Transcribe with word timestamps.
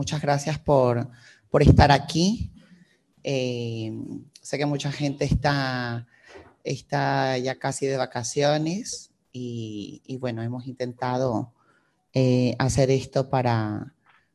muchas 0.00 0.22
gracias 0.22 0.58
por, 0.58 1.10
por 1.50 1.62
estar 1.62 1.92
aquí. 1.92 2.50
Eh, 3.22 3.92
sé 4.40 4.56
que 4.56 4.64
mucha 4.64 4.90
gente 4.90 5.26
está, 5.26 6.06
está 6.64 7.36
ya 7.36 7.56
casi 7.56 7.84
de 7.84 7.98
vacaciones 7.98 9.10
y, 9.30 10.16
bueno, 10.18 10.42
hemos 10.42 10.66
intentado 10.66 11.52
eh, 12.14 12.56
hacer 12.58 12.90
esto 12.90 13.28
para, 13.28 13.92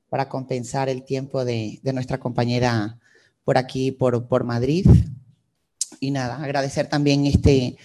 para 0.07 0.29
compensar 0.29 0.87
el 0.87 1.01
tiempo 1.01 1.43
de, 1.43 1.79
de 1.81 1.93
nuestra 1.93 2.19
compañera 2.19 2.99
por 3.43 3.57
aquí, 3.57 3.91
por, 3.91 4.27
por 4.27 4.43
Madrid. 4.43 4.85
Y 5.99 6.11
nada, 6.11 6.35
agradecer 6.43 6.89
también 6.89 7.25
este, 7.25 7.75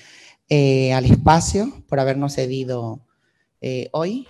eh, 0.51 0.93
al 0.93 1.07
espacio 1.07 1.83
por 1.89 1.99
habernos 1.99 2.35
cedido 2.35 3.01
hoy, 3.93 4.29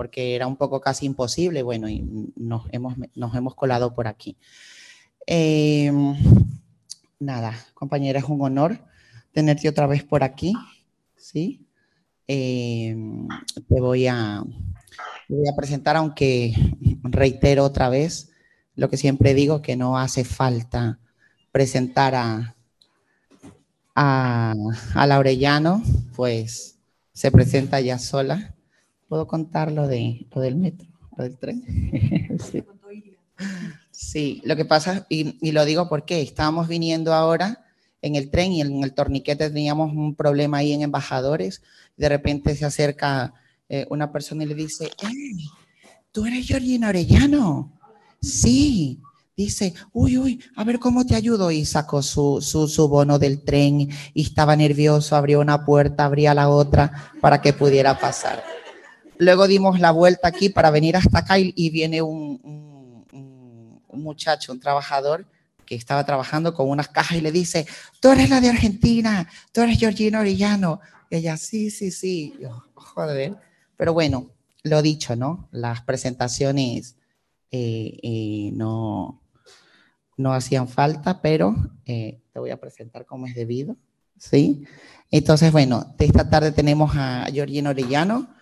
porque 0.00 0.34
era 0.34 0.46
un 0.46 0.56
poco 0.56 0.80
casi 0.80 1.04
imposible, 1.04 1.62
bueno, 1.62 1.86
y 1.86 2.02
nos 2.34 2.62
hemos, 2.72 2.94
nos 3.14 3.34
hemos 3.34 3.54
colado 3.54 3.94
por 3.94 4.08
aquí. 4.08 4.34
Eh, 5.26 5.92
nada, 7.18 7.54
compañera, 7.74 8.18
es 8.18 8.24
un 8.24 8.40
honor 8.40 8.78
tenerte 9.30 9.68
otra 9.68 9.86
vez 9.86 10.02
por 10.02 10.24
aquí, 10.24 10.54
¿sí? 11.18 11.66
te 12.26 12.94
voy 13.68 14.06
a, 14.06 14.42
voy 15.28 15.46
a 15.46 15.54
presentar, 15.54 15.98
aunque 15.98 16.54
reitero 17.02 17.62
otra 17.62 17.90
vez 17.90 18.30
lo 18.76 18.88
que 18.88 18.96
siempre 18.96 19.34
digo, 19.34 19.60
que 19.60 19.76
no 19.76 19.98
hace 19.98 20.24
falta 20.24 20.98
presentar 21.52 22.14
a, 22.14 22.56
a, 23.94 24.54
a 24.94 25.06
Laurellano, 25.06 25.82
pues 26.16 26.78
se 27.12 27.30
presenta 27.30 27.82
ya 27.82 27.98
sola. 27.98 28.54
¿Puedo 29.10 29.26
contar 29.26 29.72
lo, 29.72 29.88
de, 29.88 30.28
lo 30.32 30.40
del 30.40 30.54
metro, 30.54 30.86
lo 31.16 31.24
del 31.24 31.36
tren? 31.36 31.64
sí. 32.38 32.62
sí. 33.90 34.40
lo 34.44 34.54
que 34.54 34.64
pasa, 34.64 35.04
y, 35.08 35.36
y, 35.44 35.50
lo 35.50 35.64
digo 35.64 35.88
porque 35.88 36.22
estábamos 36.22 36.68
viniendo 36.68 37.12
ahora 37.12 37.66
en 38.02 38.14
el 38.14 38.30
tren 38.30 38.52
y 38.52 38.60
en 38.60 38.84
el 38.84 38.94
torniquete 38.94 39.50
teníamos 39.50 39.92
un 39.92 40.14
problema 40.14 40.58
ahí 40.58 40.72
en 40.72 40.82
embajadores. 40.82 41.60
De 41.96 42.08
repente 42.08 42.54
se 42.54 42.64
acerca 42.64 43.34
eh, 43.68 43.84
una 43.90 44.12
persona 44.12 44.44
y 44.44 44.46
le 44.46 44.54
dice, 44.54 44.88
hey, 45.00 45.44
¿tú 46.12 46.26
eres 46.26 46.46
Georgina 46.46 46.90
Orellano? 46.90 47.80
Sí. 48.22 49.00
Dice, 49.36 49.74
uy, 49.92 50.18
uy, 50.18 50.40
a 50.54 50.62
ver 50.62 50.78
cómo 50.78 51.04
te 51.04 51.16
ayudo. 51.16 51.50
Y 51.50 51.64
sacó 51.64 52.00
su, 52.00 52.40
su, 52.40 52.68
su, 52.68 52.86
bono 52.86 53.18
del 53.18 53.42
tren 53.42 53.88
y 54.14 54.22
estaba 54.22 54.54
nervioso, 54.54 55.16
abrió 55.16 55.40
una 55.40 55.64
puerta, 55.64 56.04
abría 56.04 56.32
la 56.32 56.48
otra 56.48 57.10
para 57.20 57.42
que 57.42 57.52
pudiera 57.52 57.98
pasar. 57.98 58.59
Luego 59.20 59.46
dimos 59.46 59.80
la 59.80 59.90
vuelta 59.90 60.28
aquí 60.28 60.48
para 60.48 60.70
venir 60.70 60.96
hasta 60.96 61.18
acá 61.18 61.38
y, 61.38 61.68
viene 61.68 62.00
un, 62.00 63.04
muchacho, 63.92 64.50
un 64.50 64.60
trabajador, 64.60 65.26
que 65.66 65.74
estaba 65.74 66.06
trabajando 66.06 66.54
con 66.54 66.70
unas 66.70 66.88
cajas 66.88 67.18
y 67.18 67.20
le 67.20 67.30
dice, 67.30 67.66
tú 68.00 68.08
eres 68.12 68.30
la 68.30 68.40
de 68.40 68.48
Argentina, 68.48 69.28
tú 69.52 69.60
eres 69.60 69.78
Georgina 69.78 70.20
Orellano. 70.20 70.80
Y 71.10 71.16
ella, 71.16 71.36
sí, 71.36 71.70
sí, 71.70 71.90
sí. 71.90 72.32
Yo, 72.40 72.64
joder. 72.72 73.36
Pero 73.76 73.92
bueno, 73.92 74.30
lo 74.62 74.80
dicho, 74.80 75.14
¿no? 75.16 75.50
Las 75.52 75.82
presentaciones 75.82 76.96
eh, 77.50 77.98
eh, 78.02 78.50
no, 78.54 79.20
no 80.16 80.32
hacían 80.32 80.66
falta, 80.66 81.20
pero 81.20 81.54
eh, 81.84 82.22
te 82.32 82.38
voy 82.38 82.52
a 82.52 82.58
presentar 82.58 83.04
como 83.04 83.26
es 83.26 83.34
debido, 83.34 83.76
¿sí? 84.16 84.64
Entonces, 85.10 85.52
bueno, 85.52 85.94
esta 85.98 86.30
tarde 86.30 86.52
tenemos 86.52 86.92
a 86.94 87.26
Georgina 87.30 87.68
Orellano, 87.68 88.39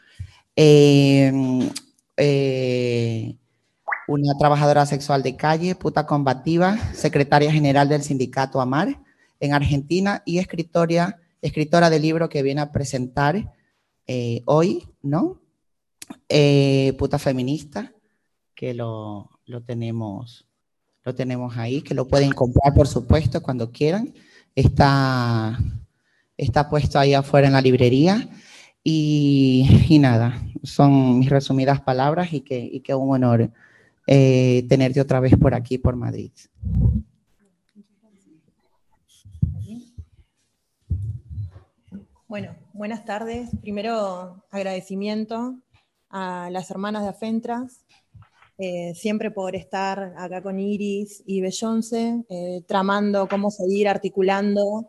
eh, 0.60 1.32
eh, 2.16 3.36
una 4.08 4.36
trabajadora 4.36 4.86
sexual 4.86 5.22
de 5.22 5.36
calle, 5.36 5.76
puta 5.76 6.04
combativa, 6.04 6.76
secretaria 6.94 7.52
general 7.52 7.88
del 7.88 8.02
sindicato 8.02 8.60
AMAR 8.60 9.00
en 9.38 9.54
Argentina 9.54 10.20
y 10.26 10.38
escritora, 10.38 11.20
escritora 11.42 11.90
del 11.90 12.02
libro 12.02 12.28
que 12.28 12.42
viene 12.42 12.60
a 12.60 12.72
presentar 12.72 13.54
eh, 14.08 14.42
hoy, 14.46 14.88
¿no? 15.00 15.40
Eh, 16.28 16.92
puta 16.98 17.20
feminista, 17.20 17.92
que 18.56 18.74
lo, 18.74 19.30
lo, 19.46 19.62
tenemos, 19.62 20.44
lo 21.04 21.14
tenemos 21.14 21.56
ahí, 21.56 21.82
que 21.82 21.94
lo 21.94 22.08
pueden 22.08 22.32
comprar, 22.32 22.74
por 22.74 22.88
supuesto, 22.88 23.40
cuando 23.44 23.70
quieran. 23.70 24.12
Está, 24.56 25.56
está 26.36 26.68
puesto 26.68 26.98
ahí 26.98 27.14
afuera 27.14 27.46
en 27.46 27.52
la 27.52 27.60
librería. 27.60 28.28
Y, 28.84 29.68
y 29.88 29.98
nada, 29.98 30.40
son 30.62 31.18
mis 31.18 31.28
resumidas 31.28 31.80
palabras 31.80 32.32
y 32.32 32.40
que, 32.40 32.58
y 32.58 32.80
que 32.80 32.94
un 32.94 33.12
honor 33.12 33.50
eh, 34.06 34.64
tenerte 34.70 35.02
otra 35.02 35.20
vez 35.20 35.36
por 35.36 35.54
aquí, 35.54 35.76
por 35.76 35.94
Madrid. 35.94 36.32
Bueno, 42.26 42.54
buenas 42.72 43.04
tardes. 43.04 43.50
Primero, 43.60 44.42
agradecimiento 44.50 45.58
a 46.08 46.48
las 46.50 46.70
hermanas 46.70 47.02
de 47.02 47.08
Afentras, 47.10 47.84
eh, 48.56 48.94
siempre 48.94 49.30
por 49.30 49.54
estar 49.54 50.14
acá 50.16 50.42
con 50.42 50.58
Iris 50.58 51.22
y 51.26 51.42
Bellonce, 51.42 52.24
eh, 52.30 52.62
tramando 52.66 53.28
cómo 53.28 53.50
seguir, 53.50 53.88
articulando, 53.88 54.88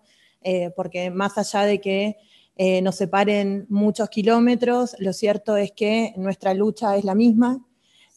porque 0.77 1.11
más 1.11 1.37
allá 1.37 1.63
de 1.63 1.81
que 1.81 2.15
eh, 2.61 2.81
nos 2.81 2.95
separen 2.95 3.65
muchos 3.69 4.09
kilómetros, 4.09 4.93
lo 4.99 5.13
cierto 5.13 5.55
es 5.55 5.71
que 5.71 6.13
nuestra 6.17 6.53
lucha 6.53 6.97
es 6.97 7.05
la 7.05 7.15
misma, 7.15 7.65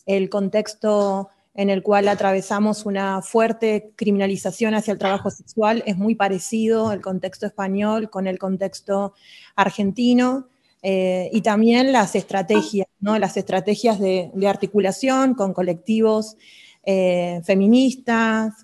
el 0.05 0.29
contexto 0.31 1.29
en 1.55 1.71
el 1.71 1.85
cual 1.85 2.09
atravesamos 2.09 2.85
una 2.85 3.23
fuerte 3.23 3.93
criminalización 3.95 4.75
hacia 4.75 4.91
el 4.91 4.99
trabajo 4.99 5.31
sexual 5.31 5.85
es 5.87 5.97
muy 5.97 6.17
parecido 6.17 6.91
el 6.91 7.01
contexto 7.01 7.47
español 7.47 8.11
con 8.11 8.27
el 8.27 8.41
contexto 8.41 9.15
argentino 9.55 10.49
eh, 10.83 11.31
y 11.33 11.43
también 11.43 11.93
las 11.93 12.17
estrategias, 12.17 12.89
¿no? 12.99 13.21
las 13.21 13.37
estrategias 13.37 14.01
de, 14.01 14.33
articulación 14.45 15.35
con 15.35 15.53
colectivos 15.53 16.37
eh, 16.83 17.41
feministas, 17.45 18.55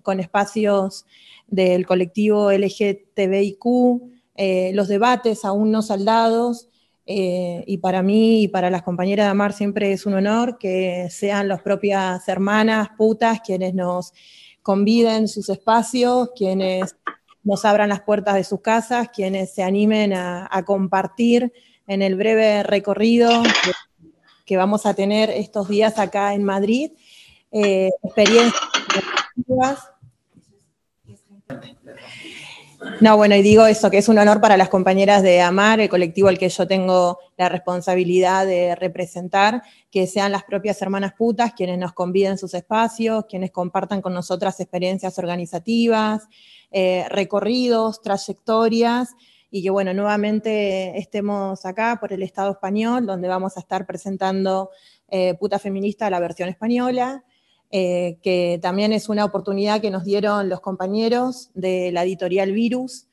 con 0.00 0.18
espacios 0.18 1.04
del 1.46 1.84
colectivo 1.84 2.50
LGTBIQ, 2.50 3.66
eh, 4.42 4.72
los 4.72 4.88
debates 4.88 5.44
aún 5.44 5.70
no 5.70 5.82
saldados, 5.82 6.66
eh, 7.04 7.62
y 7.66 7.76
para 7.76 8.02
mí 8.02 8.44
y 8.44 8.48
para 8.48 8.70
las 8.70 8.82
compañeras 8.82 9.26
de 9.26 9.30
Amar 9.32 9.52
siempre 9.52 9.92
es 9.92 10.06
un 10.06 10.14
honor 10.14 10.56
que 10.56 11.08
sean 11.10 11.46
las 11.46 11.60
propias 11.60 12.26
hermanas 12.26 12.88
putas 12.96 13.40
quienes 13.44 13.74
nos 13.74 14.14
conviden 14.62 15.28
sus 15.28 15.50
espacios, 15.50 16.30
quienes 16.34 16.96
nos 17.44 17.66
abran 17.66 17.90
las 17.90 18.00
puertas 18.00 18.34
de 18.36 18.44
sus 18.44 18.62
casas, 18.62 19.10
quienes 19.10 19.52
se 19.52 19.62
animen 19.62 20.14
a, 20.14 20.48
compartir 20.64 21.52
en 21.86 22.00
el 22.00 22.14
breve 22.14 22.62
recorrido 22.62 23.42
que, 23.42 23.72
que, 24.46 24.56
vamos 24.56 24.86
a 24.86 24.94
tener 24.94 25.28
estos 25.28 25.68
días 25.68 25.98
acá 25.98 26.32
en 26.32 26.44
Madrid, 26.44 26.92
eh, 27.52 27.90
experiencias 28.02 28.54
no, 33.00 33.16
bueno, 33.16 33.34
y 33.34 33.42
digo 33.42 33.66
eso, 33.66 33.90
que 33.90 33.98
es 33.98 34.08
un 34.08 34.18
honor 34.18 34.40
para 34.40 34.56
las 34.56 34.68
compañeras 34.68 35.22
de 35.22 35.40
AMAR, 35.40 35.80
el 35.80 35.88
colectivo 35.88 36.28
al 36.28 36.38
que 36.38 36.48
yo 36.48 36.66
tengo 36.66 37.18
la 37.36 37.48
responsabilidad 37.48 38.46
de 38.46 38.74
representar, 38.74 39.62
que 39.90 40.06
sean 40.06 40.32
las 40.32 40.44
propias 40.44 40.80
hermanas 40.80 41.12
putas 41.12 41.52
quienes 41.52 41.78
nos 41.78 41.92
conviden 41.92 42.38
sus 42.38 42.54
espacios, 42.54 43.26
quienes 43.28 43.50
compartan 43.50 44.00
con 44.00 44.14
nosotras 44.14 44.60
experiencias 44.60 45.18
organizativas, 45.18 46.28
eh, 46.70 47.04
recorridos, 47.10 48.00
trayectorias, 48.00 49.14
y 49.50 49.62
que 49.62 49.70
bueno, 49.70 49.92
nuevamente 49.92 50.96
estemos 50.98 51.66
acá 51.66 51.98
por 52.00 52.12
el 52.12 52.22
Estado 52.22 52.52
español, 52.52 53.04
donde 53.04 53.28
vamos 53.28 53.56
a 53.56 53.60
estar 53.60 53.84
presentando 53.84 54.70
eh, 55.08 55.34
Puta 55.34 55.58
Feminista, 55.58 56.08
la 56.08 56.20
versión 56.20 56.48
española, 56.48 57.24
eh, 57.72 58.18
que 58.20 58.58
también 58.60 58.92
es 58.92 59.08
una 59.08 59.24
oportunidad 59.24 59.80
que 59.80 59.92
nos 59.92 60.04
dieron 60.04 60.48
los 60.48 60.60
compañeros 60.60 61.50
de 61.54 61.92
la 61.92 62.02
editorial 62.02 62.50
Virus 62.50 63.06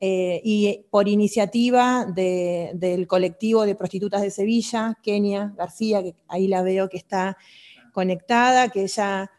eh, 0.00 0.40
y 0.44 0.84
por 0.88 1.08
iniciativa 1.08 2.04
de, 2.04 2.70
del 2.74 3.08
colectivo 3.08 3.66
de 3.66 3.74
prostitutas 3.74 4.22
de 4.22 4.30
Sevilla, 4.30 4.96
Kenia 5.02 5.52
García, 5.56 6.00
que 6.00 6.14
ahí 6.28 6.46
la 6.46 6.62
veo 6.62 6.88
que 6.88 6.96
está 6.96 7.36
conectada, 7.92 8.68
que 8.68 8.82
ella 8.82 9.32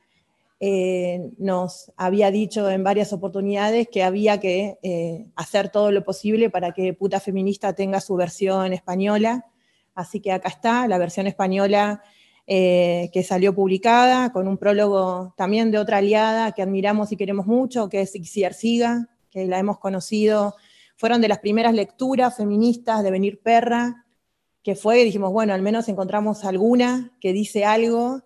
eh, 0.60 1.31
nos 1.38 1.94
había 1.95 2.30
dicho 2.30 2.69
en 2.69 2.83
varias 2.83 3.13
oportunidades 3.13 3.88
que 3.88 4.04
había 4.04 4.42
que 4.42 5.30
hacer 5.38 5.69
todo 5.69 5.92
lo 5.92 6.04
posible 6.04 6.50
para 6.50 6.74
que 6.74 6.94
Puta 6.94 7.21
Feminista 7.21 7.71
tenga 7.71 8.01
su 8.01 8.18
versión 8.18 8.74
española. 8.74 9.45
Así 9.94 10.19
que 10.19 10.33
acá 10.33 10.50
está, 10.50 10.86
la 10.89 10.98
versión 10.98 11.28
española 11.28 12.04
eh, 12.47 13.09
que 13.12 13.24
salió 13.24 13.56
publicada, 13.56 14.31
con 14.31 14.47
un 14.47 14.57
prólogo 14.57 15.33
también 15.36 15.71
de 15.71 15.80
otra 15.80 15.97
aliada 15.97 16.51
que 16.51 16.62
admiramos 16.62 17.12
y 17.12 17.18
queremos 17.18 17.47
mucho, 17.47 17.89
que 17.89 18.01
es 18.01 18.15
Ixi 18.15 18.44
Arciga, 18.44 19.09
que 19.31 19.45
la 19.45 19.57
hemos 19.57 19.80
conocido, 19.80 20.56
fueron 20.95 21.21
de 21.21 21.27
las 21.27 21.39
primeras 21.39 21.74
lecturas 21.74 22.38
feministas 22.38 23.03
de 23.03 23.12
Venir 23.12 23.42
Perra, 23.42 24.06
que 24.63 24.75
fue, 24.75 25.03
dijimos, 25.03 25.31
bueno, 25.31 25.53
al 25.53 25.62
menos 25.62 25.89
encontramos 25.89 26.45
alguna 26.45 27.12
que 27.19 27.33
dice 27.33 27.65
algo, 27.65 28.21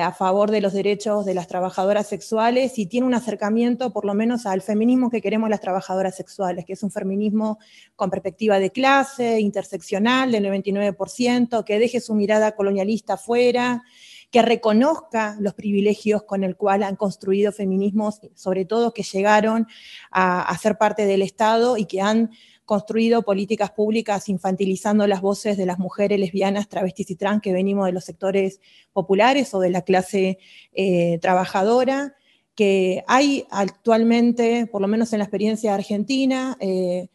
a 0.00 0.12
favor 0.12 0.50
de 0.50 0.60
los 0.60 0.72
derechos 0.72 1.26
de 1.26 1.34
las 1.34 1.48
trabajadoras 1.48 2.06
sexuales 2.06 2.78
y 2.78 2.86
tiene 2.86 3.06
un 3.06 3.14
acercamiento 3.14 3.92
por 3.92 4.04
lo 4.06 4.14
menos 4.14 4.46
al 4.46 4.62
feminismo 4.62 5.10
que 5.10 5.20
queremos 5.20 5.50
las 5.50 5.60
trabajadoras 5.60 6.16
sexuales, 6.16 6.64
que 6.64 6.72
es 6.72 6.82
un 6.82 6.90
feminismo 6.90 7.58
con 7.94 8.08
perspectiva 8.08 8.58
de 8.58 8.70
clase, 8.70 9.40
interseccional 9.40 10.32
del 10.32 10.46
99%, 10.46 11.64
que 11.64 11.78
deje 11.78 12.00
su 12.00 12.14
mirada 12.14 12.52
colonialista 12.52 13.18
fuera, 13.18 13.82
que 14.30 14.40
reconozca 14.40 15.36
los 15.40 15.52
privilegios 15.52 16.22
con 16.22 16.42
el 16.42 16.56
cual 16.56 16.84
han 16.84 16.96
construido 16.96 17.52
feminismos, 17.52 18.20
sobre 18.34 18.64
todo 18.64 18.94
que 18.94 19.02
llegaron 19.02 19.66
a, 20.10 20.40
a 20.40 20.56
ser 20.56 20.78
parte 20.78 21.04
del 21.04 21.20
Estado 21.20 21.76
y 21.76 21.84
que 21.84 22.00
han 22.00 22.30
construido 22.64 23.22
políticas 23.22 23.70
públicas 23.70 24.28
infantilizando 24.28 25.06
las 25.06 25.20
voces 25.20 25.56
de 25.56 25.66
las 25.66 25.78
mujeres 25.78 26.18
lesbianas, 26.18 26.68
travestis 26.68 27.10
y 27.10 27.16
trans 27.16 27.42
que 27.42 27.52
venimos 27.52 27.86
de 27.86 27.92
los 27.92 28.04
sectores 28.04 28.60
populares 28.92 29.52
o 29.54 29.60
de 29.60 29.70
la 29.70 29.82
clase 29.82 30.38
eh, 30.72 31.18
trabajadora, 31.20 32.14
que 32.54 33.02
hay 33.06 33.46
actualmente, 33.50 34.66
por 34.66 34.80
lo 34.82 34.88
menos 34.88 35.12
en 35.12 35.20
la 35.20 35.24
experiencia 35.24 35.74
argentina, 35.74 36.56
eh, 36.60 37.08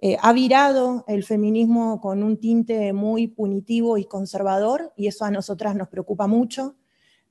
eh, 0.00 0.16
ha 0.20 0.32
virado 0.32 1.04
el 1.06 1.22
feminismo 1.22 2.00
con 2.00 2.24
un 2.24 2.38
tinte 2.38 2.92
muy 2.92 3.28
punitivo 3.28 3.98
y 3.98 4.04
conservador, 4.04 4.92
y 4.96 5.06
eso 5.06 5.24
a 5.24 5.30
nosotras 5.30 5.76
nos 5.76 5.88
preocupa 5.88 6.26
mucho. 6.26 6.74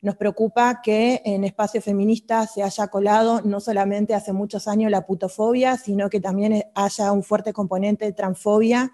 Nos 0.02 0.16
preocupa 0.16 0.82
que 0.82 1.22
en 1.26 1.44
espacio 1.44 1.80
feminista 1.80 2.48
se 2.48 2.64
haya 2.64 2.88
colado 2.88 3.42
no 3.42 3.60
solamente 3.60 4.16
hace 4.16 4.34
muchos 4.34 4.68
años 4.68 4.90
la 4.90 5.06
putofobia, 5.06 5.78
sino 5.78 6.10
que 6.10 6.20
también 6.20 6.64
haya 6.74 7.12
un 7.12 7.22
fuerte 7.22 7.54
componente 7.54 8.06
de 8.06 8.14
transfobia 8.14 8.92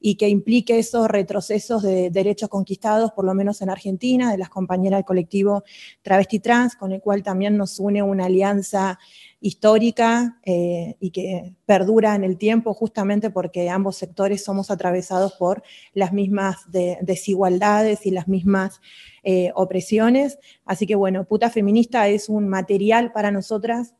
y 0.00 0.16
que 0.16 0.28
implique 0.28 0.78
esos 0.78 1.08
retrocesos 1.08 1.82
de 1.82 2.10
derechos 2.10 2.50
conquistados, 2.50 3.12
por 3.12 3.24
lo 3.24 3.32
menos 3.32 3.62
en 3.62 3.70
Argentina, 3.70 4.30
de 4.30 4.36
las 4.36 4.50
compañeras 4.50 4.98
del 4.98 5.06
colectivo 5.06 5.64
Travesti 6.02 6.40
Trans, 6.40 6.76
con 6.76 6.92
el 6.92 7.00
cual 7.00 7.22
también 7.22 7.56
nos 7.56 7.80
une 7.80 8.02
una 8.02 8.26
alianza 8.26 8.98
histórica 9.40 10.38
eh, 10.44 10.96
y 11.00 11.10
que 11.10 11.54
perdura 11.64 12.14
en 12.14 12.24
el 12.24 12.36
tiempo 12.36 12.74
justamente 12.74 13.30
porque 13.30 13.70
ambos 13.70 13.96
sectores 13.96 14.44
somos 14.44 14.70
atravesados 14.70 15.32
por 15.32 15.62
las 15.94 16.12
mismas 16.12 16.58
desigualdades 16.70 18.04
y 18.04 18.10
las 18.10 18.28
mismas 18.28 18.82
eh, 19.22 19.52
opresiones. 19.54 20.38
Así 20.64 20.86
que 20.86 20.94
bueno, 20.94 21.24
Puta 21.24 21.50
Feminista 21.50 22.08
es 22.08 22.28
un 22.28 22.48
material 22.48 23.12
para 23.12 23.30
nosotras 23.30 23.94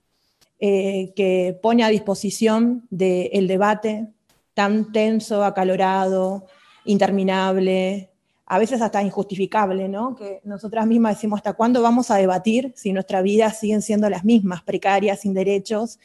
eh, 0.58 1.12
que 1.16 1.58
pone 1.62 1.84
a 1.84 1.88
disposición 1.88 2.86
del 2.90 3.48
debate 3.48 4.08
tan 4.54 4.92
tenso, 4.92 5.44
acalorado, 5.44 6.46
interminable, 6.84 8.10
a 8.46 8.58
veces 8.58 8.82
hasta 8.82 9.02
injustificable, 9.02 9.88
¿no? 9.88 10.16
Que 10.16 10.40
nosotras 10.42 10.86
mismas 10.86 11.16
decimos, 11.16 11.38
¿hasta 11.38 11.52
cuándo 11.52 11.82
vamos 11.82 12.10
a 12.10 12.16
debatir 12.16 12.72
si 12.74 12.92
nuestras 12.92 13.22
vidas 13.22 13.60
siguen 13.60 13.80
siendo 13.80 14.10
las 14.10 14.24
mismas, 14.24 14.62
precarias, 14.62 15.20
sin 15.20 15.34
derechos? 15.34 16.00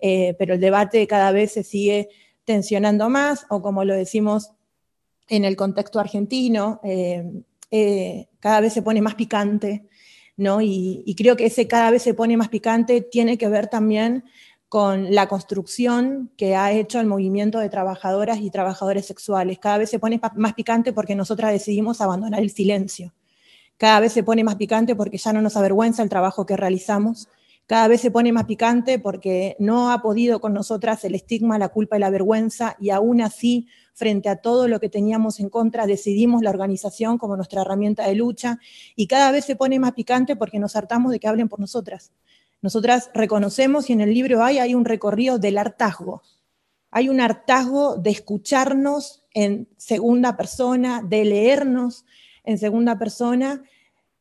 Eh, 0.00 0.34
pero 0.38 0.54
el 0.54 0.60
debate 0.60 1.06
cada 1.06 1.30
vez 1.30 1.52
se 1.52 1.62
sigue 1.62 2.08
tensionando 2.44 3.08
más, 3.08 3.46
o 3.48 3.62
como 3.62 3.84
lo 3.84 3.94
decimos 3.94 4.50
en 5.28 5.44
el 5.44 5.56
contexto 5.56 6.00
argentino, 6.00 6.80
eh, 6.82 7.24
eh, 7.76 8.28
cada 8.38 8.60
vez 8.60 8.72
se 8.72 8.82
pone 8.82 9.02
más 9.02 9.16
picante, 9.16 9.88
¿no? 10.36 10.60
Y, 10.60 11.02
y, 11.04 11.16
creo 11.16 11.34
que 11.34 11.46
ese 11.46 11.66
cada 11.66 11.90
vez 11.90 12.02
se 12.02 12.14
pone 12.14 12.36
más 12.36 12.48
picante 12.48 13.00
tiene 13.00 13.36
que 13.36 13.48
ver 13.48 13.66
también 13.66 14.22
con 14.68 15.12
la 15.12 15.26
construcción 15.26 16.30
que 16.36 16.54
ha 16.54 16.70
hecho 16.70 17.00
el 17.00 17.08
movimiento 17.08 17.58
de 17.58 17.68
trabajadoras 17.68 18.38
y 18.38 18.50
trabajadores 18.50 19.06
sexuales. 19.06 19.58
Cada 19.58 19.78
vez 19.78 19.90
se 19.90 19.98
pone 19.98 20.20
más 20.36 20.54
picante 20.54 20.92
porque 20.92 21.16
nosotras 21.16 21.50
decidimos 21.50 22.00
abandonar 22.00 22.40
el 22.40 22.50
silencio. 22.50 23.12
Cada 23.76 23.98
vez 23.98 24.12
se 24.12 24.22
pone 24.22 24.44
más 24.44 24.54
picante 24.54 24.94
porque 24.94 25.18
ya 25.18 25.32
no 25.32 25.42
nos 25.42 25.56
avergüenza 25.56 26.04
el 26.04 26.08
trabajo 26.08 26.46
que 26.46 26.56
realizamos. 26.56 27.28
Cada 27.66 27.88
vez 27.88 28.00
se 28.00 28.12
pone 28.12 28.32
más 28.32 28.44
picante 28.44 29.00
porque 29.00 29.56
no 29.58 29.90
ha 29.90 30.00
podido 30.00 30.40
con 30.40 30.54
nosotras 30.54 31.04
el 31.04 31.16
estigma, 31.16 31.58
la 31.58 31.70
culpa 31.70 31.96
y 31.96 32.00
la 32.00 32.10
vergüenza 32.10 32.76
y 32.78 32.90
aún 32.90 33.20
así, 33.20 33.66
frente 33.94 34.28
a 34.28 34.36
todo 34.36 34.68
lo 34.68 34.80
que 34.80 34.88
teníamos 34.88 35.40
en 35.40 35.48
contra, 35.48 35.86
decidimos 35.86 36.42
la 36.42 36.50
organización 36.50 37.16
como 37.16 37.36
nuestra 37.36 37.62
herramienta 37.62 38.06
de 38.06 38.14
lucha 38.14 38.58
y 38.96 39.06
cada 39.06 39.30
vez 39.30 39.44
se 39.44 39.56
pone 39.56 39.78
más 39.78 39.92
picante 39.92 40.36
porque 40.36 40.58
nos 40.58 40.76
hartamos 40.76 41.12
de 41.12 41.20
que 41.20 41.28
hablen 41.28 41.48
por 41.48 41.60
nosotras. 41.60 42.12
Nosotras 42.60 43.10
reconocemos 43.14 43.88
y 43.88 43.92
en 43.92 44.00
el 44.00 44.12
libro 44.12 44.42
hay, 44.42 44.74
un 44.74 44.84
recorrido 44.84 45.38
del 45.38 45.58
hartazgo. 45.58 46.22
Hay 46.90 47.08
un 47.08 47.20
hartazgo 47.20 47.96
de 47.96 48.10
escucharnos 48.10 49.24
en 49.32 49.68
segunda 49.76 50.36
persona, 50.36 51.02
de 51.02 51.24
leernos 51.24 52.04
en 52.42 52.58
segunda 52.58 52.98
persona 52.98 53.62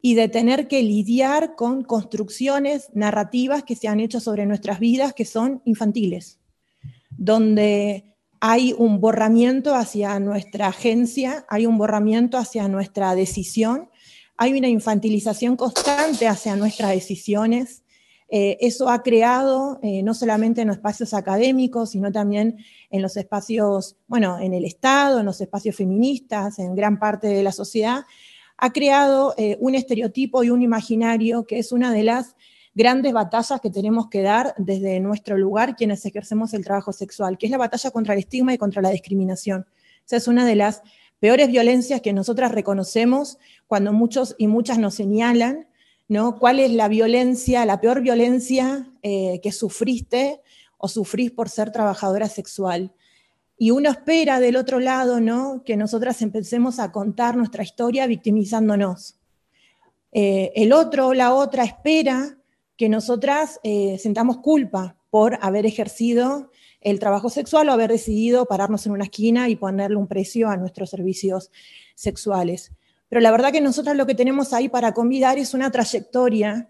y 0.02 0.16
de 0.16 0.28
tener 0.28 0.68
que 0.68 0.84
lidiar 0.84 1.56
con 1.56 1.84
construcciones 1.84 2.90
narrativas 2.94 3.64
que 3.64 3.76
se 3.76 3.88
han 3.88 4.00
hecho 4.00 4.20
sobre 4.20 4.46
nuestras 4.46 4.80
vidas 4.80 5.14
que 5.14 5.26
son 5.26 5.62
infantiles, 5.66 6.40
donde 7.12 8.13
hay 8.46 8.76
un 8.78 9.00
borramiento 9.00 9.74
hacia 9.74 10.20
nuestra 10.20 10.68
agencia, 10.68 11.46
hay 11.48 11.66
un 11.66 11.78
borramiento 11.78 12.38
hacia 12.38 12.68
nuestra 12.68 13.16
decisión, 13.16 13.90
hay 14.36 14.52
una 14.52 14.68
infantilización 14.68 15.56
constante 15.56 16.28
hacia 16.28 16.58
nuestras 16.58 16.90
decisiones, 16.90 17.84
eh, 18.28 18.58
eso 18.60 18.90
ha 18.90 19.02
creado, 19.02 19.80
eh, 19.82 20.04
no 20.04 20.14
solamente 20.14 20.60
en 20.60 20.68
los 20.68 20.76
espacios 20.76 21.14
académicos, 21.14 21.92
sino 21.92 22.12
también 22.12 22.58
en 22.90 23.02
los 23.02 23.16
espacios, 23.16 23.96
bueno, 24.08 24.38
en 24.38 24.54
el 24.54 24.66
Estado, 24.66 25.22
en 25.22 25.26
los 25.26 25.40
espacios 25.40 25.78
feministas, 25.78 26.60
en 26.60 26.76
gran 26.76 27.00
parte 27.00 27.28
de 27.28 27.44
la 27.44 27.54
sociedad, 27.54 28.04
ha 28.58 28.74
creado 28.74 29.36
eh, 29.38 29.56
un 29.62 29.74
estereotipo 29.74 30.44
y 30.44 30.50
un 30.50 30.62
imaginario 30.62 31.46
que 31.46 31.60
es 31.60 31.72
una 31.72 31.94
de 31.94 32.04
las 32.04 32.36
grandes 32.76 33.14
batallas 33.14 33.62
que 33.62 33.70
tenemos 33.70 34.10
que 34.10 34.22
dar 34.22 34.54
desde 34.58 35.00
nuestro 35.00 35.38
lugar 35.38 35.76
quienes 35.76 36.06
ejercemos 36.06 36.54
el 36.54 36.64
trabajo 36.64 36.92
sexual, 36.92 37.38
que 37.38 37.48
es 37.48 37.52
la 37.52 37.58
batalla 37.58 37.92
contra 37.92 38.14
el 38.14 38.20
estigma 38.20 38.54
y 38.54 38.58
contra 38.58 38.82
la 38.82 38.90
discriminación. 38.90 39.66
Esa 40.06 40.18
es 40.18 40.28
una 40.28 40.46
de 40.46 40.56
las 40.56 40.82
peores 41.20 41.48
violencias 41.50 42.02
que 42.02 42.14
nosotras 42.14 42.52
reconocemos 42.52 43.38
cuando 43.68 43.94
muchos 43.94 44.36
y 44.38 44.48
muchas 44.48 44.78
nos 44.78 44.96
señalan 44.96 45.68
¿no? 46.08 46.38
¿Cuál 46.38 46.60
es 46.60 46.72
la 46.72 46.88
violencia, 46.88 47.66
la 47.66 47.80
peor 47.80 48.02
violencia 48.02 48.88
eh, 49.02 49.40
que 49.42 49.52
sufriste 49.52 50.42
o 50.78 50.88
sufrís 50.88 51.32
por 51.32 51.50
ser 51.50 51.72
trabajadora 51.72 52.28
sexual? 52.28 52.94
Y 53.58 53.72
uno 53.72 53.90
espera 53.90 54.40
del 54.40 54.56
otro 54.56 54.80
lado, 54.80 55.20
¿no? 55.20 55.64
Que 55.64 55.78
nosotras 55.78 56.22
empecemos 56.22 56.80
a 56.80 56.92
contar 56.92 57.38
nuestra 57.38 57.64
historia 57.64 58.08
victimizándonos. 58.08 59.18
Eh, 60.12 60.52
el 60.56 60.74
otro 60.74 61.08
o 61.08 61.14
la 61.14 61.34
otra 61.34 61.64
espera 61.64 62.38
que 62.78 62.90
nosotras 62.90 63.60
eh, 63.64 63.98
sentamos 64.00 64.38
culpa 64.38 64.98
por 65.10 65.38
haber 65.42 65.66
ejercido 65.66 66.50
el 66.82 67.00
trabajo 67.00 67.30
sexual 67.30 67.70
o 67.70 67.72
haber 67.72 67.92
decidido 67.92 68.46
pararnos 68.46 68.86
en 68.86 68.92
una 68.92 69.06
esquina 69.06 69.48
y 69.50 69.56
ponerle 69.56 69.96
un 69.96 70.08
precio 70.08 70.50
a 70.50 70.58
nuestros 70.58 70.90
servicios 70.90 71.52
sexuales. 71.96 72.72
Pero 73.10 73.22
la 73.22 73.32
verdad 73.32 73.52
que 73.52 73.62
nosotros 73.62 73.96
lo 73.96 74.06
que 74.06 74.16
tenemos 74.16 74.54
ahí 74.54 74.70
para 74.70 74.94
convidar 74.94 75.38
es 75.38 75.54
una 75.54 75.72
trayectoria 75.72 76.70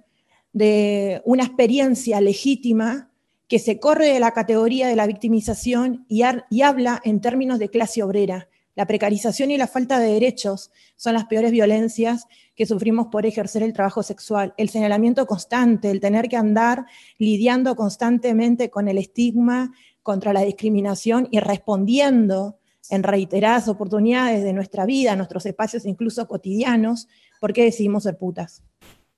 de 0.51 1.21
una 1.25 1.43
experiencia 1.43 2.21
legítima 2.21 3.09
que 3.47 3.59
se 3.59 3.79
corre 3.79 4.07
de 4.07 4.19
la 4.19 4.31
categoría 4.31 4.87
de 4.87 4.95
la 4.95 5.07
victimización 5.07 6.05
y, 6.07 6.23
habla 6.23 7.01
en 7.03 7.21
términos 7.21 7.59
de 7.59 7.69
clase 7.69 8.03
obrera. 8.03 8.49
La 8.75 8.87
precarización 8.87 9.51
y 9.51 9.57
la 9.57 9.67
falta 9.67 9.99
de 9.99 10.13
derechos 10.13 10.71
son 10.95 11.13
las 11.13 11.25
peores 11.25 11.51
violencias 11.51 12.25
que 12.55 12.65
sufrimos 12.65 13.07
por 13.07 13.25
ejercer 13.25 13.63
el 13.63 13.73
trabajo 13.73 14.03
sexual. 14.03 14.53
El 14.57 14.69
señalamiento 14.69 15.25
constante, 15.25 15.89
el 15.89 15.99
tener 15.99 16.29
que 16.29 16.37
andar 16.37 16.85
lidiando 17.17 17.75
constantemente 17.75 18.69
con 18.69 18.87
el 18.87 18.97
estigma 18.97 19.71
contra 20.01 20.33
la 20.33 20.41
discriminación 20.41 21.27
y 21.31 21.39
respondiendo 21.39 22.57
en 22.89 23.03
reiteradas 23.03 23.67
oportunidades 23.67 24.43
de 24.43 24.53
nuestra 24.53 24.85
vida, 24.85 25.15
nuestros 25.15 25.45
espacios 25.45 25.85
incluso 25.85 26.27
cotidianos, 26.27 27.07
¿por 27.39 27.53
qué 27.53 27.63
decidimos 27.63 28.03
ser 28.03 28.17
putas? 28.17 28.61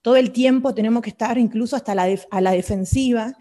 Todo 0.01 0.15
el 0.18 0.32
tiempo 0.32 0.74
tenemos 0.74 1.01
que 1.01 1.10
estar 1.10 1.38
incluso 1.38 1.75
hasta 1.75 1.96
la 1.96 2.08
a 2.30 2.42
la 2.42 2.51
defensiva 2.51 3.34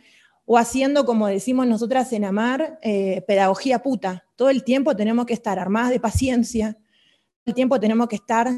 o 0.47 0.59
haciendo, 0.59 1.05
como 1.05 1.27
decimos 1.27 1.67
nosotras 1.67 2.13
en 2.13 2.25
Amar, 2.25 2.79
eh, 2.83 3.23
pedagogía 3.27 3.83
puta. 3.83 4.27
Todo 4.37 4.51
el 4.51 4.65
tiempo 4.65 4.97
tenemos 4.97 5.27
que 5.27 5.35
estar 5.35 5.59
armadas 5.59 5.91
de 5.91 6.01
paciencia, 6.01 6.73
todo 6.73 7.53
el 7.53 7.55
tiempo 7.55 7.81
tenemos 7.81 8.09
que 8.09 8.17
estar 8.17 8.49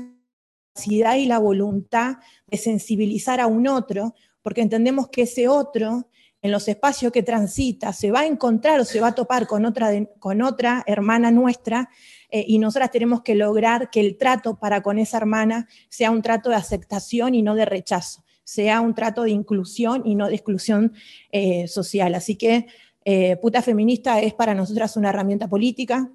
capacidad 0.77 1.17
y 1.17 1.27
la 1.27 1.39
voluntad 1.39 2.17
de 2.47 2.59
sensibilizar 2.59 3.41
a 3.41 3.47
un 3.47 3.67
otro, 3.67 4.15
porque 4.43 4.61
entendemos 4.61 5.09
que 5.09 5.23
ese 5.23 5.49
otro 5.49 6.09
en 6.43 6.53
los 6.53 6.69
espacios 6.69 7.11
que 7.13 7.23
transita, 7.23 7.93
se 7.93 8.13
va 8.13 8.21
a 8.21 8.27
encontrar 8.27 8.79
o 8.79 8.85
se 8.85 9.01
va 9.01 9.09
a 9.09 9.15
topar 9.15 9.47
con 9.47 9.65
otra, 9.65 9.91
con 10.21 10.43
otra 10.43 10.85
hermana 10.87 11.31
nuestra 11.33 11.89
eh, 12.31 12.45
y 12.47 12.59
nosotras 12.59 12.91
tenemos 12.93 13.23
que 13.23 13.35
lograr 13.35 13.91
que 13.91 14.01
el 14.01 14.17
trato 14.17 14.59
para 14.61 14.83
con 14.83 14.99
esa 14.99 15.17
hermana 15.17 15.67
sea 15.89 16.11
un 16.11 16.23
trato 16.23 16.51
de 16.51 16.57
aceptación 16.57 17.35
y 17.35 17.43
no 17.43 17.55
de 17.55 17.65
rechazo, 17.65 18.23
sea 18.45 18.81
un 18.81 18.95
trato 18.95 19.23
de 19.23 19.31
inclusión 19.31 20.03
y 20.05 20.15
no 20.15 20.29
de 20.29 20.35
exclusión 20.35 20.93
eh, 21.33 21.67
social. 21.67 22.15
Así 22.15 22.37
que 22.37 22.67
eh, 23.05 23.37
Puta 23.39 23.63
Feminista 23.63 24.21
es 24.21 24.35
para 24.35 24.55
nosotras 24.55 24.97
una 24.97 25.09
herramienta 25.09 25.49
política. 25.49 26.13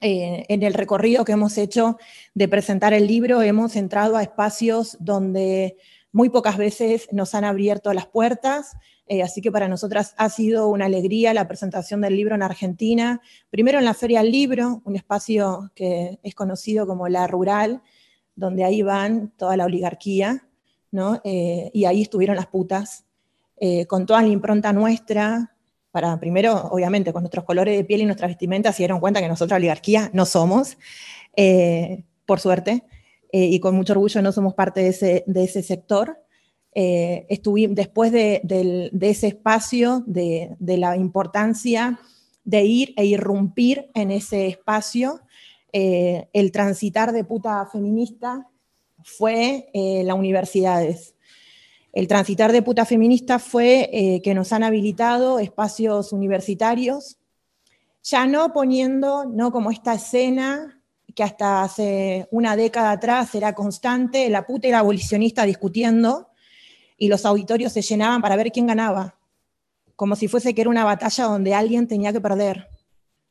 En 0.00 0.62
el 0.62 0.74
recorrido 0.74 1.24
que 1.24 1.32
hemos 1.32 1.56
hecho 1.58 1.96
de 2.34 2.48
presentar 2.48 2.92
el 2.92 3.06
libro 3.06 3.42
hemos 3.42 3.76
entrado 3.76 4.16
a 4.16 4.22
espacios 4.22 4.96
donde 5.00 5.76
muy 6.16 6.30
pocas 6.30 6.56
veces 6.56 7.08
nos 7.12 7.34
han 7.34 7.44
abierto 7.44 7.92
las 7.92 8.06
puertas, 8.06 8.76
eh, 9.06 9.22
así 9.22 9.42
que 9.42 9.52
para 9.52 9.68
nosotras 9.68 10.14
ha 10.16 10.30
sido 10.30 10.68
una 10.68 10.86
alegría 10.86 11.34
la 11.34 11.46
presentación 11.46 12.00
del 12.00 12.16
libro 12.16 12.34
en 12.34 12.42
Argentina, 12.42 13.20
primero 13.50 13.78
en 13.78 13.84
la 13.84 13.92
Feria 13.92 14.22
del 14.22 14.32
Libro, 14.32 14.80
un 14.84 14.96
espacio 14.96 15.70
que 15.74 16.18
es 16.22 16.34
conocido 16.34 16.86
como 16.86 17.06
la 17.08 17.26
rural, 17.26 17.82
donde 18.34 18.64
ahí 18.64 18.80
van 18.80 19.30
toda 19.36 19.58
la 19.58 19.66
oligarquía, 19.66 20.48
¿no? 20.90 21.20
Eh, 21.22 21.70
y 21.74 21.84
ahí 21.84 22.00
estuvieron 22.00 22.36
las 22.36 22.46
putas, 22.46 23.04
eh, 23.58 23.86
con 23.86 24.06
toda 24.06 24.22
la 24.22 24.28
impronta 24.28 24.72
nuestra, 24.72 25.55
para 25.96 26.20
primero, 26.20 26.68
obviamente, 26.72 27.10
con 27.10 27.22
nuestros 27.22 27.46
colores 27.46 27.74
de 27.74 27.82
piel 27.82 28.02
y 28.02 28.04
nuestras 28.04 28.28
vestimentas, 28.28 28.76
se 28.76 28.82
dieron 28.82 29.00
cuenta 29.00 29.22
que 29.22 29.28
nosotros 29.28 29.56
oligarquía 29.56 30.10
no 30.12 30.26
somos, 30.26 30.76
por 32.26 32.38
suerte. 32.38 32.84
Eh, 33.32 33.46
y 33.46 33.60
con 33.60 33.74
mucho 33.74 33.94
orgullo 33.94 34.20
no 34.20 34.30
somos 34.30 34.52
parte 34.52 34.82
de 34.82 35.44
ese, 35.44 35.62
sector. 35.62 36.22
Eh, 36.74 37.26
después 37.70 38.12
de, 38.12 38.90
ese 39.00 39.28
espacio, 39.28 40.04
de, 40.06 40.54
la 40.60 40.98
importancia 40.98 41.98
de 42.44 42.64
ir 42.64 42.92
e 42.98 43.06
irrumpir 43.06 43.90
en 43.94 44.10
ese 44.10 44.48
espacio, 44.48 45.22
eh, 45.72 46.28
el 46.34 46.52
transitar 46.52 47.12
de 47.12 47.24
puta 47.24 47.66
feminista 47.72 48.46
fue 49.02 49.70
las 49.72 50.14
universidades. 50.14 51.15
El 51.96 52.08
transitar 52.08 52.52
de 52.52 52.60
puta 52.60 52.84
feminista 52.84 53.38
fue 53.38 54.20
que 54.22 54.34
nos 54.34 54.52
han 54.52 54.62
habilitado 54.62 55.38
espacios 55.38 56.12
universitarios, 56.12 57.16
ya 58.02 58.26
no 58.26 58.52
poniendo, 58.52 59.24
no 59.24 59.50
como 59.50 59.70
esta 59.70 59.94
escena 59.94 60.82
que 61.14 61.22
hasta 61.22 61.62
hace 61.62 62.28
una 62.30 62.54
década 62.54 62.90
atrás 62.90 63.34
era 63.34 63.54
constante, 63.54 64.28
la 64.28 64.44
puta 64.44 64.68
y 64.68 64.72
la 64.72 64.80
abolicionista 64.80 65.46
discutiendo 65.46 66.28
y 66.98 67.08
los 67.08 67.24
auditorios 67.24 67.72
se 67.72 67.80
llenaban 67.80 68.20
para 68.20 68.36
ver 68.36 68.52
quién 68.52 68.66
ganaba, 68.66 69.18
como 69.96 70.16
si 70.16 70.28
fuese 70.28 70.54
que 70.54 70.60
era 70.60 70.68
una 70.68 70.84
batalla 70.84 71.24
donde 71.24 71.54
alguien 71.54 71.88
tenía 71.88 72.12
que 72.12 72.20
perder. 72.20 72.68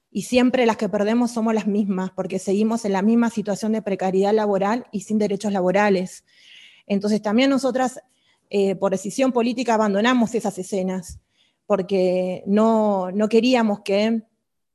Y 0.10 0.24
siempre 0.24 0.66
las 0.66 0.78
que 0.78 0.90
perdemos 0.90 1.30
somos 1.30 1.54
las 1.54 1.68
mismas, 1.68 2.10
porque 2.16 2.40
seguimos 2.40 2.84
en 2.86 2.94
la 2.94 3.04
misma 3.04 3.30
situación 3.30 3.74
de 3.74 3.84
precariedad 3.84 4.34
laboral 4.34 4.88
y 4.92 5.02
sin 5.02 5.20
derechos 5.20 5.54
laborales. 5.54 6.24
Entonces 6.88 7.22
también 7.22 7.52
nosotras, 7.52 8.00
eh, 8.50 8.76
por 8.76 8.92
decisión 8.92 9.32
política, 9.32 9.74
abandonamos 9.74 10.36
esas 10.36 10.58
escenas, 10.58 11.20
porque 11.66 12.44
no, 12.46 13.12
queríamos 13.30 13.82
que 13.82 14.24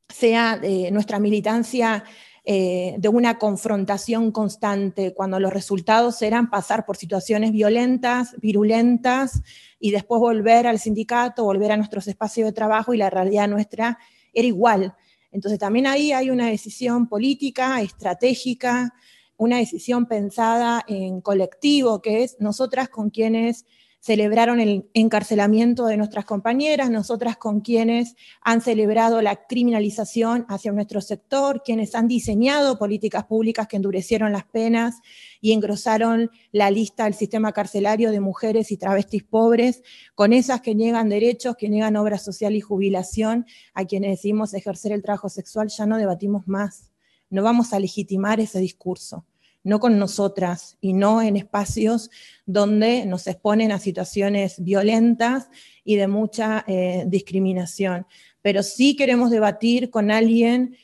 sea 0.09 0.59
eh, 0.63 0.91
nuestra 0.91 1.19
militancia 1.19 2.05
eh, 2.45 2.97
de 2.99 3.09
una 3.09 3.39
confrontación 3.39 4.33
constante, 4.33 5.15
cuando 5.15 5.39
los 5.39 5.53
resultados 5.53 6.21
eran 6.23 6.51
pasar 6.51 6.85
por 6.87 6.97
situaciones 6.97 7.53
violentas, 7.53 8.35
virulentas, 8.41 9.43
y 9.79 9.91
después 9.91 10.21
volver 10.21 10.67
al 10.67 10.79
sindicato, 10.79 11.45
volver 11.45 11.73
a 11.73 11.77
nuestros 11.77 12.09
espacios 12.09 12.47
de 12.47 12.53
trabajo, 12.53 12.93
y 12.95 12.97
la 12.97 13.11
realidad 13.11 13.47
nuestra 13.47 13.99
era 14.33 14.49
igual. 14.49 14.95
Entonces 15.31 15.59
también 15.59 15.87
ahí 15.87 16.13
hay 16.13 16.31
una 16.31 16.49
decisión 16.49 17.09
política, 17.09 17.81
estratégica, 17.83 18.95
una 19.41 19.57
decisión 19.57 20.05
pensada 20.05 20.85
en 20.87 21.23
colectivo, 21.23 22.03
que 22.03 22.23
es 22.23 22.37
nosotras 22.41 22.91
con 22.91 23.09
quienes 23.09 23.65
celebraron 23.99 24.61
el 24.61 24.91
encarcelamiento 24.93 25.87
de 25.87 25.97
nuestras 25.97 26.27
compañeras, 26.27 26.91
nosotras 26.91 27.39
con 27.39 27.63
quienes 27.63 28.17
han 28.43 28.61
celebrado 28.61 29.23
la 29.23 29.47
criminalización 29.47 30.45
hacia 30.51 30.73
nuestro 30.73 31.01
sector, 31.01 31.63
quienes 31.65 31.95
han 31.95 32.07
diseñado 32.07 32.79
políticas 32.79 33.25
públicas 33.25 33.67
que 33.67 33.77
endurecieron 33.77 34.31
las 34.31 34.45
penas 34.45 34.97
y 35.41 35.53
engrosaron 35.53 36.31
la 36.53 36.71
lista 36.71 37.05
del 37.05 37.15
sistema 37.15 37.53
carcelario 37.53 38.11
de 38.11 38.21
mujeres 38.21 38.71
y 38.71 38.77
travestis 38.77 39.23
pobres, 39.23 39.83
con 40.15 40.35
esas 40.35 40.61
que 40.61 40.75
niegan 40.75 41.09
derechos, 41.09 41.57
que 41.57 41.71
niegan 41.71 41.97
obra 41.97 42.19
social 42.19 42.55
y 42.55 42.61
jubilación, 42.61 43.47
a 43.73 43.87
quienes 43.87 44.11
decimos 44.11 44.53
ejercer 44.53 44.93
el 44.93 45.03
trabajo 45.03 45.31
sexual, 45.31 45.69
ya 45.69 45.87
no 45.87 45.97
debatimos 45.97 46.47
más. 46.47 46.91
No 47.31 47.43
vamos 47.43 47.73
a 47.73 47.79
legitimar 47.79 48.39
ese 48.41 48.59
discurso 48.59 49.25
no 49.63 49.81
con 49.81 49.99
nosotras 49.99 50.77
y 50.81 50.93
no 50.93 51.23
en 51.23 51.37
espacios 51.37 52.11
donde 52.47 53.05
nos 53.07 53.27
exponen 53.27 53.73
a 53.73 53.79
situaciones 53.79 54.63
violentas 54.63 55.49
y 55.85 55.97
de 55.97 56.09
mucha 56.09 56.65
eh, 56.67 57.05
discriminación. 57.07 58.07
Pero 58.43 58.63
sí 58.63 58.97
queremos 58.97 59.31
debatir 59.31 59.91
con 59.91 60.11
alguien 60.11 60.77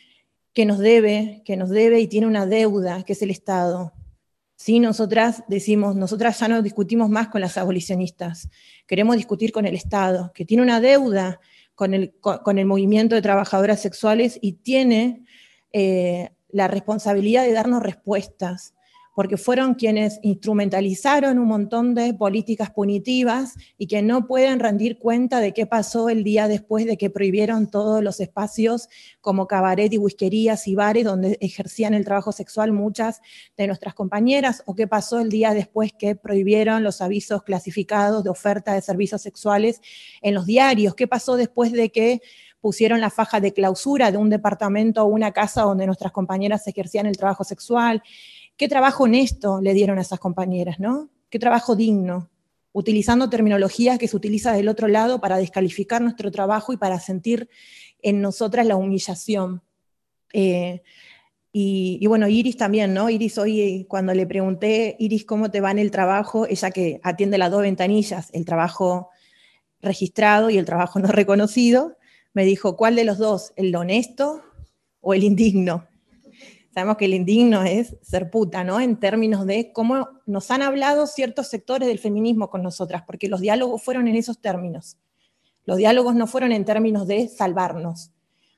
que 0.53 0.67
nos 0.67 0.79
debe, 0.79 1.43
que 1.45 1.57
nos 1.57 1.71
debe 1.71 2.01
y 2.01 2.09
tiene 2.09 2.27
una 2.27 2.47
deuda, 2.47 3.03
que 3.03 3.13
es 3.15 3.23
el 3.23 3.31
Estado. 3.31 3.93
Sí, 4.57 4.81
nosotras 4.81 5.45
decimos, 5.49 5.97
nosotras 5.97 6.41
ya 6.41 6.49
no 6.49 6.63
discutimos 6.63 7.11
más 7.11 7.29
con 7.29 7.43
las 7.43 7.59
abolicionistas, 7.59 8.49
queremos 8.87 9.17
discutir 9.17 9.53
con 9.53 9.67
el 9.67 9.75
Estado, 9.75 10.33
que 10.35 10.47
tiene 10.47 10.63
una 10.63 10.81
deuda 10.81 11.41
con 11.75 11.93
el, 11.93 12.15
con 12.21 12.59
el 12.59 12.65
movimiento 12.65 13.15
de 13.15 13.21
trabajadoras 13.21 13.83
sexuales 13.83 14.39
y 14.41 14.53
tiene 14.53 15.27
eh, 15.75 16.31
la 16.49 16.69
responsabilidad 16.69 17.45
de 17.45 17.53
darnos 17.53 17.83
respuestas, 17.83 18.75
porque 19.17 19.39
fueron 19.39 19.77
quienes 19.77 20.21
instrumentalizaron 20.23 21.39
un 21.39 21.49
montón 21.49 21.95
de 21.95 22.13
políticas 22.13 22.71
punitivas 22.71 23.55
y 23.79 23.87
que 23.87 24.03
no 24.03 24.27
pueden 24.27 24.61
rendir 24.61 24.99
cuenta 24.99 25.41
de 25.41 25.55
qué 25.55 25.65
pasó 25.65 26.11
el 26.11 26.23
día 26.23 26.49
después 26.49 26.85
de 26.85 26.99
que 26.99 27.09
prohibieron 27.09 27.71
todos 27.71 28.05
los 28.05 28.21
espacios 28.21 28.91
como 29.23 29.47
cabaret 29.47 29.91
y 29.91 29.97
whiskerías 29.97 30.69
y 30.69 30.75
bares 30.75 31.07
donde 31.07 31.39
ejercían 31.41 31.95
el 31.95 32.05
trabajo 32.05 32.31
sexual 32.31 32.73
muchas 32.73 33.23
de 33.57 33.67
nuestras 33.67 33.95
compañeras, 33.95 34.63
o 34.67 34.75
qué 34.75 34.87
pasó 34.87 35.19
el 35.19 35.31
día 35.31 35.55
después 35.55 35.95
que 35.99 36.15
prohibieron 36.15 36.83
los 36.83 37.01
avisos 37.01 37.43
clasificados 37.43 38.23
de 38.23 38.29
oferta 38.29 38.75
de 38.75 38.83
servicios 38.83 39.23
sexuales 39.23 39.81
en 40.21 40.35
los 40.35 40.45
diarios, 40.45 40.95
qué 40.95 41.09
pasó 41.09 41.37
después 41.37 41.73
de 41.73 41.89
que 41.89 42.21
pusieron 42.67 43.01
la 43.01 43.11
faja 43.11 43.39
de 43.39 43.53
clausura 43.53 44.11
de 44.11 44.19
un 44.19 44.29
departamento 44.29 45.05
o 45.05 45.07
una 45.07 45.31
casa 45.31 45.63
donde 45.63 45.87
nuestras 45.87 46.11
compañeras 46.11 46.67
ejercían 46.67 47.07
el 47.07 47.17
trabajo 47.17 47.45
sexual. 47.45 48.03
Qué 48.57 48.67
trabajo 48.67 49.05
honesto 49.05 49.61
le 49.61 49.73
dieron 49.73 49.99
a 49.99 50.01
esas 50.01 50.19
compañeras, 50.19 50.81
¿no? 50.81 51.09
Qué 51.31 51.39
trabajo 51.39 51.77
digno, 51.77 52.29
utilizando 52.73 53.31
terminologías 53.31 54.01
que 54.01 54.09
se 54.09 54.17
utiliza 54.17 54.53
del 54.53 54.67
otro 54.69 54.89
lado 54.89 55.21
para 55.21 55.37
descalificar 55.37 56.03
nuestro 56.03 56.33
trabajo 56.33 56.73
y 56.73 56.77
para 56.77 56.99
sentir 56.99 57.49
en 58.03 58.21
nosotras 58.21 58.67
la 58.67 58.75
humillación. 58.75 59.63
Eh, 60.33 60.83
y, 61.53 62.05
bueno, 62.09 62.27
Iris 62.27 62.57
también, 62.57 62.95
¿no? 62.95 63.09
Iris 63.11 63.39
hoy, 63.39 63.87
cuando 63.89 64.13
le 64.13 64.27
pregunté, 64.27 64.97
Iris, 64.99 65.25
¿cómo 65.25 65.53
te 65.53 65.61
va 65.61 65.71
en 65.71 65.79
el 65.79 65.93
trabajo? 65.93 66.49
Ella 66.49 66.73
que 66.73 66.99
atiende 67.05 67.39
las 67.39 67.53
dos 67.53 67.63
ventanillas, 67.63 68.29
el 68.33 68.45
trabajo 68.45 69.11
registrado 69.83 70.51
y 70.51 70.59
el 70.59 70.65
trabajo 70.65 70.99
no 70.99 71.07
reconocido, 71.07 71.97
me 72.37 72.45
dijo, 72.45 72.77
¿cuál 72.77 72.97
de 72.97 73.05
los 73.05 73.17
dos? 73.17 73.55
¿El 73.57 73.75
honesto 73.75 74.43
o 75.01 75.15
el 75.15 75.25
indigno? 75.25 75.89
Sabemos 76.75 76.99
que 76.99 77.07
el 77.07 77.15
indigno 77.15 77.63
es 77.63 77.97
ser 78.03 78.31
puta, 78.31 78.63
¿no? 78.63 78.79
En 78.79 79.01
términos 79.01 79.47
de 79.47 79.73
cómo 79.73 80.07
nos 80.27 80.51
han 80.51 80.61
hablado 80.61 81.07
ciertos 81.07 81.49
sectores 81.49 81.89
del 81.89 81.99
feminismo 81.99 82.51
con 82.51 82.63
nosotras, 82.63 83.05
porque 83.07 83.29
los 83.31 83.41
diálogos 83.41 83.83
fueron 83.83 84.07
en 84.07 84.17
esos 84.17 84.39
términos. 84.39 84.99
Los 85.65 85.79
diálogos 85.79 86.15
no 86.15 86.27
fueron 86.27 86.53
en 86.53 86.67
términos 86.67 87.07
de 87.07 87.27
salvarnos. 87.29 88.11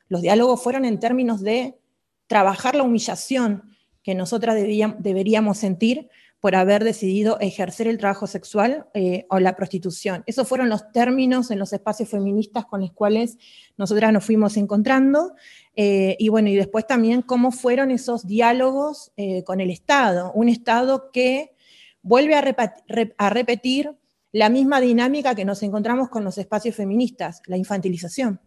Los 0.08 0.22
diálogos 0.22 0.60
fueron 0.60 0.84
en 0.84 0.98
términos 0.98 1.40
de 1.40 1.78
trabajar 2.26 2.74
la 2.74 2.82
humillación 2.82 3.76
que 4.02 4.16
nosotras 4.16 4.56
deberíamos 4.56 5.56
sentir 5.56 6.08
por 6.40 6.54
haber 6.54 6.84
decidido 6.84 7.38
ejercer 7.40 7.88
el 7.88 7.98
trabajo 7.98 8.26
sexual 8.26 8.86
eh, 8.94 9.26
o 9.28 9.40
la 9.40 9.56
prostitución. 9.56 10.22
Esos 10.26 10.46
fueron 10.46 10.68
los 10.68 10.92
términos 10.92 11.50
en 11.50 11.58
los 11.58 11.72
espacios 11.72 12.08
feministas 12.08 12.64
con 12.66 12.80
los 12.80 12.92
cuales 12.92 13.38
nosotras 13.76 14.12
nos 14.12 14.24
fuimos 14.24 14.56
encontrando. 14.56 15.34
Eh, 15.74 16.16
y 16.18 16.28
bueno, 16.28 16.48
y 16.48 16.54
después 16.54 16.86
también 16.86 17.22
cómo 17.22 17.50
fueron 17.50 17.90
esos 17.90 18.26
diálogos 18.26 19.12
eh, 19.16 19.42
con 19.42 19.60
el 19.60 19.70
Estado. 19.70 20.32
Un 20.32 20.48
Estado 20.48 21.10
que 21.12 21.54
vuelve 22.02 22.36
a, 22.36 22.74
a 23.18 23.30
repetir 23.30 23.96
la 24.30 24.48
misma 24.48 24.80
dinámica 24.80 25.34
que 25.34 25.44
nos 25.44 25.62
encontramos 25.64 26.08
con 26.08 26.22
los 26.22 26.38
espacios 26.38 26.76
feministas, 26.76 27.42
la 27.46 27.56
infantilización. 27.56 28.40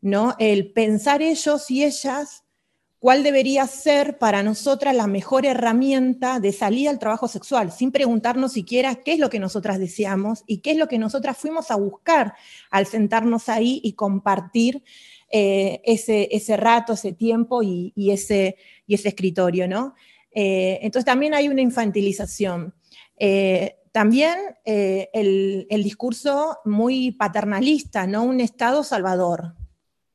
¿no? 0.00 0.34
El 0.38 0.72
pensar 0.72 1.22
ellos 1.22 1.70
y 1.70 1.84
ellas 1.84 2.45
cuál 3.06 3.22
debería 3.22 3.68
ser 3.68 4.18
para 4.18 4.42
nosotras 4.42 4.92
la 4.92 5.06
mejor 5.06 5.46
herramienta 5.46 6.40
de 6.40 6.50
salida 6.50 6.90
al 6.90 6.98
trabajo 6.98 7.28
sexual, 7.28 7.70
sin 7.70 7.92
preguntarnos 7.92 8.54
siquiera 8.54 8.96
qué 8.96 9.12
es 9.12 9.20
lo 9.20 9.30
que 9.30 9.38
nosotras 9.38 9.78
deseamos 9.78 10.42
y 10.44 10.58
qué 10.58 10.72
es 10.72 10.76
lo 10.76 10.88
que 10.88 10.98
nosotras 10.98 11.38
fuimos 11.38 11.70
a 11.70 11.76
buscar 11.76 12.34
al 12.68 12.84
sentarnos 12.86 13.48
ahí 13.48 13.80
y 13.84 13.92
compartir 13.92 14.82
eh, 15.30 15.82
ese, 15.84 16.30
ese, 16.32 16.56
rato, 16.56 16.94
ese 16.94 17.12
tiempo 17.12 17.62
y, 17.62 17.92
ese, 18.10 18.56
y 18.88 18.94
ese, 18.96 19.10
escritorio, 19.10 19.68
¿no? 19.68 19.94
Eh, 20.32 20.80
entonces 20.82 21.04
también 21.04 21.32
hay 21.32 21.48
una 21.48 21.62
infantilización. 21.62 22.74
Eh, 23.16 23.76
también 23.92 24.36
el, 24.64 25.68
el, 25.70 25.84
discurso 25.84 26.58
muy 26.64 27.12
paternalista, 27.12 28.08
¿no? 28.08 28.24
Un 28.24 28.40
Estado 28.40 28.82
salvador, 28.82 29.54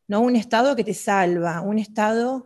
¿no? 0.10 0.20
Un 0.20 0.36
Estado 0.36 0.76
que 0.76 0.84
te 0.84 0.94
salva, 0.94 1.62
un 1.62 1.80
Estado 1.80 2.44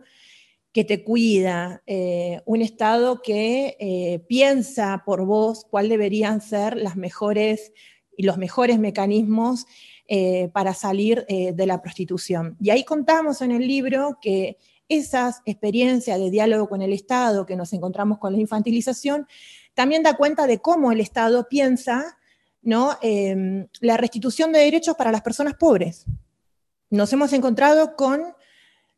que 0.76 0.84
te 0.84 1.02
cuida, 1.02 1.82
eh, 1.86 2.42
un 2.44 2.60
Estado 2.60 3.22
que 3.22 3.78
eh, 3.80 4.18
piensa 4.28 5.04
por 5.06 5.24
vos 5.24 5.64
cuáles 5.70 5.88
deberían 5.88 6.42
ser 6.42 6.76
las 6.76 6.96
mejores 6.96 7.72
y 8.14 8.24
los 8.24 8.36
mejores 8.36 8.78
mecanismos 8.78 9.64
eh, 10.06 10.50
para 10.52 10.74
salir 10.74 11.24
de 11.26 11.66
la 11.66 11.80
prostitución. 11.80 12.58
Y 12.60 12.68
ahí 12.68 12.84
contamos 12.84 13.40
en 13.40 13.52
el 13.52 13.66
libro 13.66 14.18
que 14.20 14.58
esas 14.86 15.40
experiencias 15.46 16.20
de 16.20 16.30
diálogo 16.30 16.68
con 16.68 16.82
el 16.82 16.92
Estado 16.92 17.46
que 17.46 17.56
nos 17.56 17.72
encontramos 17.72 18.18
con 18.18 18.34
la 18.34 18.38
infantilización, 18.38 19.26
también 19.72 20.02
da 20.02 20.18
cuenta 20.18 20.46
de 20.46 20.58
cómo 20.58 20.92
el 20.92 21.00
Estado 21.00 21.48
piensa 21.48 22.18
¿no? 22.60 22.98
Em, 23.00 23.66
la 23.80 23.96
restitución 23.96 24.52
de 24.52 24.58
derechos 24.58 24.94
para 24.94 25.10
las 25.10 25.22
personas 25.22 25.54
pobres. 25.54 26.04
Nos 26.90 27.10
hemos 27.14 27.32
encontrado 27.32 27.96
con 27.96 28.35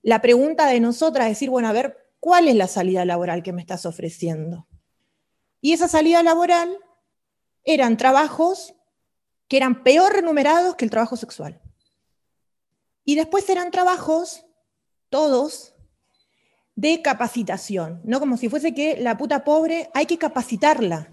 la 0.09 0.23
pregunta 0.23 0.67
de 0.67 0.81
nosotras, 0.81 1.29
decir, 1.29 1.51
bueno, 1.51 1.69
a 1.69 1.73
ver, 1.73 1.99
¿cuál 2.19 2.49
es 2.49 2.55
la 2.55 2.67
salida 2.67 3.05
laboral 3.05 3.43
que 3.43 3.53
me 3.53 3.61
estás 3.61 3.85
ofreciendo? 3.85 4.67
Y 5.61 5.75
esa 5.75 5.87
salida 5.87 6.23
laboral 6.23 6.79
eran 7.63 7.99
trabajos 7.99 8.75
que 9.49 9.59
eran 9.59 9.83
peor 9.83 10.15
remunerados 10.15 10.77
que 10.77 10.87
el 10.87 10.91
trabajo 10.91 11.19
sexual. 11.19 11.61
Y 13.05 13.17
después 13.17 13.51
eran 13.51 13.71
trabajos, 13.71 14.47
todos, 15.11 15.75
de 16.75 17.03
capacitación, 17.03 18.01
¿no? 18.03 18.19
Como 18.19 18.39
si 18.39 18.49
fuese 18.49 18.73
que 18.73 18.97
la 18.97 19.19
puta 19.19 19.45
pobre 19.45 19.91
hay 19.93 20.07
que 20.07 20.17
capacitarla. 20.17 21.11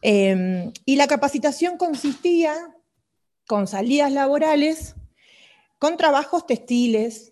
Em, 0.00 0.72
y 0.84 0.96
la 0.96 1.06
capacitación 1.06 1.76
consistía 1.76 2.76
con 3.46 3.68
salidas 3.68 4.10
laborales, 4.10 4.96
con 5.78 5.96
trabajos 5.96 6.48
textiles, 6.48 7.31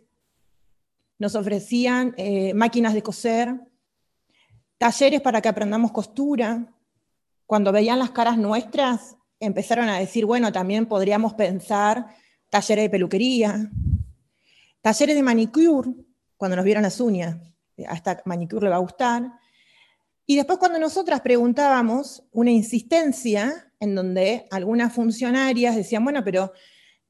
nos 1.20 1.34
ofrecían 1.34 2.14
eh, 2.16 2.54
máquinas 2.54 2.94
de 2.94 3.02
coser, 3.02 3.60
talleres 4.78 5.20
para 5.20 5.42
que 5.42 5.50
aprendamos 5.50 5.92
costura. 5.92 6.74
Cuando 7.46 7.70
veían 7.72 7.98
las 7.98 8.10
caras 8.10 8.38
nuestras, 8.38 9.16
empezaron 9.38 9.90
a 9.90 9.98
decir, 9.98 10.24
bueno, 10.24 10.50
también 10.50 10.86
podríamos 10.86 11.34
pensar 11.34 12.06
talleres 12.48 12.84
de 12.84 12.90
peluquería, 12.90 13.70
talleres 14.80 15.14
de 15.14 15.22
manicure, 15.22 15.90
cuando 16.38 16.56
nos 16.56 16.64
vieron 16.64 16.82
las 16.82 16.98
uñas, 17.00 17.36
a 17.86 17.94
esta 17.94 18.22
manicure 18.24 18.64
le 18.64 18.70
va 18.70 18.76
a 18.76 18.80
gustar. 18.80 19.30
Y 20.24 20.36
después 20.36 20.58
cuando 20.58 20.78
nosotras 20.78 21.20
preguntábamos, 21.20 22.24
una 22.32 22.50
insistencia 22.50 23.70
en 23.78 23.94
donde 23.94 24.46
algunas 24.50 24.94
funcionarias 24.94 25.76
decían, 25.76 26.02
bueno, 26.02 26.24
pero 26.24 26.52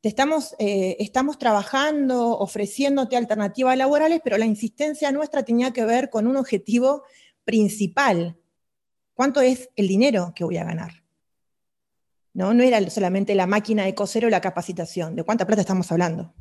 estamos, 0.08 0.54
eh, 0.58 0.96
estamos 0.98 1.38
trabajando, 1.38 2.38
ofreciéndote 2.38 3.16
alternativas 3.16 3.76
laborales, 3.76 4.20
pero 4.24 4.38
la 4.38 4.46
insistencia 4.46 5.12
nuestra 5.12 5.44
tenía 5.44 5.72
que 5.72 5.84
ver 5.84 6.10
con 6.10 6.26
un 6.26 6.36
objetivo 6.36 7.02
principal. 7.44 8.38
¿Cuánto 9.14 9.40
es 9.40 9.68
el 9.76 9.88
dinero 9.88 10.32
que 10.34 10.44
voy 10.44 10.56
a 10.56 10.64
ganar? 10.64 11.04
No, 12.32 12.54
no 12.54 12.62
era 12.62 12.88
solamente 12.88 13.34
la 13.34 13.46
máquina 13.46 13.84
de 13.84 13.94
coser 13.94 14.24
o 14.24 14.30
la 14.30 14.40
capacitación, 14.40 15.16
de 15.16 15.24
cuánta 15.24 15.46
plata 15.46 15.60
estamos 15.60 15.90
hablando. 15.92 16.32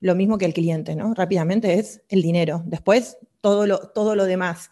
Lo 0.00 0.14
mismo 0.14 0.38
que 0.38 0.46
el 0.46 0.54
cliente, 0.54 0.96
¿no? 0.96 1.14
Rápidamente 1.14 1.74
es 1.74 2.02
el 2.08 2.22
dinero. 2.22 2.62
Después 2.66 3.18
todo 3.40 3.66
lo, 3.66 3.78
todo 3.90 4.16
lo 4.16 4.24
demás. 4.24 4.70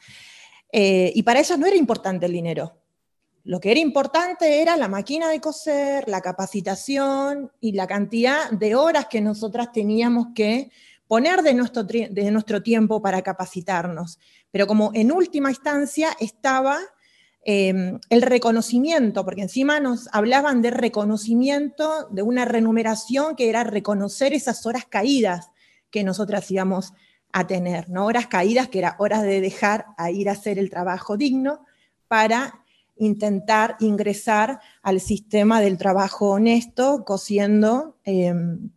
Eh, 0.72 1.12
y 1.14 1.22
para 1.22 1.40
ellos 1.40 1.58
no 1.58 1.66
era 1.66 1.76
importante 1.76 2.26
el 2.26 2.32
dinero. 2.32 2.81
Lo 3.44 3.58
que 3.58 3.72
era 3.72 3.80
importante 3.80 4.62
era 4.62 4.76
la 4.76 4.88
máquina 4.88 5.28
de 5.28 5.40
coser, 5.40 6.08
la 6.08 6.20
capacitación 6.20 7.50
y 7.60 7.72
la 7.72 7.86
cantidad 7.86 8.50
de 8.50 8.76
horas 8.76 9.06
que 9.10 9.20
nosotras 9.20 9.72
teníamos 9.72 10.28
que 10.34 10.70
poner 11.08 11.42
de 11.42 11.52
nuestro, 11.52 11.84
nuestro 12.30 12.62
tiempo 12.62 13.02
para 13.02 13.22
capacitarnos. 13.22 14.20
Pero 14.52 14.66
como 14.66 14.92
en 14.94 15.10
última 15.10 15.50
instancia 15.50 16.10
estaba 16.20 16.78
em, 17.44 17.98
el 18.08 18.22
reconocimiento, 18.22 19.24
porque 19.24 19.42
encima 19.42 19.80
nos 19.80 20.08
hablaban 20.12 20.62
de 20.62 20.70
reconocimiento, 20.70 22.08
de 22.10 22.22
una 22.22 22.44
remuneración 22.44 23.34
que 23.34 23.48
era 23.48 23.64
reconocer 23.64 24.32
esas 24.32 24.64
horas 24.66 24.86
caídas 24.86 25.50
que 25.90 26.04
nosotras 26.04 26.48
íbamos 26.50 26.94
a 27.32 27.46
tener, 27.46 27.90
¿no? 27.90 28.06
Horas 28.06 28.28
caídas 28.28 28.68
que 28.68 28.78
era 28.78 28.94
horas 28.98 29.22
de 29.22 29.40
dejar 29.40 29.86
a 29.96 30.10
ir 30.10 30.28
a 30.28 30.32
hacer 30.32 30.58
el 30.58 30.70
trabajo 30.70 31.16
digno 31.16 31.66
para 32.06 32.61
intentar 33.02 33.76
ingresar 33.80 34.60
al 34.82 35.00
sistema 35.00 35.60
del 35.60 35.76
trabajo 35.76 36.30
honesto, 36.30 37.04
cosiendo 37.04 37.98
em, 38.04 38.70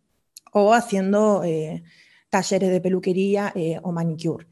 o 0.51 0.73
haciendo 0.73 1.43
eh, 1.43 1.83
talleres 2.29 2.71
de 2.71 2.81
peluquería 2.81 3.53
eh, 3.55 3.79
o 3.83 3.91
manicure. 3.91 4.47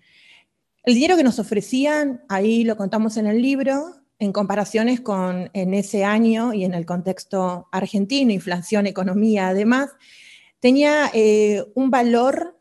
El 0.83 0.93
dinero 0.93 1.17
que 1.17 1.23
nos 1.23 1.39
ofrecían, 1.39 2.23
ahí 2.29 2.63
lo 2.63 2.77
contamos 2.77 3.17
en 3.17 3.25
el 3.25 3.41
libro, 3.41 3.95
en 4.19 4.31
comparaciones 4.31 5.01
con 5.01 5.49
en 5.53 5.73
ese 5.73 6.03
año 6.03 6.53
y 6.53 6.65
en 6.65 6.75
el 6.75 6.86
contexto 6.86 7.67
argentino, 7.71 8.31
inflación, 8.31 8.86
economía, 8.86 9.47
además, 9.47 9.89
tenía 10.59 11.09
eh, 11.13 11.63
un 11.73 11.89
valor 11.89 12.59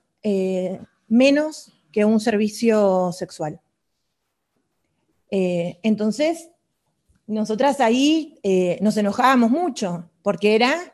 menos 1.09 1.73
que 1.91 2.05
un 2.05 2.21
servicio 2.21 3.11
sexual. 3.11 3.61
entonces, 5.29 6.52
nosotras 7.27 7.81
ahí 7.81 8.39
eh, 8.43 8.79
nos 8.81 8.97
enojábamos 8.97 9.51
mucho, 9.51 10.11
porque 10.23 10.55
era 10.55 10.93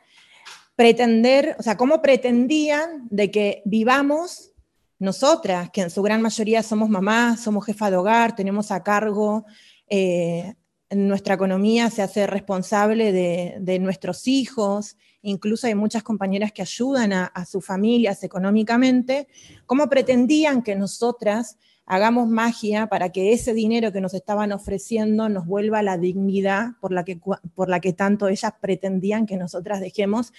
pretender, 0.76 1.56
o 1.58 1.62
sea, 1.62 1.76
cómo 1.76 2.00
pretendían 2.00 3.08
de 3.10 3.30
que 3.30 3.62
vivamos 3.64 4.52
nosotras, 4.98 5.70
que 5.70 5.82
en 5.82 5.90
su 5.90 6.02
gran 6.02 6.22
mayoría 6.22 6.62
somos 6.62 6.88
mamás, 6.88 7.40
somos 7.40 7.64
jefa 7.64 7.90
de 7.90 7.96
hogar, 7.96 8.34
tenemos 8.34 8.70
a 8.70 8.82
cargo, 8.82 9.44
eh, 9.88 10.54
nuestra 10.90 11.34
economía 11.34 11.90
se 11.90 12.02
hace 12.02 12.26
responsable 12.26 13.12
de, 13.12 13.78
nuestros 13.78 14.26
hijos, 14.26 14.96
incluso 15.20 15.66
hay 15.66 15.74
muchas 15.74 16.02
compañeras 16.02 16.52
que 16.52 16.62
ayudan 16.62 17.12
a, 17.12 17.26
a 17.26 17.44
sus 17.44 17.64
familias 17.64 18.22
económicamente, 18.22 19.28
cómo 19.66 19.88
pretendían 19.88 20.62
que 20.62 20.76
nosotras 20.76 21.58
hagamos 21.88 22.28
magia 22.28 22.86
para 22.86 23.10
que 23.10 23.32
ese 23.32 23.54
dinero 23.54 23.92
que 23.92 24.00
nos 24.00 24.14
estaban 24.14 24.52
ofreciendo 24.52 25.28
nos 25.28 25.46
vuelva 25.46 25.82
la 25.82 25.96
dignidad 25.96 26.72
por 26.80 26.92
la 26.92 27.04
que, 27.04 27.18
por 27.54 27.68
la 27.68 27.80
que 27.80 27.94
tanto 27.94 28.28
ellas 28.28 28.52
pretendían 28.60 29.26
que 29.26 29.36
nosotras 29.36 29.80
dejemos 29.80 30.32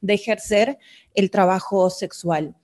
de 0.00 0.14
ejercer 0.14 0.78
el 1.14 1.30
trabajo 1.30 1.90
sexual. 1.90 2.56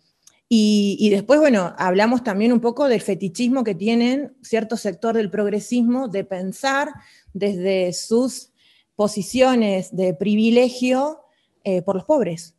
Y, 0.52 1.10
después, 1.10 1.38
bueno, 1.38 1.74
hablamos 1.78 2.24
también 2.24 2.52
un 2.52 2.58
poco 2.58 2.88
del 2.88 3.02
fetichismo 3.02 3.62
que 3.62 3.76
tienen 3.76 4.36
cierto 4.42 4.76
sector 4.76 5.14
del 5.14 5.30
progresismo 5.30 6.08
de 6.08 6.24
pensar 6.24 6.88
desde 7.32 7.92
sus 7.92 8.50
posiciones 8.96 9.94
de 9.94 10.12
privilegio 10.12 11.20
eh, 11.62 11.82
por 11.82 11.94
los 11.94 12.04
pobres, 12.04 12.56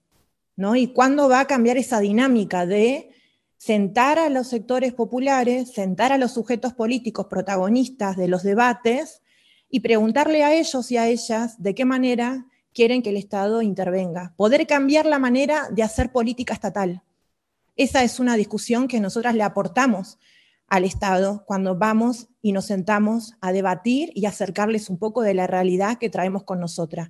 ¿no? 0.56 0.78
Y 0.78 0.88
cuándo 0.94 1.28
va 1.28 1.42
a 1.42 1.48
cambiar 1.48 1.76
esa 1.76 2.00
dinámica 2.00 2.66
de 2.66 3.10
sentar 3.62 4.18
a 4.18 4.30
los 4.30 4.48
sectores 4.48 4.92
populares, 4.92 5.72
sentar 5.72 6.12
a 6.12 6.18
los 6.18 6.32
sujetos 6.32 6.74
políticos 6.74 7.28
protagonistas 7.28 8.18
de 8.18 8.28
los 8.28 8.42
debates 8.42 9.22
y 9.70 9.82
preguntarle 9.82 10.44
a 10.44 10.56
ellos 10.56 10.92
y 10.92 10.98
a 10.98 11.08
ellas 11.08 11.62
de 11.62 11.76
qué 11.76 11.86
manera 11.86 12.48
quieren 12.74 13.04
que 13.04 13.12
el 13.12 13.18
Estado 13.18 13.62
intervenga. 13.62 14.34
Poder 14.36 14.66
cambiar 14.66 15.06
la 15.06 15.20
manera 15.20 15.70
de 15.70 15.84
hacer 15.84 16.12
política 16.12 16.56
estatal. 16.56 17.04
Esa 17.76 18.02
es 18.04 18.20
una 18.20 18.36
discusión 18.36 18.88
que 18.88 19.00
nosotras 19.00 19.36
le 19.36 19.44
aportamos 19.44 20.18
al 20.68 20.84
Estado 20.84 21.44
cuando 21.46 21.78
vamos 21.78 22.30
y 22.42 22.54
nos 22.54 22.66
sentamos 22.66 23.36
a 23.42 23.52
debatir 23.52 24.12
y 24.16 24.26
acercarles 24.26 24.90
un 24.90 24.98
poco 24.98 25.22
de 25.22 25.36
la 25.36 25.46
realidad 25.46 26.00
que 26.00 26.10
traemos 26.10 26.46
con 26.46 26.60
nosotras. 26.60 27.10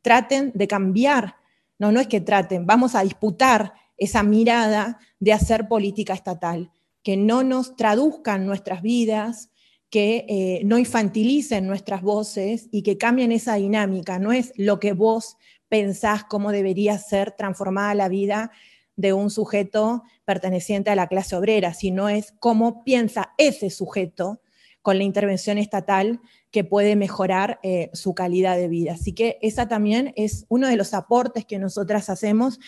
Traten 0.00 0.50
de 0.56 0.66
cambiar, 0.66 1.36
no, 1.78 1.92
no 1.92 2.00
es 2.00 2.08
que 2.08 2.20
traten, 2.20 2.66
vamos 2.66 2.96
a 2.96 3.04
disputar 3.04 3.74
esa 4.02 4.22
mirada 4.22 4.98
de 5.20 5.32
hacer 5.32 5.68
política 5.68 6.14
estatal, 6.14 6.72
que 7.02 7.16
no 7.16 7.42
nos 7.42 7.76
traduzcan 7.76 8.46
nuestras 8.46 8.82
vidas, 8.82 9.50
que 9.90 10.24
eh, 10.28 10.62
no 10.64 10.78
infantilicen 10.78 11.66
nuestras 11.66 12.02
voces 12.02 12.68
y 12.72 12.82
que 12.82 12.96
cambien 12.96 13.30
esa 13.30 13.56
dinámica. 13.56 14.18
No 14.18 14.32
es 14.32 14.52
lo 14.56 14.80
que 14.80 14.94
vos 14.94 15.36
pensás 15.68 16.24
cómo 16.24 16.50
debería 16.50 16.98
ser 16.98 17.32
transformada 17.32 17.94
la 17.94 18.08
vida 18.08 18.50
de 18.96 19.12
un 19.12 19.30
sujeto 19.30 20.02
perteneciente 20.24 20.90
a 20.90 20.96
la 20.96 21.08
clase 21.08 21.36
obrera, 21.36 21.74
sino 21.74 22.08
es 22.08 22.32
cómo 22.38 22.84
piensa 22.84 23.32
ese 23.38 23.70
sujeto 23.70 24.40
con 24.82 24.98
la 24.98 25.04
intervención 25.04 25.58
estatal 25.58 26.20
que 26.50 26.64
puede 26.64 26.96
mejorar 26.96 27.58
eh, 27.62 27.90
su 27.94 28.14
calidad 28.14 28.56
de 28.56 28.68
vida. 28.68 28.92
Así 28.92 29.14
que 29.14 29.38
esa 29.40 29.68
también 29.68 30.12
es 30.16 30.44
uno 30.48 30.68
de 30.68 30.76
los 30.76 30.92
aportes 30.92 31.46
que 31.46 31.58
nosotras 31.58 32.10
hacemos 32.10 32.60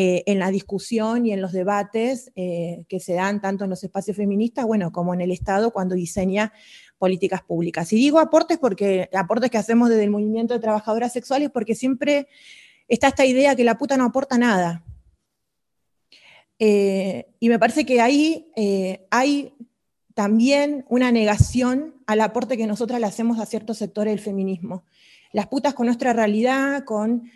eh, 0.00 0.22
en 0.26 0.38
la 0.38 0.52
discusión 0.52 1.26
y 1.26 1.32
en 1.32 1.42
los 1.42 1.50
debates 1.50 2.30
eh, 2.36 2.84
que 2.88 3.00
se 3.00 3.14
dan 3.14 3.40
tanto 3.40 3.64
en 3.64 3.70
los 3.70 3.82
espacios 3.82 4.16
feministas, 4.16 4.64
bueno, 4.64 4.92
como 4.92 5.12
en 5.12 5.20
el 5.20 5.32
Estado 5.32 5.72
cuando 5.72 5.96
diseña 5.96 6.52
políticas 6.98 7.42
públicas. 7.42 7.92
Y 7.92 7.96
digo 7.96 8.20
aportes 8.20 8.58
porque 8.58 9.10
aportes 9.12 9.50
que 9.50 9.58
hacemos 9.58 9.88
desde 9.88 10.04
el 10.04 10.10
movimiento 10.10 10.54
de 10.54 10.60
trabajadoras 10.60 11.12
sexuales 11.12 11.50
porque 11.52 11.74
siempre 11.74 12.28
está 12.86 13.08
esta 13.08 13.26
idea 13.26 13.56
que 13.56 13.64
la 13.64 13.76
puta 13.76 13.96
no 13.96 14.04
aporta 14.04 14.38
nada. 14.38 14.84
Eh, 16.60 17.26
y 17.40 17.48
me 17.48 17.58
parece 17.58 17.84
que 17.84 18.00
ahí 18.00 18.52
hay 19.10 19.52
también 20.14 20.84
una 20.88 21.10
negación 21.10 21.96
al 22.06 22.20
aporte 22.20 22.56
que 22.56 22.68
nosotras 22.68 23.00
le 23.00 23.06
hacemos 23.06 23.40
a 23.40 23.46
ciertos 23.46 23.78
sectores 23.78 24.12
del 24.12 24.20
feminismo. 24.20 24.84
Las 25.32 25.48
putas 25.48 25.74
con 25.74 25.86
nuestra 25.86 26.12
realidad, 26.12 26.84
con 26.84 27.28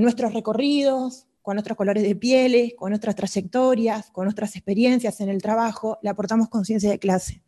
nuestros 0.00 0.34
recorridos, 0.34 1.25
con 1.46 1.54
nuestros 1.54 1.76
colores 1.76 2.02
de 2.02 2.16
pieles, 2.16 2.72
con 2.76 2.90
nuestras 2.90 3.14
trayectorias, 3.14 4.10
con 4.10 4.24
nuestras 4.24 4.56
experiencias 4.56 5.20
en 5.20 5.28
el 5.28 5.40
trabajo, 5.40 5.96
le 6.02 6.10
aportamos 6.10 6.48
conciencia 6.48 6.90
de 6.90 6.98
clase 6.98 7.40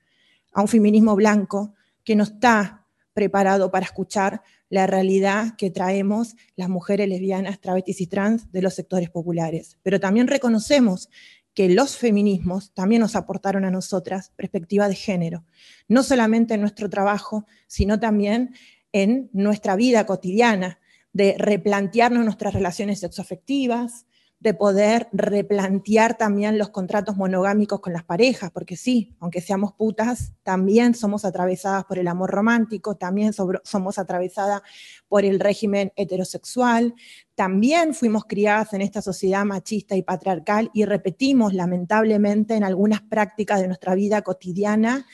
a 0.53 0.63
un 0.63 0.69
feminismo 0.69 1.17
blanco 1.17 1.75
que 2.05 2.15
no 2.15 2.23
está 2.23 2.87
preparado 3.13 3.73
para 3.73 3.87
escuchar 3.87 4.43
la 4.69 4.87
realidad 4.87 5.57
que 5.57 5.73
traemos 5.73 6.37
las 6.55 6.69
mujeres 6.69 7.09
lesbianas, 7.09 7.61
travestis 7.61 8.01
y 8.01 8.07
trans 8.07 8.53
de 8.53 8.63
los 8.63 8.75
sectores 8.75 9.11
populares. 9.11 9.79
Pero 9.83 9.99
también 9.99 10.29
reconocemos 10.29 11.11
que 11.53 11.69
los 11.69 11.97
feminismos 11.97 12.73
también 12.75 13.01
nos 13.01 13.17
aportaron 13.17 13.65
a 13.65 13.73
nosotras 13.73 14.31
perspectiva 14.37 14.89
de 14.89 14.95
género, 14.95 15.45
no 15.89 16.05
solamente 16.05 16.55
en 16.55 16.61
nuestro 16.61 16.89
trabajo, 16.89 17.47
sino 17.67 17.99
también 17.99 18.55
en 18.93 19.29
nuestra 19.33 19.75
vida 19.75 20.07
cotidiana, 20.07 20.79
de 21.13 21.35
replantearnos 21.39 22.25
nuestras 22.25 22.55
relaciones 22.55 23.01
sexoafectivas, 23.01 24.07
de 24.41 24.55
poder 24.55 25.09
replantear 25.13 26.17
también 26.17 26.59
los 26.59 26.69
contratos 26.71 27.17
monogámicos 27.17 27.81
con 27.81 27.93
las 27.93 28.05
parejas, 28.05 28.53
porque 28.53 28.77
sí, 28.77 29.17
aunque 29.19 29.41
seamos 29.41 29.73
putas, 29.73 30.33
también 30.45 30.95
somos 30.95 31.25
atravesadas 31.25 31.85
por 31.87 31.99
el 31.99 32.07
amor 32.07 32.31
romántico, 32.31 32.97
también 32.97 33.33
somos 33.33 33.99
atravesadas 33.99 34.63
por 35.09 35.25
el 35.25 35.41
régimen 35.41 35.93
heterosexual, 35.97 36.95
también 37.35 37.95
fuimos 37.95 38.27
criadas 38.27 38.73
en 38.75 38.83
esta 38.83 39.03
sociedad 39.03 39.45
machista 39.45 39.97
y 39.97 40.03
patriarcal 40.03 40.71
y 40.73 40.85
repetimos 40.85 41.53
lamentablemente 41.53 42.55
en 42.55 42.63
algunas 42.63 43.01
prácticas 43.01 43.61
de 43.61 43.67
nuestra 43.67 43.97
vida 43.97 44.23
cotidiana 44.23 45.05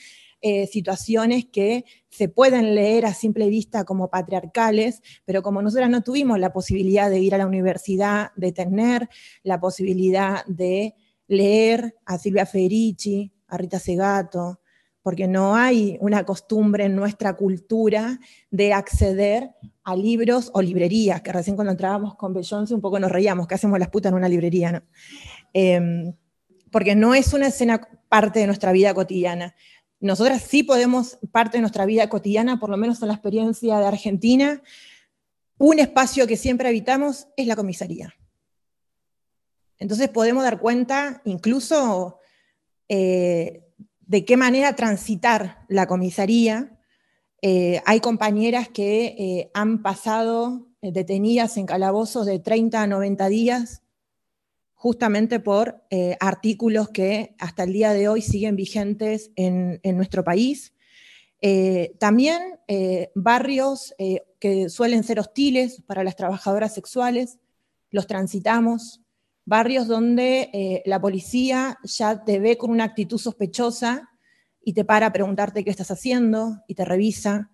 eh, 0.47 0.67
situaciones 0.67 1.47
que 1.51 1.85
se 2.07 2.29
pueden 2.29 2.75
leer 2.75 3.07
a 3.07 3.15
simple 3.15 3.49
vista 3.49 3.83
como 3.83 4.11
patriarcales, 4.11 5.01
pero 5.25 5.41
como 5.41 5.63
nosotras 5.63 5.89
no 5.89 6.03
tuvimos 6.03 6.37
la 6.37 6.53
posibilidad 6.53 7.09
de 7.09 7.19
ir 7.19 7.33
a 7.33 7.39
la 7.39 7.47
universidad, 7.47 8.29
de 8.35 8.51
tener 8.51 9.09
la 9.41 9.59
posibilidad 9.59 10.45
de 10.45 10.93
leer 11.27 11.95
a 12.05 12.19
Silvia 12.19 12.45
Federici, 12.45 13.33
a 13.47 13.57
Rita 13.57 13.79
Segato, 13.79 14.59
porque 15.01 15.27
no 15.27 15.55
hay 15.55 15.97
una 15.99 16.23
costumbre 16.25 16.85
en 16.85 16.95
nuestra 16.95 17.33
cultura 17.35 18.19
de 18.51 18.71
acceder 18.71 19.49
a 19.83 19.95
libros 19.95 20.51
o 20.53 20.61
librerías, 20.61 21.23
que 21.23 21.31
recién 21.31 21.55
cuando 21.55 21.71
entrábamos 21.71 22.13
con 22.17 22.35
Beyoncé 22.35 22.75
un 22.75 22.81
poco 22.81 22.99
nos 22.99 23.11
reíamos, 23.11 23.47
que 23.47 23.55
hacemos 23.55 23.79
las 23.79 23.89
putas 23.89 24.11
en 24.11 24.17
una 24.17 24.29
librería, 24.29 24.73
¿no? 24.73 24.83
Em, 25.53 26.13
porque 26.71 26.93
no 26.93 27.15
es 27.15 27.33
una 27.33 27.47
escena 27.47 27.81
parte 28.09 28.41
de 28.41 28.45
nuestra 28.45 28.71
vida 28.73 28.93
cotidiana 28.93 29.55
nosotras 30.05 30.43
sí 30.43 30.63
podemos, 30.63 31.17
parte 31.31 31.57
de 31.57 31.61
nuestra 31.61 31.85
vida 31.85 32.09
cotidiana, 32.09 32.59
por 32.59 32.69
lo 32.69 32.77
menos 32.77 33.01
en 33.01 33.07
la 33.07 33.15
experiencia 33.15 33.79
de 33.79 33.85
Argentina, 33.85 34.61
un 35.57 35.79
espacio 35.79 36.27
que 36.27 36.37
siempre 36.37 36.67
habitamos 36.67 37.27
es 37.37 37.47
la 37.47 37.55
comisaría. 37.55 38.13
Entonces 39.77 40.09
podemos 40.09 40.43
dar 40.43 40.59
cuenta 40.59 41.21
incluso 41.25 42.19
eh, 42.87 43.63
de 44.01 44.25
qué 44.25 44.37
manera 44.37 44.75
transitar 44.75 45.65
la 45.67 45.87
comisaría. 45.87 46.77
Eh, 47.41 47.81
hay 47.85 47.99
compañeras 47.99 48.69
que 48.69 49.15
eh, 49.17 49.51
han 49.53 49.81
pasado 49.81 50.67
detenidas 50.81 51.57
en 51.57 51.65
calabozos 51.65 52.25
de 52.25 52.39
30 52.39 52.83
a 52.83 52.87
90 52.87 53.27
días 53.27 53.81
justamente 54.85 55.39
por 55.39 55.83
eh, 55.89 56.15
artículos 56.19 56.89
que 56.89 57.35
hasta 57.39 57.63
el 57.63 57.73
día 57.73 57.91
de 57.91 58.07
hoy 58.07 58.21
siguen 58.21 58.55
vigentes 58.55 59.31
en, 59.35 59.81
nuestro 59.97 60.23
país. 60.23 60.75
Eh, 61.41 61.95
también 61.99 62.59
eh, 62.67 63.09
barrios 63.15 63.95
que 64.39 64.69
suelen 64.69 65.03
ser 65.03 65.19
hostiles 65.19 65.81
para 65.87 66.03
las 66.03 66.15
trabajadoras 66.15 66.75
sexuales, 66.75 67.39
los 67.89 68.05
transitamos, 68.05 69.01
barrios 69.43 69.87
donde 69.87 70.83
la 70.85 71.01
policía 71.01 71.79
ya 71.83 72.23
te 72.23 72.37
ve 72.39 72.55
con 72.55 72.69
una 72.69 72.83
actitud 72.83 73.17
sospechosa 73.17 74.11
y 74.63 74.73
te 74.73 74.85
para 74.85 75.07
a 75.07 75.13
preguntarte 75.13 75.63
qué 75.63 75.71
estás 75.71 75.89
haciendo 75.89 76.61
y 76.67 76.75
te 76.75 76.85
revisa. 76.85 77.49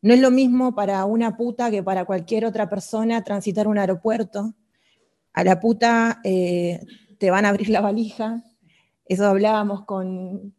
No 0.00 0.14
es 0.14 0.20
lo 0.20 0.30
mismo 0.30 0.76
para 0.76 1.04
una 1.06 1.36
puta 1.36 1.72
que 1.72 1.82
para 1.82 2.04
cualquier 2.04 2.44
otra 2.44 2.68
persona 2.68 3.24
transitar 3.24 3.66
un 3.66 3.78
aeropuerto 3.78 4.54
a 5.38 5.44
la 5.44 5.60
puta 5.60 6.20
eh, 6.24 6.80
te 7.18 7.30
van 7.30 7.44
a 7.44 7.50
abrir 7.50 7.68
la 7.68 7.80
valija, 7.80 8.42
eso 9.04 9.24
hablábamos 9.24 9.84
con, 9.84 10.52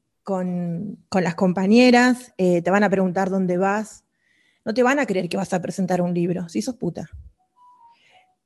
las 1.11 1.35
compañeras, 1.35 2.33
eh, 2.37 2.61
te 2.61 2.71
van 2.71 2.85
a 2.85 2.89
preguntar 2.89 3.29
dónde 3.29 3.57
vas, 3.57 4.05
no 4.63 4.73
te 4.73 4.81
van 4.81 4.99
a 4.99 5.05
creer 5.05 5.27
que 5.27 5.35
vas 5.35 5.53
a 5.53 5.61
presentar 5.61 6.01
un 6.01 6.13
libro, 6.13 6.47
si 6.47 6.61
sos 6.61 6.75
puta. 6.75 7.09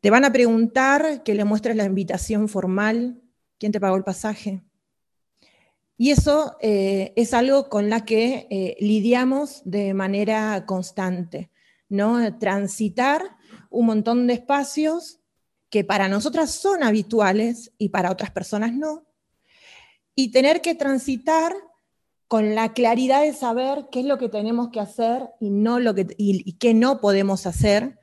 Te 0.01 0.09
van 0.09 0.25
a 0.25 0.31
preguntar 0.31 1.21
que 1.21 1.35
le 1.35 1.45
muestres 1.45 1.75
la 1.75 1.85
invitación 1.85 2.49
formal, 2.49 3.21
quién 3.59 3.71
te 3.71 3.79
pagó 3.79 3.95
el 3.95 4.03
pasaje. 4.03 4.63
Y 5.97 6.09
eso 6.09 6.57
eh, 6.61 7.13
es 7.15 7.35
algo 7.35 7.69
con 7.69 7.91
la 7.91 8.05
que 8.05 8.75
lidiamos 8.79 9.61
de 9.65 9.93
manera 9.93 10.65
constante, 10.65 11.51
¿no? 11.89 12.39
Transitar 12.39 13.21
un 13.69 13.85
montón 13.85 14.25
de 14.25 14.33
espacios 14.33 15.19
que 15.73 15.83
para 15.83 16.07
nosotras 16.07 16.51
son 16.51 16.83
habituales 16.83 17.71
y 17.79 17.89
para 17.89 18.11
otras 18.11 18.29
personas 18.29 18.73
no, 18.73 19.07
y 20.13 20.29
tener 20.29 20.61
que 20.61 20.75
transitar 20.75 21.51
con 22.27 22.53
la 22.53 22.73
claridad 22.73 23.23
de 23.23 23.33
saber 23.33 23.87
qué 23.91 24.01
es 24.01 24.05
lo 24.05 24.19
que 24.19 24.29
tenemos 24.29 24.69
que 24.69 24.79
hacer 24.79 25.31
y, 25.39 25.49
no 25.49 25.79
lo 25.79 25.95
que, 25.95 26.05
y, 26.15 26.53
qué 26.59 26.75
no 26.75 27.01
podemos 27.01 27.47
hacer. 27.47 27.97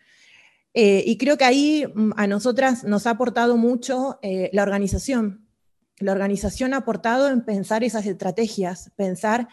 Eh, 0.75 1.05
y 1.07 1.17
creo 1.17 1.39
que 1.39 1.45
ahí 1.45 1.85
mm, 1.95 2.11
a 2.17 2.27
nosotras 2.27 2.83
nos 2.83 3.07
ha 3.07 3.11
aportado 3.11 3.57
mucho 3.57 4.19
eh, 4.21 4.51
la 4.53 4.65
organización. 4.65 5.47
La 5.99 6.11
organización 6.11 6.75
ha 6.75 6.79
aportado 6.79 7.29
en 7.29 7.45
pensar 7.45 7.85
esas 7.85 8.05
estrategias, 8.05 8.91
pensar 8.97 9.47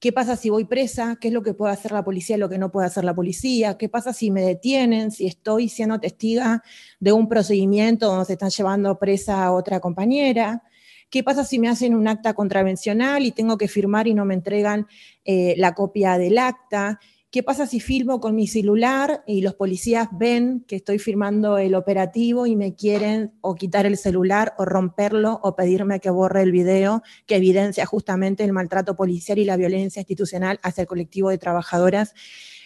¿Qué 0.00 0.12
pasa 0.12 0.36
si 0.36 0.48
voy 0.48 0.64
presa? 0.64 1.16
¿Qué 1.20 1.28
es 1.28 1.34
lo 1.34 1.42
que 1.42 1.54
puede 1.54 1.72
hacer 1.72 1.90
la 1.90 2.04
policía 2.04 2.36
y 2.36 2.38
lo 2.38 2.48
que 2.48 2.58
no 2.58 2.70
puede 2.70 2.86
hacer 2.86 3.02
la 3.02 3.16
policía? 3.16 3.76
¿Qué 3.76 3.88
pasa 3.88 4.12
si 4.12 4.30
me 4.30 4.42
detienen? 4.42 5.10
Si 5.10 5.26
estoy 5.26 5.68
siendo 5.68 5.98
testiga 5.98 6.62
de 7.00 7.10
un 7.10 7.28
procedimiento 7.28 8.06
donde 8.06 8.26
se 8.26 8.34
están 8.34 8.50
llevando 8.50 8.96
presa 8.98 9.44
a 9.44 9.52
otra 9.52 9.80
compañera. 9.80 10.62
¿Qué 11.10 11.24
pasa 11.24 11.44
si 11.44 11.58
me 11.58 11.68
hacen 11.68 11.96
un 11.96 12.06
acta 12.06 12.34
contravencional 12.34 13.24
y 13.24 13.32
tengo 13.32 13.58
que 13.58 13.66
firmar 13.66 14.06
y 14.06 14.14
no 14.14 14.24
me 14.24 14.34
entregan 14.34 14.86
eh, 15.24 15.54
la 15.56 15.74
copia 15.74 16.16
del 16.16 16.38
acta? 16.38 17.00
¿Qué 17.30 17.42
pasa 17.42 17.66
si 17.66 17.78
filmo 17.78 18.20
con 18.20 18.34
mi 18.34 18.46
celular 18.46 19.22
y 19.26 19.42
los 19.42 19.54
policías 19.54 20.08
ven 20.12 20.64
que 20.66 20.76
estoy 20.76 20.98
firmando 20.98 21.58
el 21.58 21.74
operativo 21.74 22.46
y 22.46 22.56
me 22.56 22.74
quieren 22.74 23.34
o 23.42 23.54
quitar 23.54 23.84
el 23.84 23.98
celular 23.98 24.54
o 24.56 24.64
romperlo 24.64 25.38
o 25.42 25.54
pedirme 25.54 26.00
que 26.00 26.08
borre 26.08 26.40
el 26.40 26.52
video 26.52 27.02
que 27.26 27.36
evidencia 27.36 27.84
justamente 27.84 28.44
el 28.44 28.54
maltrato 28.54 28.96
policial 28.96 29.38
y 29.38 29.44
la 29.44 29.58
violencia 29.58 30.00
institucional 30.00 30.58
hacia 30.62 30.82
el 30.82 30.86
colectivo 30.86 31.28
de 31.28 31.36
trabajadoras 31.36 32.14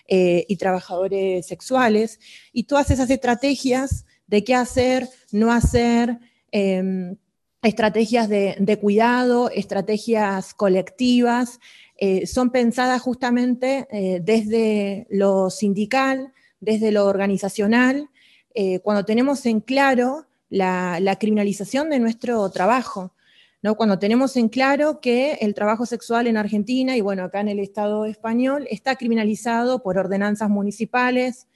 eh, 0.07 0.44
y 0.46 0.57
trabajadores 0.59 1.44
sexuales? 1.44 2.20
Y 2.53 2.64
todas 2.64 2.92
esas 2.92 3.11
estrategias 3.11 4.07
de 4.29 4.44
qué 4.44 4.55
hacer, 4.55 5.09
no 5.33 5.51
hacer. 5.51 6.20
Em, 6.53 7.16
estrategias 7.62 8.29
de, 8.29 8.79
cuidado, 8.81 9.48
estrategias 9.51 10.53
colectivas, 10.53 11.61
eh, 12.04 12.26
son 12.26 12.50
pensadas 12.50 13.00
justamente 13.00 13.86
eh, 13.92 14.18
desde 14.20 15.06
lo 15.08 15.50
sindical, 15.50 16.32
desde 16.58 16.90
lo 16.90 17.06
organizacional, 17.06 18.08
eh, 18.54 18.80
cuando 18.80 19.04
tenemos 19.04 19.46
en 19.46 19.60
claro 19.60 20.26
la, 20.48 21.16
criminalización 21.20 21.90
de 21.90 22.00
nuestro 22.00 22.50
trabajo. 22.50 23.14
¿no? 23.62 23.76
Cuando 23.76 24.00
tenemos 24.00 24.36
en 24.36 24.48
claro 24.48 25.00
que 25.00 25.34
el 25.42 25.54
trabajo 25.54 25.86
sexual 25.86 26.26
en 26.26 26.36
Argentina 26.36 26.96
y 26.96 27.00
bueno, 27.02 27.22
acá 27.22 27.38
en 27.38 27.46
el 27.46 27.60
Estado 27.60 28.04
español 28.04 28.66
está 28.68 28.96
criminalizado 28.96 29.84
por 29.84 29.96
ordenanzas 29.96 30.50
municipales, 30.50 31.46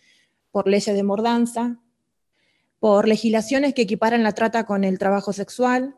por 0.53 0.69
leyes 0.69 0.95
de 0.95 1.03
mordanza, 1.03 1.81
por 2.79 3.09
legislaciones 3.09 3.75
que 3.75 3.83
equiparan 3.83 4.23
la 4.23 4.31
trata 4.31 4.65
con 4.65 4.85
el 4.85 5.01
trabajo 5.01 5.33
sexual, 5.33 5.97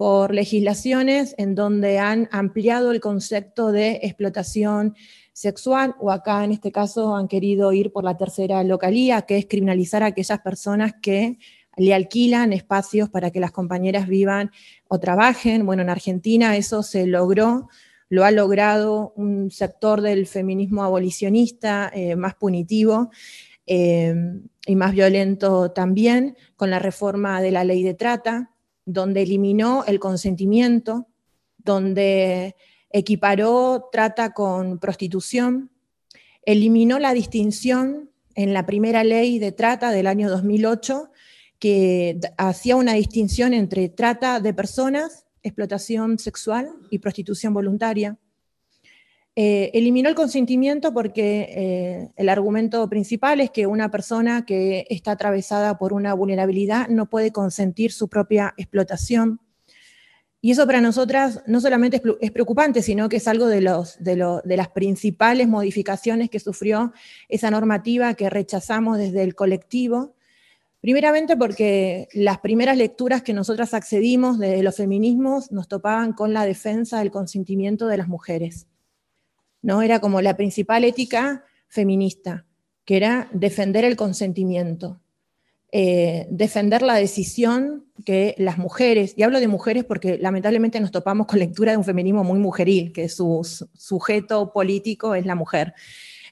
por 0.00 0.32
legislaciones 0.32 1.34
en 1.36 1.54
donde 1.54 1.98
han 1.98 2.26
ampliado 2.32 2.90
el 2.90 3.00
concepto 3.00 3.70
de 3.70 4.00
explotación 4.02 4.94
sexual 5.34 5.94
o 6.00 6.10
acá 6.10 6.42
en 6.42 6.52
este 6.52 6.72
caso 6.72 7.14
han 7.14 7.28
querido 7.28 7.70
ir 7.74 7.92
por 7.92 8.04
la 8.04 8.16
tercera 8.16 8.64
localía, 8.64 9.20
que 9.26 9.36
es 9.36 9.44
criminalizar 9.44 10.02
a 10.02 10.06
aquellas 10.06 10.40
personas 10.40 10.94
que 11.02 11.38
le 11.76 11.92
alquilan 11.92 12.54
espacios 12.54 13.10
para 13.10 13.30
que 13.30 13.40
las 13.40 13.50
compañeras 13.50 14.08
vivan 14.08 14.50
o 14.88 14.98
trabajen. 14.98 15.66
Bueno, 15.66 15.82
en 15.82 15.90
Argentina 15.90 16.56
eso 16.56 16.82
se 16.82 17.06
logró, 17.06 17.68
lo 18.08 18.24
ha 18.24 18.30
logrado 18.30 19.12
un 19.16 19.50
sector 19.50 20.00
del 20.00 20.26
feminismo 20.26 20.82
abolicionista 20.82 21.90
eh, 21.92 22.16
más 22.16 22.36
punitivo 22.36 23.10
eh, 23.66 24.14
y 24.64 24.76
más 24.76 24.92
violento 24.92 25.72
también, 25.72 26.38
con 26.56 26.70
la 26.70 26.78
reforma 26.78 27.42
de 27.42 27.50
la 27.50 27.64
ley 27.64 27.82
de 27.82 27.92
trata, 27.92 28.50
donde 28.84 29.22
eliminó 29.22 29.84
el 29.86 30.00
consentimiento, 30.00 31.06
donde 31.58 32.56
equiparó 32.90 33.88
trata 33.92 34.32
con 34.32 34.78
prostitución, 34.78 35.70
eliminó 36.44 36.98
la 36.98 37.12
distinción 37.12 38.10
en 38.34 38.52
la 38.52 38.66
primera 38.66 39.04
ley 39.04 39.38
de 39.38 39.52
trata 39.52 39.90
del 39.90 40.06
año 40.06 40.28
2008 40.30 41.10
que 41.58 42.18
hacía 42.38 42.76
una 42.76 42.94
distinción 42.94 43.52
entre 43.52 43.88
trata 43.90 44.40
de 44.40 44.54
personas, 44.54 45.26
explotación 45.42 46.18
sexual 46.18 46.72
y 46.90 46.98
prostitución 46.98 47.52
voluntaria. 47.52 48.18
Eh, 49.42 49.70
eliminó 49.72 50.10
el 50.10 50.14
consentimiento 50.14 50.92
porque 50.92 51.48
eh, 51.48 52.10
el 52.16 52.28
argumento 52.28 52.86
principal 52.90 53.40
es 53.40 53.50
que 53.50 53.66
una 53.66 53.90
persona 53.90 54.44
que 54.44 54.84
está 54.90 55.12
atravesada 55.12 55.78
por 55.78 55.94
una 55.94 56.12
vulnerabilidad 56.12 56.88
no 56.88 57.08
puede 57.08 57.32
consentir 57.32 57.90
su 57.90 58.08
propia 58.08 58.52
explotación. 58.58 59.40
Y 60.42 60.50
eso 60.50 60.66
para 60.66 60.82
nosotras 60.82 61.42
no 61.46 61.62
solamente 61.62 62.02
es, 62.20 62.30
preocupante, 62.32 62.82
sino 62.82 63.08
que 63.08 63.16
es 63.16 63.26
algo 63.28 63.46
de, 63.46 63.60
de 64.00 64.56
las 64.58 64.68
principales 64.68 65.48
modificaciones 65.48 66.28
que 66.28 66.38
sufrió 66.38 66.92
esa 67.30 67.50
normativa 67.50 68.12
que 68.12 68.28
rechazamos 68.28 68.98
desde 68.98 69.22
el 69.22 69.34
colectivo. 69.34 70.16
Primeramente 70.82 71.34
porque 71.38 72.08
las 72.12 72.40
primeras 72.40 72.76
lecturas 72.76 73.22
que 73.22 73.32
nosotras 73.32 73.72
accedimos 73.72 74.38
de 74.38 74.62
los 74.62 74.76
feminismos 74.76 75.50
nos 75.50 75.66
topaban 75.66 76.12
con 76.12 76.34
la 76.34 76.44
defensa 76.44 76.98
del 76.98 77.10
consentimiento 77.10 77.86
de 77.86 77.96
las 77.96 78.08
mujeres. 78.08 78.66
¿No? 79.62 79.82
Era 79.82 80.00
como 80.00 80.20
la 80.20 80.36
principal 80.36 80.84
ética 80.84 81.44
feminista, 81.68 82.46
que 82.84 82.96
era 82.96 83.28
defender 83.32 83.84
el 83.84 83.96
consentimiento, 83.96 85.00
eh, 85.72 86.26
defender 86.30 86.82
la 86.82 86.94
decisión 86.94 87.86
que 88.04 88.34
las 88.38 88.58
mujeres, 88.58 89.14
y 89.16 89.22
hablo 89.22 89.38
de 89.38 89.46
mujeres 89.46 89.84
porque 89.84 90.18
lamentablemente 90.18 90.80
nos 90.80 90.90
topamos 90.90 91.26
con 91.26 91.38
lectura 91.38 91.72
de 91.72 91.78
un 91.78 91.84
feminismo 91.84 92.24
muy 92.24 92.38
mujeril, 92.38 92.92
que 92.92 93.08
su, 93.08 93.46
sujeto 93.74 94.52
político 94.52 95.14
es 95.14 95.26
la 95.26 95.34
mujer. 95.34 95.74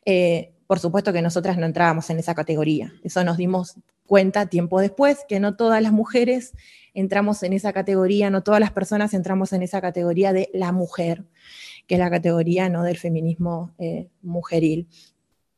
Eh, 0.04 0.54
por 0.66 0.80
supuesto 0.80 1.12
que 1.12 1.22
nosotras 1.22 1.56
no 1.56 1.66
entrábamos 1.66 2.10
en 2.10 2.18
esa 2.18 2.34
categoría. 2.34 2.92
Eso 3.02 3.22
nos 3.24 3.36
dimos 3.36 3.76
cuenta 4.06 4.46
tiempo 4.46 4.80
después, 4.80 5.18
que 5.28 5.38
no 5.38 5.54
todas 5.56 5.82
las 5.82 5.92
mujeres 5.92 6.52
entramos 6.94 7.42
en 7.42 7.52
esa 7.52 7.72
categoría, 7.72 8.30
no 8.30 8.42
todas 8.42 8.60
las 8.60 8.72
personas 8.72 9.14
entramos 9.14 9.52
en 9.52 9.62
esa 9.62 9.80
categoría 9.80 10.32
de 10.32 10.50
la 10.52 10.72
mujer 10.72 11.24
que 11.88 11.94
es 11.94 11.98
la 11.98 12.10
categoría 12.10 12.68
¿no? 12.68 12.84
del 12.84 12.98
feminismo 12.98 13.72
eh, 13.78 14.08
mujeril. 14.22 14.86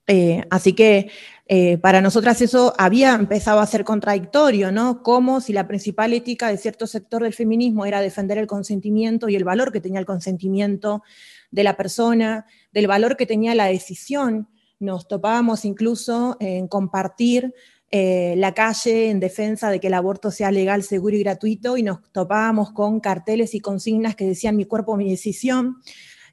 Eh, 0.07 0.43
así 0.51 0.73
que 0.73 1.11
eh, 1.47 1.77
para 1.79 2.01
nosotras 2.01 2.41
eso 2.41 2.73
había 2.79 3.15
empezado 3.15 3.61
a 3.61 3.67
ser 3.67 3.85
contradictorio, 3.85 4.73
¿no? 4.73 5.03
Como 5.03 5.41
si 5.41 5.53
la 5.53 5.69
principal 5.69 6.13
ética 6.13 6.49
de 6.49 6.57
cierto 6.57 6.87
sector 6.87 7.23
del 7.23 7.35
feminismo 7.35 7.85
era 7.85 8.01
defender 8.01 8.39
el 8.39 8.47
consentimiento 8.47 9.29
y 9.29 9.37
el 9.37 9.45
valor 9.45 9.73
que 9.73 9.81
tenía 9.81 10.01
el 10.01 10.07
consentimiento 10.07 11.03
de 11.51 11.65
la 11.65 11.77
persona, 11.77 12.47
del 12.73 12.87
valor 12.87 13.17
que 13.17 13.27
tenía 13.27 13.55
la 13.55 13.67
decisión. 13.67 14.49
Nos 14.81 15.07
topábamos 15.07 15.65
incluso 15.65 16.37
en 16.41 16.67
compartir 16.67 17.55
la 17.93 18.55
calle 18.55 19.11
en 19.11 19.19
defensa 19.19 19.69
de 19.69 19.81
que 19.81 19.89
el 19.89 19.95
aborto 19.95 20.31
sea 20.31 20.53
legal, 20.53 20.85
seguro 20.85 21.17
y 21.17 21.25
gratuito, 21.25 21.77
y 21.77 21.83
nos 21.83 22.01
topábamos 22.13 22.71
con 22.71 23.01
carteles 23.01 23.53
y 23.55 23.61
consignas 23.61 24.15
que 24.15 24.27
decían 24.27 24.57
mi 24.57 24.65
cuerpo, 24.65 24.97
mi 24.97 25.11
decisión 25.11 25.77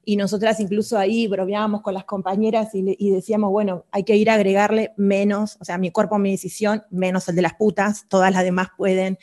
y 0.10 0.16
nosotras 0.16 0.62
incluso 0.62 0.98
ahí 0.98 1.28
bromeábamos 1.28 1.82
con 1.82 1.94
las 1.94 2.06
compañeras 2.06 2.70
y, 2.74 3.12
decíamos, 3.12 3.52
bueno, 3.52 3.84
hay 3.92 4.06
que 4.06 4.16
ir 4.16 4.30
a 4.30 4.36
agregarle 4.36 4.94
menos, 4.96 5.58
o 5.60 5.66
sea, 5.66 5.78
mi 5.78 5.92
cuerpo, 5.92 6.18
mi 6.18 6.32
decisión, 6.32 6.82
menos 6.90 7.28
el 7.28 7.36
de 7.36 7.42
las 7.42 7.56
putas, 7.56 8.06
todas 8.08 8.32
las 8.32 8.46
demás 8.46 8.70
pueden 8.78 9.20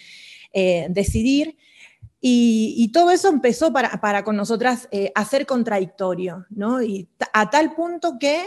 eh, 0.53 0.87
decidir. 0.91 1.57
Y, 2.21 2.91
todo 2.93 3.13
eso 3.13 3.31
empezó 3.31 3.73
para, 3.73 3.99
para 3.99 4.25
con 4.25 4.37
nosotras 4.37 4.87
eh, 4.91 5.11
a 5.15 5.25
ser 5.25 5.47
contradictorio, 5.47 6.45
¿no? 6.51 6.83
Y 6.83 7.09
a 7.33 7.49
tal 7.49 7.75
punto 7.75 8.19
que 8.21 8.45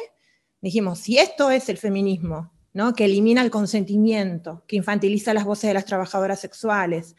dijimos, 0.62 1.00
si 1.00 1.17
esto 1.17 1.50
es 1.50 1.69
el 1.69 1.80
feminismo, 1.80 2.52
¿no? 2.71 2.93
Que 2.93 3.06
elimina 3.06 3.41
el 3.41 3.50
consentimiento, 3.50 4.63
que 4.67 4.76
infantiliza 4.76 5.34
las 5.34 5.45
voces 5.45 5.69
de 5.69 5.73
las 5.73 5.86
trabajadoras 5.86 6.39
sexuales, 6.39 7.15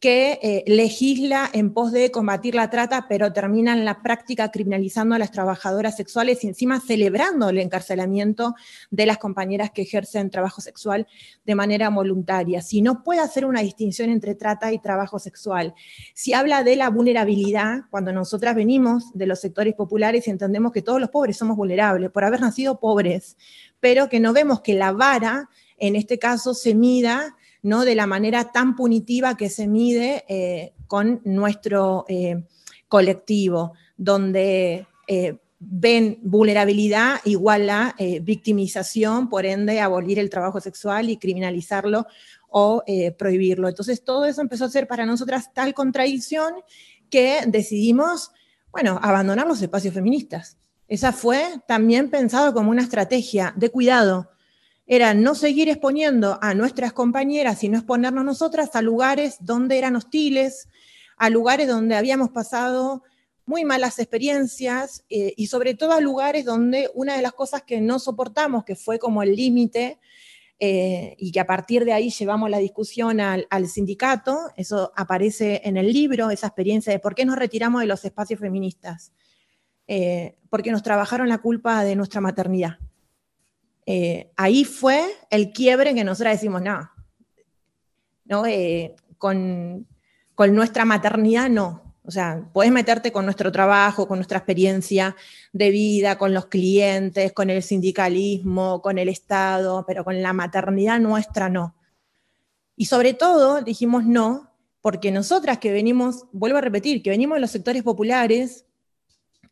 que 0.00 0.38
eh, 0.42 0.64
legisla 0.66 1.50
en 1.52 1.74
pos 1.74 1.92
de 1.92 2.10
combatir 2.10 2.54
la 2.54 2.70
trata, 2.70 3.04
pero 3.06 3.34
termina 3.34 3.74
en 3.74 3.84
la 3.84 4.02
práctica 4.02 4.50
criminalizando 4.50 5.14
a 5.14 5.18
las 5.18 5.30
trabajadoras 5.30 5.94
sexuales 5.94 6.42
y 6.42 6.48
encima 6.48 6.80
celebrando 6.80 7.50
el 7.50 7.58
encarcelamiento 7.58 8.54
de 8.90 9.04
las 9.04 9.18
compañeras 9.18 9.72
que 9.72 9.82
ejercen 9.82 10.30
trabajo 10.30 10.62
sexual 10.62 11.06
de 11.44 11.54
manera 11.54 11.90
voluntaria. 11.90 12.62
Si 12.62 12.80
no 12.80 13.04
puede 13.04 13.20
hacer 13.20 13.44
una 13.44 13.60
distinción 13.60 14.08
entre 14.08 14.34
trata 14.34 14.72
y 14.72 14.78
trabajo 14.78 15.18
sexual, 15.18 15.74
si 16.14 16.32
habla 16.32 16.64
de 16.64 16.76
la 16.76 16.88
vulnerabilidad, 16.88 17.82
cuando 17.90 18.10
nosotras 18.10 18.54
venimos 18.54 19.12
de 19.12 19.26
los 19.26 19.38
sectores 19.38 19.74
populares 19.74 20.26
y 20.26 20.30
entendemos 20.30 20.72
que 20.72 20.80
todos 20.80 20.98
los 20.98 21.10
pobres 21.10 21.36
somos 21.36 21.58
vulnerables 21.58 22.10
por 22.10 22.24
haber 22.24 22.40
nacido 22.40 22.80
pobres, 22.80 23.36
pero 23.80 24.08
que 24.08 24.18
no 24.18 24.32
vemos 24.32 24.62
que 24.62 24.72
la 24.72 24.92
vara 24.92 25.50
en 25.76 25.94
este 25.94 26.18
caso 26.18 26.54
se 26.54 26.74
mida 26.74 27.36
¿no? 27.62 27.84
de 27.84 27.94
la 27.94 28.06
manera 28.06 28.52
tan 28.52 28.76
punitiva 28.76 29.36
que 29.36 29.48
se 29.48 29.66
mide 29.66 30.24
eh, 30.28 30.72
con 30.86 31.20
nuestro 31.24 32.04
eh, 32.08 32.44
colectivo, 32.88 33.74
donde 33.96 34.86
eh, 35.06 35.38
ven 35.58 36.18
vulnerabilidad 36.22 37.20
igual 37.24 37.68
a 37.68 37.94
victimización, 38.22 39.28
por 39.28 39.44
ende 39.44 39.80
abolir 39.80 40.18
el 40.18 40.30
trabajo 40.30 40.60
sexual 40.60 41.10
y 41.10 41.18
criminalizarlo 41.18 42.06
o 42.48 42.82
prohibirlo. 43.18 43.68
Entonces 43.68 44.02
todo 44.02 44.24
eso 44.24 44.40
empezó 44.40 44.64
a 44.64 44.70
ser 44.70 44.88
para 44.88 45.04
nosotras 45.04 45.52
tal 45.52 45.74
contradicción 45.74 46.54
que 47.10 47.40
decidimos, 47.46 48.30
bueno, 48.72 48.98
abandonar 49.02 49.46
los 49.46 49.60
espacios 49.60 49.92
feministas. 49.92 50.56
Esa 50.88 51.12
fue 51.12 51.60
también 51.68 52.10
pensado 52.10 52.52
como 52.54 52.70
una 52.70 52.82
estrategia 52.82 53.52
de 53.56 53.70
cuidado, 53.70 54.30
era 54.92 55.14
no 55.14 55.36
seguir 55.36 55.68
exponiendo 55.68 56.36
a 56.42 56.52
nuestras 56.52 56.92
compañeras, 56.92 57.60
sino 57.60 57.78
exponernos 57.78 58.24
nosotras 58.24 58.74
a 58.74 58.82
lugares 58.82 59.36
donde 59.38 59.78
eran 59.78 59.94
hostiles, 59.94 60.68
a 61.16 61.30
lugares 61.30 61.68
donde 61.68 61.94
habíamos 61.94 62.30
pasado 62.30 63.04
muy 63.46 63.64
malas 63.64 64.00
experiencias 64.00 65.04
eh, 65.08 65.32
y 65.36 65.46
sobre 65.46 65.74
todo 65.74 65.92
a 65.92 66.00
lugares 66.00 66.44
donde 66.44 66.90
una 66.92 67.14
de 67.14 67.22
las 67.22 67.34
cosas 67.34 67.62
que 67.62 67.80
no 67.80 68.00
soportamos, 68.00 68.64
que 68.64 68.74
fue 68.74 68.98
como 68.98 69.22
el 69.22 69.36
límite, 69.36 70.00
eh, 70.58 71.14
y 71.18 71.30
que 71.30 71.38
a 71.38 71.46
partir 71.46 71.84
de 71.84 71.92
ahí 71.92 72.10
llevamos 72.10 72.50
la 72.50 72.58
discusión 72.58 73.20
al, 73.20 73.68
sindicato, 73.68 74.50
eso 74.56 74.92
aparece 74.96 75.60
en 75.62 75.76
el 75.76 75.92
libro, 75.92 76.30
esa 76.30 76.48
experiencia 76.48 76.92
de 76.92 76.98
por 76.98 77.14
qué 77.14 77.24
nos 77.24 77.36
retiramos 77.36 77.80
de 77.80 77.86
los 77.86 78.04
espacios 78.04 78.40
feministas, 78.40 79.12
eh, 79.86 80.36
porque 80.48 80.72
nos 80.72 80.82
trabajaron 80.82 81.28
la 81.28 81.38
culpa 81.38 81.84
de 81.84 81.94
nuestra 81.94 82.20
maternidad. 82.20 82.78
Eh, 83.92 84.30
ahí 84.36 84.64
fue 84.64 85.04
el 85.30 85.50
quiebre 85.50 85.92
que 85.94 86.04
nosotros 86.04 86.34
decimos, 86.34 86.62
no, 86.62 86.88
no 88.24 88.46
eh, 88.46 88.94
con, 89.18 89.84
nuestra 90.36 90.84
maternidad 90.84 91.50
no. 91.50 91.96
O 92.04 92.12
sea, 92.12 92.48
puedes 92.52 92.70
meterte 92.70 93.10
con 93.10 93.24
nuestro 93.24 93.50
trabajo, 93.50 94.06
con 94.06 94.18
nuestra 94.18 94.38
experiencia 94.38 95.16
de 95.52 95.70
vida, 95.70 96.18
con 96.18 96.32
los 96.32 96.46
clientes, 96.46 97.32
con 97.32 97.50
el 97.50 97.64
sindicalismo, 97.64 98.80
con 98.80 98.96
el 98.96 99.08
Estado, 99.08 99.84
pero 99.88 100.04
con 100.04 100.22
la 100.22 100.32
maternidad 100.32 101.00
nuestra 101.00 101.48
no. 101.48 101.74
Y 102.76 102.84
sobre 102.84 103.12
todo 103.12 103.60
dijimos 103.60 104.04
no, 104.04 104.52
porque 104.82 105.10
nosotras 105.10 105.58
que 105.58 105.72
venimos, 105.72 106.26
vuelvo 106.30 106.58
a 106.58 106.60
repetir, 106.60 107.02
que 107.02 107.10
venimos 107.10 107.34
de 107.34 107.40
los 107.40 107.50
sectores 107.50 107.82
populares, 107.82 108.66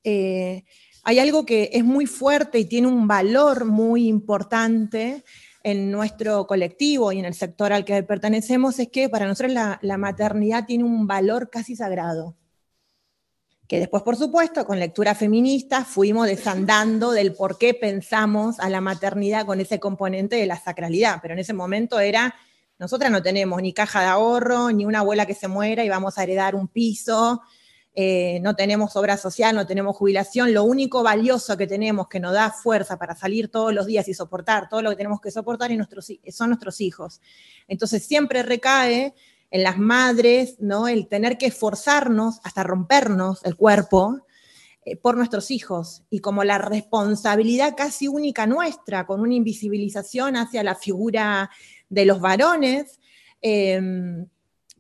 eh, 0.04 0.62
hay 1.08 1.20
algo 1.20 1.46
que 1.46 1.70
es 1.72 1.84
muy 1.84 2.04
fuerte 2.04 2.58
y 2.58 2.66
tiene 2.66 2.86
un 2.86 3.08
valor 3.08 3.64
muy 3.64 4.08
importante 4.08 5.24
en 5.62 5.90
nuestro 5.90 6.46
colectivo 6.46 7.12
y 7.12 7.18
en 7.18 7.24
el 7.24 7.32
sector 7.32 7.72
al 7.72 7.86
que 7.86 8.02
pertenecemos, 8.02 8.78
es 8.78 8.90
que 8.90 9.08
para 9.08 9.26
nosotros 9.26 9.54
la, 9.54 9.96
maternidad 9.96 10.66
tiene 10.66 10.84
un 10.84 11.06
valor 11.06 11.48
casi 11.48 11.74
sagrado. 11.76 12.36
Que 13.66 13.78
después, 13.78 14.02
por 14.02 14.16
supuesto, 14.16 14.66
con 14.66 14.78
lectura 14.78 15.14
feminista 15.14 15.82
fuimos 15.86 16.26
desandando 16.26 17.12
del 17.12 17.32
por 17.32 17.56
qué 17.56 17.72
pensamos 17.72 18.60
a 18.60 18.68
la 18.68 18.82
maternidad 18.82 19.46
con 19.46 19.62
ese 19.62 19.80
componente 19.80 20.36
de 20.36 20.44
la 20.44 20.60
sacralidad, 20.60 21.20
pero 21.22 21.32
en 21.32 21.40
ese 21.40 21.54
momento 21.54 21.98
era, 22.00 22.34
nosotras 22.78 23.10
no 23.10 23.22
tenemos 23.22 23.62
ni 23.62 23.72
caja 23.72 24.02
de 24.02 24.08
ahorro, 24.08 24.72
ni 24.72 24.84
una 24.84 24.98
abuela 24.98 25.24
que 25.24 25.32
se 25.32 25.48
muera 25.48 25.82
y 25.82 25.88
vamos 25.88 26.18
a 26.18 26.24
heredar 26.24 26.54
un 26.54 26.68
piso, 26.68 27.40
eh, 28.00 28.38
no 28.42 28.54
tenemos 28.54 28.94
obra 28.94 29.16
social, 29.16 29.56
no 29.56 29.66
tenemos 29.66 29.96
jubilación, 29.96 30.54
lo 30.54 30.62
único 30.62 31.02
valioso 31.02 31.56
que 31.56 31.66
tenemos 31.66 32.06
que 32.06 32.20
nos 32.20 32.32
da 32.32 32.52
fuerza 32.52 32.96
para 32.96 33.16
salir 33.16 33.48
todos 33.48 33.74
los 33.74 33.86
días 33.86 34.06
y 34.06 34.14
soportar 34.14 34.68
todo 34.68 34.82
lo 34.82 34.90
que 34.90 34.94
tenemos 34.94 35.20
que 35.20 35.32
soportar 35.32 35.72
son 36.30 36.50
nuestros 36.50 36.80
hijos. 36.80 37.20
Entonces 37.66 38.04
siempre 38.04 38.44
recae 38.44 39.16
en 39.50 39.62
las 39.64 39.78
madres, 39.78 40.60
¿no? 40.60 40.86
El 40.86 41.08
tener 41.08 41.38
que 41.38 41.46
esforzarnos 41.46 42.38
hasta 42.44 42.62
rompernos 42.62 43.44
el 43.44 43.56
cuerpo 43.56 44.20
eh, 44.84 44.96
por 44.96 45.16
nuestros 45.16 45.50
hijos 45.50 46.04
y 46.08 46.20
como 46.20 46.44
la 46.44 46.58
responsabilidad 46.58 47.74
casi 47.76 48.06
única 48.06 48.46
nuestra, 48.46 49.06
con 49.06 49.20
una 49.20 49.34
invisibilización 49.34 50.36
hacia 50.36 50.62
la 50.62 50.76
figura 50.76 51.50
de 51.88 52.04
los 52.04 52.20
varones. 52.20 53.00
Em, 53.40 54.28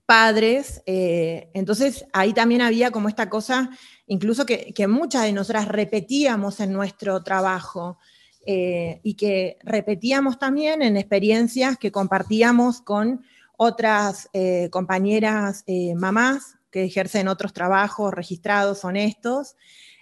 padres. 0.08 0.82
Eh, 0.86 1.50
entonces 1.52 2.06
ahí 2.14 2.32
también 2.32 2.62
había 2.62 2.90
como 2.90 3.10
esta 3.10 3.28
cosa, 3.28 3.68
incluso 4.06 4.46
que, 4.46 4.72
muchas 4.88 5.24
de 5.24 5.34
nosotras 5.34 5.68
repetíamos 5.68 6.60
en 6.60 6.72
nuestro 6.72 7.22
trabajo 7.22 7.98
eh, 8.46 9.00
y 9.02 9.16
que 9.16 9.58
repetíamos 9.62 10.38
también 10.38 10.80
en 10.80 10.96
experiencias 10.96 11.76
que 11.76 11.92
compartíamos 11.92 12.80
con 12.80 13.22
otras 13.58 14.30
eh, 14.32 14.70
compañeras 14.70 15.64
mamás 15.94 16.56
que 16.70 16.84
ejercen 16.84 17.28
otros 17.28 17.52
trabajos 17.52 18.14
registrados, 18.14 18.86
honestos, 18.86 19.56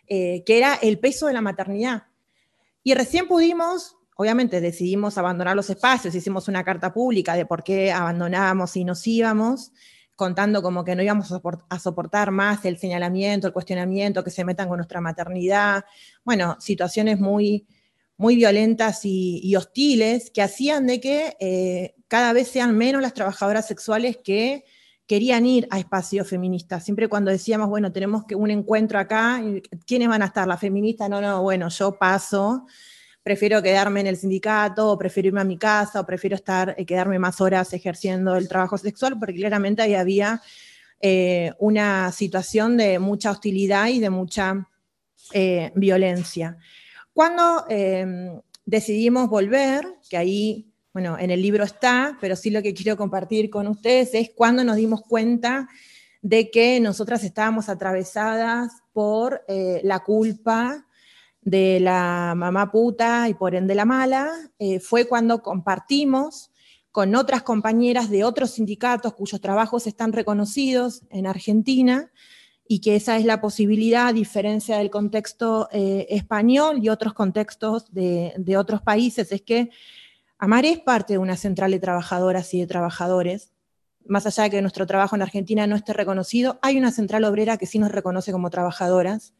que 0.06 0.44
era 0.46 0.76
el 0.76 1.00
peso 1.00 1.26
de 1.26 1.32
la 1.32 1.40
maternidad. 1.40 2.04
Y 2.84 2.94
recién 2.94 3.26
pudimos 3.26 3.96
obviamente 4.16 4.60
decidimos 4.60 5.18
abandonar 5.18 5.54
los 5.56 5.68
espacios, 5.68 6.14
hicimos 6.14 6.48
una 6.48 6.64
carta 6.64 6.92
pública 6.92 7.34
de 7.34 7.44
por 7.44 7.62
qué 7.62 7.92
abandonábamos 7.92 8.74
y 8.76 8.84
nos 8.84 9.06
íbamos, 9.06 9.72
contando 10.16 10.62
como 10.62 10.82
que 10.82 10.96
no 10.96 11.02
íbamos 11.02 11.30
a 11.30 11.78
soportar 11.78 12.30
más 12.30 12.64
el 12.64 12.78
señalamiento, 12.78 13.46
el 13.46 13.52
cuestionamiento, 13.52 14.24
que 14.24 14.30
se 14.30 14.44
metan 14.44 14.68
con 14.68 14.78
nuestra 14.78 15.00
maternidad, 15.00 15.84
bueno, 16.24 16.56
situaciones 16.58 17.20
muy, 17.20 17.66
muy 18.16 18.34
violentas 18.34 19.00
y, 19.04 19.54
hostiles 19.54 20.30
que 20.30 20.42
hacían 20.42 20.86
de 20.86 21.00
que 21.00 21.36
eh, 21.38 21.94
cada 22.08 22.32
vez 22.32 22.48
sean 22.48 22.76
menos 22.76 23.02
las 23.02 23.14
trabajadoras 23.14 23.66
sexuales 23.66 24.18
que 24.24 24.64
querían 25.06 25.46
ir 25.46 25.68
a 25.70 25.78
espacios 25.78 26.28
feministas. 26.28 26.82
Siempre 26.82 27.08
cuando 27.08 27.30
decíamos, 27.30 27.68
bueno, 27.68 27.92
tenemos 27.92 28.24
que 28.24 28.34
un 28.34 28.50
encuentro 28.50 28.98
acá, 28.98 29.40
¿quiénes 29.86 30.08
van 30.08 30.22
a 30.22 30.26
estar? 30.26 30.48
¿La 30.48 30.56
feminista? 30.56 31.08
No, 31.08 31.20
no, 31.20 31.42
bueno, 31.42 31.68
yo 31.68 31.96
paso 31.96 32.66
prefiero 33.26 33.60
quedarme 33.60 34.02
en 34.02 34.06
el 34.06 34.16
sindicato, 34.16 34.88
o 34.88 34.96
prefiero 34.96 35.26
irme 35.26 35.40
a 35.40 35.44
mi 35.44 35.58
casa, 35.58 35.98
o 35.98 36.06
prefiero 36.06 36.36
estar, 36.36 36.76
eh, 36.78 36.86
quedarme 36.86 37.18
más 37.18 37.40
horas 37.40 37.72
ejerciendo 37.72 38.36
el 38.36 38.48
trabajo 38.48 38.78
sexual, 38.78 39.18
porque 39.18 39.34
claramente 39.34 39.82
ahí 39.82 39.96
había 39.96 40.40
eh, 41.00 41.52
una 41.58 42.12
situación 42.12 42.76
de 42.76 43.00
mucha 43.00 43.32
hostilidad 43.32 43.88
y 43.88 43.98
de 43.98 44.10
mucha 44.10 44.68
eh, 45.32 45.72
violencia. 45.74 46.56
Cuando 47.12 47.64
em, 47.68 48.40
decidimos 48.64 49.28
volver, 49.28 49.84
que 50.08 50.16
ahí, 50.16 50.70
bueno, 50.92 51.18
en 51.18 51.32
el 51.32 51.42
libro 51.42 51.64
está, 51.64 52.16
pero 52.20 52.36
sí 52.36 52.50
lo 52.50 52.62
que 52.62 52.74
quiero 52.74 52.96
compartir 52.96 53.50
con 53.50 53.66
ustedes 53.66 54.14
es 54.14 54.30
cuando 54.36 54.62
nos 54.62 54.76
dimos 54.76 55.02
cuenta 55.02 55.68
de 56.22 56.48
que 56.48 56.78
nosotras 56.78 57.24
estábamos 57.24 57.68
atravesadas 57.68 58.70
por 58.92 59.44
la 59.48 59.98
culpa 60.04 60.85
de 61.46 61.78
la 61.78 62.34
mamá 62.36 62.72
puta 62.72 63.28
y 63.28 63.34
por 63.34 63.54
ende 63.54 63.76
la 63.76 63.84
mala, 63.84 64.32
eh, 64.58 64.80
fue 64.80 65.06
cuando 65.06 65.42
compartimos 65.42 66.50
con 66.90 67.14
otras 67.14 67.44
compañeras 67.44 68.10
de 68.10 68.24
otros 68.24 68.50
sindicatos 68.50 69.14
cuyos 69.14 69.40
trabajos 69.40 69.86
están 69.86 70.12
reconocidos 70.12 71.02
en 71.08 71.24
Argentina 71.24 72.10
y 72.66 72.80
que 72.80 72.96
esa 72.96 73.16
es 73.16 73.24
la 73.24 73.40
posibilidad, 73.40 74.08
a 74.08 74.12
diferencia 74.12 74.78
del 74.78 74.90
contexto 74.90 75.68
eh, 75.70 76.08
español 76.10 76.80
y 76.82 76.88
otros 76.88 77.14
contextos 77.14 77.94
de, 77.94 78.34
de, 78.36 78.56
otros 78.56 78.82
países, 78.82 79.30
es 79.30 79.42
que 79.42 79.70
Amar 80.38 80.64
es 80.64 80.80
parte 80.80 81.12
de 81.12 81.18
una 81.18 81.36
central 81.36 81.70
de 81.70 81.78
trabajadoras 81.78 82.52
y 82.54 82.60
de 82.60 82.66
trabajadores. 82.66 83.52
Más 84.04 84.26
allá 84.26 84.42
de 84.44 84.50
que 84.50 84.62
nuestro 84.62 84.84
trabajo 84.84 85.14
en 85.14 85.22
Argentina 85.22 85.68
no 85.68 85.76
esté 85.76 85.92
reconocido, 85.92 86.58
hay 86.60 86.76
una 86.76 86.90
central 86.90 87.22
obrera 87.22 87.56
que 87.56 87.66
sí 87.66 87.78
nos 87.78 87.92
reconoce 87.92 88.32
como 88.32 88.50
trabajadoras 88.50 89.32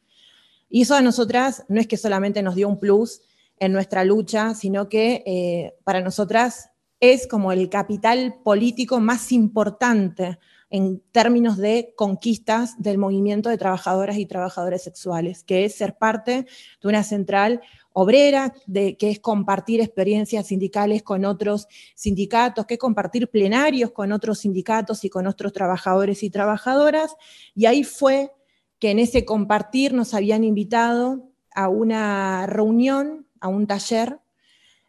y 0.68 0.83
eso 0.83 0.94
a 0.94 1.00
nosotras 1.00 1.64
no 1.68 1.81
es 1.81 1.87
que 1.87 1.96
solamente 1.96 2.42
nos 2.42 2.55
dio 2.55 2.68
un 2.68 2.79
plus 2.79 3.20
en 3.59 3.72
nuestra 3.72 4.05
lucha, 4.05 4.55
sino 4.55 4.88
que 4.88 5.22
eh, 5.26 5.74
para 5.85 6.00
nosotras 6.00 6.70
es 7.00 7.26
como 7.26 7.52
el 7.52 7.68
capital 7.68 8.37
político 8.42 9.00
más 9.00 9.33
importante 9.33 10.38
en 10.68 11.00
términos 11.12 11.57
de 11.59 11.94
conquistas 11.96 12.74
del 12.83 12.98
movimiento 12.98 13.48
de 13.48 13.59
trabajadoras 13.59 14.16
y 14.16 14.26
trabajadores 14.26 14.83
sexuales, 14.83 15.44
que 15.44 15.64
es 15.64 15.76
ser 15.76 15.96
parte 15.96 16.46
de 16.83 16.88
una 16.88 17.05
central 17.05 17.61
obrera, 17.92 18.52
de, 18.66 18.96
que 18.96 19.11
es 19.11 19.20
compartir 19.20 19.81
experiencias 19.81 20.48
sindicales 20.48 21.02
con 21.02 21.24
otros 21.24 21.68
sindicatos, 21.94 22.66
que 22.66 22.74
es 22.74 22.81
compartir 22.81 23.31
plenarios 23.31 23.92
con 23.92 24.12
otros 24.12 24.40
sindicatos 24.40 25.05
y 25.05 25.09
con 25.09 25.26
otros 25.26 25.52
trabajadores 25.52 26.22
y 26.22 26.31
trabajadoras. 26.31 27.14
Y 27.55 27.66
ahí 27.66 27.85
fue 27.85 28.33
que 28.78 28.90
en 28.90 28.98
ese 28.98 29.24
compartir 29.24 29.94
nos 29.94 30.14
habían 30.14 30.44
invitado 30.44 31.30
a 31.54 31.68
una 31.68 32.46
reunión, 32.46 33.26
a 33.40 33.48
un 33.48 33.66
taller 33.66 34.18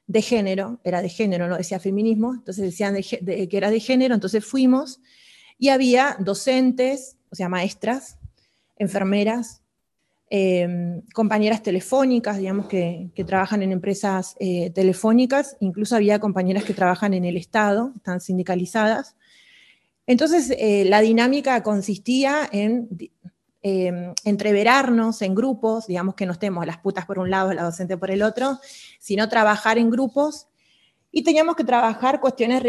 de 0.07 0.21
género, 0.21 0.79
era 0.83 1.01
de 1.01 1.09
género, 1.09 1.47
no 1.47 1.57
decía 1.57 1.79
feminismo, 1.79 2.33
entonces 2.33 2.65
decían 2.65 2.95
que 2.95 3.49
era 3.51 3.69
de 3.69 3.79
género, 3.79 4.15
entonces 4.15 4.45
fuimos 4.45 5.01
y 5.59 5.69
había 5.69 6.15
docentes, 6.19 7.17
o 7.29 7.35
sea, 7.35 7.49
maestras, 7.49 8.17
enfermeras, 8.77 9.61
em, 10.29 11.01
compañeras 11.13 11.63
telefónicas, 11.63 12.37
digamos, 12.37 12.67
que, 12.67 13.09
trabajan 13.25 13.63
en 13.63 13.71
empresas 13.71 14.35
eh, 14.39 14.69
telefónicas, 14.71 15.57
incluso 15.59 15.95
había 15.95 16.19
compañeras 16.19 16.63
que 16.63 16.73
trabajan 16.73 17.13
en 17.13 17.25
el 17.25 17.37
Estado, 17.37 17.91
están 17.95 18.21
sindicalizadas. 18.21 19.15
Entonces, 20.05 20.53
eh, 20.57 20.85
la 20.85 21.01
dinámica 21.01 21.61
consistía 21.63 22.47
en 22.51 22.87
eh, 23.69 24.13
entreverarnos 24.23 25.21
en 25.21 25.35
grupos, 25.35 25.87
digamos 25.87 26.15
que 26.15 26.25
no 26.25 26.31
estemos 26.31 26.65
las 26.65 26.77
putas 26.77 27.05
por 27.05 27.19
un 27.19 27.29
lado, 27.29 27.51
la 27.53 27.63
docente 27.63 27.97
por 27.97 28.11
el 28.11 28.23
otro, 28.23 28.59
sino 28.97 29.27
trabajar 29.27 29.77
en 29.77 29.89
grupos 29.89 30.47
y 31.11 31.23
teníamos 31.23 31.57
que 31.57 31.65
trabajar 31.65 32.21
cuestiones 32.21 32.63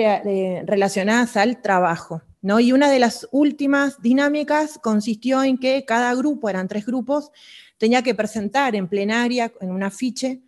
relacionadas 0.66 1.36
al 1.36 1.62
trabajo. 1.62 2.22
¿no? 2.42 2.58
Y 2.58 2.72
una 2.72 2.90
de 2.90 2.98
las 2.98 3.28
últimas 3.30 4.02
dinámicas 4.02 4.80
consistió 4.82 5.44
en 5.44 5.58
que 5.58 5.84
cada 5.84 6.12
grupo, 6.14 6.48
eran 6.48 6.66
tres 6.66 6.84
grupos, 6.84 7.30
tenía 7.76 8.02
que 8.02 8.16
presentar 8.16 8.74
en 8.74 8.88
plenaria, 8.88 9.52
en 9.60 9.70
un 9.70 9.84
afiche, 9.84 10.40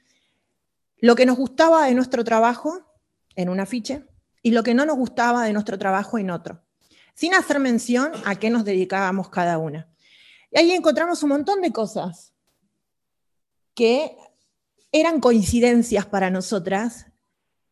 lo 0.99 1.15
que 1.15 1.27
nos 1.27 1.37
gustaba 1.37 1.87
de 1.87 1.95
nuestro 1.95 2.25
trabajo, 2.25 2.81
en 3.37 3.49
un 3.49 3.61
afiche, 3.61 4.03
y 4.43 4.51
lo 4.51 4.65
que 4.65 4.75
no 4.75 4.85
nos 4.85 4.97
gustaba 4.97 5.45
de 5.45 5.53
nuestro 5.53 5.79
trabajo 5.79 6.19
en 6.19 6.31
otro, 6.31 6.61
sin 7.15 7.35
hacer 7.35 7.61
mención 7.61 8.11
a 8.25 8.35
qué 8.35 8.51
nos 8.51 8.65
dedicábamos 8.65 9.29
cada 9.29 9.59
una. 9.59 9.87
Y 10.51 10.59
ahí 10.59 10.73
encontramos 10.73 11.23
un 11.23 11.31
montón 11.31 11.61
de 11.61 11.73
cosas 11.73 12.33
que 13.75 14.17
eran 14.93 15.21
coincidencias 15.21 16.07
para 16.07 16.31
nosotras 16.31 17.07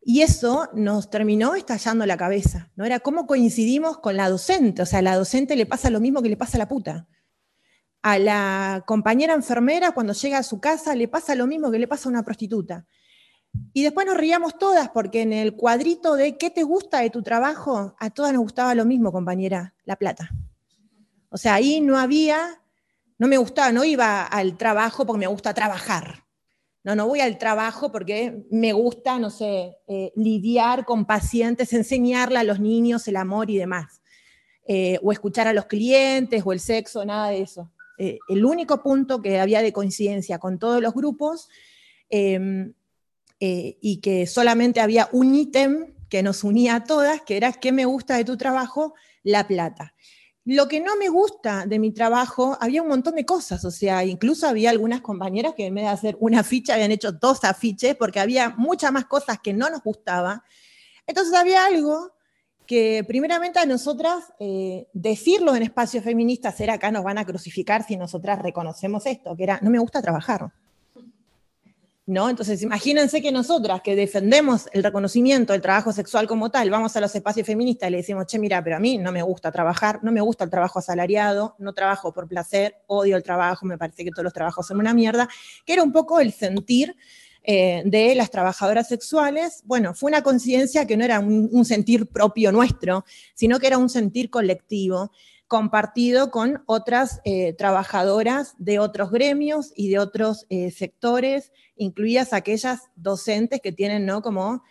y 0.00 0.22
eso 0.22 0.68
nos 0.72 1.10
terminó 1.10 1.54
estallando 1.54 2.06
la 2.06 2.16
cabeza, 2.16 2.70
¿no? 2.76 2.84
Era 2.84 3.00
cómo 3.00 3.26
coincidimos 3.26 3.98
con 3.98 4.16
la 4.16 4.30
docente, 4.30 4.82
o 4.82 4.86
sea, 4.86 5.00
a 5.00 5.02
la 5.02 5.16
docente 5.16 5.56
le 5.56 5.66
pasa 5.66 5.90
lo 5.90 6.00
mismo 6.00 6.22
que 6.22 6.28
le 6.28 6.36
pasa 6.36 6.56
a 6.56 6.60
la 6.60 6.68
puta. 6.68 7.08
A 8.00 8.18
la 8.18 8.84
compañera 8.86 9.34
enfermera 9.34 9.92
cuando 9.92 10.12
llega 10.12 10.38
a 10.38 10.44
su 10.44 10.60
casa 10.60 10.94
le 10.94 11.08
pasa 11.08 11.34
lo 11.34 11.46
mismo 11.46 11.70
que 11.70 11.80
le 11.80 11.88
pasa 11.88 12.08
a 12.08 12.12
una 12.12 12.24
prostituta. 12.24 12.86
Y 13.72 13.82
después 13.82 14.06
nos 14.06 14.16
reíamos 14.16 14.56
todas 14.56 14.88
porque 14.90 15.22
en 15.22 15.32
el 15.32 15.56
cuadrito 15.56 16.14
de 16.14 16.38
qué 16.38 16.50
te 16.50 16.62
gusta 16.62 17.00
de 17.00 17.10
tu 17.10 17.22
trabajo, 17.22 17.96
a 17.98 18.10
todas 18.10 18.32
nos 18.32 18.42
gustaba 18.42 18.74
lo 18.74 18.84
mismo, 18.84 19.10
compañera, 19.10 19.74
la 19.84 19.96
plata. 19.96 20.30
O 21.28 21.36
sea, 21.36 21.54
ahí 21.54 21.80
no 21.80 21.98
había 21.98 22.62
no 23.18 23.26
me 23.26 23.36
gustaba, 23.36 23.72
no 23.72 23.84
iba 23.84 24.24
al 24.24 24.56
trabajo 24.56 25.04
porque 25.04 25.20
me 25.20 25.26
gusta 25.26 25.52
trabajar. 25.52 26.24
No, 26.84 26.94
no 26.94 27.08
voy 27.08 27.20
al 27.20 27.36
trabajo 27.36 27.90
porque 27.90 28.46
me 28.50 28.72
gusta, 28.72 29.18
no 29.18 29.30
sé, 29.30 29.76
eh, 29.88 30.12
lidiar 30.14 30.84
con 30.84 31.04
pacientes, 31.04 31.72
enseñarle 31.72 32.38
a 32.38 32.44
los 32.44 32.60
niños 32.60 33.08
el 33.08 33.16
amor 33.16 33.50
y 33.50 33.58
demás. 33.58 34.00
Eh, 34.66 34.98
o 35.02 35.12
escuchar 35.12 35.48
a 35.48 35.52
los 35.52 35.66
clientes, 35.66 36.42
o 36.44 36.52
el 36.52 36.60
sexo, 36.60 37.04
nada 37.04 37.30
de 37.30 37.42
eso. 37.42 37.70
Eh, 37.98 38.18
el 38.28 38.44
único 38.44 38.82
punto 38.82 39.20
que 39.20 39.40
había 39.40 39.60
de 39.60 39.72
coincidencia 39.72 40.38
con 40.38 40.58
todos 40.58 40.80
los 40.80 40.94
grupos 40.94 41.48
em, 42.08 42.72
y 43.40 44.00
que 44.00 44.26
solamente 44.26 44.80
había 44.80 45.08
un 45.12 45.34
ítem 45.34 45.94
que 46.08 46.22
nos 46.22 46.42
unía 46.42 46.76
a 46.76 46.84
todas, 46.84 47.22
que 47.22 47.36
era 47.36 47.52
¿qué 47.52 47.70
me 47.70 47.84
gusta 47.84 48.16
de 48.16 48.24
tu 48.24 48.36
trabajo? 48.36 48.94
La 49.22 49.46
plata. 49.46 49.94
Lo 50.50 50.66
que 50.66 50.80
no 50.80 50.96
me 50.96 51.10
gusta 51.10 51.66
de 51.66 51.78
mi 51.78 51.90
trabajo, 51.90 52.56
había 52.58 52.80
un 52.80 52.88
montón 52.88 53.16
de 53.16 53.26
cosas, 53.26 53.66
o 53.66 53.70
sea, 53.70 54.02
incluso 54.06 54.48
había 54.48 54.70
algunas 54.70 55.02
compañeras 55.02 55.52
que 55.54 55.66
en 55.66 55.74
vez 55.74 55.84
de 55.84 55.90
hacer 55.90 56.16
una 56.20 56.42
ficha 56.42 56.72
habían 56.72 56.90
hecho 56.90 57.12
dos 57.12 57.44
afiches 57.44 57.94
porque 57.96 58.18
había 58.18 58.54
muchas 58.56 58.90
más 58.90 59.04
cosas 59.04 59.40
que 59.40 59.52
no 59.52 59.68
nos 59.68 59.82
gustaba. 59.82 60.42
Entonces 61.06 61.34
había 61.34 61.66
algo 61.66 62.12
que 62.64 63.04
primeramente 63.06 63.58
a 63.58 63.66
nosotras 63.66 64.24
eh, 64.40 64.88
decirlo 64.94 65.54
en 65.54 65.64
espacios 65.64 66.02
feministas 66.02 66.58
era 66.62 66.72
acá 66.72 66.90
nos 66.90 67.04
van 67.04 67.18
a 67.18 67.26
crucificar 67.26 67.84
si 67.86 67.98
nosotras 67.98 68.40
reconocemos 68.40 69.04
esto, 69.04 69.36
que 69.36 69.42
era 69.42 69.58
no 69.60 69.68
me 69.68 69.78
gusta 69.78 70.00
trabajar. 70.00 70.50
¿No? 72.08 72.30
Entonces, 72.30 72.62
imagínense 72.62 73.20
que 73.20 73.30
nosotras 73.30 73.82
que 73.82 73.94
defendemos 73.94 74.66
el 74.72 74.82
reconocimiento 74.82 75.52
del 75.52 75.60
trabajo 75.60 75.92
sexual 75.92 76.26
como 76.26 76.50
tal, 76.50 76.70
vamos 76.70 76.96
a 76.96 77.00
los 77.00 77.14
espacios 77.14 77.46
feministas 77.46 77.88
y 77.88 77.92
le 77.92 77.96
decimos, 77.98 78.26
che, 78.26 78.38
mira, 78.38 78.64
pero 78.64 78.76
a 78.76 78.78
mí 78.80 78.96
no 78.96 79.12
me 79.12 79.22
gusta 79.22 79.52
trabajar, 79.52 80.00
no 80.02 80.10
me 80.10 80.22
gusta 80.22 80.44
el 80.44 80.50
trabajo 80.50 80.78
asalariado, 80.78 81.54
no 81.58 81.74
trabajo 81.74 82.12
por 82.14 82.26
placer, 82.26 82.76
odio 82.86 83.14
el 83.14 83.22
trabajo, 83.22 83.66
me 83.66 83.76
parece 83.76 84.04
que 84.04 84.10
todos 84.10 84.24
los 84.24 84.32
trabajos 84.32 84.66
son 84.66 84.78
una 84.78 84.94
mierda, 84.94 85.28
que 85.66 85.74
era 85.74 85.82
un 85.82 85.92
poco 85.92 86.18
el 86.18 86.32
sentir 86.32 86.96
eh, 87.44 87.82
de 87.84 88.14
las 88.14 88.30
trabajadoras 88.30 88.88
sexuales, 88.88 89.62
bueno, 89.64 89.94
fue 89.94 90.10
una 90.10 90.22
conciencia 90.22 90.86
que 90.86 90.96
no 90.96 91.04
era 91.04 91.20
un, 91.20 91.64
sentir 91.66 92.06
propio 92.06 92.52
nuestro, 92.52 93.04
sino 93.34 93.58
que 93.58 93.66
era 93.66 93.76
un 93.76 93.90
sentir 93.90 94.30
colectivo 94.30 95.12
compartido 95.48 96.30
con 96.30 96.62
otras 96.66 97.20
eh, 97.24 97.54
trabajadoras 97.54 98.54
de 98.58 98.78
otros 98.78 99.10
gremios 99.10 99.72
y 99.74 99.88
de 99.88 99.98
otros 99.98 100.46
eh, 100.50 100.70
sectores, 100.70 101.52
incluidas 101.76 102.32
aquellas 102.32 102.90
docentes 102.94 103.60
que 103.60 103.72
tienen, 103.72 104.06
¿no? 104.06 104.22
Como 104.22 104.62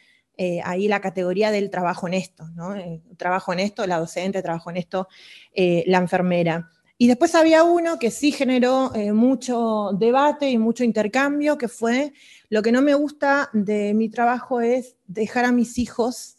ahí 0.64 0.88
la 0.88 1.02
categoría 1.02 1.50
del 1.50 1.72
trabajo 1.72 2.06
honesto, 2.06 2.48
¿no? 2.50 2.76
trabajo 3.18 3.54
honesto, 3.54 3.88
la 3.88 3.98
docente, 3.98 4.44
trabajo 4.44 4.70
honesto, 4.70 5.08
la 5.56 5.98
enfermera. 5.98 6.70
Y 7.00 7.08
después 7.08 7.34
había 7.34 7.64
uno 7.64 7.98
que 7.98 8.12
sí 8.12 8.32
generó 8.32 8.92
mucho 9.16 9.90
debate 9.98 10.52
y 10.52 10.60
mucho 10.60 10.84
intercambio, 10.84 11.58
que 11.58 11.68
fue 11.68 12.14
lo 12.50 12.62
que 12.62 12.72
no 12.72 12.84
me 12.84 12.94
gusta 12.94 13.50
de 13.52 13.96
mi 13.96 14.10
trabajo 14.10 14.62
es 14.62 14.96
dejar 15.08 15.46
a 15.46 15.52
mis 15.52 15.80
hijos 15.80 16.38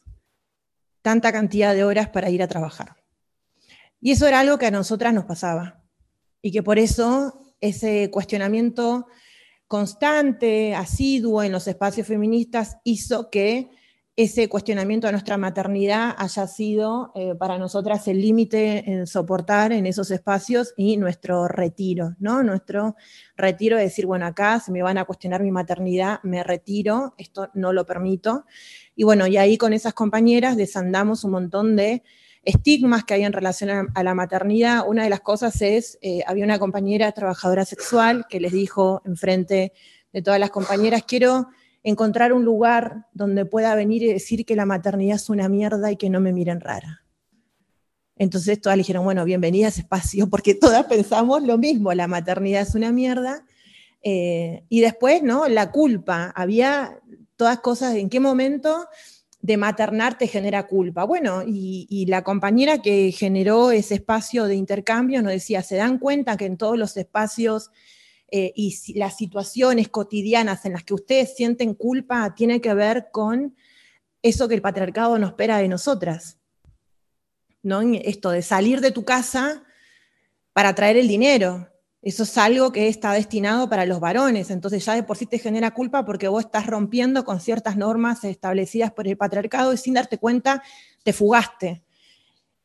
tanta 1.03 1.33
cantidad 1.33 1.75
de 1.75 1.85
horas 1.85 2.09
para 2.11 2.31
ir 2.31 2.43
a 2.43 2.49
trabajar. 2.49 2.98
Y 4.01 4.13
eso 4.13 4.27
era 4.27 4.41
algo 4.41 4.59
que 4.59 4.67
a 4.67 4.71
nosotras 4.71 5.13
nos 5.13 5.25
pasaba. 5.25 5.83
Y 6.43 6.53
que 6.53 6.63
por 6.63 6.79
eso 6.79 7.55
ese 7.61 8.11
cuestionamiento 8.11 9.07
constante, 9.67 10.75
asiduo 10.75 11.43
en 11.43 11.53
los 11.53 11.69
espacios 11.69 12.07
feministas 12.07 12.79
hizo 12.85 13.31
que 13.31 13.71
ese 14.19 14.49
cuestionamiento 14.49 15.07
de 15.07 15.13
nuestra 15.13 15.37
maternidad 15.37 16.13
haya 16.19 16.49
sido 16.49 17.13
eh, 17.15 17.37
para 17.37 17.57
nosotras 17.57 18.09
el 18.09 18.21
límite 18.21 18.91
en 18.91 19.07
soportar 19.07 19.71
en 19.71 19.87
esos 19.87 20.11
espacios 20.11 20.75
y 20.77 20.97
nuestro 20.97 21.47
retiro, 21.47 22.17
¿no? 22.19 22.43
Nuestro 22.43 22.97
retiro 23.37 23.77
de 23.77 23.85
decir, 23.85 24.07
bueno, 24.07 24.27
acá 24.27 24.59
se 24.59 24.73
me 24.73 24.83
van 24.83 24.99
a 24.99 25.05
cuestionar 25.05 25.45
mi 25.45 25.53
maternidad, 25.53 26.19
me 26.25 26.43
retiro, 26.43 27.15
esto 27.17 27.51
no 27.55 27.73
lo 27.73 27.87
permito. 27.87 28.45
Y 28.97 29.05
bueno, 29.05 29.29
y 29.29 29.37
ahí 29.37 29.57
con 29.57 29.73
esas 29.73 29.95
compañeras 29.95 30.57
desandamos 30.57 31.23
un 31.23 31.31
montón 31.31 31.77
de 31.77 32.03
estigmas 32.43 33.05
que 33.05 33.15
hay 33.15 33.25
en 33.25 33.33
relación 33.33 33.91
a, 33.95 34.03
la 34.03 34.15
maternidad. 34.15 34.85
Una 34.87 35.05
de 35.05 35.11
las 35.11 35.21
cosas 35.21 35.61
es, 35.63 35.99
eh, 36.03 36.23
había 36.27 36.45
una 36.45 36.59
compañera 36.59 37.13
trabajadora 37.13 37.65
sexual 37.65 38.27
que 38.29 38.41
les 38.41 38.53
dijo 38.53 39.03
enfrente 39.05 39.73
de 40.13 40.23
todas 40.23 40.41
las 40.41 40.51
compañeras, 40.51 41.03
quiero 41.07 41.49
encontrar 41.83 42.33
un 42.33 42.45
lugar 42.45 43.07
donde 43.13 43.45
pueda 43.45 43.75
venir 43.75 44.03
y 44.03 44.13
decir 44.13 44.45
que 44.45 44.57
la 44.57 44.67
maternidad 44.67 45.17
es 45.17 45.29
una 45.31 45.49
mierda 45.49 45.93
y 45.93 45.97
que 45.97 46.11
no 46.11 46.21
me 46.21 46.33
miren 46.33 46.61
rara. 46.61 47.05
Entonces 48.17 48.61
todas 48.61 48.77
le 48.77 48.81
dijeron, 48.81 49.05
bueno, 49.05 49.25
bienvenida 49.25 49.67
a 49.67 49.69
ese 49.69 49.83
espacio, 49.83 50.27
porque 50.31 50.55
todas 50.55 50.85
pensamos 50.87 51.43
lo 51.43 51.59
mismo, 51.59 51.93
la 51.95 52.09
maternidad 52.09 52.63
es 52.63 52.75
una 52.75 52.93
mierda. 52.93 53.45
Eh, 54.03 54.65
y 54.69 54.81
después, 54.81 55.23
¿no? 55.23 55.49
La 55.49 55.71
culpa, 55.71 56.33
había 56.35 57.01
todas 57.37 57.61
cosas, 57.61 57.95
¿en 57.95 58.09
qué 58.09 58.21
momento 58.21 58.87
de 59.41 59.57
maternar 59.57 60.19
te 60.19 60.27
genera 60.27 60.67
culpa? 60.67 61.05
Bueno, 61.05 61.43
y, 61.47 62.07
la 62.09 62.23
compañera 62.23 62.83
que 62.83 63.13
generó 63.13 63.71
ese 63.71 63.95
espacio 63.95 64.45
de 64.45 64.57
intercambio 64.57 65.23
nos 65.23 65.33
decía, 65.33 65.63
¿se 65.63 65.77
dan 65.77 65.99
cuenta 65.99 66.37
que 66.37 66.47
en 66.47 66.57
todos 66.57 66.79
los 66.79 66.97
espacios 66.97 67.71
eh, 68.31 68.53
y 68.55 68.99
las 68.99 69.17
situaciones 69.17 69.89
cotidianas 69.89 70.67
en 70.67 70.75
las 70.75 70.85
que 70.85 70.95
ustedes 70.95 71.35
sienten 71.35 71.75
culpa 71.75 72.35
tiene 72.35 72.61
que 72.61 72.75
ver 72.75 73.09
con 73.11 73.57
eso 74.23 74.49
que 74.49 74.55
el 74.55 74.63
patriarcado 74.63 75.19
nos 75.19 75.31
espera 75.31 75.59
de 75.59 75.69
nosotras. 75.69 76.39
¿no? 77.63 77.81
Esto 77.81 78.31
de 78.31 78.43
salir 78.43 78.81
de 78.81 78.91
tu 78.91 79.05
casa 79.05 79.65
para 80.53 80.75
traer 80.75 80.97
el 80.97 81.09
dinero. 81.09 81.69
Eso 82.01 82.23
es 82.23 82.39
algo 82.39 82.71
que 82.71 82.89
está 82.89 83.13
destinado 83.13 83.69
para 83.69 83.85
los 83.85 83.99
varones, 83.99 84.51
entonces 84.51 84.85
ya 84.85 84.95
de 84.95 85.03
por 85.03 85.17
sí 85.17 85.27
te 85.27 85.41
genera 85.41 85.73
culpa 85.73 86.05
porque 86.05 86.29
vos 86.29 86.45
estás 86.45 86.67
rompiendo 86.67 87.25
con 87.25 87.41
ciertas 87.41 87.77
normas 87.77 88.23
establecidas 88.23 88.93
por 88.93 89.09
el 89.09 89.17
patriarcado 89.17 89.73
y 89.73 89.77
sin 89.79 89.95
darte 89.95 90.19
cuenta 90.19 90.63
te 91.03 91.13
fugaste. 91.13 91.83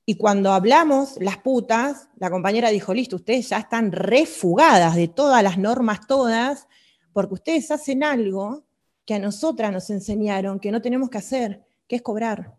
Y 0.06 0.16
cuando 0.16 0.52
hablamos, 0.52 1.16
las 1.20 1.38
putas, 1.38 2.10
la 2.18 2.30
compañera 2.30 2.70
dijo, 2.70 2.94
listo, 2.94 3.16
ustedes 3.16 3.50
ya 3.50 3.58
están 3.58 3.92
refugadas 3.92 4.96
de 4.96 5.08
todas 5.08 5.42
las 5.42 5.58
normas, 5.58 6.06
todas, 6.06 6.68
porque 7.14 7.36
ustedes 7.36 7.72
hacen 7.72 8.04
algo 8.04 8.66
que 9.06 9.16
a 9.16 9.20
nosotras 9.20 9.72
nos 9.72 9.90
enseñaron 9.90 10.60
que 10.60 10.72
no 10.72 10.82
tenemos 10.82 11.10
que 11.10 11.18
hacer, 11.18 11.64
que 11.88 11.96
es 11.96 12.02
cobrar. 12.02 12.56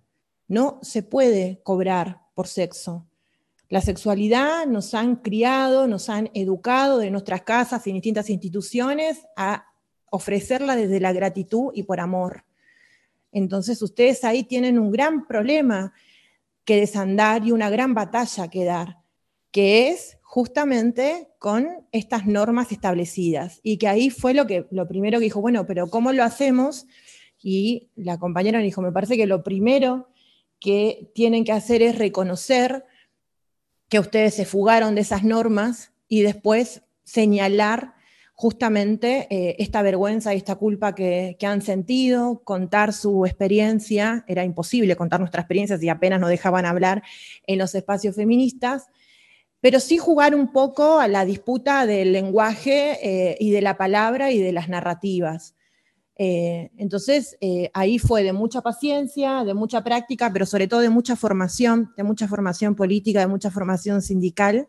No 0.48 0.78
se 0.82 1.02
puede 1.02 1.60
cobrar 1.62 2.22
por 2.34 2.48
sexo. 2.48 3.06
La 3.74 3.80
sexualidad 3.80 4.66
nos 4.66 4.94
han 4.94 5.16
criado, 5.16 5.88
nos 5.88 6.08
han 6.08 6.30
educado 6.32 6.98
de 6.98 7.10
nuestras 7.10 7.42
casas 7.42 7.84
y 7.88 7.92
distintas 7.92 8.30
instituciones 8.30 9.26
a 9.36 9.66
ofrecerla 10.10 10.76
desde 10.76 11.00
la 11.00 11.12
gratitud 11.12 11.72
y 11.74 11.82
por 11.82 11.98
amor. 11.98 12.44
Entonces 13.32 13.82
ustedes 13.82 14.22
ahí 14.22 14.44
tienen 14.44 14.78
un 14.78 14.92
gran 14.92 15.26
problema 15.26 15.92
que 16.64 16.76
desandar 16.76 17.44
y 17.44 17.50
una 17.50 17.68
gran 17.68 17.94
batalla 17.94 18.46
que 18.46 18.64
dar, 18.64 18.98
que 19.50 19.88
es 19.88 20.18
justamente 20.22 21.30
con 21.40 21.84
estas 21.90 22.26
normas 22.26 22.70
establecidas. 22.70 23.58
Y 23.64 23.78
que 23.78 23.88
ahí 23.88 24.08
fue 24.08 24.34
lo, 24.34 24.46
que, 24.46 24.68
lo 24.70 24.86
primero 24.86 25.18
que 25.18 25.24
dijo, 25.24 25.40
bueno, 25.40 25.66
pero 25.66 25.90
¿cómo 25.90 26.12
lo 26.12 26.22
hacemos? 26.22 26.86
Y 27.42 27.88
la 27.96 28.20
compañera 28.20 28.58
me 28.58 28.64
dijo, 28.66 28.82
me 28.82 28.92
parece 28.92 29.16
que 29.16 29.26
lo 29.26 29.42
primero 29.42 30.10
que 30.60 31.10
tienen 31.12 31.42
que 31.42 31.50
hacer 31.50 31.82
es 31.82 31.98
reconocer 31.98 32.84
que 33.94 34.00
ustedes 34.00 34.34
se 34.34 34.44
fugaron 34.44 34.96
de 34.96 35.02
esas 35.02 35.22
normas 35.22 35.92
y 36.08 36.22
después 36.22 36.82
señalar 37.04 37.94
justamente 38.32 39.28
eh, 39.30 39.54
esta 39.60 39.82
vergüenza 39.82 40.34
y 40.34 40.38
esta 40.38 40.56
culpa 40.56 40.96
que, 40.96 41.36
han 41.46 41.62
sentido, 41.62 42.42
contar 42.42 42.92
su 42.92 43.24
experiencia, 43.24 44.24
era 44.26 44.42
imposible 44.42 44.96
contar 44.96 45.20
nuestra 45.20 45.42
experiencia 45.42 45.78
y 45.80 45.88
apenas 45.90 46.18
nos 46.18 46.30
dejaban 46.30 46.66
hablar 46.66 47.04
en 47.46 47.56
los 47.56 47.72
espacios 47.76 48.16
feministas, 48.16 48.88
pero 49.60 49.78
sí 49.78 49.96
jugar 49.96 50.34
un 50.34 50.50
poco 50.50 50.98
a 50.98 51.06
la 51.06 51.24
disputa 51.24 51.86
del 51.86 52.12
lenguaje 52.12 52.98
eh, 53.00 53.36
y 53.38 53.52
de 53.52 53.62
la 53.62 53.76
palabra 53.76 54.32
y 54.32 54.40
de 54.40 54.50
las 54.50 54.68
narrativas. 54.68 55.54
Eh, 56.16 56.70
entonces, 56.76 57.36
ahí 57.72 57.98
fue 57.98 58.22
de 58.22 58.32
mucha 58.32 58.60
paciencia, 58.60 59.44
de 59.44 59.54
mucha 59.54 59.82
práctica, 59.82 60.32
pero 60.32 60.46
sobre 60.46 60.68
todo 60.68 60.80
de 60.80 60.90
mucha 60.90 61.16
formación, 61.16 61.92
de 61.96 62.04
mucha 62.04 62.28
formación 62.28 62.74
política, 62.74 63.20
de 63.20 63.26
mucha 63.26 63.50
formación 63.50 64.02
sindical 64.02 64.68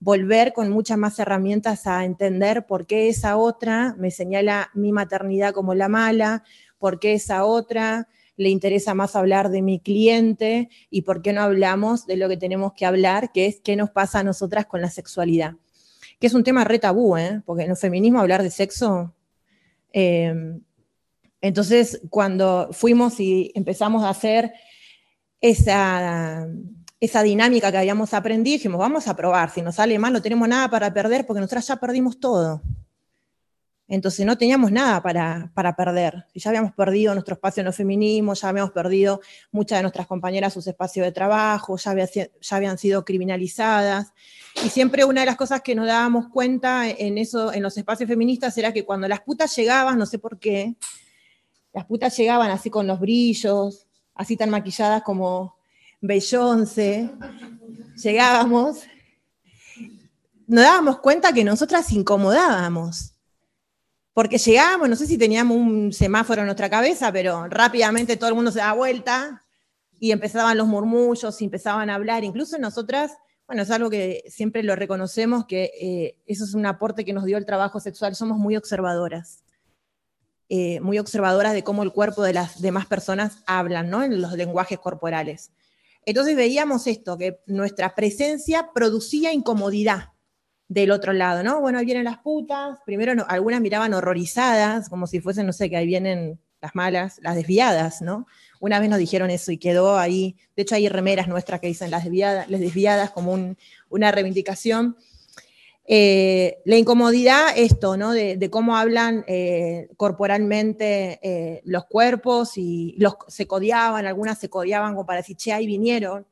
volver 0.00 0.52
con 0.52 0.70
muchas 0.70 0.98
más 0.98 1.18
herramientas 1.18 1.86
a 1.86 2.04
entender 2.04 2.66
por 2.66 2.86
qué 2.86 3.08
esa 3.08 3.36
otra 3.36 3.94
me 3.98 4.10
señala 4.10 4.70
mi 4.74 4.92
maternidad 4.92 5.52
como 5.52 5.74
la 5.74 5.88
mala, 5.88 6.44
por 6.78 7.00
qué 7.00 7.14
esa 7.14 7.44
otra 7.44 8.08
le 8.36 8.50
interesa 8.50 8.94
más 8.94 9.16
hablar 9.16 9.50
de 9.50 9.62
mi 9.62 9.80
cliente 9.80 10.68
y 10.90 11.02
por 11.02 11.22
qué 11.22 11.32
no 11.32 11.42
hablamos 11.42 12.06
de 12.06 12.16
lo 12.16 12.28
que 12.28 12.36
tenemos 12.36 12.72
que 12.74 12.86
hablar, 12.86 13.32
que 13.32 13.46
es 13.46 13.60
qué 13.60 13.74
nos 13.74 13.90
pasa 13.90 14.20
a 14.20 14.22
nosotras 14.22 14.66
con 14.66 14.80
la 14.80 14.90
sexualidad. 14.90 15.54
Que 16.20 16.28
es 16.28 16.34
un 16.34 16.44
tema 16.44 16.62
re 16.62 16.78
tabú, 16.78 17.16
¿eh? 17.16 17.42
porque 17.44 17.64
en 17.64 17.70
el 17.70 17.76
feminismo 17.76 18.20
hablar 18.20 18.42
de 18.42 18.50
sexo... 18.50 19.14
Eh, 19.92 20.60
entonces, 21.40 22.00
cuando 22.10 22.68
fuimos 22.72 23.20
y 23.20 23.52
empezamos 23.54 24.04
a 24.04 24.10
hacer 24.10 24.52
esa 25.40 26.48
esa 27.00 27.22
dinámica 27.22 27.70
que 27.70 27.78
habíamos 27.78 28.12
aprendido, 28.12 28.56
dijimos, 28.56 28.78
vamos 28.78 29.06
a 29.06 29.14
probar, 29.14 29.50
si 29.50 29.62
nos 29.62 29.76
sale 29.76 29.98
mal 29.98 30.12
no 30.12 30.22
tenemos 30.22 30.48
nada 30.48 30.68
para 30.68 30.92
perder 30.92 31.26
porque 31.26 31.40
nosotras 31.40 31.66
ya 31.66 31.76
perdimos 31.76 32.18
todo. 32.18 32.62
Entonces 33.90 34.26
no 34.26 34.36
teníamos 34.36 34.70
nada 34.70 35.02
para, 35.02 35.50
para 35.54 35.74
perder. 35.74 36.26
Ya 36.34 36.50
habíamos 36.50 36.72
perdido 36.72 37.14
nuestro 37.14 37.34
espacio 37.34 37.62
en 37.62 37.66
los 37.66 37.76
feminismos, 37.76 38.42
ya 38.42 38.50
habíamos 38.50 38.72
perdido 38.72 39.22
muchas 39.50 39.78
de 39.78 39.82
nuestras 39.82 40.06
compañeras 40.06 40.52
sus 40.52 40.66
espacios 40.66 41.06
de 41.06 41.12
trabajo, 41.12 41.74
ya, 41.78 41.94
ya 42.04 42.28
habían 42.50 42.76
sido 42.76 43.02
criminalizadas. 43.02 44.12
Y 44.62 44.68
siempre 44.68 45.04
una 45.04 45.20
de 45.20 45.26
las 45.26 45.36
cosas 45.36 45.62
que 45.62 45.74
nos 45.74 45.86
dábamos 45.86 46.28
cuenta 46.28 46.86
en, 46.86 47.16
eso, 47.16 47.50
en 47.50 47.62
los 47.62 47.78
espacios 47.78 48.08
feministas 48.08 48.58
era 48.58 48.74
que 48.74 48.84
cuando 48.84 49.08
las 49.08 49.20
putas 49.20 49.56
llegaban, 49.56 49.98
no 49.98 50.04
sé 50.04 50.18
por 50.18 50.38
qué, 50.38 50.74
las 51.78 51.86
putas 51.86 52.16
llegaban 52.16 52.50
así 52.50 52.70
con 52.70 52.88
los 52.88 52.98
brillos, 52.98 53.86
así 54.12 54.36
tan 54.36 54.50
maquilladas 54.50 55.04
como, 55.04 55.56
Bellonce, 56.00 57.08
llegábamos, 58.02 58.80
nos 60.48 60.64
dábamos 60.64 60.98
cuenta 60.98 61.32
que 61.32 61.44
nosotras 61.44 61.92
incomodábamos. 61.92 63.14
Porque 64.12 64.38
llegábamos, 64.38 64.88
no 64.88 64.96
sé 64.96 65.06
si 65.06 65.16
teníamos 65.16 65.56
un 65.56 65.92
semáforo 65.92 66.40
en 66.40 66.46
nuestra 66.46 66.68
cabeza, 66.68 67.12
pero 67.12 67.46
rápidamente 67.46 68.16
todo 68.16 68.30
el 68.30 68.34
mundo 68.34 68.50
se 68.50 68.58
daba 68.58 68.72
vuelta 68.72 69.44
y 70.00 70.10
empezaban 70.10 70.58
los 70.58 70.66
murmullos 70.66 71.40
y 71.40 71.44
empezaban 71.44 71.90
a 71.90 71.94
hablar. 71.94 72.24
Incluso 72.24 72.58
nosotras, 72.58 73.12
bueno, 73.46 73.62
es 73.62 73.70
algo 73.70 73.88
que 73.88 74.24
siempre 74.26 74.64
lo 74.64 74.74
reconocemos, 74.74 75.46
que 75.46 75.70
eh, 75.80 76.18
eso 76.26 76.42
es 76.42 76.54
un 76.54 76.66
aporte 76.66 77.04
que 77.04 77.12
nos 77.12 77.24
dio 77.24 77.38
el 77.38 77.46
trabajo 77.46 77.78
sexual, 77.78 78.16
somos 78.16 78.36
muy 78.36 78.56
observadoras. 78.56 79.44
Eh, 80.50 80.80
muy 80.80 80.98
observadoras 80.98 81.52
de 81.52 81.62
cómo 81.62 81.82
el 81.82 81.92
cuerpo 81.92 82.22
de 82.22 82.32
las 82.32 82.60
demás 82.62 82.86
personas 82.86 83.42
hablan, 83.46 83.90
¿no? 83.90 84.02
En 84.02 84.20
los 84.20 84.32
lenguajes 84.32 84.78
corporales. 84.78 85.50
Entonces 86.06 86.36
veíamos 86.36 86.86
esto, 86.86 87.18
que 87.18 87.40
nuestra 87.46 87.94
presencia 87.94 88.70
producía 88.74 89.32
incomodidad. 89.32 90.12
del 90.68 90.90
otro 90.90 91.12
lado, 91.14 91.42
¿no? 91.42 91.60
Bueno, 91.60 91.78
ahí 91.78 91.86
vienen 91.86 92.04
las 92.04 92.18
putas, 92.18 92.78
primero 92.84 93.24
algunas 93.28 93.60
miraban 93.60 93.94
horrorizadas, 93.94 94.90
como 94.90 95.06
si 95.06 95.20
fuesen, 95.20 95.46
no 95.46 95.52
sé, 95.54 95.70
que 95.70 95.78
ahí 95.78 95.86
vienen 95.86 96.38
las 96.60 96.74
malas, 96.74 97.18
las 97.22 97.36
desviadas, 97.36 98.02
¿no? 98.02 98.26
Una 98.60 98.78
vez 98.80 98.90
nos 98.90 98.98
dijeron 98.98 99.30
eso 99.30 99.50
y 99.50 99.58
quedó 99.58 99.96
ahí, 99.98 100.36
de 100.56 100.62
hecho 100.62 100.74
hay 100.74 100.88
remeras 100.88 101.26
nuestras 101.28 101.60
que 101.60 101.68
dicen 101.68 101.90
las 101.90 102.04
desviadas, 102.04 102.50
las 102.50 102.60
desviadas 102.60 103.10
como 103.12 103.56
una 103.88 104.10
reivindicación. 104.12 104.96
Eh, 105.90 106.60
la 106.66 106.76
incomodidad, 106.76 107.56
esto, 107.56 107.96
¿no? 107.96 108.12
De, 108.12 108.50
cómo 108.50 108.76
hablan 108.76 109.24
eh, 109.26 109.88
corporalmente 109.96 111.18
eh, 111.22 111.62
los 111.64 111.86
cuerpos 111.86 112.58
y 112.58 112.94
los, 112.98 113.14
se 113.28 113.46
codiaban, 113.46 114.04
algunas 114.04 114.38
se 114.38 114.50
codiaban 114.50 114.92
como 114.92 115.06
para 115.06 115.20
decir, 115.20 115.38
che, 115.38 115.50
ahí 115.50 115.66
vinieron. 115.66 116.26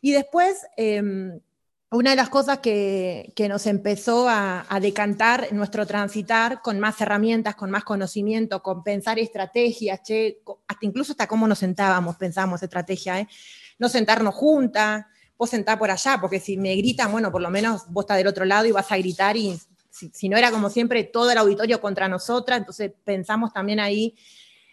Y 0.00 0.12
después, 0.12 0.66
em, 0.78 1.38
una 1.90 2.10
de 2.10 2.16
las 2.16 2.30
cosas 2.30 2.60
que, 2.60 3.34
nos 3.46 3.66
empezó 3.66 4.26
a, 4.26 4.66
decantar 4.80 5.52
nuestro 5.52 5.86
transitar 5.86 6.62
con 6.62 6.80
más 6.80 6.98
herramientas, 7.02 7.56
con 7.56 7.70
más 7.70 7.84
conocimiento, 7.84 8.62
con 8.62 8.82
pensar 8.82 9.18
estrategias, 9.18 10.02
che, 10.02 10.40
hasta 10.66 10.86
incluso 10.86 11.12
hasta 11.12 11.26
cómo 11.26 11.46
nos 11.46 11.58
sentábamos, 11.58 12.16
pensamos 12.16 12.62
estrategia, 12.62 13.28
no 13.78 13.90
sentarnos 13.90 14.34
juntas, 14.34 15.04
vos 15.38 15.50
sentá 15.50 15.78
por 15.78 15.90
allá, 15.90 16.18
porque 16.20 16.40
si 16.40 16.56
me 16.56 16.74
gritan, 16.76 17.12
bueno, 17.12 17.30
por 17.30 17.42
lo 17.42 17.50
menos 17.50 17.82
vos 17.90 18.04
estás 18.04 18.16
del 18.16 18.26
otro 18.26 18.44
lado 18.44 18.66
y 18.66 18.72
vas 18.72 18.90
a 18.90 18.96
gritar 18.96 19.36
y 19.36 19.58
si, 19.90 20.28
no 20.28 20.36
era 20.36 20.50
como 20.50 20.68
siempre 20.70 21.04
todo 21.04 21.30
el 21.30 21.38
auditorio 21.38 21.80
contra 21.80 22.08
nosotras, 22.08 22.58
entonces 22.58 22.92
pensamos 23.04 23.52
también 23.52 23.80
ahí 23.80 24.14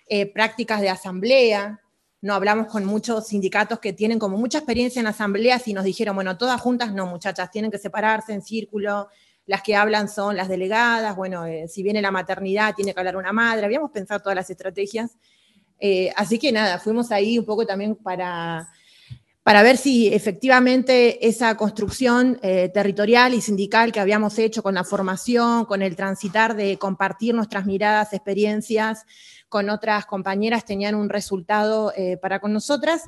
eh, 0.07 0.25
prácticas 0.25 0.81
de 0.81 0.89
asamblea, 0.89 1.79
no 2.21 2.33
hablamos 2.33 2.67
con 2.67 2.85
muchos 2.85 3.27
sindicatos 3.27 3.79
que 3.79 3.93
tienen 3.93 4.19
como 4.19 4.37
mucha 4.37 4.59
experiencia 4.59 4.99
en 4.99 5.07
asambleas 5.07 5.67
y 5.67 5.73
nos 5.73 5.83
dijeron, 5.83 6.15
bueno, 6.15 6.37
todas 6.37 6.59
juntas 6.59 6.93
no, 6.93 7.05
muchachas, 7.05 7.51
tienen 7.51 7.71
que 7.71 7.77
separarse 7.77 8.33
en 8.33 8.41
círculo, 8.41 9.09
las 9.45 9.61
que 9.61 9.75
hablan 9.75 10.07
son 10.07 10.37
las 10.37 10.47
delegadas, 10.47 11.15
bueno, 11.15 11.45
eh, 11.45 11.67
si 11.67 11.83
viene 11.83 12.01
la 12.01 12.11
maternidad, 12.11 12.75
tiene 12.75 12.93
que 12.93 12.99
hablar 12.99 13.17
una 13.17 13.33
madre, 13.33 13.65
habíamos 13.65 13.91
pensado 13.91 14.21
todas 14.21 14.35
las 14.35 14.49
estrategias. 14.49 15.17
Eh, 15.79 16.13
así 16.15 16.39
que 16.39 16.51
nada, 16.51 16.79
fuimos 16.79 17.11
ahí 17.11 17.37
un 17.37 17.45
poco 17.45 17.65
también 17.65 17.95
para 17.95 18.69
para 19.43 19.61
ver 19.61 19.75
si 19.75 20.07
efectivamente 20.07 21.27
esa 21.27 21.57
construcción 21.57 22.39
eh, 22.41 22.69
territorial 22.73 23.33
y 23.33 23.41
sindical 23.41 23.91
que 23.91 23.99
habíamos 23.99 24.39
hecho 24.39 24.63
con 24.63 24.73
la 24.73 24.85
formación, 24.85 25.65
con 25.65 25.81
el 25.81 25.97
transitar 25.97 26.55
de 26.55 26.77
compartir 26.77 27.35
nuestras 27.35 27.65
miradas, 27.65 28.13
experiencias 28.13 29.05
con 29.49 29.69
otras 29.69 30.05
compañeras, 30.05 30.65
tenían 30.65 30.95
un 30.95 31.09
resultado 31.09 31.93
eh, 31.95 32.17
para 32.17 32.39
con 32.39 32.53
nosotras. 32.53 33.03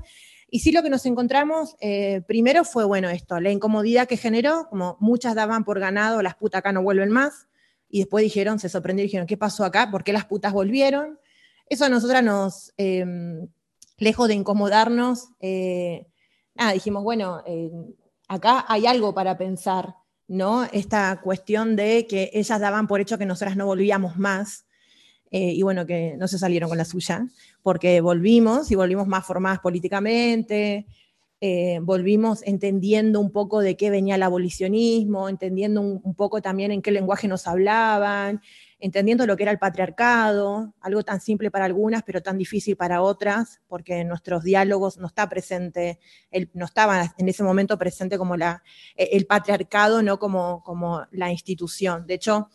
Y 0.49 0.59
sí 0.59 0.71
lo 0.71 0.83
que 0.83 0.89
nos 0.89 1.05
encontramos 1.05 1.75
eh, 1.79 2.21
primero 2.27 2.65
fue, 2.65 2.83
bueno, 2.83 3.09
esto, 3.09 3.39
la 3.39 3.49
incomodidad 3.49 4.07
que 4.07 4.17
generó, 4.17 4.67
como 4.69 4.97
muchas 4.99 5.35
daban 5.35 5.63
por 5.63 5.79
ganado, 5.79 6.21
las 6.21 6.35
putas 6.35 6.59
acá 6.59 6.71
no 6.71 6.83
vuelven 6.83 7.09
más, 7.09 7.47
y 7.89 7.99
después 7.99 8.23
dijeron, 8.23 8.59
se 8.59 8.67
sorprendieron, 8.67 9.07
dijeron, 9.07 9.27
¿qué 9.27 9.37
pasó 9.37 9.63
acá? 9.63 9.89
¿Por 9.89 10.03
qué 10.03 10.11
las 10.11 10.25
putas 10.25 10.51
volvieron? 10.51 11.17
Eso 11.67 11.85
a 11.85 11.89
nosotras 11.89 12.23
nos, 12.23 12.73
em, 12.77 13.47
lejos 13.97 14.27
de 14.27 14.35
incomodarnos, 14.35 15.29
nada, 16.55 16.73
dijimos, 16.73 17.03
bueno, 17.03 17.41
eh, 17.45 17.71
acá 18.27 18.65
hay 18.67 18.85
algo 18.85 19.13
para 19.13 19.37
pensar, 19.37 19.95
¿no? 20.27 20.63
Esta 20.65 21.21
cuestión 21.21 21.75
de 21.75 22.07
que 22.07 22.31
ellas 22.33 22.59
daban 22.59 22.87
por 22.87 23.01
hecho 23.01 23.17
que 23.17 23.25
nosotras 23.25 23.55
no 23.55 23.65
volvíamos 23.65 24.17
más, 24.17 24.65
eh, 25.31 25.51
y 25.51 25.61
bueno, 25.63 25.85
que 25.85 26.15
no 26.17 26.27
se 26.27 26.39
salieron 26.39 26.69
con 26.69 26.77
la 26.77 26.85
suya, 26.85 27.27
porque 27.61 27.99
volvimos 28.01 28.71
y 28.71 28.75
volvimos 28.75 29.07
más 29.07 29.25
formadas 29.25 29.59
políticamente, 29.59 30.85
eh, 31.41 31.79
volvimos 31.81 32.41
entendiendo 32.43 33.19
un 33.19 33.31
poco 33.31 33.59
de 33.59 33.75
qué 33.75 33.89
venía 33.89 34.15
el 34.15 34.23
abolicionismo, 34.23 35.27
entendiendo 35.27 35.81
un, 35.81 36.15
poco 36.15 36.41
también 36.41 36.71
en 36.71 36.81
qué 36.81 36.91
lenguaje 36.91 37.27
nos 37.27 37.47
hablaban, 37.47 38.41
entendiendo 38.79 39.25
lo 39.25 39.37
que 39.37 39.43
era 39.43 39.51
el 39.51 39.59
patriarcado, 39.59 40.73
algo 40.81 41.03
tan 41.03 41.21
simple 41.21 41.49
para 41.49 41.65
algunas, 41.65 42.03
pero 42.03 42.21
tan 42.21 42.37
difícil 42.37 42.75
para 42.75 43.01
otras, 43.01 43.61
porque 43.67 43.99
en 43.99 44.07
nuestros 44.07 44.43
diálogos 44.43 44.97
no 44.97 45.07
está 45.07 45.29
presente, 45.29 45.99
no 46.53 46.65
estaba 46.65 47.13
en 47.17 47.29
ese 47.29 47.43
momento 47.43 47.77
presente 47.77 48.17
como 48.17 48.35
e, 48.35 48.59
el 48.95 49.25
patriarcado, 49.25 50.01
no 50.01 50.19
como, 50.19 50.61
como 50.63 51.05
la 51.11 51.31
institución. 51.31 52.05
De 52.05 52.15
hecho, 52.15 52.49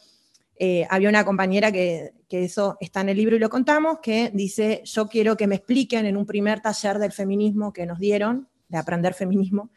eh, 0.63 0.87
había 0.91 1.09
una 1.09 1.25
compañera 1.25 1.73
que, 1.73 2.13
eso 2.29 2.77
está 2.81 3.01
en 3.01 3.09
el 3.09 3.17
libro 3.17 3.35
y 3.35 3.39
lo 3.41 3.49
contamos, 3.51 3.99
que 4.01 4.31
dice, 4.33 4.83
yo 4.85 5.09
quiero 5.09 5.37
que 5.37 5.47
me 5.47 5.57
expliquen 5.57 6.07
en 6.07 6.17
un 6.17 6.27
primer 6.27 6.61
taller 6.61 6.99
del 6.99 7.13
feminismo 7.13 7.73
que 7.73 7.87
nos 7.87 7.99
dieron, 7.99 8.49
de 8.69 8.79
aprender 8.79 9.15
feminismo, 9.15 9.71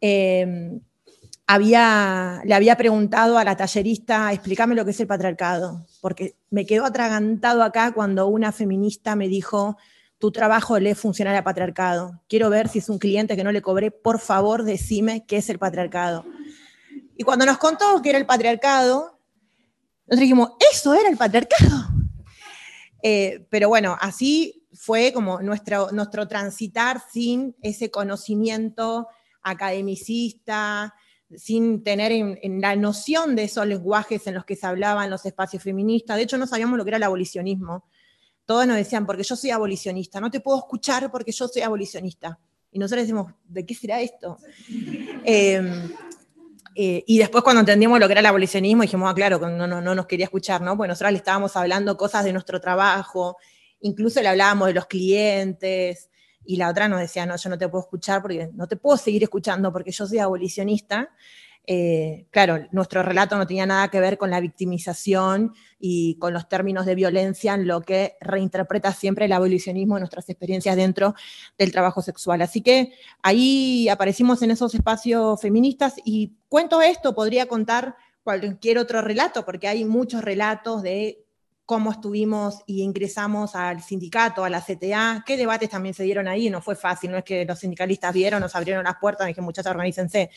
eh, 0.00 0.78
había, 1.52 2.42
le 2.44 2.54
había 2.54 2.76
preguntado 2.76 3.36
a 3.36 3.42
la 3.42 3.56
tallerista, 3.56 4.32
explícame 4.32 4.76
lo 4.76 4.84
que 4.84 4.92
es 4.92 5.00
el 5.00 5.08
patriarcado, 5.08 5.84
porque 6.00 6.36
me 6.48 6.64
quedó 6.64 6.84
atragantado 6.84 7.64
acá 7.64 7.90
cuando 7.90 8.28
una 8.28 8.52
feminista 8.52 9.16
me 9.16 9.26
dijo, 9.26 9.76
tu 10.18 10.30
trabajo 10.30 10.78
le 10.78 10.94
funciona 10.94 11.36
al 11.36 11.42
patriarcado. 11.42 12.22
Quiero 12.28 12.50
ver 12.50 12.68
si 12.68 12.78
es 12.78 12.88
un 12.88 13.00
cliente 13.00 13.34
que 13.34 13.42
no 13.42 13.50
le 13.50 13.62
cobré, 13.62 13.90
por 13.90 14.20
favor 14.20 14.62
decime 14.62 15.24
qué 15.26 15.38
es 15.38 15.50
el 15.50 15.58
patriarcado. 15.58 16.24
Y 17.16 17.24
cuando 17.24 17.44
nos 17.44 17.58
contó 17.58 18.00
que 18.00 18.10
era 18.10 18.18
el 18.18 18.26
patriarcado, 18.26 19.18
nosotros 20.06 20.20
dijimos, 20.20 20.52
eso 20.72 20.94
era 20.94 21.08
el 21.08 21.16
patriarcado. 21.16 21.88
Eh, 23.02 23.44
pero 23.50 23.68
bueno, 23.68 23.96
así 24.00 24.68
fue 24.72 25.12
como 25.12 25.40
nuestro, 25.40 25.90
nuestro 25.90 26.28
transitar 26.28 27.02
sin 27.10 27.56
ese 27.60 27.90
conocimiento 27.90 29.08
academicista, 29.42 30.94
sin 31.36 31.84
tener 31.84 32.12
en, 32.12 32.60
la 32.60 32.74
noción 32.76 33.36
de 33.36 33.44
esos 33.44 33.66
lenguajes 33.66 34.26
en 34.26 34.34
los 34.34 34.44
que 34.44 34.56
se 34.56 34.66
hablaban 34.66 35.10
los 35.10 35.24
espacios 35.26 35.62
feministas. 35.62 36.16
De 36.16 36.24
hecho, 36.24 36.38
no 36.38 36.46
sabíamos 36.46 36.76
lo 36.76 36.84
que 36.84 36.90
era 36.90 36.96
el 36.96 37.02
abolicionismo. 37.04 37.84
Todos 38.44 38.66
nos 38.66 38.76
decían, 38.76 39.06
porque 39.06 39.22
yo 39.22 39.36
soy 39.36 39.50
abolicionista, 39.50 40.20
no 40.20 40.30
te 40.30 40.40
puedo 40.40 40.58
escuchar 40.58 41.10
porque 41.10 41.32
yo 41.32 41.46
soy 41.46 41.62
abolicionista. 41.62 42.38
Y 42.72 42.78
nosotros 42.78 43.02
decimos, 43.02 43.32
¿de 43.44 43.64
qué 43.64 43.74
será 43.74 44.00
esto? 44.00 44.38
Em, 45.24 45.92
eh, 46.74 47.04
y 47.06 47.18
después 47.18 47.44
cuando 47.44 47.60
entendimos 47.60 48.00
lo 48.00 48.06
que 48.06 48.12
era 48.12 48.20
el 48.20 48.26
abolicionismo, 48.26 48.82
dijimos, 48.82 49.10
ah, 49.10 49.14
claro, 49.14 49.38
no, 49.38 49.66
no, 49.66 49.80
no 49.80 49.94
nos 49.94 50.06
quería 50.06 50.24
escuchar, 50.24 50.62
¿no? 50.62 50.76
Pues 50.76 50.88
nosotros 50.88 51.12
le 51.12 51.18
estábamos 51.18 51.54
hablando 51.56 51.96
cosas 51.96 52.24
de 52.24 52.32
nuestro 52.32 52.60
trabajo, 52.60 53.36
incluso 53.80 54.22
le 54.22 54.28
hablábamos 54.28 54.68
de 54.68 54.74
los 54.74 54.86
clientes, 54.86 56.10
y 56.44 56.56
la 56.56 56.68
otra 56.68 56.88
nos 56.88 57.00
decía, 57.00 57.26
no, 57.26 57.36
yo 57.36 57.50
no 57.50 57.58
te 57.58 57.68
puedo 57.68 57.82
escuchar 57.82 58.22
porque 58.22 58.50
no 58.54 58.66
te 58.66 58.76
puedo 58.76 58.96
seguir 58.96 59.22
escuchando 59.22 59.72
porque 59.72 59.90
yo 59.90 60.06
soy 60.06 60.18
abolicionista. 60.18 61.10
Eh, 61.66 62.26
claro, 62.30 62.66
nuestro 62.72 63.02
relato 63.02 63.36
no 63.36 63.46
tenía 63.46 63.66
nada 63.66 63.88
que 63.88 64.00
ver 64.00 64.18
con 64.18 64.30
la 64.30 64.40
victimización 64.40 65.52
y 65.78 66.16
con 66.18 66.32
los 66.32 66.48
términos 66.48 66.86
de 66.86 66.94
violencia 66.94 67.54
en 67.54 67.66
lo 67.66 67.82
que 67.82 68.16
reinterpreta 68.20 68.92
siempre 68.92 69.26
el 69.26 69.32
abolicionismo 69.32 69.96
en 69.96 70.00
nuestras 70.00 70.28
experiencias 70.28 70.74
dentro 70.74 71.14
del 71.58 71.70
trabajo 71.70 72.02
sexual. 72.02 72.42
Así 72.42 72.62
que 72.62 72.92
ahí 73.22 73.88
aparecimos 73.88 74.42
en 74.42 74.50
esos 74.50 74.74
espacios 74.74 75.40
feministas 75.40 75.94
y 76.04 76.32
cuento 76.48 76.80
esto, 76.82 77.14
podría 77.14 77.46
contar 77.46 77.94
cualquier 78.22 78.78
otro 78.78 79.02
relato, 79.02 79.44
porque 79.44 79.68
hay 79.68 79.84
muchos 79.84 80.22
relatos 80.22 80.82
de 80.82 81.24
cómo 81.70 81.92
estuvimos 81.92 82.64
y 82.66 82.82
ingresamos 82.82 83.54
al 83.54 83.80
sindicato, 83.80 84.42
a 84.42 84.50
la 84.50 84.60
CTA, 84.60 85.22
qué 85.24 85.36
debates 85.36 85.70
también 85.70 85.94
se 85.94 86.02
dieron 86.02 86.26
ahí, 86.26 86.50
no 86.50 86.60
fue 86.60 86.74
fácil, 86.74 87.12
no 87.12 87.16
es 87.16 87.22
que 87.22 87.44
los 87.44 87.60
sindicalistas 87.60 88.12
vieron, 88.12 88.40
nos 88.40 88.56
abrieron 88.56 88.82
las 88.82 88.96
puertas 88.96 89.24
y 89.24 89.28
dijeron, 89.28 89.44
muchachos, 89.44 89.70
organícense. 89.70 90.30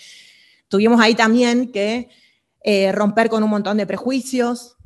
Tuvimos 0.67 1.01
ahí 1.01 1.15
también 1.15 1.71
que 1.71 2.07
eh, 2.61 2.91
romper 2.91 3.29
con 3.29 3.43
un 3.43 3.49
montón 3.49 3.77
de 3.77 3.87
prejuicios, 3.87 4.77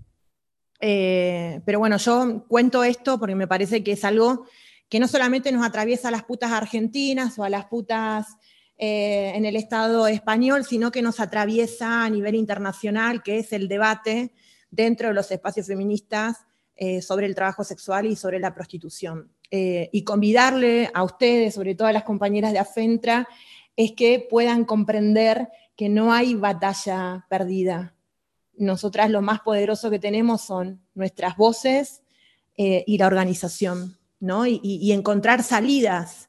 eh, 0.80 1.60
pero 1.66 1.80
bueno, 1.80 1.98
yo 1.98 2.46
cuento 2.48 2.82
esto 2.86 3.20
porque 3.20 3.36
me 3.36 3.46
parece 3.50 3.84
que 3.84 3.92
es 3.92 4.06
algo 4.06 4.46
que 4.88 5.02
no 5.02 5.10
solamente 5.10 5.52
nos 5.52 5.66
atraviesa 5.66 6.08
a 6.08 6.12
las 6.12 6.24
putas 6.24 6.54
argentinas 6.54 7.38
o 7.38 7.44
a 7.44 7.50
las 7.50 7.66
putas 7.66 8.38
eh, 8.78 9.34
en 9.36 9.44
el 9.44 9.58
Estado 9.58 10.08
español, 10.08 10.64
sino 10.64 10.94
que 10.94 11.02
nos 11.02 11.20
atraviesa 11.20 12.06
a 12.06 12.10
nivel 12.10 12.36
internacional, 12.36 13.22
que 13.22 13.40
es 13.40 13.52
el 13.52 13.68
debate 13.68 14.32
dentro 14.70 15.08
de 15.08 15.14
los 15.14 15.32
espacios 15.32 15.68
feministas 15.68 16.38
eh, 16.76 17.02
sobre 17.02 17.26
el 17.26 17.36
trabajo 17.36 17.64
sexual 17.64 18.06
y 18.06 18.16
sobre 18.16 18.40
la 18.40 18.54
prostitución. 18.54 19.32
Eh, 19.50 19.90
y 19.92 20.04
convidarle 20.04 20.92
a 20.94 21.04
ustedes, 21.04 21.56
sobre 21.56 21.76
todo 21.76 21.88
a 21.88 21.94
las 21.94 22.04
compañeras 22.04 22.54
de 22.54 22.60
AFENTRA, 22.60 23.28
es 23.76 23.94
que 23.94 24.26
puedan 24.30 24.66
comprender 24.66 25.50
que 25.76 25.90
no 25.90 26.12
hay 26.14 26.36
batalla 26.36 27.26
perdida. 27.30 27.96
Nosotras 28.58 29.10
lo 29.10 29.22
más 29.22 29.40
poderoso 29.42 29.90
que 29.90 30.00
tenemos 30.00 30.42
son 30.42 30.82
nuestras 30.96 31.38
voces 31.38 32.02
eh, 32.58 32.84
y 32.88 32.98
la 32.98 33.08
organización, 33.08 33.98
¿no? 34.20 34.46
y 34.48 34.92
encontrar 34.92 35.44
salidas 35.44 36.27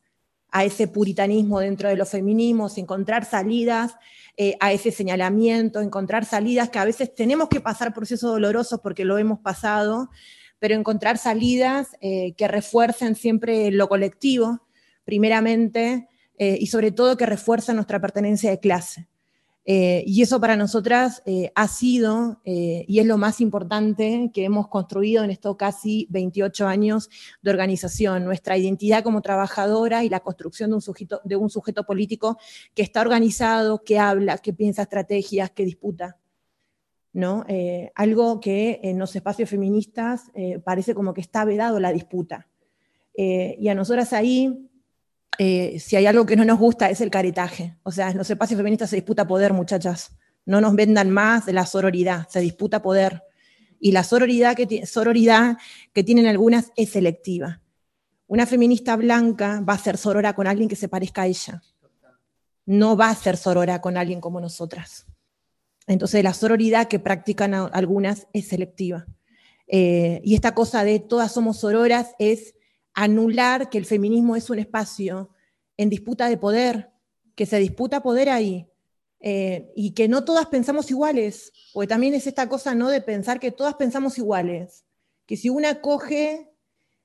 a 0.51 0.65
ese 0.65 0.89
puritanismo 0.89 1.61
dentro 1.61 1.89
de 1.89 1.97
los 1.97 2.09
feminismos, 2.09 2.79
encontrar 2.79 3.25
salidas 3.25 3.95
eh, 4.37 4.57
a 4.61 4.73
ese 4.73 4.93
señalamiento, 4.93 5.81
encontrar 5.81 6.25
salidas 6.25 6.71
que 6.71 6.79
a 6.79 6.85
veces 6.85 7.15
tenemos 7.15 7.49
que 7.49 7.61
pasar 7.61 7.93
procesos 7.93 8.31
dolorosos 8.31 8.81
porque 8.81 9.05
lo 9.05 9.19
hemos 9.19 9.41
pasado, 9.41 10.11
pero 10.59 10.75
encontrar 10.75 11.19
salidas 11.19 11.89
eh, 12.01 12.35
que 12.37 12.49
refuercen 12.49 13.15
siempre 13.15 13.71
lo 13.71 13.89
colectivo, 13.89 14.61
primeramente, 15.05 16.09
eh, 16.39 16.57
y 16.61 16.69
sobre 16.69 16.93
todo 16.93 17.17
que 17.17 17.27
refuercen 17.27 17.77
nuestra 17.77 18.01
pertenencia 18.01 18.51
de 18.51 18.61
clase. 18.61 19.08
Eh, 19.71 20.03
y 20.07 20.23
eso 20.23 20.41
para 20.41 20.57
nosotras 20.57 21.23
eh, 21.27 21.53
ha 21.55 21.69
sido 21.69 22.41
eh, 22.47 22.87
y 22.89 23.01
es 23.01 23.07
lo 23.07 23.19
más 23.19 23.39
importante 23.43 24.31
que 24.33 24.45
hemos 24.45 24.69
construido 24.69 25.23
en 25.23 25.31
estos 25.31 25.57
casi 25.57 26.07
28 26.09 26.67
años 26.67 27.11
de 27.43 27.51
organización, 27.51 28.25
nuestra 28.25 28.57
identidad 28.57 29.03
como 29.05 29.21
trabajadora 29.21 30.05
y 30.05 30.09
la 30.09 30.21
construcción 30.21 30.71
de 30.71 30.77
un 30.77 30.81
sujeto, 30.81 31.21
de 31.23 31.37
un 31.37 31.51
sujeto 31.51 31.85
político 31.85 32.39
que 32.75 32.81
está 32.81 33.03
organizado, 33.03 33.85
que 33.85 33.99
habla, 33.99 34.39
que 34.39 34.55
piensa 34.55 34.81
estrategias, 34.83 35.51
que 35.51 35.67
disputa. 35.67 36.17
¿no? 37.13 37.45
algo 37.97 38.39
que 38.39 38.81
en 38.85 38.99
los 38.99 39.17
espacios 39.17 39.51
feministas 39.51 40.31
parece 40.63 40.95
como 40.95 41.15
que 41.15 41.21
está 41.21 41.45
vedado 41.45 41.81
la 41.81 41.91
disputa. 41.91 42.47
y 43.15 43.67
a 43.67 43.75
nosotras 43.75 44.13
ahí 44.13 44.68
eh, 45.39 45.79
si 45.79 45.95
hay 45.95 46.07
algo 46.07 46.27
que 46.27 46.35
no 46.35 46.45
nos 46.45 46.59
gusta 46.59 46.91
es 46.91 47.01
el 47.01 47.11
caretaje. 47.11 47.77
O 47.85 47.93
sea, 47.93 48.11
en 48.11 48.19
los 48.19 48.29
espacios 48.29 48.59
feministas 48.59 48.91
se 48.91 48.97
disputa 48.97 49.27
poder, 49.27 49.53
muchachas. 49.53 50.17
No 50.45 50.61
nos 50.61 50.75
vendan 50.75 51.11
más 51.11 51.47
de 51.47 51.53
la 51.53 51.65
sororidad, 51.65 52.29
se 52.29 52.41
disputa 52.41 52.83
poder. 52.83 53.23
Y 53.79 53.93
la 53.93 54.03
sororidad 54.03 54.57
que, 54.57 54.85
sororidad 54.87 55.57
que 55.93 56.03
tienen 56.03 56.27
algunas 56.27 56.73
es 56.77 56.91
selectiva. 56.91 57.63
Una 58.27 58.47
feminista 58.47 58.97
blanca 58.97 59.61
va 59.61 59.75
a 59.75 59.79
ser 59.79 59.97
sorora 59.97 60.35
con 60.35 60.49
alguien 60.49 60.69
que 60.69 60.77
se 60.77 60.89
parezca 60.89 61.23
a 61.23 61.27
ella. 61.27 61.63
No 62.67 62.97
va 62.97 63.09
a 63.09 63.15
ser 63.15 63.37
sorora 63.37 63.81
con 63.81 63.97
alguien 63.97 64.21
como 64.21 64.41
nosotras. 64.41 65.07
Entonces, 65.87 66.23
la 66.23 66.35
sororidad 66.35 66.89
que 66.89 66.99
practican 66.99 67.55
algunas 67.55 68.27
es 68.33 68.49
selectiva. 68.49 69.07
Eh, 69.69 70.21
y 70.25 70.35
esta 70.35 70.55
cosa 70.55 70.83
de 70.83 70.99
todas 70.99 71.33
somos 71.33 71.61
sororas 71.61 72.15
es 72.19 72.55
anular 72.99 73.71
que 73.71 73.79
el 73.79 73.87
feminismo 73.87 74.35
es 74.35 74.51
un 74.51 74.59
espacio 74.59 75.31
en 75.77 75.89
disputa 75.89 76.29
de 76.29 76.37
poder, 76.37 76.91
que 77.37 77.47
se 77.47 77.61
disputa 77.61 78.03
poder 78.03 78.29
ahí, 78.29 78.67
eh, 79.21 79.71
y 79.77 79.93
que 79.93 80.09
no 80.09 80.25
todas 80.25 80.47
pensamos 80.47 80.91
iguales, 80.91 81.53
porque 81.73 81.87
también 81.87 82.15
es 82.15 82.27
esta 82.27 82.49
cosa 82.49 82.75
no 82.75 82.89
de 82.89 83.01
pensar 83.01 83.39
que 83.39 83.53
todas 83.53 83.75
pensamos 83.75 84.19
iguales, 84.19 84.85
que 85.27 85.37
si 85.37 85.49
una 85.49 85.81
coge 85.81 86.51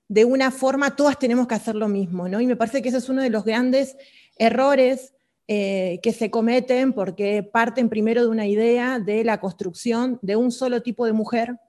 de 0.07 0.25
una 0.25 0.49
forma, 0.49 0.95
todas 0.95 1.19
tenemos 1.19 1.47
que 1.47 1.55
hacer 1.55 1.75
lo 1.75 1.87
mismo, 1.87 2.27
¿no? 2.27 2.41
Y 2.41 2.47
me 2.47 2.55
parece 2.55 2.81
que 2.81 2.89
ese 2.89 2.97
es 2.97 3.09
uno 3.09 3.21
de 3.21 3.29
los 3.29 3.45
grandes 3.45 3.95
errores 4.37 5.13
eh, 5.47 5.99
que 6.01 6.11
se 6.11 6.31
cometen 6.31 6.93
porque 6.93 7.43
parten 7.43 7.89
primero 7.89 8.23
de 8.23 8.29
una 8.29 8.47
idea 8.47 8.97
de 8.97 9.23
la 9.23 9.39
construcción 9.39 10.17
de 10.23 10.37
un 10.37 10.51
solo 10.51 10.81
tipo 10.81 11.05
de 11.05 11.13
mujer, 11.13 11.59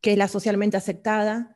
que 0.00 0.12
es 0.12 0.18
la 0.18 0.28
socialmente 0.28 0.78
aceptada, 0.78 1.55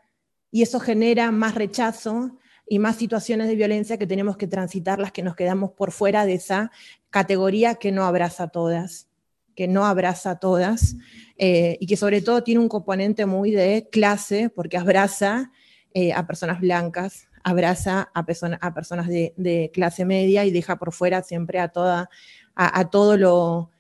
y 0.51 0.63
eso 0.63 0.81
genera 0.81 1.31
más 1.31 1.55
rechazo 1.55 2.37
y 2.69 2.79
más 2.79 2.97
situaciones 2.97 3.49
de 3.49 3.57
violencia 3.57 3.99
que 3.99 4.07
tenemos 4.07 4.37
que 4.37 4.47
transitar 4.47 4.99
las 4.99 5.13
que 5.13 5.23
nos 5.23 5.35
quedamos 5.35 5.73
por 5.73 5.93
fuera 5.93 6.25
de 6.27 6.35
esa 6.35 6.71
categoría 7.11 7.75
que 7.75 7.93
no 7.93 8.05
abraza 8.05 8.45
a 8.45 8.49
todas, 8.49 9.09
que 9.57 9.67
no 9.67 9.85
abraza 9.85 10.33
a 10.33 10.39
todas 10.39 10.97
eh, 11.37 11.77
y 11.81 11.87
que 11.87 11.97
sobre 11.97 12.23
todo 12.23 12.45
tiene 12.45 12.61
un 12.61 12.69
componente 12.69 13.27
muy 13.27 13.51
de 13.51 13.89
clase 13.91 14.51
porque 14.51 14.79
abraza 14.79 15.51
eh, 15.95 16.13
a 16.13 16.27
personas 16.27 16.61
blancas, 16.61 17.29
abraza 17.43 18.11
a, 18.15 18.25
personas 18.25 19.09
de, 19.09 19.71
clase 19.73 20.05
media 20.05 20.45
y 20.45 20.51
deja 20.51 20.79
por 20.79 20.93
fuera 20.93 21.23
siempre 21.23 21.59
a, 21.59 21.69
toda, 21.69 22.11
a 22.55 22.91
todo 22.91 23.17
lo 23.17 23.71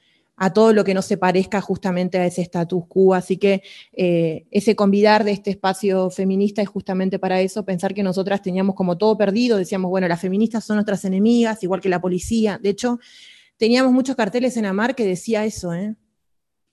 a 0.43 0.55
todo 0.55 0.72
lo 0.72 0.84
que 0.84 0.95
no 0.95 1.03
se 1.03 1.18
parezca 1.18 1.61
justamente 1.61 2.16
a 2.16 2.24
ese 2.24 2.41
status 2.41 2.84
quo. 2.88 3.12
Así 3.12 3.36
que 3.36 3.62
eh, 3.93 4.47
ese 4.51 4.74
convidar 4.74 5.22
de 5.22 5.32
este 5.32 5.51
espacio 5.51 6.09
feminista 6.09 6.62
es 6.62 6.68
justamente 6.68 7.18
para 7.18 7.43
eso, 7.43 7.66
pensar 7.66 7.93
que 7.93 8.03
nosotras 8.03 8.41
teníamos 8.41 8.74
como 8.74 8.97
todo 8.97 9.18
perdido, 9.18 9.59
decíamos, 9.59 9.91
bueno, 9.91 10.09
las 10.09 10.18
feministas 10.18 10.64
son 10.64 10.76
nuestras 10.76 11.05
enemigas, 11.05 11.62
igual 11.62 11.82
que 11.82 11.91
la 11.91 12.01
policía. 12.01 12.59
De 12.59 12.70
hecho, 12.70 12.99
teníamos 13.59 13.93
muchos 13.93 14.16
carteles 14.16 14.57
en 14.57 14.64
Amar 14.64 14.95
que 14.95 15.05
decía 15.05 15.45
eso, 15.45 15.74
¿eh? 15.74 15.95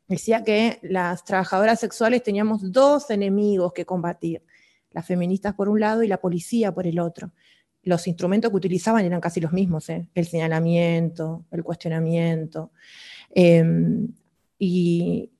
Decía 0.07 0.45
que 0.45 0.79
las 0.81 1.25
trabajadoras 1.25 1.81
sexuales 1.81 2.23
teníamos 2.23 2.71
dos 2.71 3.09
enemigos 3.09 3.73
que 3.73 3.85
combatir, 3.85 4.43
las 4.91 5.05
feministas 5.05 5.55
por 5.55 5.67
un 5.67 5.81
lado 5.81 6.03
y 6.03 6.07
la 6.07 6.21
policía 6.21 6.73
por 6.73 6.87
el 6.87 6.99
otro 6.99 7.33
los 7.87 8.05
instrumentos 8.05 8.51
que 8.51 8.57
utilizaban 8.57 9.05
eran 9.05 9.21
casi 9.21 9.39
los 9.39 9.53
mismos, 9.53 9.89
¿eh? 9.89 10.07
el 10.13 10.27
señalamiento, 10.27 11.45
el 11.51 11.63
cuestionamiento. 11.63 12.71
Em, 13.31 14.09
y, 14.59 15.31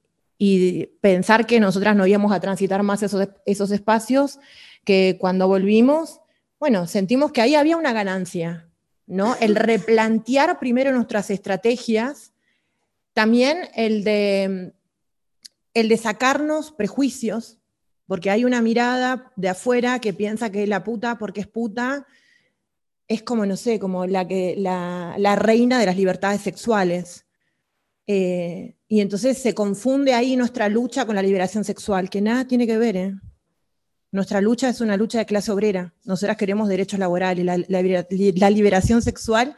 pensar 1.02 1.48
que 1.48 1.60
nosotras 1.60 1.96
no 1.96 2.06
íbamos 2.06 2.32
a 2.32 2.40
transitar 2.40 2.84
más 2.84 3.02
esos, 3.02 3.28
esos 3.46 3.72
espacios, 3.72 4.40
que 4.84 5.18
cuando 5.20 5.48
volvimos, 5.48 6.22
bueno, 6.60 6.88
sentimos 6.88 7.32
que 7.32 7.42
ahí 7.42 7.56
había 7.56 7.78
una 7.78 7.94
ganancia, 7.94 8.70
¿no? 9.06 9.36
El 9.40 9.56
replantear 9.56 10.60
primero 10.60 10.92
nuestras 10.92 11.30
estrategias, 11.30 12.34
también 13.14 13.58
el 13.76 14.04
de, 14.04 14.74
el 15.74 15.90
de 15.90 15.98
sacarnos 15.98 16.72
prejuicios, 16.72 17.58
porque 18.08 18.30
hay 18.30 18.46
una 18.46 18.62
mirada 18.62 19.32
de 19.36 19.50
afuera 19.50 20.00
que 20.00 20.14
piensa 20.14 20.52
que 20.52 20.66
la 20.66 20.84
puta, 20.84 21.18
porque 21.18 21.42
es 21.42 21.48
puta, 21.48 22.08
es 23.08 23.24
como, 23.24 23.46
no 23.46 23.56
sé, 23.56 23.80
como 23.80 24.06
la, 24.06 24.28
que, 24.28 24.56
la, 24.58 25.16
la 25.18 25.36
reina 25.36 25.80
de 25.80 25.86
las 25.86 25.98
libertades 25.98 26.42
sexuales. 26.42 27.27
Eh, 28.08 28.78
y 28.88 29.02
entonces 29.02 29.38
se 29.38 29.54
confunde 29.54 30.14
ahí 30.14 30.38
nuestra 30.38 30.70
lucha 30.70 31.06
con 31.06 31.16
la 31.16 31.22
liberación 31.22 31.66
sexual, 31.66 32.10
que 32.10 32.22
nada 32.22 32.48
tiene 32.48 32.66
que 32.66 32.78
ver. 32.78 32.96
¿eh? 32.96 33.16
Nuestra 34.12 34.40
lucha 34.40 34.70
es 34.70 34.80
una 34.80 34.96
lucha 34.96 35.20
de 35.20 35.26
clase 35.26 35.52
obrera. 35.52 35.94
Nosotras 36.06 36.38
queremos 36.38 36.70
derechos 36.70 37.00
laborales. 37.00 37.46
La, 37.46 37.58
la, 37.58 38.50
liberación 38.50 39.02
sexual, 39.02 39.56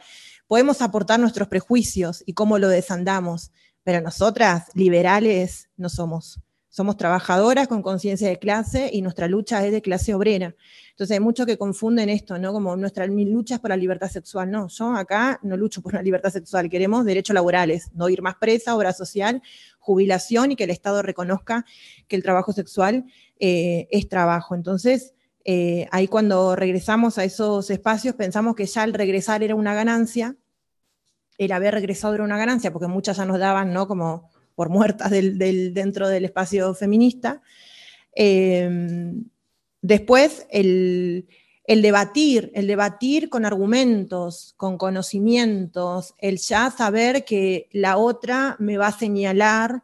podemos 0.48 0.82
aportar 0.82 1.20
nuestros 1.20 1.46
prejuicios 1.48 2.24
y 2.26 2.34
cómo 2.34 2.58
lo 2.58 2.68
desandamos, 2.68 3.52
pero 3.84 4.00
nosotras, 4.00 4.64
liberales, 4.74 5.70
no 5.76 5.88
somos. 5.88 6.40
Somos 6.70 6.96
trabajadoras 6.96 7.66
con 7.66 7.82
conciencia 7.82 8.28
de 8.28 8.38
clase 8.38 8.90
y 8.92 9.02
nuestra 9.02 9.26
lucha 9.26 9.66
es 9.66 9.72
de 9.72 9.82
clase 9.82 10.14
obrera. 10.14 10.54
Entonces 10.90 11.14
hay 11.14 11.20
muchos 11.20 11.44
que 11.44 11.58
confunden 11.58 12.08
esto, 12.08 12.38
¿no? 12.38 12.52
Como 12.52 12.76
nuestra 12.76 13.06
lucha 13.06 13.56
es 13.56 13.60
por 13.60 13.70
la 13.70 13.76
libertad 13.76 14.08
sexual. 14.08 14.50
No, 14.50 14.68
yo 14.68 14.94
acá 14.94 15.40
no 15.42 15.56
lucho 15.56 15.82
por 15.82 15.94
la 15.94 16.02
libertad 16.02 16.30
sexual, 16.30 16.70
queremos 16.70 17.04
derechos 17.04 17.34
laborales, 17.34 17.90
no 17.92 18.08
ir 18.08 18.22
más 18.22 18.36
presa, 18.36 18.76
obra 18.76 18.92
social, 18.92 19.42
jubilación 19.80 20.52
y 20.52 20.56
que 20.56 20.64
el 20.64 20.70
Estado 20.70 21.02
reconozca 21.02 21.64
que 22.06 22.14
el 22.14 22.22
trabajo 22.22 22.52
sexual 22.52 23.04
eh, 23.40 23.88
es 23.90 24.08
trabajo. 24.08 24.54
Entonces, 24.54 25.14
eh, 25.44 25.88
ahí 25.90 26.06
cuando 26.06 26.54
regresamos 26.54 27.18
a 27.18 27.24
esos 27.24 27.70
espacios 27.70 28.14
pensamos 28.14 28.54
que 28.54 28.66
ya 28.66 28.84
el 28.84 28.94
regresar 28.94 29.42
era 29.42 29.56
una 29.56 29.74
ganancia, 29.74 30.36
el 31.38 31.50
haber 31.50 31.74
regresado 31.74 32.14
era 32.14 32.22
una 32.22 32.36
ganancia, 32.36 32.72
porque 32.72 32.86
muchas 32.86 33.16
ya 33.16 33.24
nos 33.24 33.38
daban, 33.38 33.72
¿no? 33.72 33.88
Como 33.88 34.29
por 34.54 34.68
muertas 34.68 35.10
del, 35.10 35.38
dentro 35.74 36.08
del 36.08 36.24
espacio 36.24 36.74
feminista. 36.74 37.42
Em, 38.12 39.24
después, 39.82 40.46
el, 40.50 41.26
debatir, 41.66 42.50
el 42.54 42.66
debatir 42.66 43.28
con 43.28 43.44
argumentos, 43.44 44.54
con 44.56 44.76
conocimientos, 44.78 46.14
el 46.18 46.38
ya 46.38 46.70
saber 46.70 47.24
que 47.24 47.68
la 47.72 47.96
otra 47.96 48.56
me 48.58 48.76
va 48.76 48.88
a 48.88 48.98
señalar, 48.98 49.82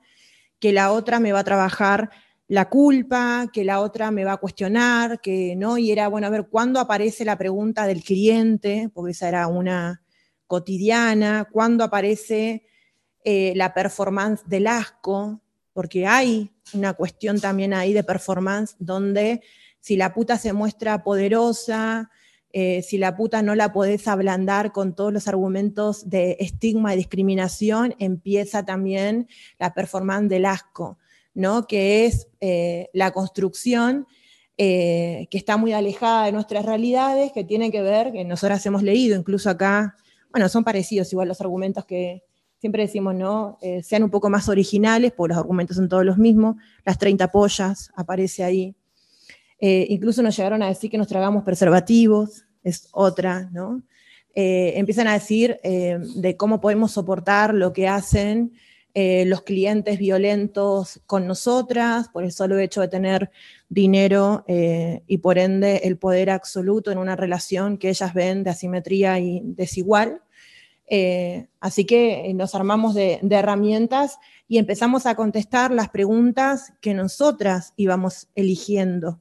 que 0.58 0.72
la 0.72 0.92
otra 0.92 1.20
me 1.20 1.32
va 1.32 1.40
a 1.40 1.44
trabajar 1.44 2.10
la 2.48 2.68
culpa, 2.68 3.50
que 3.52 3.64
la 3.64 3.80
otra 3.80 4.10
me 4.10 4.24
va 4.24 4.32
a 4.32 4.36
cuestionar, 4.36 5.20
que 5.20 5.56
no, 5.56 5.78
y 5.78 5.90
era, 5.90 6.08
bueno, 6.08 6.28
a 6.28 6.30
ver, 6.30 6.46
¿cuándo 6.48 6.78
aparece 6.78 7.24
la 7.24 7.36
pregunta 7.36 7.86
del 7.86 8.02
cliente? 8.04 8.88
Porque 8.94 9.12
esa 9.12 9.28
era 9.28 9.48
una 9.48 10.02
cotidiana, 10.46 11.48
¿cuándo 11.50 11.82
aparece 11.82 12.64
eh, 13.28 13.54
la 13.56 13.74
performance 13.74 14.44
del 14.46 14.68
asco, 14.68 15.40
porque 15.72 16.06
hay 16.06 16.52
una 16.72 16.92
cuestión 16.92 17.40
también 17.40 17.74
ahí 17.74 17.92
de 17.92 18.04
performance 18.04 18.76
donde 18.78 19.42
si 19.80 19.96
la 19.96 20.14
puta 20.14 20.38
se 20.38 20.52
muestra 20.52 21.02
poderosa, 21.02 22.08
eh, 22.52 22.82
si 22.82 22.98
la 22.98 23.16
puta 23.16 23.42
no 23.42 23.56
la 23.56 23.72
podés 23.72 24.06
ablandar 24.06 24.70
con 24.70 24.94
todos 24.94 25.12
los 25.12 25.26
argumentos 25.26 26.08
de 26.08 26.36
estigma 26.38 26.94
y 26.94 26.98
discriminación, 26.98 27.96
empieza 27.98 28.64
también 28.64 29.26
la 29.58 29.74
performance 29.74 30.28
del 30.28 30.46
asco, 30.46 30.96
¿no? 31.34 31.66
que 31.66 32.06
es 32.06 32.28
eh, 32.40 32.90
la 32.92 33.10
construcción 33.10 34.06
que 34.56 35.28
está 35.32 35.56
muy 35.56 35.72
alejada 35.72 36.26
de 36.26 36.32
nuestras 36.32 36.64
realidades, 36.64 37.32
que 37.32 37.42
tiene 37.42 37.72
que 37.72 37.82
ver, 37.82 38.12
que 38.12 38.24
nosotras 38.24 38.64
hemos 38.66 38.84
leído 38.84 39.18
incluso 39.18 39.50
acá, 39.50 39.96
bueno, 40.30 40.48
son 40.48 40.62
parecidos 40.62 41.12
igual 41.12 41.26
los 41.26 41.40
argumentos 41.40 41.84
que, 41.84 42.22
siempre 42.58 42.82
decimos, 42.82 43.14
¿no? 43.14 43.58
Eh, 43.60 43.82
sean 43.82 44.02
un 44.02 44.10
poco 44.10 44.30
más 44.30 44.48
originales, 44.48 45.12
porque 45.12 45.30
los 45.30 45.38
argumentos 45.38 45.76
son 45.76 45.88
todos 45.88 46.04
los 46.04 46.18
mismos. 46.18 46.56
Las 46.84 46.98
30 46.98 47.30
pollas 47.30 47.90
aparece 47.94 48.44
ahí. 48.44 48.74
Eh, 49.60 49.86
incluso 49.90 50.22
nos 50.22 50.36
llegaron 50.36 50.62
a 50.62 50.68
decir 50.68 50.90
que 50.90 50.98
nos 50.98 51.08
tragamos 51.08 51.44
preservativos, 51.44 52.44
es 52.62 52.88
otra, 52.92 53.48
¿no? 53.52 53.82
Eh, 54.34 54.74
empiezan 54.76 55.06
a 55.06 55.14
decir 55.14 55.58
de 55.62 56.36
cómo 56.36 56.60
podemos 56.60 56.92
soportar 56.92 57.54
lo 57.54 57.72
que 57.72 57.88
hacen 57.88 58.52
los 58.94 59.42
clientes 59.42 59.98
violentos 59.98 61.00
con 61.06 61.26
nosotras, 61.26 62.08
por 62.08 62.24
el 62.24 62.32
solo 62.32 62.58
hecho 62.58 62.80
de 62.80 62.88
tener 62.88 63.30
dinero 63.68 64.44
y 64.48 65.18
por 65.18 65.38
ende 65.38 65.82
el 65.84 65.98
poder 65.98 66.30
absoluto 66.30 66.90
en 66.90 66.98
una 66.98 67.14
relación 67.14 67.76
que 67.76 67.90
ellas 67.90 68.12
ven 68.14 68.42
de 68.42 68.50
asimetría 68.50 69.18
y 69.18 69.42
desigual. 69.44 70.22
Eh, 70.88 71.48
así 71.60 71.84
que 71.84 72.32
nos 72.34 72.54
armamos 72.54 72.94
de, 72.94 73.20
herramientas 73.30 74.18
y 74.48 74.58
empezamos 74.58 75.06
a 75.06 75.14
contestar 75.14 75.72
las 75.72 75.88
preguntas 75.88 76.72
que 76.80 76.94
nosotras 76.94 77.72
íbamos 77.76 78.28
eligiendo. 78.34 79.20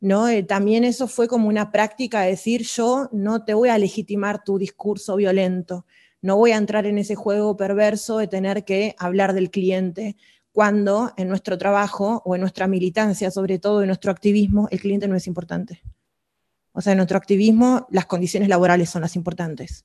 ¿no? 0.00 0.28
Eh, 0.28 0.42
también 0.42 0.84
eso 0.84 1.06
fue 1.06 1.28
como 1.28 1.48
una 1.48 1.70
práctica 1.70 2.22
de 2.22 2.30
decir, 2.30 2.62
yo 2.62 3.08
no 3.12 3.44
te 3.44 3.54
voy 3.54 3.68
a 3.68 3.78
legitimar 3.78 4.44
tu 4.44 4.58
discurso 4.58 5.16
violento, 5.16 5.86
no 6.20 6.36
voy 6.36 6.50
a 6.52 6.56
entrar 6.56 6.86
en 6.86 6.98
ese 6.98 7.14
juego 7.14 7.56
perverso 7.56 8.18
de 8.18 8.26
tener 8.26 8.64
que 8.64 8.94
hablar 8.98 9.32
del 9.32 9.50
cliente, 9.50 10.16
cuando 10.52 11.12
en 11.16 11.28
nuestro 11.28 11.58
trabajo 11.58 12.22
o 12.24 12.34
en 12.34 12.40
nuestra 12.40 12.66
militancia, 12.66 13.30
sobre 13.30 13.58
todo 13.58 13.82
en 13.82 13.88
nuestro 13.88 14.10
activismo, 14.10 14.68
el 14.70 14.80
cliente 14.80 15.06
no 15.06 15.14
es 15.14 15.26
importante. 15.26 15.82
O 16.72 16.80
sea, 16.80 16.92
en 16.92 16.98
nuestro 16.98 17.18
activismo 17.18 17.86
las 17.90 18.06
condiciones 18.06 18.48
laborales 18.48 18.88
son 18.88 19.02
las 19.02 19.16
importantes. 19.16 19.84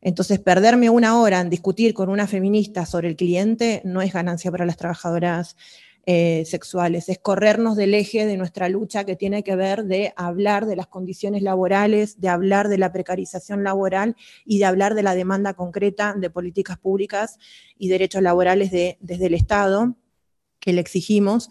Entonces, 0.00 0.38
perderme 0.38 0.90
una 0.90 1.20
hora 1.20 1.40
en 1.40 1.50
discutir 1.50 1.92
con 1.92 2.08
una 2.08 2.26
feminista 2.26 2.86
sobre 2.86 3.08
el 3.08 3.16
cliente 3.16 3.82
no 3.84 4.00
es 4.02 4.12
ganancia 4.12 4.50
para 4.50 4.64
las 4.64 4.76
trabajadoras 4.76 5.56
eh, 6.06 6.44
sexuales, 6.46 7.10
es 7.10 7.18
corrernos 7.18 7.76
del 7.76 7.92
eje 7.92 8.24
de 8.24 8.38
nuestra 8.38 8.70
lucha 8.70 9.04
que 9.04 9.16
tiene 9.16 9.44
que 9.44 9.54
ver 9.54 9.84
de 9.84 10.14
hablar 10.16 10.64
de 10.64 10.74
las 10.74 10.86
condiciones 10.86 11.42
laborales, 11.42 12.18
de 12.20 12.30
hablar 12.30 12.68
de 12.68 12.78
la 12.78 12.90
precarización 12.90 13.62
laboral 13.62 14.16
y 14.46 14.58
de 14.58 14.64
hablar 14.64 14.94
de 14.94 15.02
la 15.02 15.14
demanda 15.14 15.52
concreta 15.52 16.14
de 16.16 16.30
políticas 16.30 16.78
públicas 16.78 17.38
y 17.76 17.88
derechos 17.88 18.22
laborales 18.22 18.70
desde 18.70 19.26
el 19.26 19.34
Estado 19.34 19.94
que 20.58 20.72
le 20.72 20.80
exigimos. 20.80 21.50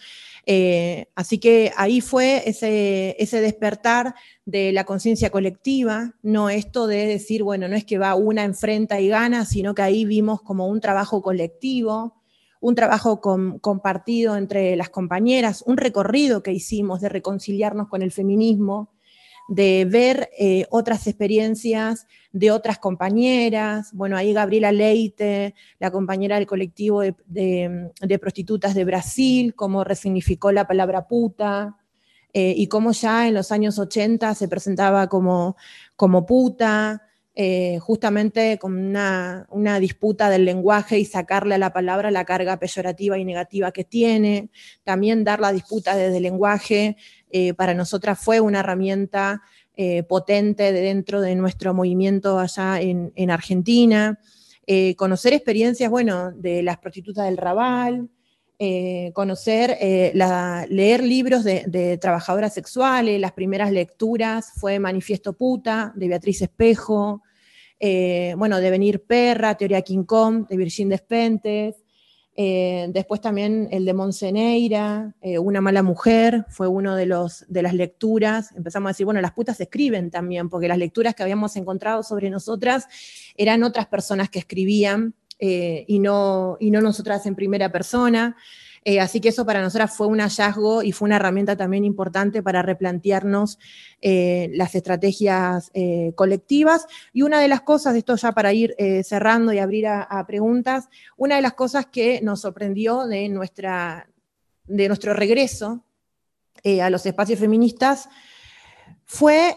Eh, 0.51 1.05
así 1.13 1.37
que 1.37 1.71
ahí 1.77 2.01
fue 2.01 2.49
ese, 2.49 3.15
ese 3.19 3.39
despertar 3.39 4.15
de 4.45 4.71
la 4.71 4.83
conciencia 4.83 5.29
colectiva, 5.29 6.15
no 6.23 6.49
esto 6.49 6.87
de 6.87 7.05
decir, 7.05 7.43
bueno, 7.43 7.67
no 7.67 7.75
es 7.75 7.85
que 7.85 7.99
va 7.99 8.15
una 8.15 8.45
enfrenta 8.45 8.99
y 8.99 9.09
gana, 9.09 9.45
sino 9.45 9.75
que 9.75 9.83
ahí 9.83 10.05
vimos 10.05 10.41
como 10.41 10.65
un 10.65 10.81
trabajo 10.81 11.21
colectivo, 11.21 12.15
un 12.61 12.73
trabajo 12.73 13.21
compartido 13.21 14.37
entre 14.37 14.75
las 14.75 14.89
compañeras, 14.89 15.63
un 15.67 15.77
recorrido 15.77 16.41
que 16.41 16.51
hicimos 16.51 16.99
de 16.99 17.09
reconciliarnos 17.09 17.87
con 17.87 18.01
el 18.01 18.11
feminismo, 18.11 18.89
de 19.49 19.85
ver 19.85 20.29
eh, 20.37 20.65
otras 20.69 21.07
experiencias 21.07 22.07
de 22.31 22.51
otras 22.51 22.77
compañeras. 22.77 23.89
Bueno, 23.93 24.15
ahí 24.15 24.31
Gabriela 24.31 24.71
Leite, 24.71 25.55
la 25.79 25.89
compañera 25.91 26.35
del 26.35 26.45
colectivo 26.45 27.01
de, 27.01 28.19
prostitutas 28.21 28.75
de 28.75 28.85
Brasil, 28.85 29.55
cómo 29.55 29.83
resignificó 29.83 30.51
la 30.51 30.67
palabra 30.67 31.07
puta. 31.07 31.75
Eh, 32.31 32.53
y 32.55 32.67
cómo 32.67 32.91
ya 32.91 33.27
en 33.27 33.33
los 33.33 33.51
años 33.51 33.79
80 33.79 34.35
se 34.35 34.47
presentaba 34.47 35.07
como, 35.07 35.57
como 35.95 36.27
puta, 36.27 37.01
eh, 37.33 37.79
justamente 37.79 38.59
con 38.59 38.77
una, 38.77 39.47
una, 39.49 39.79
disputa 39.79 40.29
del 40.29 40.45
lenguaje 40.45 40.99
y 40.99 41.05
sacarle 41.05 41.55
a 41.55 41.57
la 41.57 41.73
palabra 41.73 42.11
la 42.11 42.25
carga 42.25 42.59
peyorativa 42.59 43.17
y 43.17 43.25
negativa 43.25 43.71
que 43.71 43.83
tiene. 43.83 44.49
También 44.83 45.23
dar 45.23 45.39
la 45.39 45.51
disputa 45.51 45.95
desde 45.95 46.17
el 46.17 46.23
lenguaje 46.23 46.97
eh, 47.29 47.53
para 47.53 47.73
nosotras 47.73 48.19
fue 48.19 48.39
una 48.39 48.61
herramienta 48.61 49.41
eh, 49.75 50.03
potente 50.03 50.71
de 50.71 50.81
dentro 50.81 51.21
de 51.21 51.35
nuestro 51.35 51.73
movimiento 51.73 52.39
allá 52.39 52.81
en, 52.81 53.31
Argentina. 53.31 54.19
Eh, 54.65 54.95
conocer 54.95 55.33
experiencias, 55.33 55.89
bueno, 55.89 56.31
de 56.31 56.63
las 56.63 56.77
prostitutas 56.77 57.25
del 57.25 57.37
Raval, 57.37 58.09
conocer, 59.13 59.77
leer 59.79 61.01
libros 61.01 61.45
de, 61.45 61.97
trabajadoras 62.01 62.53
sexuales, 62.53 63.17
las 63.17 63.31
primeras 63.31 63.71
lecturas 63.71 64.51
fue 64.57 64.79
Manifiesto 64.79 65.31
Puta, 65.31 65.93
de 65.95 66.09
Beatriz 66.09 66.41
Espejo, 66.41 67.23
bueno, 67.79 68.59
Devenir 68.59 69.01
Perra, 69.05 69.55
Teoría 69.55 69.81
King 69.81 70.03
Kong, 70.03 70.45
de 70.45 70.57
Virgin 70.57 70.89
Despentes, 70.89 71.77
eh, 72.41 72.87
después 72.93 73.19
también 73.19 73.67
el 73.69 73.83
de 73.83 73.93
Monseneira, 73.93 75.13
eh, 75.19 75.39
Una 75.39 75.59
mala 75.59 75.83
mujer, 75.83 76.45
fue 76.47 76.69
uno 76.69 76.95
de, 76.95 77.05
los, 77.05 77.43
de 77.49 77.61
las 77.61 77.73
lecturas. 77.73 78.53
Empezamos 78.55 78.87
a 78.87 78.91
decir, 78.91 79.03
bueno, 79.03 79.19
las 79.19 79.33
putas 79.33 79.59
escriben 79.59 80.09
también, 80.09 80.47
porque 80.47 80.69
las 80.69 80.77
lecturas 80.77 81.15
que 81.15 81.23
habíamos 81.23 81.57
encontrado 81.57 82.01
sobre 82.01 82.29
nosotras 82.29 82.87
eran 83.35 83.61
otras 83.63 83.87
personas 83.87 84.29
que 84.29 84.39
escribían 84.39 85.15
eh, 85.37 85.83
y, 85.85 85.99
no, 85.99 86.55
y 86.61 86.71
no 86.71 86.79
nosotras 86.79 87.25
en 87.25 87.35
primera 87.35 87.73
persona. 87.73 88.37
Eh, 88.85 88.99
así 88.99 89.19
que 89.19 89.29
eso 89.29 89.45
para 89.45 89.61
nosotras 89.61 89.95
fue 89.95 90.07
un 90.07 90.19
hallazgo 90.19 90.83
y 90.83 90.91
fue 90.91 91.07
una 91.07 91.17
herramienta 91.17 91.55
también 91.55 91.85
importante 91.85 92.41
para 92.41 92.61
replantearnos 92.61 93.59
eh, 94.01 94.49
las 94.53 94.75
estrategias 94.75 95.71
eh, 95.73 96.13
colectivas. 96.15 96.87
Y 97.13 97.23
una 97.23 97.39
de 97.39 97.47
las 97.47 97.61
cosas, 97.61 97.95
esto 97.95 98.15
ya 98.15 98.31
para 98.31 98.53
ir 98.53 98.75
cerrando 99.03 99.53
y 99.53 99.59
abrir 99.59 99.87
a, 99.87 100.25
preguntas, 100.27 100.89
una 101.17 101.35
de 101.35 101.41
las 101.41 101.53
cosas 101.53 101.87
que 101.87 102.21
nos 102.21 102.41
sorprendió 102.41 103.05
de, 103.05 103.29
nuestra, 103.29 104.09
de 104.65 104.87
nuestro 104.87 105.13
regreso 105.13 105.83
a 106.81 106.89
los 106.89 107.05
espacios 107.05 107.39
feministas 107.39 108.09
fue 109.05 109.55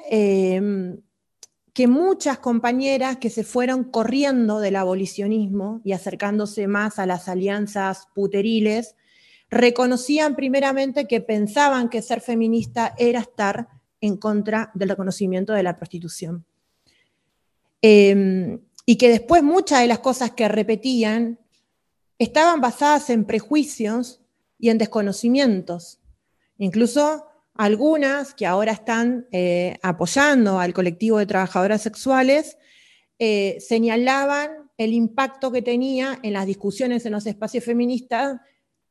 que 1.72 1.88
muchas 1.88 2.38
compañeras 2.38 3.16
que 3.16 3.30
se 3.30 3.44
fueron 3.44 3.84
corriendo 3.84 4.60
del 4.60 4.76
abolicionismo 4.76 5.80
y 5.84 5.92
acercándose 5.92 6.66
más 6.66 6.98
a 6.98 7.06
las 7.06 7.28
alianzas 7.28 8.08
puteriles, 8.14 8.94
reconocían 9.52 10.34
primeramente 10.34 11.06
que 11.06 11.20
pensaban 11.20 11.90
que 11.90 12.00
ser 12.00 12.22
feminista 12.22 12.94
era 12.96 13.20
estar 13.20 13.68
en 14.00 14.16
contra 14.16 14.70
del 14.74 14.88
reconocimiento 14.88 15.52
de 15.52 15.62
la 15.62 15.76
prostitución. 15.76 16.46
Em, 17.82 18.60
y 18.86 18.96
que 18.96 19.10
después 19.10 19.42
muchas 19.42 19.82
de 19.82 19.88
las 19.88 19.98
cosas 19.98 20.30
que 20.30 20.48
repetían 20.48 21.38
estaban 22.18 22.62
basadas 22.62 23.10
en 23.10 23.26
prejuicios 23.26 24.22
y 24.58 24.70
en 24.70 24.78
desconocimientos. 24.78 26.00
Incluso 26.56 27.26
algunas 27.54 28.32
que 28.32 28.46
ahora 28.46 28.72
están 28.72 29.26
eh, 29.32 29.76
apoyando 29.82 30.60
al 30.60 30.72
colectivo 30.72 31.18
de 31.18 31.26
trabajadoras 31.26 31.82
sexuales 31.82 32.56
eh, 33.18 33.58
señalaban 33.60 34.70
el 34.78 34.94
impacto 34.94 35.52
que 35.52 35.60
tenía 35.60 36.18
en 36.22 36.32
las 36.32 36.46
discusiones 36.46 37.04
en 37.04 37.12
los 37.12 37.26
espacios 37.26 37.64
feministas 37.64 38.40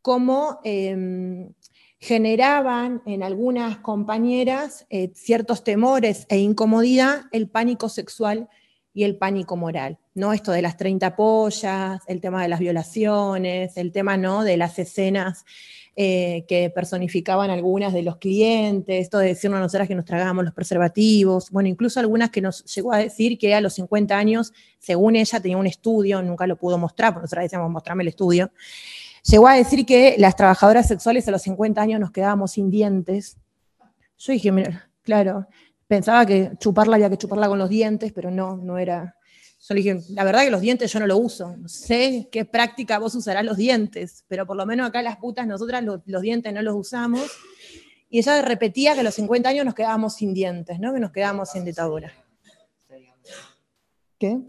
cómo 0.01 0.59
em, 0.63 1.53
generaban 1.99 3.01
en 3.05 3.23
algunas 3.23 3.77
compañeras 3.77 4.87
eh, 4.89 5.11
ciertos 5.13 5.63
temores 5.63 6.25
e 6.29 6.39
incomodidad 6.39 7.23
el 7.31 7.47
pánico 7.47 7.89
sexual 7.89 8.49
y 8.93 9.03
el 9.03 9.17
pánico 9.17 9.55
moral, 9.55 9.99
¿no? 10.15 10.33
Esto 10.33 10.51
de 10.51 10.61
las 10.61 10.75
30 10.75 11.15
pollas, 11.15 12.01
el 12.07 12.19
tema 12.19 12.41
de 12.41 12.49
las 12.49 12.59
violaciones, 12.59 13.77
el 13.77 13.91
tema, 13.91 14.17
¿no? 14.17 14.43
De 14.43 14.57
las 14.57 14.77
escenas 14.79 15.45
eh, 15.95 16.45
que 16.47 16.69
personificaban 16.69 17.51
algunas 17.51 17.93
de 17.93 18.01
los 18.01 18.17
clientes, 18.17 19.01
esto 19.01 19.19
de 19.19 19.27
decirnos 19.27 19.59
a 19.59 19.61
nosotras 19.61 19.87
que 19.87 19.95
nos 19.95 20.05
tragábamos 20.05 20.43
los 20.43 20.53
preservativos, 20.53 21.51
bueno, 21.51 21.69
incluso 21.69 21.99
algunas 21.99 22.31
que 22.31 22.41
nos 22.41 22.65
llegó 22.73 22.93
a 22.93 22.97
decir 22.97 23.37
que 23.37 23.53
a 23.53 23.61
los 23.61 23.73
50 23.73 24.17
años, 24.17 24.53
según 24.79 25.15
ella, 25.15 25.39
tenía 25.39 25.57
un 25.57 25.67
estudio, 25.67 26.21
nunca 26.21 26.47
lo 26.47 26.57
pudo 26.57 26.77
mostrar, 26.77 27.13
porque 27.13 27.25
nosotras 27.25 27.43
decíamos, 27.43 27.69
mostrame 27.69 28.03
el 28.03 28.09
estudio, 28.09 28.51
Llegó 29.23 29.47
a 29.47 29.53
decir 29.53 29.85
que 29.85 30.15
las 30.17 30.35
trabajadoras 30.35 30.87
sexuales 30.87 31.27
a 31.27 31.31
los 31.31 31.43
50 31.43 31.79
años 31.79 31.99
nos 31.99 32.11
quedábamos 32.11 32.51
sin 32.51 32.69
dientes. 32.71 33.37
Yo 34.17 34.33
dije, 34.33 34.51
mira, 34.51 34.89
claro, 35.03 35.47
pensaba 35.87 36.25
que 36.25 36.51
chuparla 36.57 36.95
había 36.95 37.09
que 37.09 37.17
chuparla 37.17 37.47
con 37.47 37.59
los 37.59 37.69
dientes, 37.69 38.11
pero 38.13 38.31
no, 38.31 38.57
no 38.57 38.77
era. 38.77 39.15
Yo 39.59 39.75
le 39.75 39.81
dije, 39.81 40.01
la 40.09 40.23
verdad 40.23 40.43
que 40.43 40.49
los 40.49 40.61
dientes 40.61 40.91
yo 40.91 40.99
no 40.99 41.05
lo 41.05 41.17
uso. 41.17 41.55
No 41.55 41.67
sé 41.67 42.29
qué 42.31 42.45
práctica 42.45 42.97
vos 42.97 43.13
usarás 43.13 43.45
los 43.45 43.57
dientes, 43.57 44.25
pero 44.27 44.47
por 44.47 44.57
lo 44.57 44.65
menos 44.65 44.87
acá 44.87 45.03
las 45.03 45.17
putas, 45.17 45.45
nosotras 45.45 45.83
los, 45.83 46.21
dientes 46.21 46.51
no 46.51 46.63
los 46.63 46.75
usamos. 46.75 47.29
Y 48.09 48.17
ella 48.17 48.41
repetía 48.41 48.95
que 48.95 49.01
a 49.01 49.03
los 49.03 49.13
50 49.13 49.49
años 49.49 49.65
nos 49.65 49.75
quedábamos 49.75 50.15
sin 50.15 50.33
dientes, 50.33 50.79
¿no? 50.79 50.93
Que 50.93 50.99
nos 50.99 51.11
quedábamos 51.11 51.51
sin 51.51 51.63
dentadura. 51.63 52.11
¿Qué? 54.17 54.39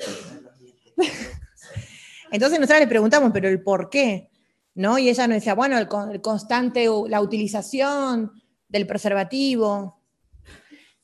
Entonces 2.33 2.59
nosotros 2.59 2.81
le 2.81 2.87
preguntamos, 2.87 3.31
pero 3.35 3.49
el 3.49 3.63
por 3.63 3.91
qué. 3.91 4.32
¿No? 4.75 4.99
Y 4.99 5.09
ella 5.09 5.27
nos 5.27 5.37
decía, 5.37 5.55
bueno, 5.55 5.79
el, 5.79 5.89
constante, 6.21 6.87
la 7.09 7.21
utilización 7.21 8.33
del 8.69 8.87
preservativo, 8.87 10.01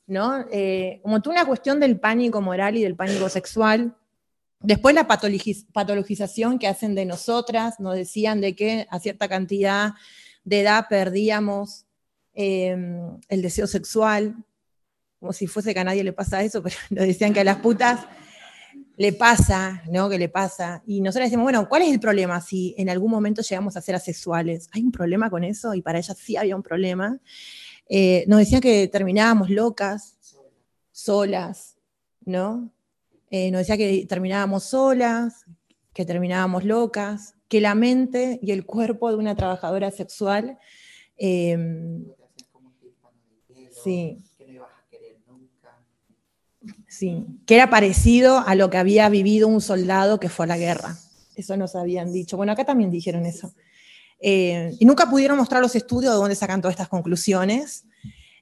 ¿no? 0.06 0.44
Eh, 0.50 1.00
como 1.02 1.20
tú 1.20 1.30
una 1.30 1.44
cuestión 1.44 1.78
del 1.80 2.00
pánico 2.00 2.40
moral 2.40 2.76
y 2.76 2.82
del 2.82 2.96
pánico 2.96 3.28
sexual. 3.28 3.94
Después 4.60 4.94
la 4.94 5.06
patologización 5.06 6.58
que 6.58 6.66
hacen 6.66 6.94
de 6.94 7.04
nosotras, 7.04 7.78
nos 7.78 7.94
decían 7.94 8.40
de 8.40 8.56
que 8.56 8.86
a 8.90 8.98
cierta 8.98 9.28
cantidad 9.28 9.92
de 10.44 10.60
edad 10.62 10.86
perdíamos 10.88 11.84
em, 12.34 13.20
el 13.28 13.42
deseo 13.42 13.66
sexual, 13.66 14.34
como 15.20 15.32
si 15.32 15.46
fuese 15.46 15.74
que 15.74 15.80
a 15.80 15.84
nadie 15.84 16.02
le 16.02 16.12
pasa 16.12 16.42
eso, 16.42 16.62
pero 16.62 16.74
nos 16.90 17.06
decían 17.06 17.32
que 17.32 17.40
a 17.40 17.44
las 17.44 17.58
putas 17.58 18.06
le 18.98 19.12
pasa, 19.12 19.82
¿no? 19.90 20.08
Que 20.08 20.18
le 20.18 20.28
pasa. 20.28 20.82
Y 20.84 21.00
nosotros 21.00 21.26
decimos, 21.26 21.44
bueno, 21.44 21.68
¿cuál 21.68 21.82
es 21.82 21.92
el 21.92 22.00
problema 22.00 22.40
si 22.40 22.74
en 22.76 22.90
algún 22.90 23.12
momento 23.12 23.42
llegamos 23.42 23.76
a 23.76 23.80
ser 23.80 23.94
asexuales? 23.94 24.68
¿Hay 24.72 24.82
un 24.82 24.90
problema 24.90 25.30
con 25.30 25.44
eso? 25.44 25.72
Y 25.72 25.82
para 25.82 25.98
ellas 25.98 26.18
sí 26.18 26.36
había 26.36 26.56
un 26.56 26.64
problema. 26.64 27.18
Eh, 27.88 28.24
nos 28.26 28.40
decían 28.40 28.60
que 28.60 28.88
terminábamos 28.88 29.50
locas, 29.50 30.18
solas, 30.90 31.76
¿no? 32.24 32.72
Eh, 33.30 33.52
nos 33.52 33.60
decía 33.60 33.76
que 33.76 34.04
terminábamos 34.08 34.64
solas, 34.64 35.44
que 35.94 36.04
terminábamos 36.04 36.64
locas, 36.64 37.36
que 37.46 37.60
la 37.60 37.76
mente 37.76 38.40
y 38.42 38.50
el 38.50 38.66
cuerpo 38.66 39.10
de 39.10 39.16
una 39.16 39.36
trabajadora 39.36 39.92
sexual 39.92 40.58
em, 41.16 42.04
sí, 43.84 44.18
sí, 46.98 47.24
que 47.46 47.54
era 47.54 47.70
parecido 47.70 48.38
a 48.46 48.54
lo 48.54 48.70
que 48.70 48.76
había 48.76 49.08
vivido 49.08 49.48
un 49.48 49.60
soldado 49.60 50.18
que 50.18 50.28
fue 50.28 50.46
a 50.46 50.48
la 50.48 50.58
guerra. 50.58 50.96
Eso 51.36 51.56
nos 51.56 51.76
habían 51.76 52.12
dicho. 52.12 52.36
Bueno, 52.36 52.52
acá 52.52 52.64
también 52.64 52.90
dijeron 52.90 53.24
eso. 53.24 53.54
Eh, 54.20 54.74
y 54.80 54.84
nunca 54.84 55.08
pudieron 55.08 55.38
mostrar 55.38 55.62
los 55.62 55.76
estudios 55.76 56.12
de 56.12 56.18
dónde 56.18 56.34
sacan 56.34 56.60
todas 56.60 56.72
estas 56.72 56.88
conclusiones, 56.88 57.84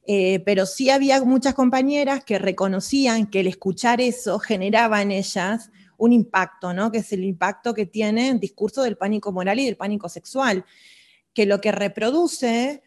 eh, 0.06 0.40
pero 0.40 0.64
sí 0.64 0.88
había 0.88 1.22
muchas 1.22 1.52
compañeras 1.52 2.24
que 2.24 2.38
reconocían 2.38 3.26
que 3.26 3.40
el 3.40 3.48
escuchar 3.48 4.00
eso 4.00 4.38
generaba 4.38 5.02
en 5.02 5.10
ellas 5.10 5.70
un 5.98 6.12
impacto, 6.12 6.72
¿no? 6.72 6.90
que 6.90 6.98
es 6.98 7.12
el 7.12 7.24
impacto 7.24 7.74
que 7.74 7.86
tiene 7.86 8.30
el 8.30 8.40
discurso 8.40 8.82
del 8.82 8.96
pánico 8.96 9.32
moral 9.32 9.58
y 9.60 9.66
del 9.66 9.76
pánico 9.76 10.08
sexual, 10.08 10.64
que 11.34 11.44
lo 11.44 11.60
que 11.60 11.72
reproduce 11.72 12.82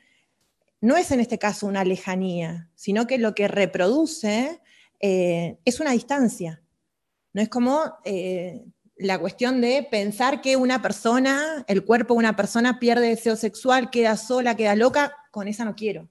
no 0.82 0.96
es 0.96 1.12
en 1.12 1.20
este 1.20 1.38
caso 1.38 1.68
una 1.68 1.84
lejanía, 1.84 2.70
sino 2.76 3.06
que 3.06 3.18
lo 3.18 3.36
que 3.36 3.48
reproduce 3.48 4.62
eh, 5.00 5.58
es 5.66 5.80
una 5.80 5.92
distancia. 5.92 6.62
No 7.34 7.42
es 7.42 7.50
como 7.50 7.84
la 9.00 9.18
cuestión 9.18 9.62
de 9.62 9.88
pensar 9.90 10.42
que 10.42 10.58
una 10.58 10.82
persona, 10.82 11.64
el 11.68 11.86
cuerpo 11.86 12.14
de 12.14 12.20
una 12.20 12.36
persona 12.36 12.80
pierde 12.80 13.08
deseo 13.08 13.38
sexual, 13.38 13.90
queda 13.90 14.18
sola, 14.18 14.56
queda 14.56 14.76
loca, 14.76 15.16
con 15.32 15.48
esa 15.48 15.64
no 15.64 15.76
quiero. 15.76 16.10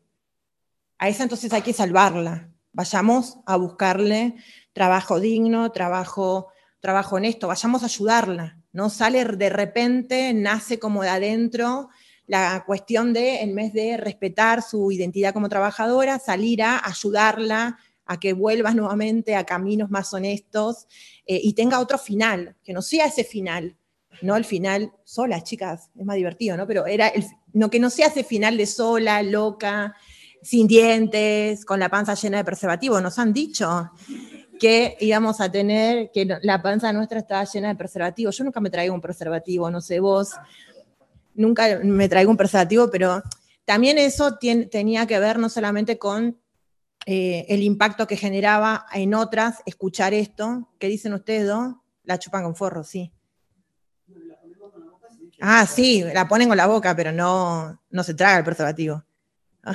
A 0.97 1.09
esa 1.09 1.23
entonces 1.23 1.53
hay 1.53 1.63
que 1.63 1.75
salvarla. 1.75 2.49
Vayamos 2.73 3.39
a 3.45 3.57
buscarle 3.57 4.37
trabajo 4.73 5.21
digno, 5.21 5.71
trabajo, 5.71 6.49
trabajo 6.81 7.17
honesto, 7.17 7.47
vayamos 7.47 7.83
a 7.83 7.87
ayudarla. 7.87 8.59
No 8.73 8.89
sale 8.89 9.25
de 9.25 9.51
repente, 9.51 10.33
nace 10.33 10.79
como 10.79 11.03
de 11.03 11.11
adentro 11.11 11.91
la 12.27 12.65
cuestión 12.67 13.13
de, 13.13 13.41
en 13.41 13.55
vez 13.55 13.73
de 13.73 13.97
respetar 13.97 14.63
su 14.63 14.93
identidad 14.93 15.33
como 15.33 15.49
trabajadora, 15.49 16.19
salir 16.19 16.63
a 16.63 16.87
ayudarla, 16.87 17.79
a 18.09 18.19
que 18.19 18.33
vuelvas 18.33 18.75
nuevamente 18.75 19.37
a 19.37 19.45
caminos 19.45 19.91
más 19.91 20.13
honestos 20.13 20.89
eh, 21.27 21.39
y 21.43 21.53
tenga 21.53 21.79
otro 21.79 21.99
final, 21.99 22.57
que 22.65 22.73
no 22.73 22.83
sea 22.83 23.07
ese 23.07 23.23
final, 23.23 23.77
no 24.23 24.35
el 24.35 24.45
final 24.45 24.93
sola, 25.05 25.43
chicas, 25.43 25.91
es 25.95 26.05
más 26.05 26.17
divertido, 26.17 26.57
¿no? 26.57 26.67
Pero 26.67 26.87
era 26.87 27.09
el, 27.09 27.25
no, 27.53 27.71
que 27.71 27.79
no 27.79 27.91
sea 27.91 28.07
ese 28.07 28.25
final 28.25 28.57
de 28.57 28.67
sola, 28.67 29.23
loca, 29.23 29.95
sin 30.43 30.67
dientes, 30.67 31.67
con 31.67 31.79
la 31.79 31.91
panza 31.91 32.15
llena 32.15 32.39
de 32.39 32.45
preservativo. 32.45 32.99
Nos 33.01 33.19
han 33.19 33.35
dicho 33.35 33.91
que 34.59 34.97
íbamos 35.01 35.41
a 35.43 35.53
tener, 35.53 36.11
que 36.11 36.27
la 36.43 36.63
panza 36.63 36.93
nuestra 36.95 37.19
estaba 37.19 37.45
llena 37.45 37.69
de 37.69 37.75
preservativo. 37.75 38.31
Yo 38.31 38.43
nunca 38.43 38.61
me 38.61 38.71
traigo 38.71 38.95
un 38.95 39.03
preservativo, 39.03 39.71
no 39.71 39.83
sé 39.83 40.01
vos, 40.01 40.31
nunca 41.35 41.79
me 41.85 42.09
traigo 42.09 42.31
un 42.31 42.39
preservativo, 42.39 42.91
pero 42.91 43.23
también 43.67 43.99
eso 43.99 44.39
tenía 44.71 45.07
que 45.07 45.19
ver 45.19 45.39
no 45.39 45.51
solamente 45.51 45.99
con 45.99 46.39
eh, 47.11 47.47
el 47.49 47.63
impacto 47.63 48.07
que 48.07 48.19
generaba 48.19 48.85
en 48.93 49.15
otras 49.15 49.63
escuchar 49.65 50.13
esto. 50.13 50.69
¿Qué 50.79 50.89
dicen 50.89 51.15
ustedes 51.15 51.47
dos? 51.47 51.75
La 52.05 52.19
chupan 52.19 52.43
con 52.43 52.55
forro, 52.55 52.85
sí. 52.85 53.11
Ah, 55.41 55.65
sí, 55.65 56.05
la 56.13 56.29
ponen 56.29 56.49
con 56.49 56.59
la 56.59 56.67
boca, 56.67 56.95
pero 56.95 57.11
no, 57.11 57.81
no 57.89 58.05
se 58.05 58.13
traga 58.13 58.37
el 58.37 58.45
preservativo. 58.45 59.03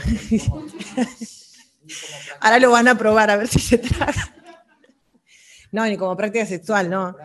Ahora 2.39 2.59
lo 2.59 2.69
van 2.69 2.87
a 2.87 2.95
probar 2.99 3.31
a 3.31 3.37
ver 3.37 3.47
si 3.47 3.57
se 3.57 3.79
traga. 3.79 4.31
No, 5.71 5.87
ni 5.87 5.97
como 5.97 6.15
práctica 6.15 6.45
sexual, 6.45 6.87
no. 6.87 7.15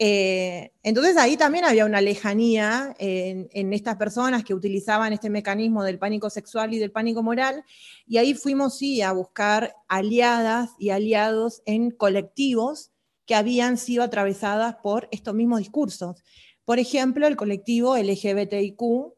Eh, 0.00 0.72
entonces 0.84 1.16
ahí 1.16 1.36
también 1.36 1.64
había 1.64 1.84
una 1.84 2.00
lejanía 2.00 2.94
en, 2.98 3.72
estas 3.72 3.96
personas 3.96 4.44
que 4.44 4.54
utilizaban 4.54 5.12
este 5.12 5.28
mecanismo 5.28 5.82
del 5.82 5.98
pánico 5.98 6.30
sexual 6.30 6.72
y 6.72 6.78
del 6.78 6.92
pánico 6.92 7.22
moral, 7.22 7.64
y 8.06 8.18
ahí 8.18 8.34
fuimos 8.34 8.78
a 9.04 9.12
buscar 9.12 9.74
aliadas 9.88 10.70
y 10.78 10.90
aliados 10.90 11.62
en 11.66 11.90
colectivos 11.90 12.92
que 13.26 13.34
habían 13.34 13.76
sido 13.76 14.04
atravesadas 14.04 14.76
por 14.76 15.08
estos 15.10 15.34
mismos 15.34 15.58
discursos. 15.58 16.22
Por 16.64 16.78
ejemplo, 16.78 17.26
el 17.26 17.36
colectivo 17.36 17.96
LGBTIQ, 17.96 19.14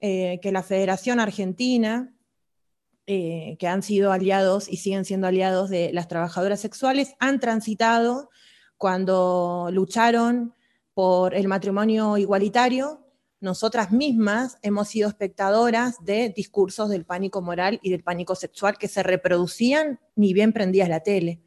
eh, 0.00 0.40
que 0.42 0.52
la 0.52 0.62
Federación 0.62 1.20
Argentina, 1.20 2.14
eh, 3.06 3.56
que 3.58 3.66
han 3.66 3.82
sido 3.82 4.12
aliados 4.12 4.68
y 4.68 4.76
siguen 4.76 5.04
siendo 5.04 5.26
aliados 5.26 5.70
de 5.70 5.92
las 5.92 6.06
trabajadoras 6.06 6.60
sexuales, 6.60 7.14
han 7.18 7.40
transitado 7.40 8.30
cuando 8.82 9.68
lucharon 9.70 10.56
por 10.92 11.36
el 11.36 11.46
matrimonio 11.46 12.18
igualitario, 12.18 13.06
nosotras 13.38 13.92
mismas 13.92 14.58
hemos 14.60 14.88
sido 14.88 15.08
espectadoras 15.08 16.04
de 16.04 16.30
discursos 16.30 16.90
del 16.90 17.04
pánico 17.04 17.40
moral 17.42 17.78
y 17.80 17.92
del 17.92 18.02
pánico 18.02 18.34
sexual 18.34 18.78
que 18.78 18.88
se 18.88 19.04
reproducían 19.04 20.00
ni 20.16 20.32
bien 20.32 20.52
prendías 20.52 20.88
la 20.88 20.98
tele. 20.98 21.40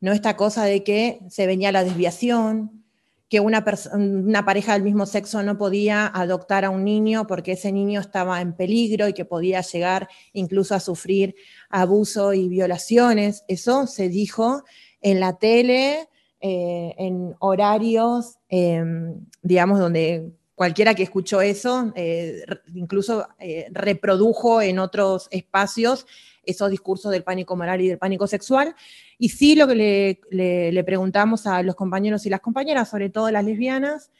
No 0.00 0.12
esta 0.12 0.34
cosa 0.34 0.64
de 0.64 0.82
que 0.82 1.20
se 1.28 1.46
venía 1.46 1.72
la 1.72 1.84
desviación, 1.84 2.86
que 3.28 3.40
una, 3.40 3.62
una, 3.92 4.46
pareja 4.46 4.72
del 4.72 4.82
mismo 4.82 5.04
sexo 5.04 5.42
no 5.42 5.58
podía 5.58 6.06
adoptar 6.06 6.64
a 6.64 6.70
un 6.70 6.84
niño 6.84 7.26
porque 7.26 7.52
ese 7.52 7.70
niño 7.70 8.00
estaba 8.00 8.40
en 8.40 8.56
peligro 8.56 9.08
y 9.08 9.12
que 9.12 9.26
podía 9.26 9.60
llegar 9.60 10.08
incluso 10.32 10.74
a 10.74 10.80
sufrir 10.80 11.34
abuso 11.68 12.32
y 12.32 12.48
violaciones. 12.48 13.44
Eso 13.46 13.86
se 13.86 14.08
dijo 14.08 14.64
en 15.02 15.20
la 15.20 15.36
tele, 15.36 16.08
eh, 16.44 16.96
en 16.98 17.36
horarios, 17.38 18.36
em, 18.48 19.14
digamos, 19.42 19.78
donde 19.78 20.32
cualquiera 20.56 20.92
que 20.92 21.04
escuchó 21.04 21.40
eso, 21.40 21.92
eh, 21.94 22.44
incluso 22.74 23.28
eh, 23.38 23.68
reprodujo 23.70 24.60
en 24.60 24.80
otros 24.80 25.28
espacios 25.30 26.04
esos 26.42 26.68
discursos 26.68 27.12
del 27.12 27.22
pánico 27.22 27.54
moral 27.54 27.80
y 27.80 27.86
del 27.86 27.98
pánico 27.98 28.26
sexual. 28.26 28.74
Y 29.18 29.28
sí 29.28 29.54
lo 29.54 29.68
que 29.68 30.18
le, 30.30 30.72
le 30.72 30.82
preguntamos 30.82 31.46
a 31.46 31.62
los 31.62 31.76
compañeros 31.76 32.26
y 32.26 32.30
las 32.30 32.40
compañeras, 32.40 32.90
sobre 32.90 33.08
todo 33.08 33.30
las 33.30 33.44
lesbianas, 33.44 34.10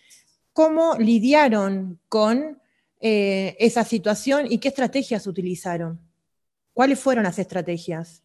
cómo 0.52 0.94
lidiaron 0.98 1.98
con 2.08 2.62
esa 3.00 3.82
situación 3.82 4.46
y 4.48 4.58
qué 4.58 4.68
estrategias 4.68 5.26
utilizaron. 5.26 5.98
¿Cuáles 6.72 7.00
fueron 7.00 7.24
las 7.24 7.40
estrategias? 7.40 8.22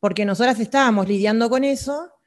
Porque 0.00 0.24
nosotras 0.24 0.58
estábamos 0.58 1.06
lidiando 1.06 1.48
con 1.48 1.62
eso 1.62 2.17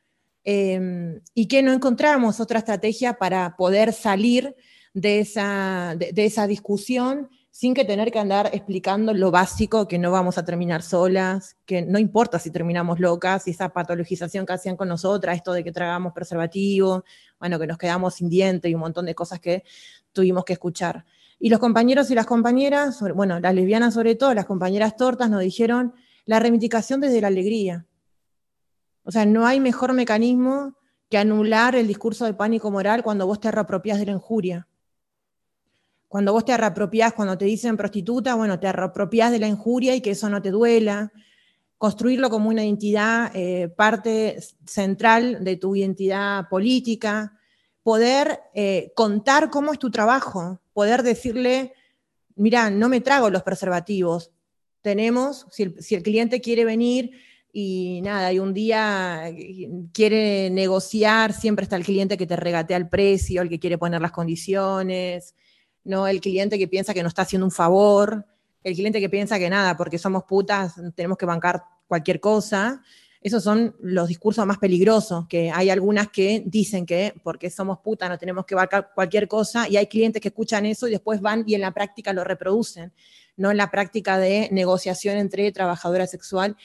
Em, 0.44 1.22
y 1.36 1.48
que 1.48 1.62
no 1.62 1.72
encontramos 1.72 2.40
otra 2.40 2.60
estrategia 2.60 3.14
para 3.14 3.56
poder 3.58 3.94
salir 3.94 4.56
de 4.94 5.20
esa, 5.20 5.96
de, 5.96 6.26
esa 6.26 6.48
discusión 6.48 7.30
sin 7.52 7.74
que 7.74 7.86
tener 7.86 8.12
que 8.12 8.20
andar 8.20 8.50
explicando 8.54 9.14
lo 9.14 9.30
básico, 9.30 9.88
que 9.88 10.00
no 10.00 10.10
vamos 10.10 10.38
a 10.38 10.46
terminar 10.46 10.82
solas, 10.82 11.58
que 11.66 11.82
no 11.84 12.00
importa 12.00 12.40
si 12.40 12.50
terminamos 12.50 13.00
locas, 13.00 13.48
y 13.48 13.52
esa 13.52 13.70
patologización 13.70 14.46
que 14.46 14.54
hacían 14.54 14.78
con 14.78 14.88
nosotras, 14.88 15.36
esto 15.36 15.54
de 15.54 15.64
que 15.64 15.72
tragamos 15.72 16.14
preservativo, 16.14 17.04
bueno, 17.40 17.60
que 17.60 17.68
nos 17.68 17.78
quedamos 17.78 18.16
sin 18.16 18.30
diente 18.30 18.70
y 18.70 18.74
un 18.74 18.82
montón 18.82 19.06
de 19.06 19.14
cosas 19.14 19.40
que 19.40 19.64
tuvimos 20.12 20.46
que 20.46 20.54
escuchar. 20.54 21.06
Y 21.40 21.50
los 21.50 21.60
compañeros 21.60 22.10
y 22.10 22.16
las 22.16 22.26
compañeras, 22.26 23.04
bueno, 23.14 23.40
las 23.40 23.54
lesbianas 23.54 23.94
sobre 23.94 24.16
todo, 24.16 24.34
las 24.34 24.46
compañeras 24.46 24.96
tortas 24.96 25.30
nos 25.30 25.42
dijeron 25.42 25.94
la 26.26 26.40
reivindicación 26.40 27.02
desde 27.02 27.22
la 27.22 27.28
alegría. 27.28 27.86
O 29.04 29.12
sea, 29.12 29.26
no 29.26 29.46
hay 29.46 29.60
mejor 29.60 29.94
mecanismo 29.94 30.76
que 31.10 31.18
anular 31.18 31.76
el 31.76 31.88
discurso 31.88 32.26
de 32.26 32.34
pánico 32.34 32.72
moral 32.72 33.04
cuando 33.04 33.28
vos 33.28 33.40
te 33.40 33.52
reapropiás 33.52 34.00
de 34.00 34.06
la 34.06 34.14
injuria. 34.14 34.68
Cuando 36.08 36.34
vos 36.34 36.46
te 36.46 36.56
reapropiás, 36.56 37.14
cuando 37.14 37.38
te 37.38 37.46
dicen 37.46 37.78
prostituta, 37.78 38.36
bueno, 38.36 38.60
te 38.60 38.72
reapropiás 38.72 39.32
de 39.32 39.40
la 39.40 39.48
injuria 39.48 39.96
y 39.96 40.02
que 40.02 40.12
eso 40.12 40.30
no 40.30 40.42
te 40.42 40.52
duela. 40.52 41.12
Construirlo 41.78 42.30
como 42.30 42.50
una 42.50 42.64
identidad, 42.64 43.32
eh, 43.34 43.70
parte 43.70 44.40
central 44.66 45.44
de 45.44 45.58
tu 45.58 45.76
identidad 45.76 46.48
política. 46.50 47.38
Poder 47.84 48.40
eh, 48.54 48.92
contar 48.96 49.50
cómo 49.50 49.74
es 49.74 49.80
tu 49.80 49.90
trabajo. 49.90 50.62
Poder 50.74 51.02
decirle, 51.02 51.74
mira, 52.36 52.70
no 52.70 52.88
me 52.88 53.02
trago 53.02 53.30
los 53.30 53.44
preservativos. 53.44 54.32
Tenemos, 54.82 55.48
si 55.50 55.96
el 55.96 56.04
cliente 56.04 56.42
quiere 56.42 56.66
venir 56.66 57.12
y 57.54 58.02
nada, 58.02 58.32
y 58.32 58.40
un 58.40 58.54
día 58.54 59.28
eh, 59.28 59.70
quiere 59.94 60.50
negociar, 60.50 61.34
siempre 61.34 61.64
está 61.64 61.76
el 61.76 61.84
cliente 61.84 62.18
que 62.18 62.28
te 62.28 62.36
regatea 62.36 62.78
el 62.78 62.88
precio, 62.88 63.42
el 63.42 63.50
que 63.50 63.60
quiere 63.60 63.78
poner 63.78 64.02
las 64.02 64.12
condiciones, 64.12 65.36
¿no? 65.84 66.08
El 66.08 66.22
cliente 66.22 66.58
que 66.58 66.68
piensa 66.68 66.94
que 66.94 67.04
nos 67.04 67.12
está 67.12 67.24
haciendo 67.24 67.46
un 67.46 67.52
favor, 67.52 68.26
el 68.64 68.76
cliente 68.76 69.00
que 69.00 69.10
piensa 69.10 69.38
que 69.40 69.50
nada, 69.50 69.76
porque 69.76 69.98
somos 69.98 70.24
putas, 70.24 70.76
tenemos 70.96 71.18
que 71.18 71.26
bancar 71.26 71.64
cualquier 71.88 72.20
cosa. 72.20 72.82
Esos 73.22 73.44
son 73.44 73.76
los 73.82 74.08
discursos 74.08 74.46
más 74.46 74.58
peligrosos, 74.58 75.28
que 75.28 75.52
hay 75.52 75.70
algunas 75.70 76.10
que 76.10 76.42
dicen 76.46 76.86
que 76.86 77.14
porque 77.24 77.52
somos 77.52 77.80
putas 77.80 78.10
no 78.10 78.18
tenemos 78.18 78.46
que 78.46 78.56
bancar 78.56 78.92
cualquier 78.96 79.28
cosa, 79.28 79.68
y 79.70 79.78
hay 79.78 79.88
clientes 79.88 80.22
que 80.22 80.30
escuchan 80.30 80.66
eso 80.66 80.88
y 80.88 80.92
después 80.92 81.22
van 81.22 81.44
y 81.46 81.54
en 81.56 81.62
la 81.62 81.72
práctica 81.72 82.14
lo 82.14 82.24
reproducen, 82.24 82.94
no 83.38 83.52
en 83.52 83.58
la 83.58 83.70
práctica 83.70 84.18
de 84.18 84.50
negociación 84.52 85.18
entre 85.18 85.52
trabajadora 85.52 86.08
sexual 86.08 86.58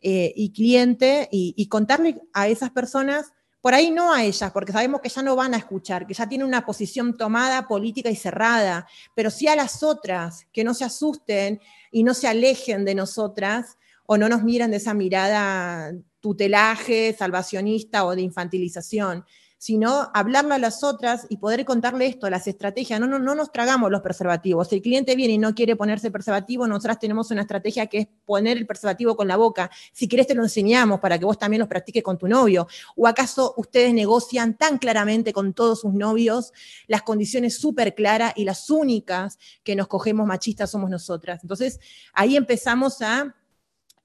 eh, 0.00 0.32
y 0.34 0.52
cliente 0.52 1.28
y, 1.30 1.66
contarle 1.68 2.20
a 2.32 2.48
esas 2.48 2.70
personas 2.70 3.32
Por 3.60 3.74
ahí 3.74 3.90
no 3.90 4.14
a 4.14 4.24
ellas, 4.24 4.50
porque 4.52 4.72
sabemos 4.72 5.02
que 5.02 5.10
ya 5.10 5.22
no 5.22 5.36
van 5.36 5.52
a 5.52 5.58
escuchar, 5.58 6.06
que 6.06 6.14
ya 6.14 6.26
tienen 6.26 6.46
una 6.46 6.64
posición 6.64 7.18
tomada 7.18 7.68
política 7.68 8.08
y 8.08 8.16
cerrada, 8.16 8.86
pero 9.14 9.30
sí 9.30 9.46
a 9.48 9.56
las 9.56 9.82
otras, 9.82 10.46
que 10.52 10.64
no 10.64 10.72
se 10.72 10.84
asusten 10.84 11.60
y 11.92 12.02
no 12.02 12.14
se 12.14 12.26
alejen 12.26 12.86
de 12.86 12.94
nosotras 12.94 13.76
o 14.06 14.16
no 14.16 14.30
nos 14.30 14.42
miren 14.42 14.70
de 14.70 14.78
esa 14.78 14.94
mirada 14.94 15.92
tutelaje, 16.20 17.14
salvacionista 17.18 18.06
o 18.06 18.14
de 18.14 18.22
infantilización, 18.22 19.24
sino 19.60 20.10
hablarle 20.14 20.54
a 20.54 20.58
las 20.58 20.82
otras 20.82 21.26
y 21.28 21.36
poder 21.36 21.66
contarle 21.66 22.06
esto, 22.06 22.30
las 22.30 22.46
estrategias. 22.46 22.98
No, 22.98 23.06
no, 23.06 23.18
no 23.18 23.34
nos 23.34 23.52
tragamos 23.52 23.90
los 23.90 24.00
preservativos. 24.00 24.68
Si 24.68 24.76
el 24.76 24.80
cliente 24.80 25.14
viene 25.14 25.34
y 25.34 25.38
no 25.38 25.54
quiere 25.54 25.76
ponerse 25.76 26.10
preservativo, 26.10 26.66
nosotras 26.66 26.98
tenemos 26.98 27.30
una 27.30 27.42
estrategia 27.42 27.86
que 27.86 27.98
es 27.98 28.08
poner 28.24 28.56
el 28.56 28.66
preservativo 28.66 29.14
con 29.16 29.28
la 29.28 29.36
boca. 29.36 29.70
Si 29.92 30.08
querés 30.08 30.26
te 30.26 30.34
lo 30.34 30.44
enseñamos 30.44 30.98
para 30.98 31.18
que 31.18 31.26
vos 31.26 31.38
también 31.38 31.60
lo 31.60 31.68
practiques 31.68 32.02
con 32.02 32.16
tu 32.16 32.26
novio. 32.26 32.68
¿O 32.96 33.06
acaso 33.06 33.52
ustedes 33.58 33.92
negocian 33.92 34.56
tan 34.56 34.78
claramente 34.78 35.34
con 35.34 35.52
todos 35.52 35.82
sus 35.82 35.92
novios 35.92 36.54
las 36.86 37.02
condiciones 37.02 37.58
súper 37.58 37.94
claras 37.94 38.32
y 38.36 38.44
las 38.44 38.70
únicas 38.70 39.38
que 39.62 39.76
nos 39.76 39.88
cogemos 39.88 40.26
machistas 40.26 40.70
somos 40.70 40.88
nosotras? 40.88 41.40
Entonces 41.42 41.80
ahí 42.14 42.34
empezamos 42.34 43.02
a 43.02 43.36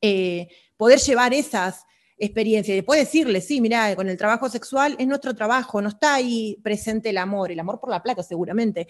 eh, 0.02 0.50
poder 0.76 1.00
llevar 1.00 1.34
esas 1.34 1.86
experiencia. 2.18 2.74
Y 2.74 2.78
después 2.78 3.00
decirle, 3.00 3.42
sí, 3.42 3.62
mira, 3.62 3.96
con 3.96 4.10
el 4.10 4.18
trabajo 4.18 4.50
sexual 4.50 4.96
es 5.00 5.08
nuestro 5.08 5.36
trabajo, 5.36 5.82
no 5.82 5.90
está 5.90 6.16
ahí 6.16 6.60
presente 6.64 7.10
el 7.10 7.18
amor, 7.18 7.52
el 7.52 7.60
amor 7.60 7.80
por 7.80 7.90
la 7.90 8.02
plata 8.02 8.24
seguramente, 8.24 8.88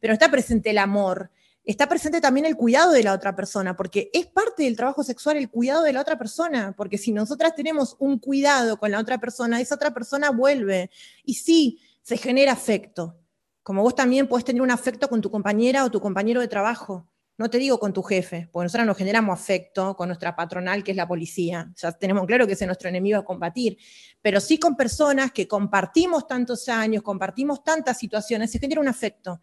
pero 0.00 0.12
está 0.12 0.30
presente 0.30 0.70
el 0.70 0.78
amor. 0.78 1.30
Está 1.64 1.88
presente 1.88 2.20
también 2.20 2.44
el 2.44 2.56
cuidado 2.56 2.90
de 2.90 3.04
la 3.04 3.12
otra 3.12 3.36
persona, 3.36 3.76
porque 3.76 4.10
es 4.12 4.26
parte 4.26 4.64
del 4.64 4.76
trabajo 4.76 5.04
sexual 5.04 5.36
el 5.36 5.48
cuidado 5.48 5.84
de 5.84 5.92
la 5.92 6.00
otra 6.00 6.18
persona, 6.18 6.74
porque 6.76 6.98
si 6.98 7.12
nosotras 7.12 7.54
tenemos 7.54 7.94
un 8.00 8.18
cuidado 8.18 8.78
con 8.78 8.90
la 8.90 8.98
otra 8.98 9.18
persona, 9.18 9.60
esa 9.60 9.76
otra 9.76 9.94
persona 9.94 10.30
vuelve 10.30 10.90
y 11.24 11.34
sí, 11.34 11.78
se 12.02 12.16
genera 12.16 12.50
afecto. 12.52 13.16
Como 13.62 13.82
vos 13.82 13.94
también 13.94 14.26
podés 14.26 14.44
tener 14.44 14.60
un 14.60 14.72
afecto 14.72 15.08
con 15.08 15.20
tu 15.20 15.30
compañera 15.30 15.84
o 15.84 15.90
tu 15.90 16.00
compañero 16.00 16.40
de 16.40 16.48
trabajo. 16.48 17.06
No 17.38 17.48
te 17.48 17.58
digo 17.58 17.78
con 17.78 17.92
tu 17.92 18.02
jefe, 18.02 18.48
porque 18.52 18.66
nosotros 18.66 18.86
nos 18.86 18.96
generamos 18.96 19.38
afecto 19.38 19.96
con 19.96 20.08
nuestra 20.08 20.36
patronal, 20.36 20.84
que 20.84 20.90
es 20.90 20.96
la 20.96 21.08
policía. 21.08 21.72
Tenemos 21.98 22.26
claro 22.26 22.46
que 22.46 22.52
ese 22.52 22.64
es 22.64 22.68
nuestro 22.68 22.88
enemigo 22.88 23.18
a 23.18 23.24
combatir. 23.24 23.78
Pero 24.20 24.40
sí 24.40 24.58
con 24.58 24.76
personas 24.76 25.32
que 25.32 25.48
compartimos 25.48 26.26
tantos 26.28 26.68
años, 26.68 27.02
compartimos 27.02 27.64
tantas 27.64 27.98
situaciones, 27.98 28.50
se 28.50 28.58
genera 28.58 28.80
un 28.80 28.88
afecto. 28.88 29.40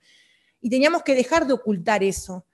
Y 0.62 0.70
teníamos 0.70 1.04
que 1.04 1.16
dejar 1.16 1.48
de 1.48 1.54
ocultar 1.54 2.04
eso, 2.04 2.46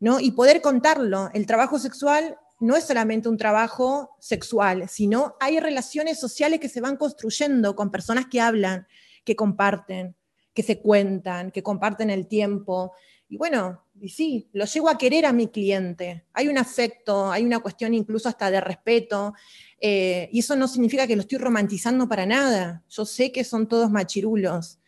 ¿no? 0.00 0.18
Y 0.18 0.32
poder 0.32 0.60
contarlo. 0.60 1.30
El 1.34 1.46
trabajo 1.46 1.78
sexual 1.78 2.36
no 2.58 2.76
es 2.76 2.84
solamente 2.84 3.28
un 3.28 3.38
trabajo 3.38 4.16
sexual, 4.18 4.88
sino 4.88 5.36
hay 5.40 5.60
relaciones 5.60 6.18
sociales 6.18 6.60
que 6.60 6.68
se 6.68 6.80
van 6.80 6.96
construyendo 6.96 7.74
con 7.74 7.90
personas 7.90 8.26
que 8.26 8.40
hablan, 8.40 8.86
que 9.24 9.36
comparten, 9.36 10.16
que 10.52 10.62
se 10.62 10.80
cuentan, 10.80 11.52
que 11.52 11.62
comparten 11.62 12.10
el 12.10 12.26
tiempo. 12.26 12.92
Y 13.28 13.36
bueno, 13.36 13.84
y 14.00 14.08
sí, 14.08 14.48
lo 14.52 14.64
llego 14.64 14.88
a 14.88 14.96
querer 14.96 15.26
a 15.26 15.32
mi 15.32 15.48
cliente. 15.48 16.24
Hay 16.32 16.48
un 16.48 16.58
afecto, 16.58 17.30
hay 17.30 17.44
una 17.44 17.58
cuestión 17.58 17.92
incluso 17.92 18.28
hasta 18.28 18.50
de 18.50 18.60
respeto. 18.60 19.34
Eh, 19.80 20.28
y 20.32 20.40
eso 20.40 20.56
no 20.56 20.66
significa 20.68 21.06
que 21.06 21.16
lo 21.16 21.22
estoy 21.22 21.38
romantizando 21.38 22.08
para 22.08 22.24
nada. 22.24 22.82
Yo 22.88 23.04
sé 23.04 23.30
que 23.30 23.44
son 23.44 23.68
todos 23.68 23.90
machirulos. 23.90 24.78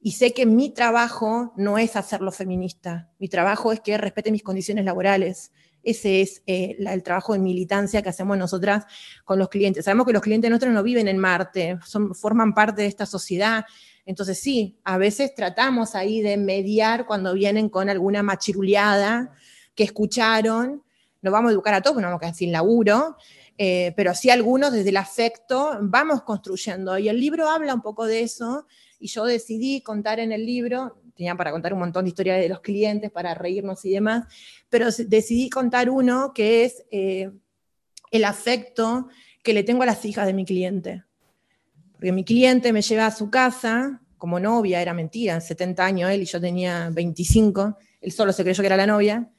Y 0.00 0.12
sé 0.12 0.32
que 0.32 0.46
mi 0.46 0.70
trabajo 0.70 1.52
no 1.56 1.78
es 1.78 1.96
hacerlo 1.96 2.32
feminista. 2.32 3.10
Mi 3.18 3.28
trabajo 3.28 3.72
es 3.72 3.80
que 3.80 3.98
respete 3.98 4.30
mis 4.30 4.42
condiciones 4.42 4.84
laborales. 4.84 5.52
Ese 5.82 6.20
es 6.20 6.42
eh, 6.46 6.76
el 6.78 7.02
trabajo 7.02 7.32
de 7.32 7.38
militancia 7.38 8.02
que 8.02 8.08
hacemos 8.08 8.38
nosotras 8.38 8.84
con 9.24 9.38
los 9.38 9.48
clientes. 9.48 9.84
Sabemos 9.84 10.06
que 10.06 10.12
los 10.12 10.22
clientes 10.22 10.50
nuestros 10.50 10.72
no 10.72 10.82
viven 10.82 11.08
en 11.08 11.18
Marte, 11.18 11.78
son, 11.84 12.14
forman 12.14 12.54
parte 12.54 12.82
de 12.82 12.88
esta 12.88 13.06
sociedad 13.06 13.64
entonces 14.06 14.38
sí, 14.38 14.78
a 14.84 14.98
veces 14.98 15.34
tratamos 15.34 15.96
ahí 15.96 16.22
de 16.22 16.36
mediar 16.36 17.06
cuando 17.06 17.34
vienen 17.34 17.68
con 17.68 17.90
alguna 17.90 18.22
machiruleada 18.22 19.32
que 19.74 19.82
escucharon. 19.82 20.84
No 21.22 21.32
vamos 21.32 21.50
a 21.50 21.52
educar 21.52 21.74
a 21.74 21.82
todos, 21.82 21.96
no 21.96 22.02
vamos 22.02 22.18
a 22.18 22.20
quedar 22.20 22.34
sin 22.34 22.52
laburo, 22.52 23.16
eh, 23.58 23.92
pero 23.96 24.14
sí 24.14 24.30
algunos 24.30 24.72
desde 24.72 24.90
el 24.90 24.96
afecto 24.96 25.76
vamos 25.82 26.22
construyendo. 26.22 26.96
Y 26.98 27.08
el 27.08 27.18
libro 27.18 27.50
habla 27.50 27.74
un 27.74 27.82
poco 27.82 28.06
de 28.06 28.20
eso 28.20 28.68
y 29.00 29.08
yo 29.08 29.24
decidí 29.24 29.80
contar 29.80 30.20
en 30.20 30.30
el 30.30 30.46
libro, 30.46 31.02
tenía 31.16 31.34
para 31.34 31.50
contar 31.50 31.72
un 31.72 31.80
montón 31.80 32.04
de 32.04 32.10
historias 32.10 32.38
de 32.38 32.48
los 32.48 32.60
clientes, 32.60 33.10
para 33.10 33.34
reírnos 33.34 33.84
y 33.84 33.90
demás, 33.90 34.26
pero 34.68 34.86
decidí 34.90 35.50
contar 35.50 35.90
uno 35.90 36.32
que 36.32 36.64
es 36.64 36.84
eh, 36.92 37.32
el 38.12 38.24
afecto 38.24 39.08
que 39.42 39.52
le 39.52 39.64
tengo 39.64 39.82
a 39.82 39.86
las 39.86 40.04
hijas 40.04 40.26
de 40.26 40.32
mi 40.32 40.44
cliente. 40.44 41.05
Porque 41.96 42.12
mi 42.12 42.24
cliente 42.24 42.72
me 42.72 42.82
lleva 42.82 43.06
a 43.06 43.10
su 43.10 43.30
casa 43.30 44.00
como 44.18 44.40
novia, 44.40 44.80
era 44.80 44.94
mentira, 44.94 45.40
70 45.40 45.84
años 45.84 46.10
él 46.10 46.22
y 46.22 46.24
yo 46.24 46.40
tenía 46.40 46.90
25, 46.90 47.76
él 48.00 48.12
solo 48.12 48.32
se 48.32 48.42
creyó 48.42 48.62
que 48.62 48.66
era 48.66 48.76
la 48.76 48.86
novia. 48.86 49.30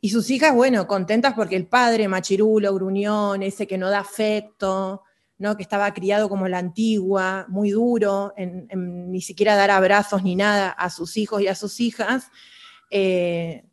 Y 0.00 0.10
sus 0.10 0.28
hijas, 0.30 0.54
bueno, 0.54 0.86
contentas 0.86 1.34
porque 1.34 1.56
el 1.56 1.66
padre, 1.66 2.08
machirulo, 2.08 2.74
gruñón, 2.74 3.42
ese 3.42 3.66
que 3.66 3.78
no 3.78 3.88
da 3.88 4.00
afecto, 4.00 5.02
¿no? 5.38 5.56
que 5.56 5.62
estaba 5.62 5.92
criado 5.94 6.28
como 6.28 6.48
la 6.48 6.58
antigua, 6.58 7.46
muy 7.48 7.70
duro, 7.70 8.32
en, 8.36 8.66
ni 9.10 9.20
siquiera 9.20 9.54
dar 9.54 9.70
abrazos 9.70 10.22
ni 10.24 10.34
nada 10.34 10.70
a 10.70 10.90
sus 10.90 11.16
hijos 11.16 11.42
y 11.42 11.48
a 11.48 11.54
sus 11.54 11.78
hijas, 11.80 12.28
eh, 12.90 13.64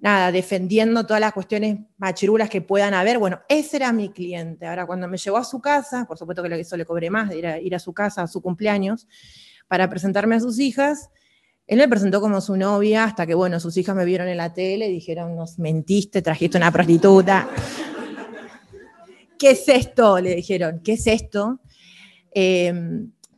nada, 0.00 0.32
defendiendo 0.32 1.04
todas 1.04 1.20
las 1.20 1.32
cuestiones 1.32 1.78
machirulas 1.98 2.48
que 2.48 2.60
puedan 2.60 2.94
haber. 2.94 3.18
Bueno, 3.18 3.40
ese 3.48 3.76
era 3.76 3.92
mi 3.92 4.10
cliente. 4.10 4.66
Ahora, 4.66 4.86
cuando 4.86 5.08
me 5.08 5.16
llevó 5.16 5.36
a 5.36 5.44
su 5.44 5.60
casa, 5.60 6.04
por 6.06 6.18
supuesto 6.18 6.42
que 6.42 6.60
eso 6.60 6.76
le 6.76 6.84
cobré 6.84 7.10
más 7.10 7.28
de 7.28 7.38
ir 7.38 7.46
a, 7.46 7.60
ir 7.60 7.74
a 7.74 7.78
su 7.78 7.92
casa 7.92 8.22
a 8.22 8.26
su 8.26 8.40
cumpleaños, 8.40 9.06
para 9.68 9.88
presentarme 9.88 10.36
a 10.36 10.40
sus 10.40 10.58
hijas, 10.58 11.10
él 11.66 11.78
me 11.78 11.88
presentó 11.88 12.20
como 12.20 12.40
su 12.40 12.56
novia 12.56 13.04
hasta 13.04 13.26
que, 13.26 13.34
bueno, 13.34 13.60
sus 13.60 13.76
hijas 13.76 13.94
me 13.94 14.04
vieron 14.04 14.26
en 14.28 14.38
la 14.38 14.52
tele 14.52 14.88
y 14.88 14.92
dijeron, 14.92 15.36
nos 15.36 15.58
mentiste, 15.58 16.22
trajiste 16.22 16.56
una 16.58 16.72
prostituta. 16.72 17.48
¿Qué 19.38 19.50
es 19.50 19.68
esto? 19.68 20.18
Le 20.20 20.34
dijeron, 20.34 20.80
¿qué 20.82 20.94
es 20.94 21.06
esto? 21.06 21.60
Eh, 22.34 22.72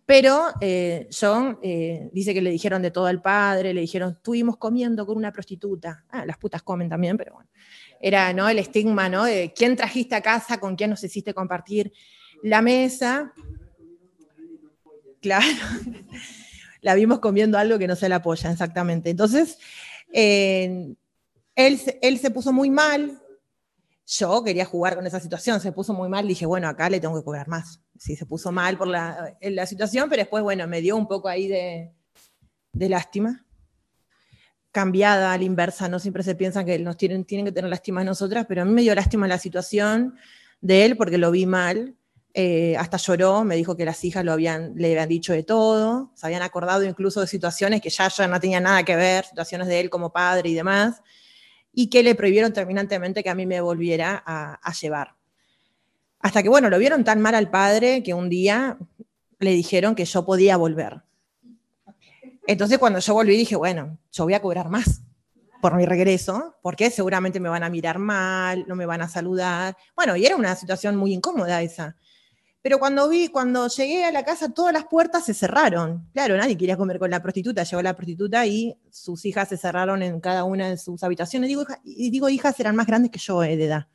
pero 0.05 0.49
eh, 0.61 1.09
John 1.19 1.59
eh, 1.63 2.11
dice 2.13 2.35
que 2.35 2.43
le 2.43 2.51
dijeron 2.51 2.83
de 2.83 2.91
todo 2.91 3.07
al 3.07 3.23
padre, 3.23 3.73
le 3.73 3.81
dijeron, 3.81 4.13
estuvimos 4.13 4.57
comiendo 4.57 5.07
con 5.07 5.17
una 5.17 5.33
prostituta. 5.33 6.05
Ah, 6.09 6.27
las 6.27 6.39
putas 6.39 6.63
comen 6.63 6.89
también, 6.89 7.17
pero 7.17 7.35
bueno. 7.35 7.51
Era 8.01 8.33
¿no? 8.33 8.49
el 8.49 8.59
estigma, 8.59 9.09
¿no? 9.09 9.25
De 9.25 9.53
quién 9.55 9.77
trajiste 9.77 10.17
a 10.17 10.21
casa, 10.21 10.59
con 10.59 10.75
quién 10.75 10.91
nos 10.91 11.05
hiciste 11.05 11.33
compartir 11.33 11.93
la 12.43 12.61
mesa. 12.63 13.33
Claro. 15.21 15.47
la 16.81 16.95
vimos 16.97 17.21
comiendo 17.21 17.57
algo 17.57 17.79
que 17.79 17.87
no 17.87 17.95
se 17.95 18.09
la 18.09 18.17
apoya, 18.17 18.51
exactamente. 18.51 19.11
Entonces, 19.11 19.59
eh, 20.13 20.95
él, 21.55 21.81
él 22.03 22.19
se 22.19 22.31
puso 22.33 22.53
muy 22.53 22.71
mal, 22.71 23.23
yo 24.05 24.43
quería 24.43 24.65
jugar 24.65 24.97
con 24.97 25.07
esa 25.07 25.21
situación, 25.21 25.61
se 25.61 25.71
puso 25.71 25.95
muy 25.95 26.09
mal, 26.09 26.27
dije, 26.27 26.45
bueno, 26.45 26.69
acá 26.69 26.91
le 26.91 26.99
tengo 26.99 27.17
que 27.17 27.25
cobrar 27.25 27.47
más. 27.47 27.82
Sí, 27.99 28.17
se 28.17 28.27
puso 28.27 28.51
mal 28.51 28.77
por 28.77 28.89
la, 28.89 29.37
la 29.41 29.67
situación, 29.67 30.09
pero 30.09 30.23
después, 30.23 30.43
bueno, 30.43 30.67
me 30.67 30.81
dio 30.81 30.97
un 30.97 31.07
poco 31.07 31.29
ahí 31.29 31.47
de, 31.47 31.93
de 32.73 32.89
lástima. 32.89 33.45
Cambiada 34.71 35.33
a 35.33 35.39
la 35.39 35.45
inversa, 35.45 35.89
no 35.89 35.99
siempre 35.99 36.23
se 36.23 36.35
piensan 36.35 36.65
que 36.65 36.79
nos 36.79 36.97
tienen, 36.97 37.25
tienen 37.25 37.47
que 37.47 37.53
tener 37.53 37.71
lástima 37.71 38.01
a 38.01 38.05
nosotras, 38.05 38.47
pero 38.49 38.63
a 38.63 38.65
mí 38.65 38.73
me 38.73 38.83
dio 38.83 38.95
lástima 38.95 39.29
la 39.29 39.39
situación 39.39 40.17
de 40.61 40.85
él 40.85 40.97
porque 40.97 41.19
lo 41.19 41.31
vi 41.31 41.47
mal. 41.47 41.95
Eh, 42.35 42.75
hasta 42.79 42.97
lloró, 42.97 43.45
me 43.45 43.57
dijo 43.57 43.77
que 43.77 43.85
las 43.85 44.03
hijas 44.05 44.25
lo 44.25 44.33
habían, 44.33 44.73
le 44.77 44.93
habían 44.93 45.09
dicho 45.09 45.35
de 45.35 45.43
todo, 45.43 46.13
se 46.15 46.27
habían 46.27 46.41
acordado 46.41 46.83
incluso 46.83 47.21
de 47.21 47.27
situaciones 47.27 47.83
que 47.83 47.91
ya, 47.91 48.09
ya 48.09 48.27
no 48.27 48.41
tenían 48.41 48.63
nada 48.63 48.83
que 48.85 48.97
ver, 48.97 49.27
situaciones 49.27 49.69
de 49.69 49.81
él 49.81 49.91
como 49.91 50.11
padre 50.11 50.49
y 50.49 50.55
demás 50.55 51.03
y 51.73 51.89
que 51.89 52.03
le 52.03 52.15
prohibieron 52.15 52.53
terminantemente 52.53 53.23
que 53.23 53.31
a 53.31 53.35
mí 53.35 53.47
me 53.47 53.61
volviera 53.61 54.23
a, 54.25 54.73
llevar. 54.81 55.17
Hasta 56.23 56.43
que, 56.43 56.49
bueno, 56.49 56.71
lo 56.71 56.79
vieron 56.79 57.05
tan 57.05 57.21
mal 57.21 57.35
al 57.35 57.51
padre 57.51 58.03
que 58.03 58.15
un 58.15 58.29
día 58.29 58.79
le 59.41 59.51
dijeron 59.51 59.95
que 59.95 60.05
yo 60.05 60.25
podía 60.25 60.57
volver. 60.57 61.03
Entonces 62.47 62.79
cuando 62.79 62.99
yo 62.99 63.15
volví 63.15 63.37
dije, 63.37 63.57
bueno, 63.57 63.99
yo 64.13 64.25
voy 64.25 64.35
a 64.35 64.41
cobrar 64.41 64.69
más 64.69 65.03
por 65.61 65.77
mi 65.77 65.87
regreso, 65.87 66.57
porque 66.61 66.91
seguramente 66.91 67.39
me 67.39 67.49
van 67.49 67.63
a 67.63 67.71
mirar 67.71 67.99
mal, 67.99 68.65
no 68.67 68.75
me 68.75 68.87
van 68.87 69.03
a 69.03 69.09
saludar. 69.09 69.77
Bueno, 69.95 70.17
y 70.17 70.27
era 70.27 70.35
una 70.35 70.57
situación 70.57 70.97
muy 70.97 71.13
incómoda 71.13 71.63
esa. 71.63 71.97
Pero 72.63 72.79
cuando 72.79 73.09
vi, 73.09 73.29
cuando 73.29 73.69
llegué 73.69 74.05
a 74.05 74.13
la 74.13 74.25
casa, 74.25 74.49
todas 74.49 74.73
las 74.73 74.85
puertas 74.87 75.25
se 75.25 75.35
cerraron. 75.35 76.09
Claro, 76.13 76.37
nadie 76.37 76.57
quería 76.57 76.77
comer 76.77 76.99
con 76.99 77.11
la 77.11 77.21
prostituta. 77.21 77.65
Llegó 77.65 77.83
la 77.83 77.95
prostituta 77.95 78.47
y 78.47 78.77
sus 78.91 79.25
hijas 79.25 79.49
se 79.49 79.57
cerraron 79.57 80.03
en 80.03 80.21
cada 80.21 80.45
una 80.45 80.69
de 80.69 80.77
sus 80.77 81.03
habitaciones. 81.03 81.49
Digo, 81.49 81.65
y 81.85 82.11
digo, 82.11 82.29
hijas 82.29 82.59
eran 82.61 82.77
más 82.77 82.87
grandes 82.87 83.11
que 83.11 83.19
yo 83.19 83.43
eh, 83.43 83.57
de 83.57 83.65
edad. 83.65 83.87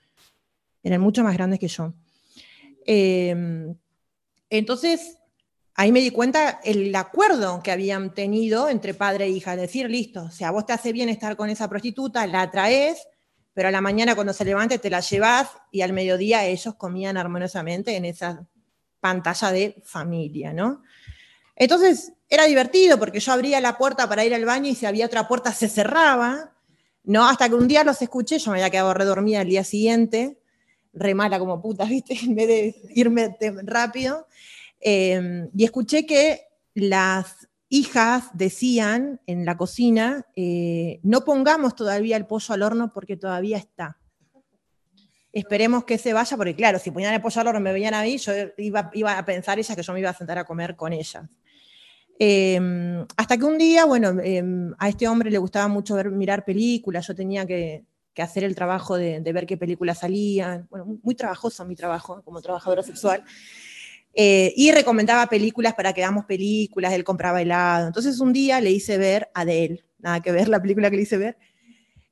Eran 0.84 1.02
mucho 1.02 1.24
más 1.24 1.34
grandes 1.34 1.60
que 1.60 1.68
yo. 1.68 1.94
Em, 2.88 3.76
entonces, 4.50 5.18
ahí 5.76 5.92
me 5.92 6.00
di 6.00 6.10
cuenta 6.10 6.62
el 6.64 6.96
acuerdo 6.96 7.62
que 7.62 7.72
habían 7.72 8.14
tenido 8.14 8.70
entre 8.70 8.94
padre 8.94 9.26
e 9.26 9.30
hija. 9.30 9.56
Decir, 9.56 9.90
listo, 9.92 10.24
o 10.24 10.32
sea, 10.32 10.52
vos 10.52 10.66
te 10.66 10.74
hace 10.74 10.94
bien 10.94 11.10
estar 11.10 11.36
con 11.36 11.50
esa 11.50 11.70
prostituta, 11.70 12.26
la 12.26 12.50
traes, 12.50 13.08
pero 13.54 13.68
a 13.68 13.72
la 13.72 13.82
mañana 13.82 14.16
cuando 14.16 14.34
se 14.34 14.46
levante 14.46 14.80
te 14.80 14.90
la 14.90 15.02
llevas 15.02 15.50
y 15.72 15.82
al 15.82 15.92
mediodía 15.92 16.46
ellos 16.46 16.76
comían 16.76 17.18
armoniosamente 17.18 17.96
en 17.96 18.06
esa 18.06 18.48
pantalla 19.02 19.52
de 19.52 19.82
familia, 19.84 20.54
¿no? 20.54 20.82
Entonces 21.56 22.14
era 22.30 22.46
divertido 22.46 22.98
porque 22.98 23.20
yo 23.20 23.34
abría 23.34 23.60
la 23.60 23.78
puerta 23.78 24.08
para 24.08 24.24
ir 24.24 24.34
al 24.34 24.46
baño 24.46 24.70
y 24.70 24.76
si 24.76 24.86
había 24.86 25.08
otra 25.08 25.28
puerta 25.28 25.52
se 25.52 25.68
cerraba, 25.68 26.54
¿no? 27.04 27.28
Hasta 27.28 27.50
que 27.50 27.56
un 27.56 27.68
día 27.68 27.84
los 27.84 28.02
escuché, 28.02 28.40
yo 28.40 28.52
me 28.52 28.58
había 28.58 28.70
quedado 28.70 28.94
redormida 28.94 29.42
el 29.42 29.50
día 29.50 29.64
siguiente, 29.64 30.40
re 30.98 31.14
mala 31.14 31.40
como 31.40 31.62
puta, 31.62 31.86
¿viste? 31.90 32.18
En 32.24 32.36
vez 32.36 32.48
de 32.48 32.76
irme 32.96 33.38
rápido. 33.64 34.28
Em, 34.80 35.50
y 35.56 35.64
escuché 35.64 36.06
que 36.06 36.42
las 36.74 37.48
hijas 37.70 38.30
decían 38.34 39.20
en 39.26 39.46
la 39.46 39.58
cocina, 39.58 40.26
eh, 40.36 41.00
no 41.04 41.26
pongamos 41.26 41.76
todavía 41.76 42.18
el 42.18 42.26
pollo 42.26 42.54
al 42.54 42.64
horno 42.64 42.94
porque 42.94 43.18
todavía 43.18 43.58
está. 43.58 43.98
Esperemos 45.34 45.84
que 45.84 45.98
se 45.98 46.14
vaya, 46.14 46.38
porque 46.38 46.56
claro, 46.56 46.80
si 46.80 46.92
ponían 46.92 47.14
el 47.14 47.22
pollo 47.22 47.42
al 47.42 47.48
horno 47.48 47.60
me 47.60 47.74
veían 47.74 47.94
a 47.94 48.04
mí, 48.04 48.18
yo 48.18 48.32
iba, 48.58 48.90
iba 48.94 49.18
a 49.18 49.26
pensar 49.26 49.60
ellas 49.60 49.76
que 49.76 49.84
yo 49.84 49.94
me 49.94 50.00
iba 50.00 50.10
a 50.10 50.14
sentar 50.14 50.38
a 50.38 50.46
comer 50.46 50.76
con 50.76 50.94
ellas. 50.94 51.26
Em, 52.20 53.06
hasta 53.16 53.38
que 53.38 53.46
un 53.46 53.58
día, 53.58 53.86
bueno, 53.86 54.20
em, 54.24 54.74
a 54.80 54.90
este 54.90 55.08
hombre 55.08 55.30
le 55.30 55.38
gustaba 55.38 55.68
mucho 55.68 55.96
ver, 55.96 56.10
mirar 56.10 56.44
películas, 56.44 57.06
yo 57.06 57.14
tenía 57.14 57.46
que, 57.46 57.86
hacer 58.22 58.44
el 58.44 58.56
trabajo 58.56 58.98
de, 58.98 59.20
ver 59.20 59.46
qué 59.46 59.58
películas 59.58 60.00
salían, 60.00 60.68
bueno, 60.70 61.00
muy 61.04 61.16
trabajoso 61.16 61.66
mi 61.66 61.76
trabajo 61.76 62.22
como 62.24 62.42
trabajadora 62.42 62.84
sexual, 62.84 63.24
eh, 64.14 64.54
y 64.56 64.72
recomendaba 64.72 65.28
películas 65.28 65.74
para 65.74 65.94
que 65.94 66.02
damos 66.02 66.26
películas, 66.26 66.94
él 66.94 67.04
compraba 67.04 67.42
helado, 67.42 67.88
entonces 67.88 68.20
un 68.20 68.34
día 68.34 68.60
le 68.62 68.72
hice 68.72 68.98
ver 68.98 69.30
a 69.34 69.42
Adele, 69.42 69.86
nada 70.00 70.22
que 70.22 70.32
ver 70.32 70.50
la 70.50 70.62
película 70.62 70.90
que 70.90 70.98
le 70.98 71.04
hice 71.04 71.18
ver, 71.18 71.38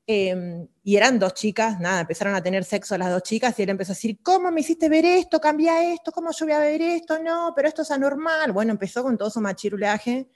Em, 0.08 0.68
y 0.84 0.98
eran 0.98 1.18
dos 1.18 1.34
chicas, 1.34 1.80
nada, 1.80 2.02
empezaron 2.02 2.36
a 2.36 2.44
tener 2.44 2.64
sexo 2.64 2.96
las 2.96 3.10
dos 3.10 3.24
chicas 3.24 3.58
y 3.58 3.64
él 3.64 3.70
empezó 3.70 3.92
a 3.92 3.96
decir, 3.96 4.20
¿cómo 4.22 4.52
me 4.52 4.62
hiciste 4.62 4.88
ver 4.88 5.04
esto? 5.04 5.42
Cambia 5.42 5.92
esto, 5.94 6.12
¿cómo 6.12 6.30
yo 6.32 6.46
voy 6.46 6.54
a 6.54 6.60
ver 6.60 6.80
esto? 6.82 7.18
No, 7.24 7.54
pero 7.56 7.68
esto 7.68 7.82
es 7.82 7.90
anormal. 7.90 8.52
Bueno, 8.52 8.72
empezó 8.72 9.02
con 9.02 9.18
todo 9.18 9.32
su 9.32 9.42
machirulaje, 9.42 10.30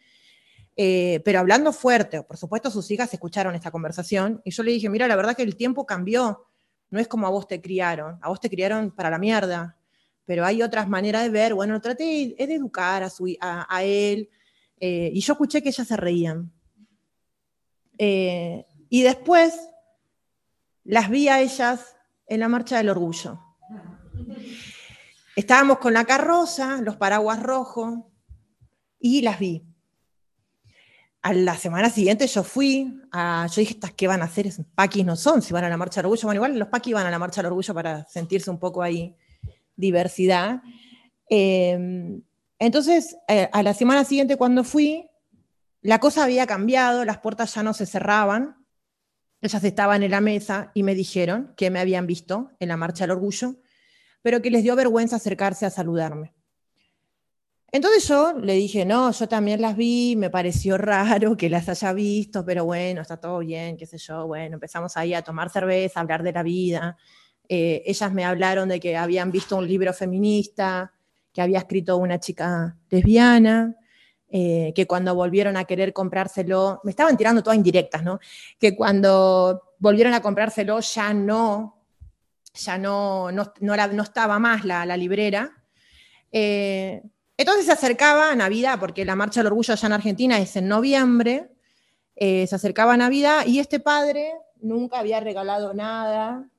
eh, 0.81 1.19
pero 1.25 1.41
hablando 1.41 1.73
fuerte. 1.73 2.23
Por 2.23 2.37
supuesto, 2.37 2.71
sus 2.71 2.89
hijas 2.89 3.13
escucharon 3.13 3.53
esta 3.53 3.69
conversación 3.69 4.41
y 4.45 4.51
yo 4.51 4.63
le 4.63 4.71
dije, 4.71 4.87
mira, 4.87 5.09
la 5.09 5.17
verdad 5.17 5.35
que 5.35 5.43
el 5.43 5.57
tiempo 5.57 5.85
cambió. 5.85 6.45
No 6.89 6.99
es 6.99 7.07
como 7.09 7.27
a 7.27 7.29
vos 7.29 7.49
te 7.49 7.59
criaron, 7.59 8.17
a 8.21 8.29
vos 8.29 8.39
te 8.39 8.49
criaron 8.49 8.89
para 8.91 9.09
la 9.09 9.19
mierda, 9.19 9.75
pero 10.23 10.45
hay 10.45 10.63
otras 10.63 10.87
maneras 10.87 11.23
de 11.23 11.31
ver. 11.31 11.53
Bueno, 11.53 11.81
traté 11.81 12.33
de 12.37 12.53
educar 12.55 13.03
a, 13.03 13.09
su, 13.09 13.35
a, 13.41 13.83
él 13.83 14.29
eh, 14.79 15.11
y 15.13 15.19
yo 15.19 15.33
escuché 15.33 15.61
que 15.61 15.67
ellas 15.67 15.85
se 15.85 15.97
reían. 15.97 16.49
Eh, 17.97 18.65
y 18.87 19.01
después 19.01 19.59
las 20.85 21.09
vi 21.09 21.27
a 21.27 21.41
ellas 21.41 21.97
en 22.25 22.39
la 22.39 22.47
Marcha 22.47 22.77
del 22.77 22.87
Orgullo. 22.87 23.37
Estábamos 25.35 25.79
con 25.79 25.91
la 25.91 26.05
carroza, 26.05 26.79
los 26.81 26.95
paraguas 26.95 27.43
rojos, 27.43 27.99
y 28.97 29.23
las 29.23 29.39
vi. 29.39 29.68
A 31.21 31.33
la 31.33 31.55
semana 31.55 31.89
siguiente 31.89 32.27
yo 32.27 32.43
fui, 32.43 33.01
a, 33.11 33.47
yo 33.51 33.59
dije, 33.59 33.73
¿estas 33.73 33.91
qué 33.93 34.07
van 34.07 34.21
a 34.21 34.25
hacer? 34.25 34.49
Paquis 34.73 35.05
no 35.05 35.15
son, 35.15 35.41
si 35.41 35.53
van 35.53 35.65
a 35.65 35.69
la 35.69 35.75
Marcha 35.75 36.01
del 36.01 36.05
Orgullo. 36.05 36.27
Bueno, 36.27 36.37
igual 36.37 36.57
los 36.57 36.69
paquis 36.69 36.93
van 36.93 37.05
a 37.05 37.11
la 37.11 37.19
Marcha 37.19 37.41
del 37.41 37.47
Orgullo 37.47 37.73
para 37.73 38.05
sentirse 38.07 38.49
un 38.49 38.57
poco 38.57 38.81
ahí 38.81 39.15
diversidad. 39.75 40.61
Em, 41.27 42.21
entonces, 42.57 43.17
eh, 43.27 43.49
a 43.51 43.63
la 43.63 43.73
semana 43.73 44.03
siguiente 44.05 44.37
cuando 44.37 44.63
fui, 44.63 45.09
la 45.81 45.99
cosa 45.99 46.23
había 46.23 46.47
cambiado, 46.47 47.05
las 47.05 47.19
puertas 47.19 47.53
ya 47.53 47.63
no 47.63 47.73
se 47.73 47.85
cerraban, 47.85 48.65
ellas 49.41 49.63
estaban 49.63 50.03
en 50.03 50.11
la 50.11 50.21
mesa 50.21 50.71
y 50.73 50.83
me 50.83 50.95
dijeron 50.95 51.53
que 51.55 51.69
me 51.69 51.79
habían 51.79 52.07
visto 52.07 52.51
en 52.59 52.69
la 52.69 52.77
Marcha 52.77 53.05
del 53.05 53.11
Orgullo, 53.11 53.55
pero 54.21 54.41
que 54.41 54.51
les 54.51 54.63
dio 54.63 54.75
vergüenza 54.75 55.15
acercarse 55.15 55.65
a 55.65 55.69
saludarme. 55.69 56.33
Entonces 57.71 58.07
yo 58.07 58.33
le 58.39 58.53
dije, 58.53 58.85
no, 58.85 59.11
yo 59.11 59.27
también 59.27 59.61
las 59.61 59.75
vi, 59.75 60.15
me 60.15 60.29
pareció 60.29 60.77
raro 60.79 61.37
que 61.37 61.49
las 61.49 61.69
haya 61.69 61.93
visto, 61.93 62.43
pero 62.45 62.65
bueno, 62.65 63.01
está 63.01 63.17
todo 63.17 63.39
bien, 63.39 63.77
qué 63.77 63.85
sé 63.85 63.97
yo. 63.97 64.27
Bueno, 64.27 64.55
empezamos 64.55 64.97
ahí 64.97 65.13
a 65.13 65.21
tomar 65.21 65.49
cerveza, 65.49 65.99
a 65.99 66.03
hablar 66.03 66.23
de 66.23 66.31
la 66.31 66.43
vida. 66.43 66.97
Eh, 67.47 67.83
ellas 67.85 68.13
me 68.13 68.25
hablaron 68.25 68.69
de 68.69 68.79
que 68.79 68.95
habían 68.95 69.31
visto 69.31 69.57
un 69.57 69.67
libro 69.67 69.93
feminista 69.93 70.93
que 71.33 71.41
había 71.41 71.59
escrito 71.59 71.97
una 71.97 72.19
chica 72.19 72.77
lesbiana, 72.89 73.75
eh, 74.31 74.71
que 74.75 74.85
cuando 74.85 75.15
volvieron 75.15 75.57
a 75.57 75.65
querer 75.65 75.93
comprárselo, 75.93 76.81
me 76.83 76.91
estaban 76.91 77.17
tirando 77.17 77.41
todas 77.41 77.57
indirectas, 77.57 78.03
¿no? 78.03 78.19
Que 78.59 78.75
cuando 78.75 79.73
volvieron 79.79 80.13
a 80.13 80.21
comprárselo 80.21 80.79
ya 80.79 81.13
no, 81.13 81.83
ya 82.53 82.77
no, 82.77 83.31
no, 83.31 83.53
no, 83.61 84.03
estaba 84.03 84.37
más 84.39 84.65
la, 84.65 84.97
librera. 84.97 85.51
Eh, 86.31 87.01
entonces 87.39 87.67
se 87.67 87.71
acercaba 87.71 88.31
a 88.31 88.35
Navidad, 88.35 88.77
porque 88.81 89.05
la 89.05 89.15
Marcha 89.15 89.39
del 89.39 89.47
Orgullo 89.47 89.73
allá 89.73 89.87
en 89.87 89.93
Argentina 89.93 90.37
es 90.39 90.57
en 90.57 90.67
noviembre, 90.67 91.49
eh, 92.17 92.45
se 92.45 92.53
acercaba 92.53 92.95
a 92.95 92.97
Navidad 92.97 93.45
y 93.45 93.59
este 93.59 93.79
padre 93.79 94.33
nunca 94.59 94.99
había 94.99 95.21
regalado 95.21 95.73
nada, 95.73 96.49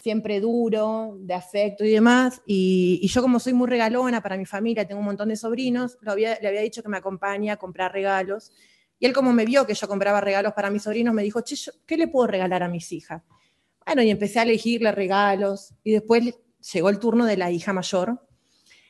siempre 0.00 0.38
duro, 0.38 1.16
de 1.18 1.34
afecto 1.34 1.84
y 1.84 1.90
demás. 1.90 2.40
Y, 2.46 3.04
yo 3.08 3.20
como 3.20 3.40
soy 3.40 3.52
muy 3.52 3.66
regalona 3.66 4.22
para 4.22 4.36
mi 4.36 4.46
familia, 4.46 4.86
tengo 4.86 5.00
un 5.00 5.06
montón 5.06 5.28
de 5.28 5.34
sobrinos, 5.34 5.98
le 6.02 6.10
había 6.12 6.60
dicho 6.60 6.84
que 6.84 6.88
me 6.88 6.98
acompañe 6.98 7.50
a 7.50 7.56
comprar 7.56 7.92
regalos. 7.92 8.52
Y 9.00 9.06
él 9.06 9.12
como 9.12 9.32
me 9.32 9.44
vio 9.44 9.66
que 9.66 9.74
yo 9.74 9.88
compraba 9.88 10.20
regalos 10.20 10.52
para 10.52 10.70
mis 10.70 10.84
sobrinos, 10.84 11.14
me 11.14 11.24
dijo, 11.24 11.40
che, 11.40 11.56
¿qué 11.84 11.96
le 11.96 12.06
puedo 12.06 12.28
regalar 12.28 12.62
a 12.62 12.68
mis 12.68 12.92
hijas? 12.92 13.24
Bueno, 13.84 14.02
y 14.02 14.10
empecé 14.10 14.38
a 14.38 14.42
elegirle 14.42 14.92
regalos. 14.92 15.74
Y 15.82 15.90
después 15.90 16.32
llegó 16.72 16.90
el 16.90 17.00
turno 17.00 17.24
de 17.24 17.36
la 17.36 17.50
hija 17.50 17.72
mayor. 17.72 18.27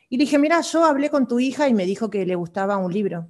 Y 0.08 0.16
le 0.16 0.24
dije, 0.24 0.38
mira, 0.38 0.60
yo 0.62 0.84
hablé 0.84 1.10
con 1.10 1.28
tu 1.28 1.38
hija 1.38 1.68
y 1.68 1.74
me 1.74 1.84
dijo 1.84 2.08
que 2.08 2.24
le 2.24 2.34
gustaba 2.34 2.78
un 2.78 2.92
libro, 2.92 3.28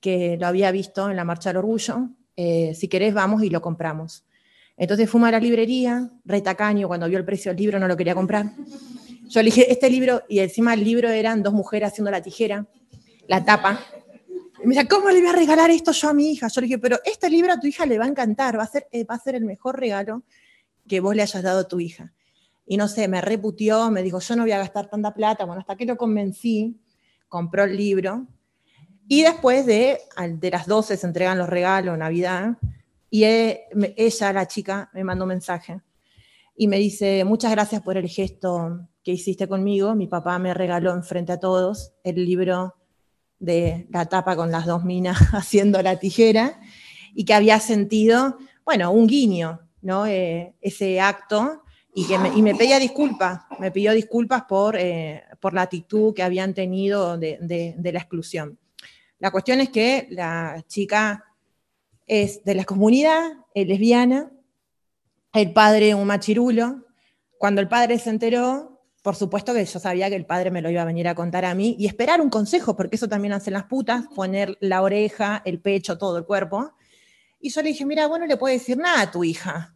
que 0.00 0.36
lo 0.40 0.46
había 0.46 0.70
visto 0.70 1.10
en 1.10 1.16
la 1.16 1.24
Marcha 1.24 1.50
del 1.50 1.58
Orgullo. 1.58 2.08
Eh, 2.34 2.74
si 2.74 2.88
querés, 2.88 3.12
vamos 3.12 3.42
y 3.42 3.50
lo 3.50 3.60
compramos. 3.60 4.24
Entonces 4.76 5.08
fuimos 5.08 5.28
a 5.28 5.32
la 5.32 5.40
librería, 5.40 6.10
retacaño, 6.24 6.88
cuando 6.88 7.08
vio 7.08 7.18
el 7.18 7.24
precio 7.24 7.50
del 7.50 7.58
libro 7.58 7.78
no 7.78 7.86
lo 7.86 7.96
quería 7.96 8.14
comprar. 8.14 8.52
Yo 9.28 9.40
le 9.40 9.46
dije, 9.46 9.70
este 9.70 9.90
libro, 9.90 10.22
y 10.28 10.38
encima 10.38 10.74
el 10.74 10.82
libro 10.82 11.10
eran 11.10 11.42
dos 11.42 11.52
mujeres 11.52 11.88
haciendo 11.90 12.10
la 12.10 12.22
tijera, 12.22 12.66
la 13.28 13.44
tapa. 13.44 13.78
Y 14.62 14.66
me 14.66 14.74
dice, 14.74 14.88
¿cómo 14.88 15.10
le 15.10 15.20
voy 15.20 15.28
a 15.28 15.32
regalar 15.32 15.70
esto 15.70 15.92
yo 15.92 16.08
a 16.08 16.14
mi 16.14 16.32
hija? 16.32 16.48
Yo 16.48 16.60
le 16.62 16.68
dije, 16.68 16.78
pero 16.78 16.98
este 17.04 17.28
libro 17.28 17.52
a 17.52 17.60
tu 17.60 17.66
hija 17.66 17.84
le 17.84 17.98
va 17.98 18.06
a 18.06 18.08
encantar, 18.08 18.58
va 18.58 18.62
a 18.62 18.66
ser, 18.66 18.88
eh, 18.92 19.04
va 19.04 19.16
a 19.16 19.18
ser 19.18 19.34
el 19.34 19.44
mejor 19.44 19.78
regalo 19.78 20.22
que 20.88 21.00
vos 21.00 21.14
le 21.14 21.22
hayas 21.22 21.42
dado 21.42 21.60
a 21.60 21.68
tu 21.68 21.80
hija. 21.80 22.12
Y 22.66 22.76
no 22.76 22.88
sé, 22.88 23.08
me 23.08 23.20
reputió, 23.20 23.90
me 23.90 24.02
dijo, 24.02 24.20
yo 24.20 24.36
no 24.36 24.42
voy 24.42 24.52
a 24.52 24.58
gastar 24.58 24.88
tanta 24.88 25.14
plata. 25.14 25.44
Bueno, 25.44 25.60
hasta 25.60 25.76
que 25.76 25.84
lo 25.84 25.96
convencí, 25.96 26.80
compró 27.28 27.64
el 27.64 27.76
libro. 27.76 28.26
Y 29.08 29.22
después 29.22 29.66
de, 29.66 29.98
de 30.38 30.50
las 30.50 30.66
12 30.66 30.96
se 30.96 31.06
entregan 31.06 31.38
los 31.38 31.48
regalos, 31.48 31.98
Navidad, 31.98 32.56
y 33.14 33.24
ella, 33.24 34.32
la 34.32 34.48
chica, 34.48 34.88
me 34.94 35.04
mandó 35.04 35.24
un 35.24 35.28
mensaje 35.28 35.82
y 36.56 36.66
me 36.66 36.78
dice, 36.78 37.24
muchas 37.24 37.50
gracias 37.50 37.82
por 37.82 37.98
el 37.98 38.08
gesto 38.08 38.88
que 39.04 39.12
hiciste 39.12 39.46
conmigo. 39.46 39.94
Mi 39.94 40.06
papá 40.06 40.38
me 40.38 40.54
regaló 40.54 40.94
enfrente 40.94 41.32
a 41.32 41.38
todos 41.38 41.92
el 42.04 42.24
libro 42.24 42.74
de 43.38 43.86
la 43.90 44.06
tapa 44.06 44.34
con 44.34 44.50
las 44.50 44.64
dos 44.64 44.82
minas 44.84 45.18
haciendo 45.34 45.82
la 45.82 45.98
tijera 45.98 46.58
y 47.14 47.26
que 47.26 47.34
había 47.34 47.60
sentido, 47.60 48.38
bueno, 48.64 48.90
un 48.92 49.06
guiño, 49.06 49.60
¿no? 49.82 50.06
Eh, 50.06 50.54
ese 50.62 50.98
acto 50.98 51.64
y 51.94 52.06
que 52.06 52.18
me, 52.18 52.28
y 52.30 52.42
me 52.42 52.54
pedía 52.54 52.78
disculpas, 52.78 53.42
me 53.58 53.70
pidió 53.70 53.92
disculpas 53.92 54.44
por, 54.44 54.76
eh, 54.76 55.24
por 55.40 55.52
la 55.52 55.62
actitud 55.62 56.14
que 56.14 56.22
habían 56.22 56.54
tenido 56.54 57.18
de, 57.18 57.38
de 57.76 57.92
la 57.92 57.98
exclusión. 57.98 58.58
La 59.18 59.30
cuestión 59.30 59.60
es 59.60 59.68
que 59.68 60.08
la 60.10 60.64
chica 60.66 61.24
es 62.06 62.44
de 62.44 62.54
la 62.54 62.64
comunidad 62.64 63.32
es 63.54 63.66
lesbiana, 63.66 64.30
el 65.32 65.52
padre 65.52 65.94
un 65.94 66.06
machirulo. 66.06 66.86
Cuando 67.38 67.60
el 67.60 67.68
padre 67.68 67.98
se 67.98 68.10
enteró, 68.10 68.80
por 69.02 69.16
supuesto 69.16 69.52
que 69.52 69.64
yo 69.64 69.78
sabía 69.80 70.08
que 70.08 70.16
el 70.16 70.26
padre 70.26 70.50
me 70.50 70.62
lo 70.62 70.70
iba 70.70 70.82
a 70.82 70.86
venir 70.86 71.08
a 71.08 71.14
contar 71.14 71.44
a 71.44 71.54
mí 71.54 71.76
y 71.78 71.86
esperar 71.86 72.20
un 72.20 72.30
consejo, 72.30 72.76
porque 72.76 72.96
eso 72.96 73.08
también 73.08 73.32
hacen 73.32 73.54
las 73.54 73.64
putas, 73.64 74.06
poner 74.14 74.56
la 74.60 74.82
oreja, 74.82 75.42
el 75.44 75.60
pecho, 75.60 75.98
todo 75.98 76.18
el 76.18 76.24
cuerpo. 76.24 76.72
Y 77.40 77.50
yo 77.50 77.62
le 77.62 77.70
dije, 77.70 77.84
mira, 77.84 78.06
bueno, 78.06 78.24
no 78.24 78.28
le 78.28 78.36
puedo 78.36 78.52
decir 78.52 78.76
nada 78.76 79.02
a 79.02 79.10
tu 79.10 79.24
hija. 79.24 79.71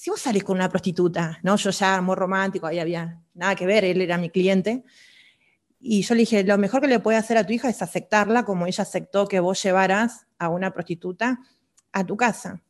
Si 0.00 0.08
vos 0.08 0.18
salís 0.18 0.44
con 0.44 0.56
una 0.56 0.70
prostituta, 0.70 1.38
¿no? 1.42 1.56
Yo 1.56 1.68
ya 1.68 2.00
muy 2.00 2.16
romántico, 2.16 2.66
ahí 2.66 2.78
había 2.78 3.20
nada 3.34 3.54
que 3.54 3.66
ver, 3.66 3.84
él 3.84 4.00
era 4.00 4.16
mi 4.16 4.30
cliente. 4.30 4.82
Y 5.78 6.00
yo 6.00 6.14
le 6.14 6.20
dije, 6.20 6.42
lo 6.42 6.56
mejor 6.56 6.80
que 6.80 6.86
le 6.86 7.00
puede 7.00 7.18
hacer 7.18 7.36
a 7.36 7.44
tu 7.44 7.52
hija 7.52 7.68
es 7.68 7.82
aceptarla 7.82 8.46
como 8.46 8.66
ella 8.66 8.80
aceptó 8.80 9.28
que 9.28 9.40
vos 9.40 9.62
llevaras 9.62 10.26
a 10.38 10.48
una 10.48 10.72
prostituta 10.72 11.40
a 11.92 12.06
tu 12.06 12.16
casa. 12.16 12.62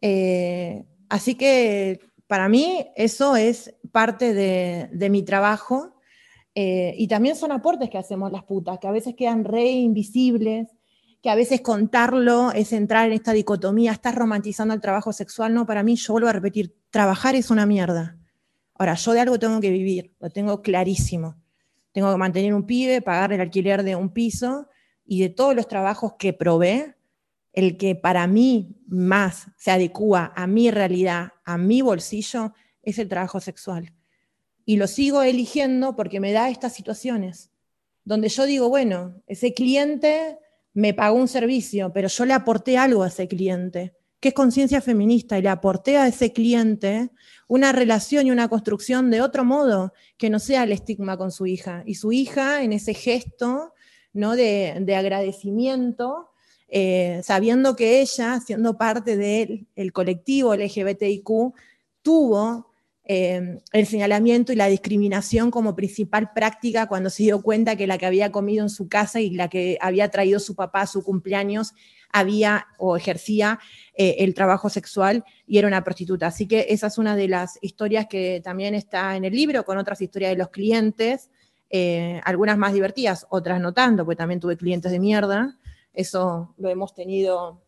Eh, 0.00 0.84
así 1.08 1.34
que 1.34 1.98
para 2.28 2.48
mí 2.48 2.86
eso 2.94 3.34
es 3.34 3.74
parte 3.90 4.32
de, 4.32 5.10
mi 5.10 5.24
trabajo 5.24 5.96
eh, 6.54 6.94
y 6.96 7.08
también 7.08 7.34
son 7.34 7.50
aportes 7.50 7.90
que 7.90 7.98
hacemos 7.98 8.30
las 8.30 8.44
putas, 8.44 8.78
que 8.78 8.86
a 8.86 8.92
veces 8.92 9.16
quedan 9.16 9.42
re 9.42 9.66
invisibles, 9.66 10.68
que 11.22 11.30
a 11.30 11.34
veces 11.34 11.60
contarlo 11.60 12.52
es 12.52 12.72
entrar 12.72 13.06
en 13.06 13.12
esta 13.12 13.32
dicotomía, 13.32 13.92
estás 13.92 14.14
romantizando 14.14 14.74
el 14.74 14.80
trabajo 14.80 15.12
sexual, 15.12 15.54
no, 15.54 15.66
para 15.66 15.82
mí 15.82 15.96
yo 15.96 16.12
vuelvo 16.12 16.28
a 16.28 16.32
repetir, 16.32 16.76
trabajar 16.90 17.34
es 17.34 17.50
una 17.50 17.66
mierda. 17.66 18.16
Ahora, 18.74 18.94
yo 18.94 19.12
de 19.12 19.20
algo 19.20 19.38
tengo 19.38 19.60
que 19.60 19.70
vivir, 19.70 20.14
lo 20.20 20.30
tengo 20.30 20.62
clarísimo 20.62 21.36
tengo 21.98 22.12
que 22.12 22.18
mantener 22.18 22.54
un 22.54 22.64
pibe, 22.64 23.02
pagar 23.02 23.32
el 23.32 23.40
alquiler 23.40 23.82
de 23.82 23.96
un 23.96 24.10
piso 24.10 24.68
y 25.04 25.20
de 25.20 25.30
todos 25.30 25.54
los 25.56 25.66
trabajos 25.66 26.14
que 26.18 26.32
probé, 26.32 26.94
el 27.52 27.76
que 27.76 27.96
para 27.96 28.26
mí 28.28 28.76
más 28.86 29.48
se 29.56 29.72
adecua 29.72 30.32
a 30.36 30.46
mi 30.46 30.70
realidad, 30.70 31.32
a 31.44 31.58
mi 31.58 31.82
bolsillo, 31.82 32.52
es 32.82 33.00
el 33.00 33.08
trabajo 33.08 33.40
sexual. 33.40 33.94
Y 34.64 34.76
lo 34.76 34.86
sigo 34.86 35.22
eligiendo 35.22 35.96
porque 35.96 36.20
me 36.20 36.30
da 36.30 36.50
estas 36.50 36.74
situaciones, 36.74 37.50
donde 38.04 38.28
yo 38.28 38.44
digo, 38.46 38.68
bueno, 38.68 39.20
ese 39.26 39.54
cliente 39.54 40.38
me 40.78 40.94
pagó 40.94 41.16
un 41.16 41.26
servicio, 41.26 41.92
pero 41.92 42.06
yo 42.06 42.24
le 42.24 42.34
aporté 42.34 42.78
algo 42.78 43.02
a 43.02 43.08
ese 43.08 43.26
cliente, 43.26 43.96
que 44.20 44.28
es 44.28 44.34
conciencia 44.34 44.80
feminista, 44.80 45.36
y 45.36 45.42
le 45.42 45.48
aporté 45.48 45.96
a 45.96 46.06
ese 46.06 46.32
cliente 46.32 47.10
una 47.48 47.72
relación 47.72 48.28
y 48.28 48.30
una 48.30 48.46
construcción 48.46 49.10
de 49.10 49.20
otro 49.20 49.44
modo 49.44 49.92
que 50.16 50.30
no 50.30 50.38
sea 50.38 50.62
el 50.62 50.70
estigma 50.70 51.16
con 51.16 51.32
su 51.32 51.46
hija. 51.46 51.82
Y 51.84 51.96
su 51.96 52.12
hija, 52.12 52.62
en 52.62 52.72
ese 52.72 52.94
gesto 52.94 53.74
¿no? 54.12 54.36
de, 54.36 54.94
agradecimiento, 54.96 56.30
eh, 56.68 57.22
sabiendo 57.24 57.74
que 57.74 58.00
ella, 58.00 58.38
siendo 58.38 58.78
parte 58.78 59.16
del 59.16 59.92
colectivo 59.92 60.54
LGBTIQ, 60.54 61.54
tuvo 62.02 62.70
eh, 63.10 63.58
el 63.72 63.86
señalamiento 63.86 64.52
y 64.52 64.56
la 64.56 64.66
discriminación 64.66 65.50
como 65.50 65.74
principal 65.74 66.30
práctica 66.34 66.88
cuando 66.88 67.08
se 67.08 67.22
dio 67.22 67.40
cuenta 67.40 67.74
que 67.74 67.86
la 67.86 67.96
que 67.96 68.04
había 68.04 68.30
comido 68.30 68.62
en 68.62 68.68
su 68.68 68.86
casa 68.86 69.18
y 69.18 69.30
la 69.30 69.48
que 69.48 69.78
había 69.80 70.10
traído 70.10 70.38
su 70.38 70.54
papá 70.54 70.82
a 70.82 70.86
su 70.86 71.02
cumpleaños 71.02 71.72
había 72.12 72.66
o 72.76 72.98
ejercía 72.98 73.60
eh, 73.94 74.16
el 74.18 74.34
trabajo 74.34 74.68
sexual 74.68 75.24
y 75.46 75.56
era 75.56 75.66
una 75.68 75.84
prostituta. 75.84 76.26
Así 76.26 76.46
que 76.46 76.66
esa 76.68 76.88
es 76.88 76.98
una 76.98 77.16
de 77.16 77.28
las 77.28 77.58
historias 77.62 78.06
que 78.08 78.42
también 78.44 78.74
está 78.74 79.16
en 79.16 79.24
el 79.24 79.32
libro, 79.32 79.64
con 79.64 79.78
otras 79.78 80.02
historias 80.02 80.32
de 80.32 80.36
los 80.36 80.50
clientes, 80.50 81.30
eh, 81.70 82.20
algunas 82.24 82.58
más 82.58 82.74
divertidas, 82.74 83.26
otras 83.30 83.58
no 83.58 83.72
tanto, 83.72 84.04
porque 84.04 84.16
también 84.16 84.38
tuve 84.38 84.58
clientes 84.58 84.92
de 84.92 84.98
mierda. 84.98 85.56
Eso 85.94 86.54
lo 86.58 86.68
hemos 86.68 86.94
tenido. 86.94 87.62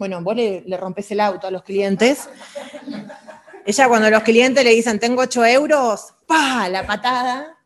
Bueno, 0.00 0.20
vos 0.20 0.34
le, 0.34 0.62
le 0.66 0.76
rompes 0.76 1.12
el 1.12 1.20
auto 1.20 1.46
a 1.46 1.52
los 1.52 1.62
clientes. 1.62 2.28
Ella 3.66 3.88
cuando 3.88 4.10
los 4.10 4.22
clientes 4.22 4.64
le 4.64 4.70
dicen, 4.70 4.98
tengo 4.98 5.22
8 5.22 5.44
euros, 5.46 6.14
¡pa! 6.26 6.68
La 6.68 6.86
patada. 6.86 7.58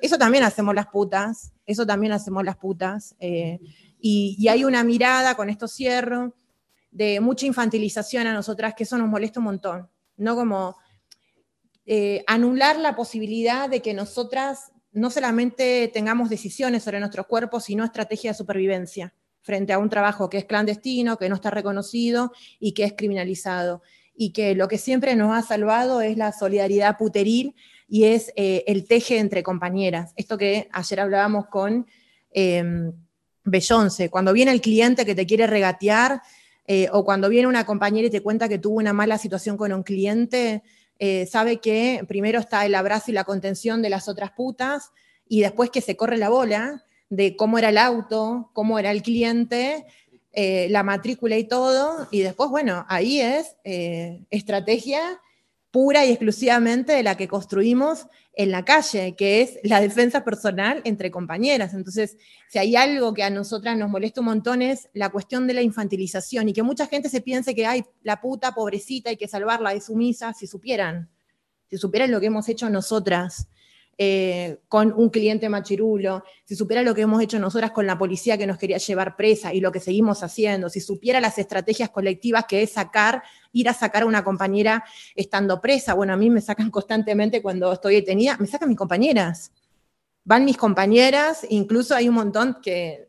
Eso 0.00 0.18
también 0.18 0.44
hacemos 0.44 0.74
las 0.74 0.86
putas, 0.86 1.52
eso 1.66 1.86
también 1.86 2.12
hacemos 2.12 2.44
las 2.44 2.56
putas. 2.56 3.14
Eh, 3.20 3.58
y, 4.00 4.46
hay 4.48 4.64
una 4.64 4.84
mirada, 4.84 5.34
con 5.34 5.50
esto 5.50 5.68
cierro, 5.68 6.34
de 6.90 7.20
mucha 7.20 7.46
infantilización 7.46 8.26
a 8.26 8.32
nosotras, 8.32 8.74
que 8.74 8.84
eso 8.84 8.98
nos 8.98 9.08
molesta 9.08 9.40
un 9.40 9.44
montón, 9.44 9.88
¿no? 10.16 10.34
Como 10.34 10.76
eh, 11.86 12.24
anular 12.26 12.78
la 12.78 12.96
posibilidad 12.96 13.68
de 13.68 13.82
que 13.82 13.94
nosotras 13.94 14.72
no 14.92 15.10
solamente 15.10 15.88
tengamos 15.92 16.30
decisiones 16.30 16.82
sobre 16.82 17.00
nuestros 17.00 17.26
cuerpos, 17.26 17.64
sino 17.64 17.84
estrategia 17.84 18.30
de 18.30 18.38
supervivencia 18.38 19.14
frente 19.42 19.72
a 19.72 19.78
un 19.78 19.88
trabajo 19.88 20.28
que 20.28 20.38
es 20.38 20.44
clandestino, 20.44 21.16
que 21.16 21.28
no 21.28 21.34
está 21.34 21.50
reconocido 21.50 22.32
y 22.58 22.72
que 22.72 22.84
es 22.84 22.94
criminalizado. 22.96 23.82
Y 24.20 24.32
que 24.32 24.54
lo 24.54 24.66
que 24.66 24.76
siempre 24.76 25.14
nos 25.14 25.32
ha 25.32 25.46
salvado 25.46 26.02
es 26.02 26.16
la 26.16 26.32
solidaridad 26.32 26.98
puteril 26.98 27.54
y 27.88 28.04
es 28.04 28.32
eh, 28.34 28.64
el 28.66 28.84
teje 28.86 29.18
entre 29.18 29.42
compañeras. 29.42 30.12
Esto 30.16 30.36
que 30.36 30.68
ayer 30.72 31.00
hablábamos 31.00 31.46
con... 31.46 31.86
Eh, 32.32 32.92
Bellonce, 33.50 34.10
cuando 34.10 34.32
viene 34.32 34.52
el 34.52 34.60
cliente 34.60 35.04
que 35.04 35.14
te 35.14 35.26
quiere 35.26 35.46
regatear 35.46 36.22
eh, 36.66 36.88
o 36.92 37.04
cuando 37.04 37.28
viene 37.28 37.48
una 37.48 37.64
compañera 37.64 38.08
y 38.08 38.10
te 38.10 38.20
cuenta 38.20 38.48
que 38.48 38.58
tuvo 38.58 38.76
una 38.76 38.92
mala 38.92 39.18
situación 39.18 39.56
con 39.56 39.72
un 39.72 39.82
cliente, 39.82 40.62
eh, 40.98 41.26
sabe 41.26 41.58
que 41.58 42.04
primero 42.06 42.40
está 42.40 42.66
el 42.66 42.74
abrazo 42.74 43.10
y 43.10 43.14
la 43.14 43.24
contención 43.24 43.82
de 43.82 43.90
las 43.90 44.08
otras 44.08 44.32
putas 44.32 44.90
y 45.28 45.40
después 45.40 45.70
que 45.70 45.80
se 45.80 45.96
corre 45.96 46.18
la 46.18 46.28
bola 46.28 46.84
de 47.08 47.36
cómo 47.36 47.58
era 47.58 47.70
el 47.70 47.78
auto, 47.78 48.50
cómo 48.52 48.78
era 48.78 48.90
el 48.90 49.02
cliente, 49.02 49.86
eh, 50.40 50.68
la 50.70 50.84
matrícula 50.84 51.36
y 51.36 51.48
todo, 51.48 52.06
y 52.12 52.20
después, 52.20 52.48
bueno, 52.48 52.86
ahí 52.88 53.20
es 53.20 53.56
estrategia 54.30 55.20
pura 55.70 56.06
y 56.06 56.10
exclusivamente 56.10 56.92
de 56.92 57.02
la 57.02 57.16
que 57.16 57.28
construimos 57.28 58.06
en 58.32 58.52
la 58.52 58.64
calle, 58.64 59.16
que 59.16 59.42
es 59.42 59.58
la 59.64 59.80
defensa 59.80 60.24
personal 60.24 60.80
entre 60.84 61.10
compañeras. 61.10 61.74
Entonces, 61.74 62.16
si 62.48 62.58
hay 62.58 62.76
algo 62.76 63.12
que 63.12 63.24
a 63.24 63.30
nosotras 63.30 63.76
nos 63.76 63.90
molesta 63.90 64.20
un 64.20 64.26
montón 64.26 64.62
es 64.62 64.88
la 64.94 65.08
cuestión 65.08 65.46
de 65.48 65.54
la 65.54 65.62
infantilización 65.62 66.48
y 66.48 66.52
que 66.52 66.62
mucha 66.62 66.86
gente 66.86 67.08
se 67.08 67.20
piense 67.20 67.54
que 67.54 67.66
hay 67.66 67.84
la 68.02 68.20
puta 68.20 68.54
pobrecita, 68.54 69.10
hay 69.10 69.16
que 69.16 69.26
salvarla 69.26 69.74
de 69.74 69.80
sumisa, 69.80 70.32
si 70.34 70.46
supieran, 70.46 71.10
si 71.68 71.78
supieran 71.78 72.12
lo 72.12 72.20
que 72.20 72.26
hemos 72.26 72.48
hecho 72.48 72.70
nosotras 72.70 73.48
eh, 74.00 74.60
con 74.68 74.92
un 74.92 75.10
cliente 75.10 75.48
machirulo, 75.48 76.22
si 76.44 76.54
supiera 76.54 76.84
lo 76.84 76.94
que 76.94 77.00
hemos 77.00 77.20
hecho 77.20 77.40
nosotras 77.40 77.72
con 77.72 77.84
la 77.84 77.98
policía 77.98 78.38
que 78.38 78.46
nos 78.46 78.56
quería 78.56 78.78
llevar 78.78 79.16
presa 79.16 79.52
y 79.52 79.60
lo 79.60 79.72
que 79.72 79.80
seguimos 79.80 80.22
haciendo, 80.22 80.68
si 80.68 80.78
supiera 80.78 81.20
las 81.20 81.36
estrategias 81.36 81.90
colectivas 81.90 82.44
que 82.48 82.62
es 82.62 82.70
sacar, 82.70 83.24
ir 83.52 83.68
a 83.68 83.74
sacar 83.74 84.04
a 84.04 84.06
una 84.06 84.22
compañera 84.22 84.84
estando 85.16 85.60
presa. 85.60 85.94
Bueno, 85.94 86.12
a 86.12 86.16
mí 86.16 86.30
me 86.30 86.40
sacan 86.40 86.70
constantemente 86.70 87.42
cuando 87.42 87.72
estoy 87.72 87.96
detenida, 87.96 88.36
me 88.38 88.46
sacan 88.46 88.68
mis 88.68 88.78
compañeras. 88.78 89.50
Van 90.22 90.44
mis 90.44 90.56
compañeras, 90.56 91.44
incluso 91.50 91.96
hay 91.96 92.08
un 92.08 92.14
montón 92.14 92.58
que 92.62 93.08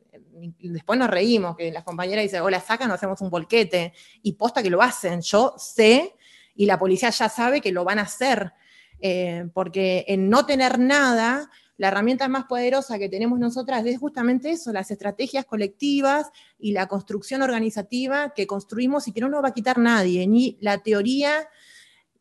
después 0.57 0.97
nos 0.97 1.11
reímos, 1.11 1.55
que 1.55 1.71
las 1.71 1.83
compañeras 1.83 2.23
dicen, 2.23 2.41
o 2.41 2.49
la 2.49 2.61
sacan 2.61 2.89
o 2.89 2.95
hacemos 2.95 3.21
un 3.21 3.29
volquete, 3.29 3.93
y 4.23 4.33
posta 4.33 4.63
que 4.63 4.71
lo 4.71 4.81
hacen. 4.81 5.21
Yo 5.21 5.53
sé, 5.55 6.15
y 6.55 6.65
la 6.65 6.79
policía 6.79 7.11
ya 7.11 7.29
sabe 7.29 7.61
que 7.61 7.71
lo 7.71 7.83
van 7.83 7.99
a 7.99 8.03
hacer 8.03 8.53
eh, 9.01 9.47
porque 9.53 10.05
en 10.07 10.29
no 10.29 10.45
tener 10.45 10.79
nada, 10.79 11.49
la 11.77 11.87
herramienta 11.87 12.27
más 12.27 12.45
poderosa 12.45 12.99
que 12.99 13.07
tenemos 13.07 13.39
nosotras 13.39 13.85
es 13.85 13.97
justamente 13.97 14.51
eso, 14.51 14.73
las 14.73 14.91
estrategias 14.91 15.45
colectivas 15.45 16.29
y 16.59 16.73
la 16.73 16.87
construcción 16.87 17.41
organizativa 17.41 18.33
que 18.33 18.45
construimos 18.45 19.07
y 19.07 19.13
que 19.13 19.21
no 19.21 19.29
nos 19.29 19.43
va 19.43 19.49
a 19.49 19.53
quitar 19.53 19.77
nadie, 19.77 20.27
ni 20.27 20.57
la 20.59 20.79
teoría 20.79 21.47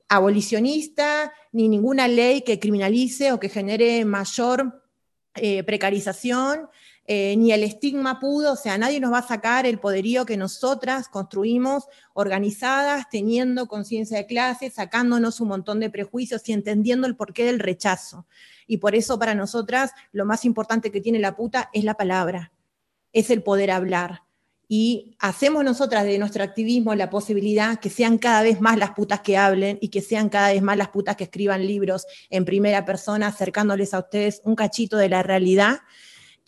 abolicionista, 0.09 1.33
ni 1.53 1.69
ninguna 1.69 2.07
ley 2.07 2.43
que 2.43 2.61
criminalice 2.61 3.33
o 3.33 3.41
que 3.41 3.49
genere 3.49 4.05
mayor 4.05 4.83
eh, 5.35 5.63
precarización, 5.65 6.69
eh, 7.11 7.35
ni 7.39 7.53
el 7.53 7.63
estigma 7.63 8.21
pudo, 8.21 8.53
o 8.53 8.57
sea, 8.57 8.77
nadie 8.77 9.01
nos 9.01 9.11
va 9.11 9.21
a 9.21 9.27
sacar 9.27 9.65
el 9.65 9.81
poderío 9.81 10.27
que 10.27 10.37
nosotras 10.37 11.09
construimos 11.09 11.85
organizadas, 12.13 13.07
teniendo 13.11 13.67
conciencia 13.67 14.19
de 14.19 14.27
clase, 14.27 14.69
sacándonos 14.69 15.41
un 15.41 15.49
montón 15.49 15.81
de 15.81 15.89
prejuicios 15.89 16.47
y 16.51 16.53
entendiendo 16.53 17.07
el 17.07 17.17
porqué 17.17 17.47
del 17.47 17.61
rechazo. 17.61 18.27
Y 18.67 18.77
por 18.77 18.95
eso 18.95 19.19
para 19.19 19.35
nosotras 19.35 19.93
lo 20.13 20.27
más 20.27 20.45
importante 20.45 20.93
que 20.93 21.01
tiene 21.01 21.19
la 21.19 21.35
puta 21.35 21.71
es 21.73 21.83
la 21.83 21.95
palabra, 21.95 22.53
es 23.15 23.31
el 23.31 23.43
poder 23.43 23.71
hablar. 23.71 24.25
Y 24.69 25.17
hacemos 25.19 25.65
nosotras 25.65 26.05
de 26.05 26.19
nuestro 26.19 26.45
activismo 26.45 26.95
la 26.95 27.09
posibilidad 27.09 27.81
que 27.81 27.89
sean 27.89 28.19
cada 28.19 28.43
vez 28.43 28.61
más 28.61 28.77
las 28.77 28.91
putas 28.91 29.23
que 29.23 29.39
hablen 29.39 29.79
y 29.81 29.89
que 29.89 30.03
sean 30.03 30.29
cada 30.29 30.53
vez 30.53 30.61
más 30.61 30.77
las 30.77 30.89
putas 30.89 31.17
que 31.17 31.25
escriban 31.25 31.67
libros 31.67 32.05
en 32.29 32.45
primera 32.45 32.85
persona, 32.85 33.29
acercándoles 33.29 33.95
a 33.95 34.01
ustedes 34.01 34.43
un 34.45 34.55
cachito 34.55 34.99
de 34.99 35.09
la 35.09 35.23
realidad 35.23 35.79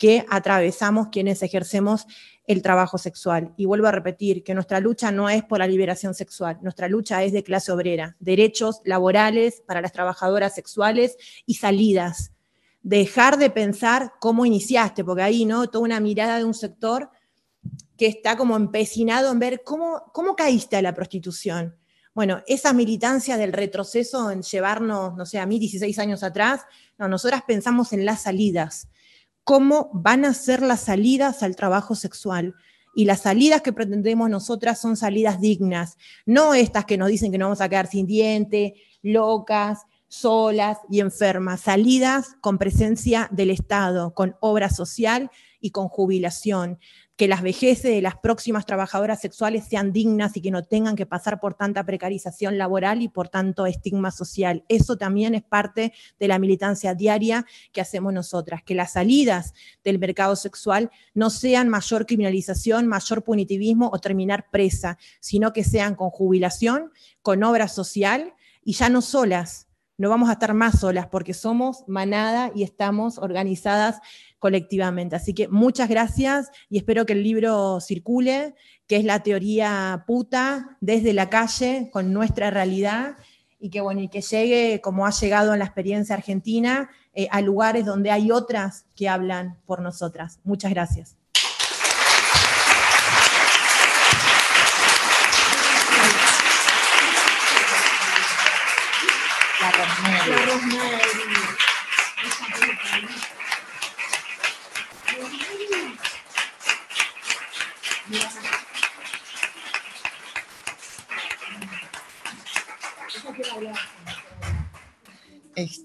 que 0.01 0.25
atravesamos 0.31 1.09
quienes 1.09 1.43
ejercemos 1.43 2.07
el 2.47 2.63
trabajo 2.63 2.97
sexual. 2.97 3.53
Y 3.55 3.65
vuelvo 3.65 3.85
a 3.85 3.91
repetir 3.91 4.43
que 4.43 4.55
nuestra 4.55 4.79
lucha 4.79 5.11
no 5.11 5.29
es 5.29 5.43
por 5.43 5.59
la 5.59 5.67
liberación 5.67 6.15
sexual, 6.15 6.57
nuestra 6.63 6.87
lucha 6.87 7.23
es 7.23 7.33
de 7.33 7.43
clase 7.43 7.71
obrera, 7.71 8.17
derechos 8.19 8.81
laborales 8.83 9.61
para 9.67 9.79
las 9.79 9.91
trabajadoras 9.91 10.55
sexuales 10.55 11.17
y 11.45 11.53
salidas. 11.53 12.31
Dejar 12.81 13.37
de 13.37 13.51
pensar 13.51 14.13
cómo 14.19 14.43
iniciaste, 14.43 15.03
porque 15.03 15.21
ahí, 15.21 15.45
¿no? 15.45 15.67
Toda 15.67 15.83
una 15.83 15.99
mirada 15.99 16.39
de 16.39 16.45
un 16.45 16.55
sector 16.55 17.11
que 17.95 18.07
está 18.07 18.35
como 18.35 18.55
empecinado 18.55 19.31
en 19.31 19.37
ver 19.37 19.61
cómo, 19.63 20.01
cómo 20.15 20.35
caíste 20.35 20.77
a 20.77 20.81
la 20.81 20.95
prostitución. 20.95 21.77
Bueno, 22.15 22.41
esa 22.47 22.73
militancia 22.73 23.37
del 23.37 23.53
retroceso 23.53 24.31
en 24.31 24.41
llevarnos, 24.41 25.15
no 25.15 25.27
sé, 25.27 25.37
a 25.37 25.45
mí 25.45 25.59
16 25.59 25.99
años 25.99 26.23
atrás, 26.23 26.61
no, 26.97 27.07
nosotras 27.07 27.43
pensamos 27.45 27.93
en 27.93 28.03
las 28.03 28.23
salidas, 28.23 28.87
cómo 29.43 29.89
van 29.93 30.25
a 30.25 30.33
ser 30.33 30.61
las 30.61 30.81
salidas 30.81 31.43
al 31.43 31.55
trabajo 31.55 31.95
sexual. 31.95 32.55
Y 32.93 33.05
las 33.05 33.21
salidas 33.21 33.61
que 33.61 33.71
pretendemos 33.71 34.29
nosotras 34.29 34.79
son 34.79 34.97
salidas 34.97 35.39
dignas, 35.39 35.97
no 36.25 36.53
estas 36.53 36.85
que 36.85 36.97
nos 36.97 37.07
dicen 37.07 37.31
que 37.31 37.37
nos 37.37 37.45
vamos 37.45 37.61
a 37.61 37.69
quedar 37.69 37.87
sin 37.87 38.05
diente, 38.05 38.75
locas, 39.01 39.85
solas 40.09 40.77
y 40.89 40.99
enfermas, 40.99 41.61
salidas 41.61 42.35
con 42.41 42.57
presencia 42.57 43.29
del 43.31 43.49
Estado, 43.49 44.13
con 44.13 44.35
obra 44.41 44.69
social 44.69 45.31
y 45.61 45.71
con 45.71 45.87
jubilación, 45.87 46.79
que 47.21 47.27
las 47.27 47.43
vejeces 47.43 47.91
de 47.91 48.01
las 48.01 48.15
próximas 48.17 48.65
trabajadoras 48.65 49.21
sexuales 49.21 49.65
sean 49.69 49.93
dignas 49.93 50.35
y 50.35 50.41
que 50.41 50.49
no 50.49 50.63
tengan 50.63 50.95
que 50.95 51.05
pasar 51.05 51.39
por 51.39 51.53
tanta 51.53 51.85
precarización 51.85 52.57
laboral 52.57 53.03
y 53.03 53.09
por 53.09 53.29
tanto 53.29 53.67
estigma 53.67 54.09
social. 54.09 54.65
Eso 54.69 54.97
también 54.97 55.35
es 55.35 55.43
parte 55.43 55.93
de 56.19 56.27
la 56.27 56.39
militancia 56.39 56.95
diaria 56.95 57.45
que 57.73 57.79
hacemos 57.79 58.11
nosotras, 58.11 58.63
que 58.63 58.73
las 58.73 58.93
salidas 58.93 59.53
del 59.83 59.99
mercado 59.99 60.35
sexual 60.35 60.89
no 61.13 61.29
sean 61.29 61.69
mayor 61.69 62.07
criminalización, 62.07 62.87
mayor 62.87 63.23
punitivismo 63.23 63.91
o 63.93 63.99
terminar 63.99 64.47
presa, 64.49 64.97
sino 65.19 65.53
que 65.53 65.63
sean 65.63 65.93
con 65.93 66.09
jubilación, 66.09 66.91
con 67.21 67.43
obra 67.43 67.67
social 67.67 68.33
y 68.63 68.73
ya 68.73 68.89
no 68.89 69.03
solas, 69.03 69.67
no 70.01 70.09
vamos 70.09 70.29
a 70.29 70.33
estar 70.33 70.55
más 70.55 70.79
solas 70.79 71.05
porque 71.05 71.35
somos 71.35 71.83
manada 71.85 72.51
y 72.55 72.63
estamos 72.63 73.19
organizadas 73.19 73.99
colectivamente. 74.41 75.15
Así 75.15 75.35
que 75.35 75.47
muchas 75.47 75.87
gracias 75.87 76.49
y 76.67 76.77
espero 76.77 77.05
que 77.05 77.13
el 77.13 77.21
libro 77.23 77.79
circule, 77.79 78.55
que 78.87 78.95
es 78.95 79.05
la 79.05 79.21
teoría 79.21 80.03
puta 80.07 80.77
desde 80.81 81.13
la 81.13 81.29
calle 81.29 81.89
con 81.93 82.11
nuestra 82.11 82.49
realidad 82.49 83.17
y 83.59 83.69
que, 83.69 83.81
bueno, 83.81 84.01
y 84.01 84.09
que 84.09 84.21
llegue, 84.21 84.81
como 84.81 85.05
ha 85.05 85.11
llegado 85.11 85.53
en 85.53 85.59
la 85.59 85.65
experiencia 85.65 86.15
argentina, 86.15 86.89
eh, 87.13 87.27
a 87.29 87.41
lugares 87.41 87.85
donde 87.85 88.09
hay 88.09 88.31
otras 88.31 88.85
que 88.95 89.07
hablan 89.07 89.59
por 89.67 89.79
nosotras. 89.79 90.39
Muchas 90.43 90.71
gracias. 90.71 91.20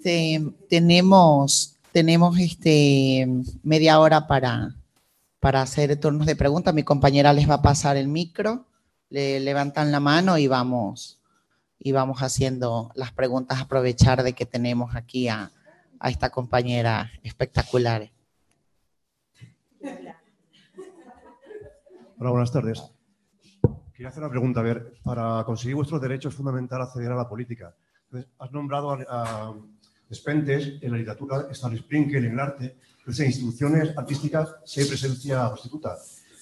Este, 0.06 0.40
tenemos, 0.68 1.74
tenemos 1.90 2.38
este, 2.38 3.26
media 3.64 3.98
hora 3.98 4.28
para, 4.28 4.76
para 5.40 5.62
hacer 5.62 5.98
turnos 5.98 6.28
de 6.28 6.36
preguntas. 6.36 6.72
Mi 6.72 6.84
compañera 6.84 7.32
les 7.32 7.50
va 7.50 7.54
a 7.54 7.62
pasar 7.62 7.96
el 7.96 8.06
micro, 8.06 8.66
le 9.10 9.40
levantan 9.40 9.90
la 9.90 9.98
mano 9.98 10.38
y 10.38 10.46
vamos, 10.46 11.18
y 11.80 11.90
vamos 11.90 12.22
haciendo 12.22 12.92
las 12.94 13.10
preguntas, 13.10 13.60
aprovechar 13.60 14.22
de 14.22 14.32
que 14.32 14.46
tenemos 14.46 14.94
aquí 14.94 15.26
a, 15.26 15.50
a 15.98 16.08
esta 16.08 16.30
compañera 16.30 17.10
espectacular. 17.24 18.08
Hola, 22.16 22.30
buenas 22.30 22.52
tardes. 22.52 22.80
Quería 23.92 24.10
hacer 24.10 24.22
una 24.22 24.30
pregunta. 24.30 24.60
A 24.60 24.62
ver, 24.62 24.98
para 25.02 25.42
conseguir 25.44 25.74
vuestros 25.74 26.00
derechos 26.00 26.32
es 26.32 26.36
fundamental 26.36 26.80
acceder 26.80 27.10
a 27.10 27.16
la 27.16 27.28
política. 27.28 27.74
Entonces, 28.04 28.30
has 28.38 28.52
nombrado 28.52 28.92
a, 28.92 28.98
a 29.08 29.54
Despentes 30.08 30.74
en 30.82 30.92
la 30.92 30.98
literatura, 30.98 31.48
está 31.50 31.68
el 31.68 31.78
Sprinkel 31.78 32.24
en 32.24 32.32
el 32.32 32.40
arte. 32.40 32.76
Entonces, 32.98 33.20
en 33.20 33.26
instituciones 33.26 33.96
artísticas 33.96 34.54
sí 34.64 34.80
hay 34.80 34.86
presencia 34.86 35.48
prostituta. 35.48 35.96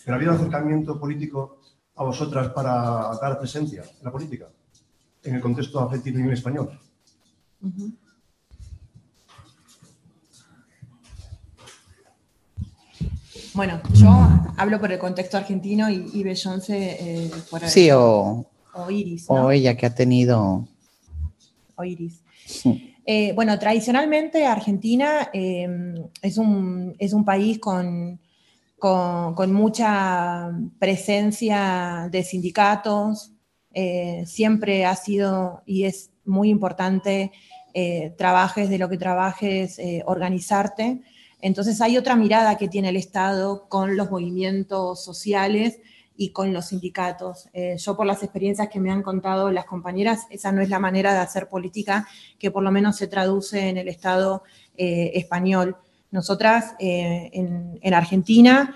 Pero 0.04 0.14
ha 0.14 0.16
habido 0.16 0.32
acercamiento 0.32 1.00
político 1.00 1.60
a 1.96 2.04
vosotras 2.04 2.48
para 2.48 3.10
dar 3.20 3.38
presencia 3.38 3.82
en 3.82 4.04
la 4.04 4.12
política, 4.12 4.48
en 5.22 5.34
el 5.36 5.40
contexto 5.40 5.80
argentino 5.80 6.28
y 6.28 6.32
español. 6.32 6.78
Bueno, 13.54 13.80
yo 13.94 14.10
hablo 14.56 14.80
por 14.80 14.90
el 14.90 14.98
contexto 14.98 15.36
argentino 15.36 15.88
y, 15.88 16.10
y 16.12 16.22
Beyoncé 16.24 16.96
eh, 16.98 17.30
por 17.50 17.62
el, 17.62 17.70
Sí, 17.70 17.88
o, 17.92 18.44
o 18.74 18.90
Iris. 18.90 19.30
¿no? 19.30 19.46
o 19.46 19.50
ella 19.50 19.76
que 19.76 19.86
ha 19.86 19.94
tenido... 19.94 20.66
O 21.76 21.84
Iris. 21.84 22.20
Sí. 22.44 22.93
Eh, 23.06 23.32
bueno, 23.34 23.58
tradicionalmente 23.58 24.46
Argentina 24.46 25.28
eh, 25.32 25.68
es, 26.22 26.38
un, 26.38 26.94
es 26.98 27.12
un 27.12 27.24
país 27.24 27.58
con, 27.58 28.18
con, 28.78 29.52
mucha 29.52 30.50
presencia 30.78 32.08
de 32.10 32.22
sindicatos, 32.22 33.32
eh, 33.72 34.24
siempre 34.26 34.86
ha 34.86 34.96
sido 34.96 35.62
y 35.66 35.84
es 35.84 36.10
muy 36.24 36.48
importante, 36.48 37.32
trabajes 38.16 38.70
de 38.70 38.78
lo 38.78 38.88
que 38.88 38.96
trabajes, 38.96 39.80
organizarte. 40.06 41.02
Entonces 41.40 41.80
hay 41.80 41.98
otra 41.98 42.14
mirada 42.14 42.56
que 42.56 42.68
tiene 42.68 42.90
el 42.90 42.96
Estado 42.96 43.68
con 43.68 43.96
los 43.96 44.12
movimientos 44.12 45.04
sociales 45.04 45.80
y 46.16 46.30
con 46.30 46.52
los 46.52 46.66
sindicatos. 46.66 47.48
Eh, 47.52 47.76
yo 47.78 47.96
por 47.96 48.06
las 48.06 48.22
experiencias 48.22 48.68
que 48.68 48.80
me 48.80 48.90
han 48.90 49.02
contado 49.02 49.50
las 49.50 49.64
compañeras, 49.64 50.26
esa 50.30 50.52
no 50.52 50.62
es 50.62 50.68
la 50.68 50.78
manera 50.78 51.12
de 51.12 51.20
hacer 51.20 51.48
política 51.48 52.06
que 52.38 52.50
por 52.50 52.62
lo 52.62 52.70
menos 52.70 52.96
se 52.96 53.08
traduce 53.08 53.68
en 53.68 53.76
el 53.76 53.88
Estado 53.88 54.42
eh, 54.76 55.12
español. 55.14 55.76
Nosotras 56.10 56.74
eh, 56.78 57.30
en, 57.32 57.78
en, 57.82 57.94
Argentina, 57.94 58.74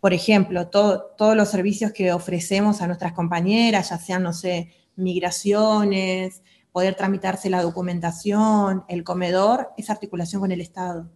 por 0.00 0.12
ejemplo, 0.12 0.68
to, 0.68 1.14
todos 1.16 1.34
los 1.36 1.48
servicios 1.48 1.92
que 1.92 2.12
ofrecemos 2.12 2.82
a 2.82 2.86
nuestras 2.86 3.12
compañeras, 3.12 3.90
ya 3.90 3.98
sean, 3.98 4.22
no 4.22 4.32
sé, 4.32 4.70
migraciones, 4.96 6.42
poder 6.72 6.94
tramitarse 6.94 7.48
la 7.48 7.62
documentación, 7.62 8.84
el 8.88 9.02
comedor, 9.02 9.70
es 9.78 9.88
articulación 9.88 10.40
con 10.40 10.52
el 10.52 10.60
Estado. 10.60 11.10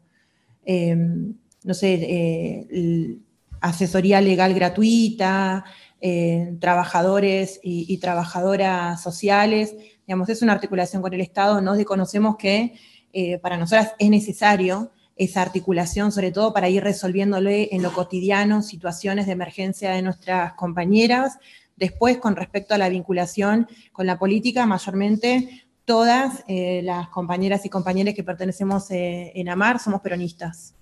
No 1.63 1.75
sé, 1.75 1.95
eh, 1.95 3.19
asesoría 3.61 4.21
legal 4.21 4.55
gratuita, 4.55 5.65
eh, 6.01 6.57
trabajadores 6.61 7.61
y, 7.63 7.99
trabajadoras 7.99 9.03
sociales, 9.03 9.75
digamos, 10.07 10.29
es 10.31 10.41
una 10.41 10.55
articulación 10.55 11.03
con 11.03 11.13
el 11.13 11.21
Estado, 11.21 11.61
nos 11.61 11.77
desconocemos 11.77 12.37
que 12.37 12.75
eh, 13.13 13.39
para 13.39 13.59
nosotras 13.59 13.95
es 13.99 14.09
necesario 14.09 14.93
esa 15.17 15.43
articulación, 15.43 16.11
sobre 16.11 16.33
todo 16.33 16.55
para 16.55 16.71
ir 16.71 16.83
resolviéndole 16.83 17.69
en 17.73 17.83
lo 17.83 17.93
cotidiano 17.93 18.63
situaciones 18.63 19.27
de 19.27 19.33
emergencia 19.33 19.91
de 19.91 20.01
nuestras 20.01 20.55
compañeras. 20.55 21.39
Después, 21.77 22.17
con 22.17 22.35
respecto 22.35 22.75
a 22.75 22.79
la 22.79 22.89
vinculación 22.89 23.69
con 23.93 24.07
la 24.07 24.19
política, 24.19 24.65
mayormente 24.65 25.67
todas 25.85 26.45
eh, 26.49 26.81
las 26.83 27.09
compañeras 27.09 27.67
y 27.67 27.69
compañeros 27.69 28.15
que 28.15 28.25
pertenecemos 28.25 28.87
en 28.91 29.49
AMAR 29.51 29.79
somos 29.81 30.01
peronistas. 30.01 30.75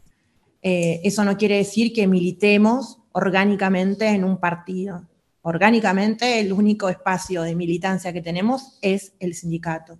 Eh, 0.62 1.00
eso 1.04 1.24
no 1.24 1.36
quiere 1.36 1.56
decir 1.56 1.92
que 1.92 2.06
militemos 2.06 2.98
orgánicamente 3.12 4.08
en 4.08 4.24
un 4.24 4.38
partido. 4.38 5.06
Orgánicamente 5.42 6.40
el 6.40 6.52
único 6.52 6.88
espacio 6.88 7.42
de 7.42 7.54
militancia 7.54 8.12
que 8.12 8.20
tenemos 8.20 8.78
es 8.82 9.12
el 9.20 9.34
sindicato. 9.34 9.98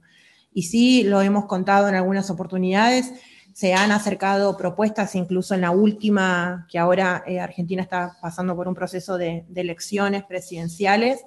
Y 0.52 0.64
sí, 0.64 1.04
lo 1.04 1.22
hemos 1.22 1.46
contado 1.46 1.88
en 1.88 1.94
algunas 1.94 2.30
oportunidades, 2.30 3.12
se 3.52 3.74
han 3.74 3.90
acercado 3.90 4.56
propuestas, 4.56 5.16
incluso 5.16 5.54
en 5.54 5.62
la 5.62 5.72
última, 5.72 6.66
que 6.70 6.78
ahora 6.78 7.24
eh, 7.26 7.40
Argentina 7.40 7.82
está 7.82 8.16
pasando 8.20 8.54
por 8.54 8.68
un 8.68 8.74
proceso 8.74 9.18
de, 9.18 9.46
elecciones 9.54 10.22
presidenciales, 10.22 11.24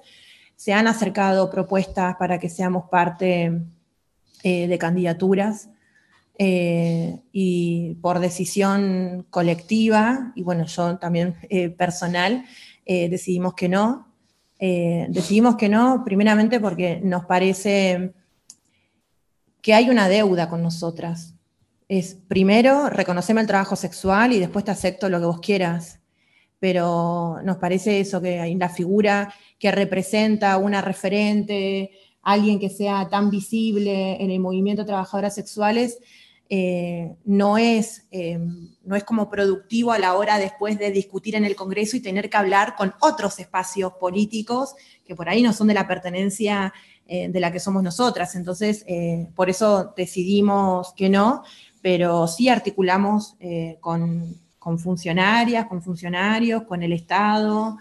se 0.56 0.72
han 0.72 0.86
acercado 0.86 1.50
propuestas 1.50 2.16
para 2.16 2.38
que 2.38 2.48
seamos 2.48 2.84
parte 2.90 3.52
eh, 4.42 4.66
de 4.66 4.78
candidaturas 4.78 5.68
eh, 6.44 7.22
y 7.30 7.94
por 8.02 8.18
decisión 8.18 9.28
colectiva, 9.30 10.32
y 10.34 10.42
bueno, 10.42 10.66
yo 10.66 10.98
también 10.98 11.36
eh, 11.48 11.68
personal, 11.68 12.44
eh, 12.84 13.08
decidimos 13.08 13.54
que 13.54 13.68
no. 13.68 14.08
Eh, 14.58 15.06
decidimos 15.08 15.54
que 15.54 15.68
no, 15.68 16.02
primeramente 16.04 16.58
porque 16.58 17.00
nos 17.00 17.26
parece 17.26 18.12
que 19.60 19.72
hay 19.72 19.88
una 19.88 20.08
deuda 20.08 20.48
con 20.48 20.64
nosotras. 20.64 21.36
Es 21.86 22.14
primero, 22.26 22.88
reconoceme 22.88 23.40
el 23.40 23.46
trabajo 23.46 23.76
sexual 23.76 24.32
y 24.32 24.40
después 24.40 24.64
te 24.64 24.72
acepto 24.72 25.08
lo 25.08 25.20
que 25.20 25.26
vos 25.26 25.40
quieras. 25.40 26.00
Pero 26.58 27.38
nos 27.44 27.58
parece 27.58 28.00
eso, 28.00 28.20
que 28.20 28.40
hay 28.40 28.56
la 28.56 28.68
figura 28.68 29.32
que 29.60 29.70
representa 29.70 30.56
una 30.56 30.80
referente, 30.80 31.92
alguien 32.20 32.58
que 32.58 32.68
sea 32.68 33.08
tan 33.08 33.30
visible 33.30 34.20
en 34.20 34.32
el 34.32 34.40
movimiento 34.40 34.82
de 34.82 34.86
trabajadoras 34.86 35.36
sexuales, 35.36 36.00
eh, 36.54 37.16
no, 37.24 37.56
es, 37.56 38.06
eh, 38.10 38.38
no 38.84 38.94
es 38.94 39.04
como 39.04 39.30
productivo 39.30 39.90
a 39.90 39.98
la 39.98 40.12
hora 40.12 40.36
después 40.36 40.78
de 40.78 40.90
discutir 40.90 41.34
en 41.34 41.46
el 41.46 41.56
Congreso 41.56 41.96
y 41.96 42.00
tener 42.00 42.28
que 42.28 42.36
hablar 42.36 42.76
con 42.76 42.92
otros 43.00 43.38
espacios 43.38 43.94
políticos 43.94 44.74
que 45.02 45.14
por 45.16 45.30
ahí 45.30 45.42
no 45.42 45.54
son 45.54 45.68
de 45.68 45.72
la 45.72 45.88
pertenencia 45.88 46.74
eh, 47.06 47.30
de 47.30 47.40
la 47.40 47.50
que 47.50 47.58
somos 47.58 47.82
nosotras. 47.82 48.34
Entonces, 48.34 48.84
por 49.34 49.48
eso 49.48 49.94
decidimos 49.96 50.92
que 50.92 51.08
no, 51.08 51.42
pero 51.80 52.26
sí 52.26 52.50
articulamos 52.50 53.34
con, 53.80 54.36
con, 54.58 54.78
funcionarias, 54.78 55.64
con 55.68 55.80
funcionarios, 55.80 56.64
con 56.64 56.82
el 56.82 56.92
Estado. 56.92 57.78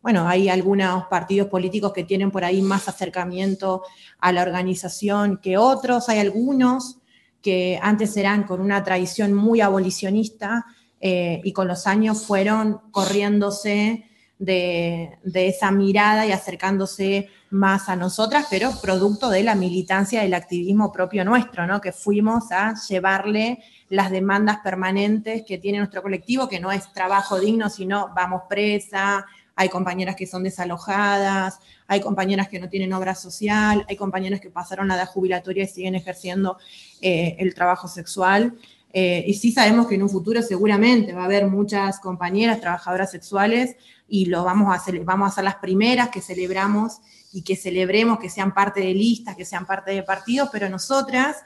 bueno, 0.00 0.28
hay 0.28 0.48
algunos 0.48 1.06
partidos 1.06 1.48
políticos 1.48 1.92
que 1.92 2.04
tienen 2.04 2.30
por 2.30 2.44
ahí 2.44 2.62
más 2.62 2.86
acercamiento 2.86 3.82
a 4.20 4.30
la 4.30 4.42
organización 4.42 5.40
que 5.42 5.58
otros, 5.58 6.08
hay 6.08 6.20
algunos 6.20 6.99
que 7.42 7.78
antes 7.82 8.16
eran 8.16 8.44
con 8.44 8.60
una 8.60 8.82
tradición 8.84 9.32
muy 9.32 9.60
abolicionista 9.60 10.66
eh, 11.00 11.40
y 11.44 11.52
con 11.52 11.68
los 11.68 11.86
años 11.86 12.24
fueron 12.24 12.80
corriéndose 12.90 14.06
de, 14.38 15.18
de, 15.22 15.48
esa 15.48 15.70
mirada 15.70 16.26
y 16.26 16.32
acercándose 16.32 17.28
más 17.50 17.88
a 17.88 17.96
nosotras, 17.96 18.46
pero 18.50 18.70
producto 18.80 19.28
de 19.28 19.42
la 19.42 19.54
militancia 19.54 20.22
del 20.22 20.34
activismo 20.34 20.92
propio 20.92 21.24
nuestro, 21.24 21.66
¿no? 21.66 21.80
que 21.80 21.92
fuimos 21.92 22.50
a 22.52 22.74
llevarle 22.88 23.58
las 23.90 24.10
demandas 24.10 24.58
permanentes 24.62 25.42
que 25.46 25.58
tiene 25.58 25.78
nuestro 25.78 26.02
colectivo, 26.02 26.48
que 26.48 26.60
no 26.60 26.70
es 26.72 26.90
trabajo 26.92 27.38
digno, 27.38 27.68
sino 27.68 28.12
vamos 28.14 28.42
presa, 28.48 29.26
hay 29.60 29.68
compañeras 29.68 30.16
que 30.16 30.26
son 30.26 30.42
desalojadas, 30.42 31.60
hay 31.86 32.00
compañeras 32.00 32.48
que 32.48 32.58
no 32.58 32.70
tienen 32.70 32.94
obra 32.94 33.14
social, 33.14 33.84
hay 33.90 33.94
compañeras 33.94 34.40
que 34.40 34.48
pasaron 34.48 34.88
la 34.88 35.04
jubilatoria 35.04 35.64
y 35.64 35.66
siguen 35.66 35.94
ejerciendo 35.94 36.56
eh, 37.02 37.36
el 37.38 37.52
trabajo 37.52 37.86
sexual. 37.86 38.54
Eh, 38.94 39.22
y 39.26 39.34
sí 39.34 39.52
sabemos 39.52 39.86
que 39.86 39.96
en 39.96 40.02
un 40.02 40.08
futuro 40.08 40.40
seguramente 40.40 41.12
va 41.12 41.22
a 41.22 41.24
haber 41.26 41.46
muchas 41.46 42.00
compañeras 42.00 42.58
trabajadoras 42.58 43.10
sexuales 43.10 43.76
y 44.08 44.24
lo 44.24 44.44
vamos 44.44 44.74
a 44.74 44.82
vamos 45.04 45.30
a 45.30 45.34
ser 45.34 45.44
las 45.44 45.56
primeras 45.56 46.08
que 46.08 46.22
celebramos 46.22 47.02
y 47.30 47.42
que 47.42 47.54
celebremos 47.54 48.18
que 48.18 48.30
sean 48.30 48.54
parte 48.54 48.80
de 48.80 48.94
listas, 48.94 49.36
que 49.36 49.44
sean 49.44 49.66
parte 49.66 49.90
de 49.90 50.02
partidos, 50.02 50.48
pero 50.50 50.70
nosotras 50.70 51.36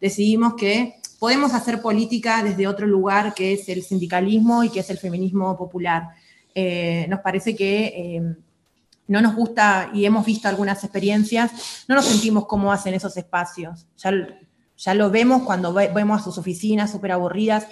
decidimos 0.00 0.54
que 0.54 0.96
podemos 1.20 1.54
hacer 1.54 1.80
política 1.80 2.42
desde 2.42 2.66
otro 2.66 2.88
lugar 2.88 3.32
que 3.32 3.52
es 3.52 3.68
el 3.68 3.84
sindicalismo 3.84 4.64
y 4.64 4.70
que 4.70 4.80
es 4.80 4.90
el 4.90 4.98
feminismo 4.98 5.56
popular. 5.56 6.08
Eh, 6.54 7.06
nos 7.08 7.20
parece 7.20 7.54
que 7.54 7.84
eh, 7.86 8.36
no 9.06 9.20
nos 9.20 9.34
gusta 9.34 9.90
y 9.92 10.04
hemos 10.04 10.24
visto 10.24 10.48
algunas 10.48 10.82
experiencias, 10.84 11.84
no 11.88 11.94
nos 11.94 12.06
sentimos 12.06 12.46
cómo 12.46 12.72
hacen 12.72 12.94
esos 12.94 13.16
espacios. 13.16 13.86
Ya, 13.96 14.12
ya 14.76 14.94
lo 14.94 15.10
vemos 15.10 15.42
cuando 15.42 15.72
vemos 15.72 16.20
a 16.20 16.24
sus 16.24 16.38
oficinas 16.38 16.92
súper 16.92 17.12
aburridas 17.12 17.66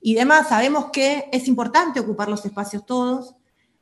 y 0.00 0.14
demás. 0.14 0.48
Sabemos 0.48 0.86
que 0.92 1.28
es 1.32 1.48
importante 1.48 2.00
ocupar 2.00 2.28
los 2.28 2.44
espacios 2.44 2.84
todos, 2.84 3.34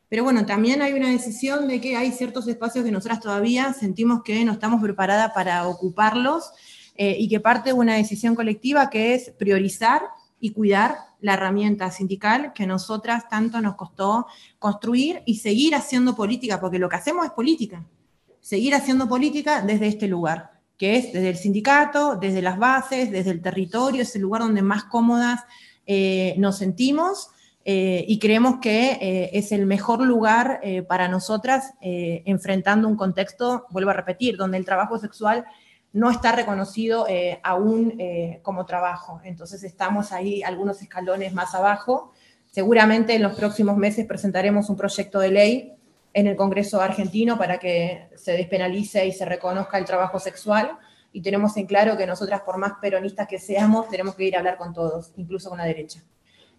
pero 0.08 0.24
bueno, 0.24 0.46
también 0.46 0.80
hay 0.82 0.92
una 0.94 1.10
decisión 1.10 1.68
de 1.68 1.80
que 1.80 1.96
hay 1.96 2.12
ciertos 2.12 2.48
espacios 2.48 2.84
que 2.84 2.90
nosotras 2.90 3.20
todavía 3.20 3.72
sentimos 3.74 4.22
que 4.22 4.44
no 4.44 4.52
estamos 4.52 4.82
preparadas 4.82 5.32
para 5.32 5.66
ocuparlos 5.66 6.50
eh, 6.94 7.16
y 7.18 7.28
que 7.28 7.40
parte 7.40 7.70
de 7.70 7.74
una 7.74 7.96
decisión 7.96 8.34
colectiva 8.34 8.90
que 8.90 9.14
es 9.14 9.30
priorizar 9.38 10.02
y 10.40 10.52
cuidar 10.52 10.96
la 11.20 11.34
herramienta 11.34 11.90
sindical 11.90 12.52
que 12.52 12.66
nosotras 12.66 13.28
tanto 13.28 13.60
nos 13.60 13.74
costó 13.74 14.26
construir 14.58 15.22
y 15.26 15.36
seguir 15.36 15.74
haciendo 15.74 16.14
política, 16.14 16.60
porque 16.60 16.78
lo 16.78 16.88
que 16.88 16.96
hacemos 16.96 17.26
es 17.26 17.32
política, 17.32 17.84
seguir 18.40 18.74
haciendo 18.74 19.08
política 19.08 19.62
desde 19.62 19.88
este 19.88 20.08
lugar, 20.08 20.52
que 20.76 20.96
es 20.96 21.12
desde 21.12 21.30
el 21.30 21.36
sindicato, 21.36 22.16
desde 22.16 22.40
las 22.40 22.58
bases, 22.58 23.10
desde 23.10 23.32
el 23.32 23.42
territorio, 23.42 24.02
es 24.02 24.14
el 24.14 24.22
lugar 24.22 24.42
donde 24.42 24.62
más 24.62 24.84
cómodas 24.84 25.40
eh, 25.86 26.34
nos 26.38 26.58
sentimos 26.58 27.30
eh, 27.64 28.04
y 28.06 28.18
creemos 28.18 28.58
que 28.60 28.92
eh, 28.92 29.30
es 29.32 29.52
el 29.52 29.66
mejor 29.66 30.04
lugar 30.04 30.60
para 30.86 31.08
nosotras 31.08 31.72
enfrentando 31.80 32.88
un 32.88 32.96
contexto, 32.96 33.66
vuelvo 33.70 33.90
a 33.90 33.94
repetir, 33.94 34.36
donde 34.36 34.56
el 34.58 34.64
trabajo 34.64 34.98
sexual 34.98 35.44
no 35.92 36.10
está 36.10 36.32
reconocido 36.32 37.06
aún 37.42 37.98
como 38.42 38.66
trabajo. 38.66 39.20
Entonces 39.24 39.64
estamos 39.64 40.12
ahí 40.12 40.42
algunos 40.42 40.82
escalones 40.82 41.32
más 41.32 41.54
abajo. 41.54 42.12
Seguramente 42.50 43.14
en 43.14 43.22
los 43.22 43.34
próximos 43.36 43.76
meses 43.76 44.06
presentaremos 44.06 44.68
un 44.68 44.76
proyecto 44.76 45.18
de 45.20 45.30
ley 45.30 45.78
en 46.14 46.26
el 46.26 46.36
Congreso 46.36 46.80
argentino 46.80 47.38
para 47.38 47.58
que 47.58 48.08
se 48.16 48.32
despenalice 48.32 49.06
y 49.06 49.12
se 49.12 49.24
reconozca 49.24 49.78
el 49.78 49.84
trabajo 49.84 50.18
sexual. 50.18 50.78
Y 51.12 51.22
tenemos 51.22 51.56
en 51.56 51.66
claro 51.66 51.96
que 51.96 52.06
nosotras, 52.06 52.42
por 52.42 52.58
más 52.58 52.74
peronistas 52.80 53.28
que 53.28 53.38
seamos, 53.38 53.88
tenemos 53.88 54.14
que 54.14 54.24
ir 54.24 54.36
a 54.36 54.40
hablar 54.40 54.56
con 54.56 54.74
todos, 54.74 55.12
incluso 55.16 55.48
con 55.48 55.58
la 55.58 55.64
derecha. 55.64 56.02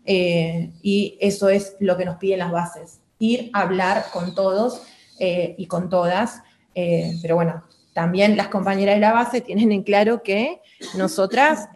Eh, 0.06 0.72
y 0.82 1.18
eso 1.20 1.50
es 1.50 1.76
lo 1.80 1.98
que 1.98 2.06
nos 2.06 2.18
piden 2.18 2.40
las 2.40 2.52
bases, 2.52 3.02
ir 3.20 3.52
a 3.54 3.62
hablar 3.62 4.06
con 4.12 4.34
todos 4.34 4.84
eh, 5.20 5.56
y 5.58 5.68
con 5.68 5.90
todas. 5.90 6.42
Eh, 6.74 7.18
pero 7.22 7.36
bueno, 7.36 7.64
también 8.00 8.38
las 8.38 8.48
compañeras 8.48 8.96
de 8.96 9.02
la 9.02 9.12
base 9.12 9.42
tienen 9.42 9.74
en 9.74 9.84
claro 9.84 10.24
que 10.24 10.62
nosotras, 10.96 11.68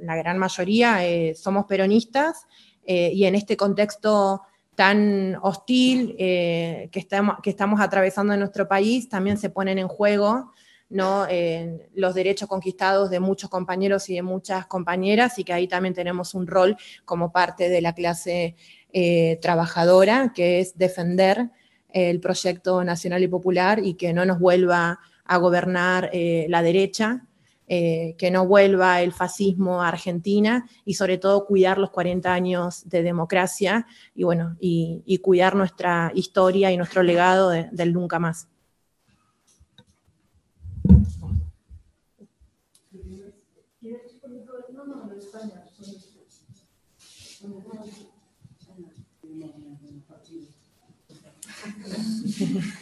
la 0.00 0.16
gran 0.16 0.38
mayoría, 0.38 1.00
somos 1.34 1.66
peronistas 1.66 2.46
y 2.86 3.26
en 3.26 3.34
este 3.34 3.54
contexto 3.58 4.40
tan 4.74 5.36
hostil 5.42 6.16
que, 6.16 6.90
estamos, 6.94 7.80
atravesando 7.82 8.32
en 8.32 8.40
nuestro 8.40 8.66
país, 8.66 9.10
también 9.10 9.36
se 9.36 9.50
ponen 9.50 9.78
en 9.78 9.88
juego 9.88 10.52
los 10.88 12.14
derechos 12.14 12.48
conquistados 12.48 13.10
de 13.10 13.20
muchos 13.20 13.50
compañeros 13.50 14.08
y 14.08 14.14
de 14.14 14.22
muchas 14.22 14.66
compañeras 14.68 15.38
y 15.38 15.44
que 15.44 15.52
ahí 15.52 15.68
también 15.68 15.92
tenemos 15.92 16.32
un 16.32 16.46
rol 16.46 16.78
como 17.04 17.30
parte 17.30 17.68
de 17.68 17.82
la 17.82 17.92
clase 17.92 18.56
eh, 18.94 19.38
trabajadora, 19.42 20.32
que 20.34 20.60
es 20.60 20.78
defender 20.78 21.50
el 21.90 22.20
proyecto 22.20 22.82
nacional 22.84 23.22
y 23.22 23.28
popular 23.28 23.80
y 23.84 23.94
que 23.94 24.14
no 24.14 24.24
nos 24.24 24.38
vuelva 24.38 24.98
a 25.28 25.36
gobernar 25.36 26.10
eh, 26.12 26.46
la 26.48 26.62
derecha, 26.62 27.24
eh, 27.68 28.14
que 28.16 28.30
no 28.30 28.46
vuelva 28.46 29.02
el 29.02 29.12
fascismo 29.12 29.82
a 29.82 29.88
Argentina 29.88 30.66
y 30.86 30.94
sobre 30.94 31.18
todo 31.18 31.44
cuidar 31.44 31.76
los 31.76 31.90
40 31.90 32.32
años 32.32 32.88
de 32.88 33.02
democracia 33.02 33.86
y 34.14 34.24
bueno, 34.24 34.56
y, 34.58 35.18
cuidar 35.22 35.54
nuestra 35.54 36.10
historia 36.14 36.72
y 36.72 36.78
nuestro 36.78 37.02
legado 37.02 37.50
del 37.50 37.92
nunca 37.92 38.18
más. 38.18 38.48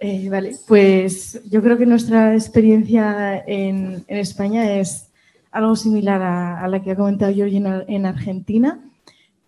Eh, 0.00 0.28
vale, 0.28 0.54
pues 0.68 1.42
yo 1.50 1.60
creo 1.60 1.76
que 1.76 1.84
nuestra 1.84 2.34
experiencia 2.34 3.42
en, 3.44 4.04
España 4.06 4.78
es 4.78 5.08
algo 5.50 5.74
similar 5.74 6.22
a, 6.22 6.68
la 6.68 6.80
que 6.82 6.92
ha 6.92 6.96
comentado 6.96 7.34
Georgie 7.34 7.56
en, 7.56 8.06
Argentina. 8.06 8.80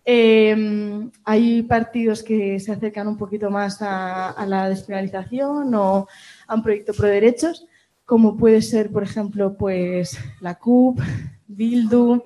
Eh, 0.03 1.09
hay 1.23 1.61
partidos 1.63 2.21
que 2.21 2.59
se 2.59 2.73
acercan 2.73 3.07
un 3.07 3.17
poquito 3.17 3.49
más 3.49 3.77
a, 3.81 4.45
la 4.45 4.67
despenalización 4.67 5.73
o 5.73 6.07
a 6.47 6.55
un 6.55 6.63
proyecto 6.63 6.93
pro 6.93 7.07
derechos, 7.07 7.65
como 8.03 8.35
puede 8.35 8.61
ser, 8.61 8.91
por 8.91 9.03
ejemplo, 9.03 9.55
pues 9.55 10.17
la 10.41 10.55
CUP, 10.55 10.99
Bildu, 11.47 12.25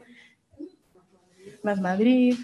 Más 1.61 1.79
Madrid, 1.79 2.35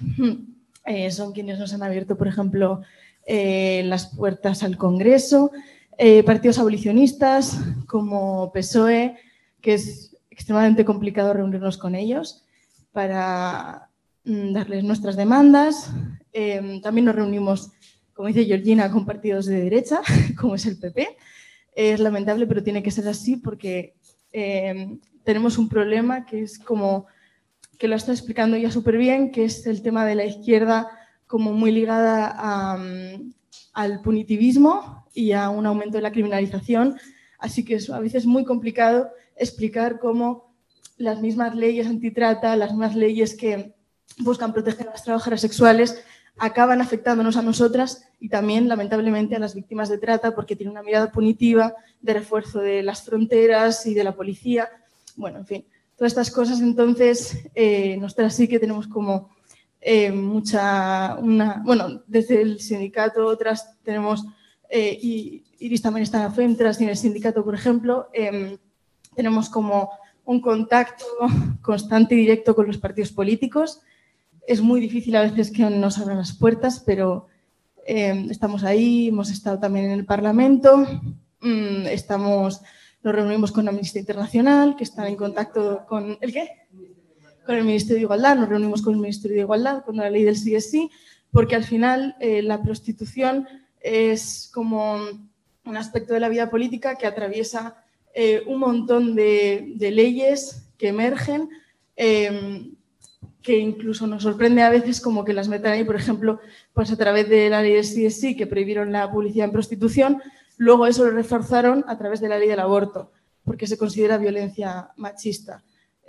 eh, 0.85 1.09
son 1.09 1.33
quienes 1.33 1.57
nos 1.57 1.73
han 1.73 1.81
abierto, 1.81 2.15
por 2.17 2.27
ejemplo, 2.27 2.83
las 3.27 4.13
puertas 4.15 4.61
al 4.61 4.77
Congreso, 4.77 5.51
eh, 5.97 6.23
partidos 6.23 6.59
abolicionistas 6.59 7.59
como 7.87 8.51
PSOE, 8.51 9.17
que 9.61 9.73
es 9.73 10.17
extremadamente 10.29 10.85
complicado 10.85 11.33
reunirnos 11.33 11.77
con 11.77 11.95
ellos 11.95 12.43
para 12.91 13.89
mm, 14.23 14.53
darles 14.53 14.83
nuestras 14.83 15.15
demandas. 15.15 15.91
Em, 16.33 16.81
también 16.81 17.05
nos 17.05 17.15
reunimos, 17.15 17.71
como 18.13 18.27
dice 18.27 18.45
Georgina, 18.45 18.89
con 18.91 19.05
partidos 19.05 19.45
de 19.45 19.61
derecha, 19.61 20.01
como 20.39 20.55
es 20.55 20.65
el 20.65 20.79
PP. 20.79 21.17
Es 21.73 21.99
lamentable, 21.99 22.47
pero 22.47 22.63
tiene 22.63 22.83
que 22.83 22.91
ser 22.91 23.07
así 23.07 23.37
porque 23.37 23.93
em, 24.31 24.99
tenemos 25.23 25.57
un 25.57 25.69
problema 25.69 26.25
que 26.25 26.41
es 26.41 26.57
como 26.57 27.05
que 27.77 27.87
lo 27.87 27.95
está 27.95 28.11
explicando 28.11 28.57
ya 28.57 28.71
súper 28.71 28.97
bien, 28.97 29.31
que 29.31 29.45
es 29.45 29.65
el 29.67 29.81
tema 29.81 30.05
de 30.05 30.15
la 30.15 30.25
izquierda 30.25 30.87
como 31.27 31.53
muy 31.53 31.71
ligada 31.71 32.77
mm, 32.77 33.33
al 33.73 34.01
punitivismo 34.01 35.00
y 35.13 35.31
a 35.33 35.49
un 35.49 35.65
aumento 35.65 35.97
de 35.97 36.03
la 36.03 36.11
criminalización. 36.11 36.97
Así 37.39 37.65
que 37.65 37.79
a 37.91 37.99
veces 37.99 38.25
muy 38.25 38.45
complicado 38.45 39.09
explicar 39.35 39.99
cómo 39.99 40.53
las 40.97 41.19
mismas 41.19 41.55
leyes 41.55 41.87
antitrata, 41.87 42.55
las 42.55 42.71
mismas 42.71 42.95
leyes 42.95 43.35
que 43.35 43.73
buscan 44.19 44.53
proteger 44.53 44.87
a 44.87 44.91
las 44.91 45.03
trabajadoras 45.03 45.41
sexuales, 45.41 46.03
acaban 46.37 46.81
afectándonos 46.81 47.37
a 47.37 47.41
nosotras 47.41 48.05
y 48.19 48.29
también, 48.29 48.67
lamentablemente, 48.67 49.35
a 49.35 49.39
las 49.39 49.55
víctimas 49.55 49.89
de 49.89 49.97
trata 49.97 50.33
porque 50.33 50.55
tienen 50.55 50.71
una 50.71 50.83
mirada 50.83 51.11
punitiva 51.11 51.73
de 52.01 52.13
refuerzo 52.13 52.59
de 52.59 52.83
las 52.83 53.03
fronteras 53.03 53.85
y 53.85 53.93
de 53.93 54.03
la 54.03 54.15
policía. 54.15 54.69
Bueno, 55.15 55.39
en 55.39 55.45
fin, 55.45 55.65
todas 55.95 56.11
estas 56.11 56.31
cosas. 56.31 56.61
Entonces, 56.61 57.37
eh, 57.53 57.97
nosotras 57.97 58.35
sí 58.35 58.47
que 58.47 58.59
tenemos 58.59 58.87
como 58.87 59.29
eh, 59.79 60.11
mucha, 60.11 61.15
una, 61.19 61.61
bueno, 61.65 62.03
desde 62.07 62.41
el 62.41 62.59
sindicato 62.59 63.25
otras 63.25 63.77
tenemos, 63.83 64.25
eh, 64.71 64.97
y 65.01 65.43
Iris 65.59 65.81
también 65.81 66.03
está 66.03 66.23
en 66.23 66.33
FEMTRAS 66.33 66.79
y 66.79 66.85
en 66.85 66.89
el 66.91 66.97
sindicato, 66.97 67.43
por 67.43 67.53
ejemplo, 67.53 68.07
em, 68.13 68.57
tenemos 69.13 69.49
como 69.49 69.89
un 70.23 70.39
contacto 70.39 71.05
constante 71.61 72.15
y 72.15 72.19
directo 72.19 72.55
con 72.55 72.67
los 72.67 72.77
partidos 72.77 73.11
políticos. 73.11 73.81
Es 74.47 74.61
muy 74.61 74.79
difícil 74.79 75.15
a 75.17 75.23
veces 75.23 75.51
que 75.51 75.63
nos 75.63 75.99
abran 75.99 76.17
las 76.17 76.33
puertas, 76.33 76.81
pero 76.85 77.27
em, 77.85 78.31
estamos 78.31 78.63
ahí, 78.63 79.09
hemos 79.09 79.29
estado 79.29 79.59
también 79.59 79.85
en 79.85 79.91
el 79.91 80.05
Parlamento, 80.05 80.77
mm, 81.41 81.87
estamos, 81.87 82.61
nos 83.03 83.13
reunimos 83.13 83.51
con 83.51 83.67
Amnistía 83.67 83.99
Internacional, 83.99 84.75
que 84.77 84.85
están 84.85 85.07
en 85.07 85.15
contacto 85.17 85.85
con... 85.85 86.17
¿El 86.21 86.31
qué? 86.31 86.49
con 87.45 87.55
el 87.55 87.63
Ministerio 87.63 87.95
de 87.95 88.03
Igualdad, 88.03 88.35
nos 88.35 88.49
reunimos 88.49 88.81
con 88.81 88.93
el 88.93 88.99
Ministerio 88.99 89.35
de 89.35 89.41
Igualdad, 89.41 89.83
con 89.83 89.97
la 89.97 90.09
ley 90.09 90.23
del 90.23 90.37
sí 90.37 90.59
sí, 90.61 90.91
porque 91.31 91.55
al 91.55 91.63
final 91.63 92.15
eh, 92.19 92.41
la 92.41 92.61
prostitución 92.61 93.47
es 93.81 94.49
como 94.53 94.97
un 95.65 95.77
aspecto 95.77 96.13
de 96.13 96.19
la 96.19 96.29
vida 96.29 96.49
política 96.49 96.95
que 96.95 97.07
atraviesa 97.07 97.83
eh, 98.13 98.43
un 98.47 98.59
montón 98.59 99.15
de, 99.15 99.75
leyes 99.79 100.67
que 100.77 100.89
emergen 100.89 101.49
em, 101.95 102.75
que 103.41 103.57
incluso 103.57 104.05
nos 104.05 104.23
sorprende 104.23 104.61
a 104.61 104.69
veces 104.69 105.01
como 105.01 105.25
que 105.25 105.33
las 105.33 105.47
metan 105.47 105.73
ahí, 105.73 105.83
por 105.83 105.95
ejemplo, 105.95 106.39
pues 106.73 106.91
a 106.91 106.97
través 106.97 107.27
de 107.27 107.49
la 107.49 107.61
ley 107.61 107.73
del 107.73 107.83
CSI 107.85 108.35
que 108.35 108.47
prohibieron 108.47 108.91
la 108.91 109.11
publicidad 109.11 109.45
en 109.45 109.51
prostitución, 109.51 110.21
luego 110.57 110.85
eso 110.85 111.05
lo 111.05 111.11
reforzaron 111.11 111.83
a 111.87 111.97
través 111.97 112.21
de 112.21 112.29
la 112.29 112.37
ley 112.37 112.49
del 112.49 112.59
aborto, 112.59 113.11
porque 113.43 113.65
se 113.65 113.77
considera 113.77 114.17
violencia 114.17 114.89
machista 114.97 115.63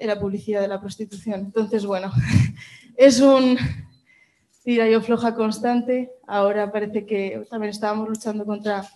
la 0.06 0.18
publicidad 0.18 0.60
de 0.60 0.68
la 0.68 0.80
prostitución. 0.80 1.40
Entonces, 1.40 1.86
bueno, 1.86 2.12
es 2.96 3.20
un 3.20 3.56
tira 4.64 4.88
y 4.88 5.00
floja 5.00 5.34
constante. 5.34 6.10
Ahora 6.26 6.70
parece 6.70 7.04
que 7.06 7.44
también 7.50 7.70
estábamos 7.70 8.08
luchando 8.08 8.44
contra 8.44 8.88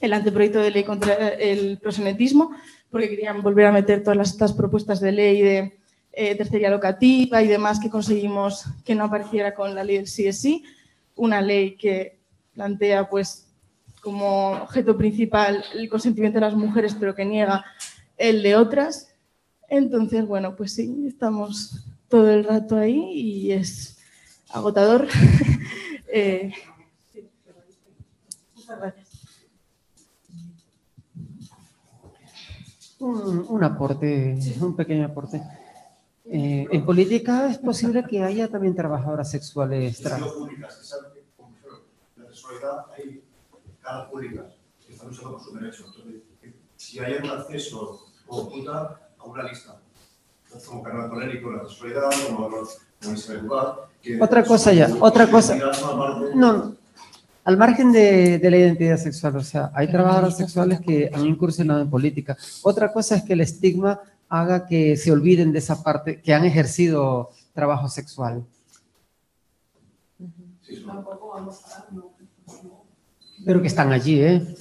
el 0.00 0.12
anteproyecto 0.12 0.60
de 0.60 0.70
ley 0.70 0.84
contra 0.84 1.28
el 1.28 1.78
prosenetismo, 1.78 2.50
porque 2.90 3.08
querían 3.08 3.42
volver 3.42 3.66
a 3.66 3.72
meter 3.72 4.02
todas 4.02 4.30
estas 4.30 4.52
propuestas 4.52 5.00
de 5.00 5.12
ley 5.12 5.42
de 5.42 5.78
eh, 6.12 6.34
tercería 6.34 6.70
locativa 6.70 7.42
y 7.42 7.48
demás 7.48 7.80
que 7.80 7.90
conseguimos 7.90 8.64
que 8.84 8.94
no 8.94 9.04
apareciera 9.04 9.54
con 9.54 9.74
la 9.74 9.84
ley 9.84 9.96
del 9.96 10.06
CSI, 10.06 10.64
una 11.16 11.40
ley 11.40 11.76
que 11.76 12.18
plantea 12.54 13.08
pues 13.08 13.46
como 14.00 14.52
objeto 14.52 14.96
principal 14.96 15.64
el 15.74 15.88
consentimiento 15.88 16.36
de 16.36 16.46
las 16.46 16.54
mujeres, 16.54 16.96
pero 16.98 17.14
que 17.14 17.24
niega 17.24 17.64
el 18.16 18.42
de 18.42 18.56
otras. 18.56 19.14
Entonces, 19.68 20.26
bueno, 20.26 20.56
pues 20.56 20.74
sí, 20.74 21.04
estamos 21.06 21.84
todo 22.08 22.30
el 22.30 22.44
rato 22.44 22.76
ahí 22.76 23.12
y 23.12 23.52
es 23.52 23.97
agotador. 24.50 25.06
eh, 26.12 26.52
Muchas 28.54 28.78
gracias. 28.78 29.08
Un, 33.00 33.46
un, 33.48 33.64
aporte, 33.64 34.38
un 34.60 34.74
pequeño 34.74 35.06
aporte. 35.06 35.40
Eh, 36.24 36.66
en 36.70 36.84
política 36.84 37.48
es 37.48 37.58
posible 37.58 38.04
que 38.04 38.22
haya 38.22 38.48
también 38.48 38.74
trabajadoras 38.74 39.30
sexuales 39.30 40.02
trans. 40.02 40.26
públicas, 40.26 40.76
que 40.76 40.84
saben 40.84 41.12
que 41.14 41.24
con 41.36 41.54
la 42.16 42.30
sexualidad 42.30 42.86
hay 42.96 43.22
caras 43.80 44.10
públicas 44.10 44.46
que 44.84 44.92
están 44.92 45.08
luchando 45.08 45.32
por 45.32 45.40
sus 45.40 45.54
derechos. 45.54 45.86
Entonces, 45.86 46.22
si 46.76 46.98
hay 46.98 47.14
un 47.14 47.30
acceso 47.30 48.12
como 48.26 48.50
puta 48.50 49.08
a 49.16 49.24
una 49.24 49.42
lista, 49.44 49.80
como 50.66 50.82
canal 50.82 51.08
político, 51.08 51.50
la 51.52 51.66
sexualidad, 51.66 52.10
como, 52.26 52.50
como 52.50 53.14
Isabel 53.14 53.42
que 53.42 53.87
Otra 54.20 54.44
cosa 54.44 54.72
ya, 54.72 54.90
otra 55.00 55.26
cosa. 55.26 55.56
No, 56.34 56.74
al 57.44 57.56
margen 57.56 57.92
de, 57.92 58.38
de, 58.38 58.50
la 58.50 58.58
identidad 58.58 58.96
sexual, 58.96 59.36
o 59.36 59.42
sea, 59.42 59.70
hay 59.74 59.90
trabajadoras 59.90 60.36
sexuales 60.36 60.80
que 60.80 61.10
han 61.12 61.26
incursionado 61.26 61.80
en 61.80 61.90
política. 61.90 62.36
Otra 62.62 62.92
cosa 62.92 63.16
es 63.16 63.22
que 63.22 63.32
el 63.32 63.40
estigma 63.40 64.00
haga 64.28 64.66
que 64.66 64.96
se 64.96 65.10
olviden 65.10 65.52
de 65.52 65.58
esa 65.58 65.82
parte, 65.82 66.20
que 66.20 66.34
han 66.34 66.44
ejercido 66.44 67.30
trabajo 67.54 67.88
sexual. 67.88 68.44
Pero 73.44 73.62
que 73.62 73.68
están 73.68 73.92
allí, 73.92 74.20
¿eh? 74.20 74.54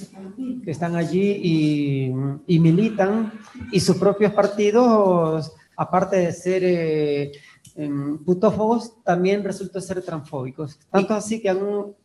Que 0.63 0.71
están 0.71 0.95
allí 0.95 1.41
y, 1.43 2.13
y 2.47 2.59
militan 2.59 3.33
y 3.71 3.79
sus 3.79 3.97
propios 3.97 4.31
partidos, 4.33 5.51
aparte 5.75 6.17
de 6.17 6.31
ser 6.31 6.63
eh, 6.63 7.31
putófobos, 8.25 9.03
también 9.03 9.43
resultan 9.43 9.81
ser 9.81 10.01
transfóbicos. 10.01 10.79
Tanto 10.89 11.13
así 11.13 11.41
que 11.41 11.49
han 11.49 11.95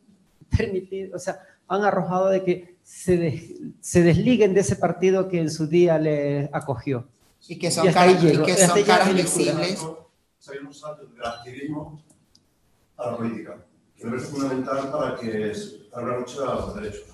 permitido, 0.54 1.16
o 1.16 1.18
sea, 1.18 1.40
han 1.68 1.82
arrojado 1.82 2.28
de 2.28 2.44
que 2.44 2.76
se, 2.82 3.16
de, 3.16 3.72
se 3.80 4.02
desliguen 4.02 4.54
de 4.54 4.60
ese 4.60 4.76
partido 4.76 5.28
que 5.28 5.40
en 5.40 5.50
su 5.50 5.66
día 5.66 5.98
les 5.98 6.52
acogió. 6.52 7.08
Y 7.48 7.58
que 7.58 7.70
son, 7.70 7.90
caras, 7.92 8.22
y 8.22 8.38
que 8.42 8.54
son 8.54 8.82
caras 8.82 9.14
visibles. 9.14 9.84
Sabemos 10.38 10.78
salto 10.78 11.06
del 11.06 11.24
activismo 11.24 12.02
a 12.96 13.10
la 13.10 13.16
política, 13.16 13.64
que 13.96 14.04
me 14.04 14.10
parece 14.10 14.28
fundamental 14.28 14.90
para, 14.90 15.16
que, 15.16 15.52
para 15.90 16.08
la 16.08 16.18
lucha 16.18 16.42
a 16.42 16.54
los 16.54 16.74
derechos. 16.74 17.08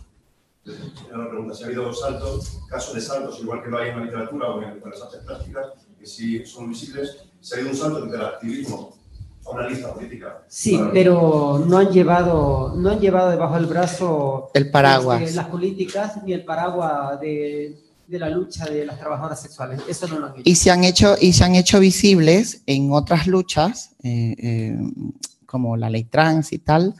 La 1.10 1.28
pregunta, 1.28 1.55
si 1.55 1.62
ha 1.62 1.66
habido 1.66 1.93
saltos, 1.94 2.60
casos 2.68 2.94
de 2.94 3.01
saltos, 3.01 3.40
igual 3.40 3.62
que 3.62 3.70
lo 3.70 3.78
hay 3.78 3.90
en 3.90 4.01
la 4.01 4.05
literatura 4.05 4.51
o 4.51 4.62
en 4.62 4.80
las 4.85 5.01
artes 5.01 5.20
plásticas, 5.20 5.66
que 5.98 6.06
sí 6.06 6.44
son 6.44 6.68
visibles, 6.68 7.28
habido 7.52 7.70
un 7.70 7.77
salto 7.77 8.06
del 8.06 8.20
activismo 8.20 8.97
a 9.47 9.51
una 9.51 9.69
lista 9.69 9.94
política. 9.94 10.44
Sí, 10.48 10.77
claro. 10.77 10.90
pero 10.93 11.65
no 11.66 11.78
han 11.78 11.90
llevado, 11.90 12.74
no 12.77 12.90
han 12.90 13.01
llevado 13.01 13.31
debajo 13.31 13.55
del 13.55 13.66
brazo 13.66 14.51
el 14.55 14.70
paraguas. 14.70 15.23
Este, 15.23 15.36
las 15.36 15.47
políticas 15.47 16.23
ni 16.24 16.32
el 16.32 16.44
paraguas 16.44 17.20
de, 17.20 17.78
de, 18.06 18.19
la 18.19 18.28
lucha 18.28 18.66
de 18.66 18.85
las 18.85 18.98
trabajadoras 18.98 19.40
sexuales. 19.40 19.81
Eso 19.89 20.06
no 20.09 20.19
lo 20.19 20.27
han 20.27 20.32
hecho. 20.32 20.43
Y 20.44 20.55
se 20.55 20.70
han 20.70 20.85
hecho, 20.85 21.16
y 21.20 21.32
se 21.32 21.44
han 21.44 21.55
hecho 21.55 21.81
visibles 21.81 22.62
en 22.66 22.93
otras 22.93 23.27
luchas, 23.27 23.97
eh, 24.02 24.35
eh, 24.39 24.78
como 25.47 25.77
la 25.77 25.89
ley 25.89 26.05
trans 26.05 26.52
y 26.52 26.59
tal, 26.59 26.94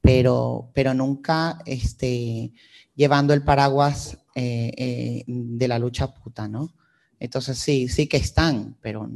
pero, 0.00 0.70
pero 0.72 0.94
nunca 0.94 1.58
este, 1.66 2.52
llevando 2.94 3.34
el 3.34 3.42
paraguas 3.42 4.18
eh, 4.34 4.72
eh, 4.76 5.24
de 5.26 5.68
la 5.68 5.78
lucha 5.78 6.14
puta, 6.14 6.48
¿no? 6.48 6.72
Entonces 7.20 7.58
sí, 7.58 7.88
sí 7.88 8.06
que 8.06 8.16
están, 8.16 8.76
pero 8.80 9.08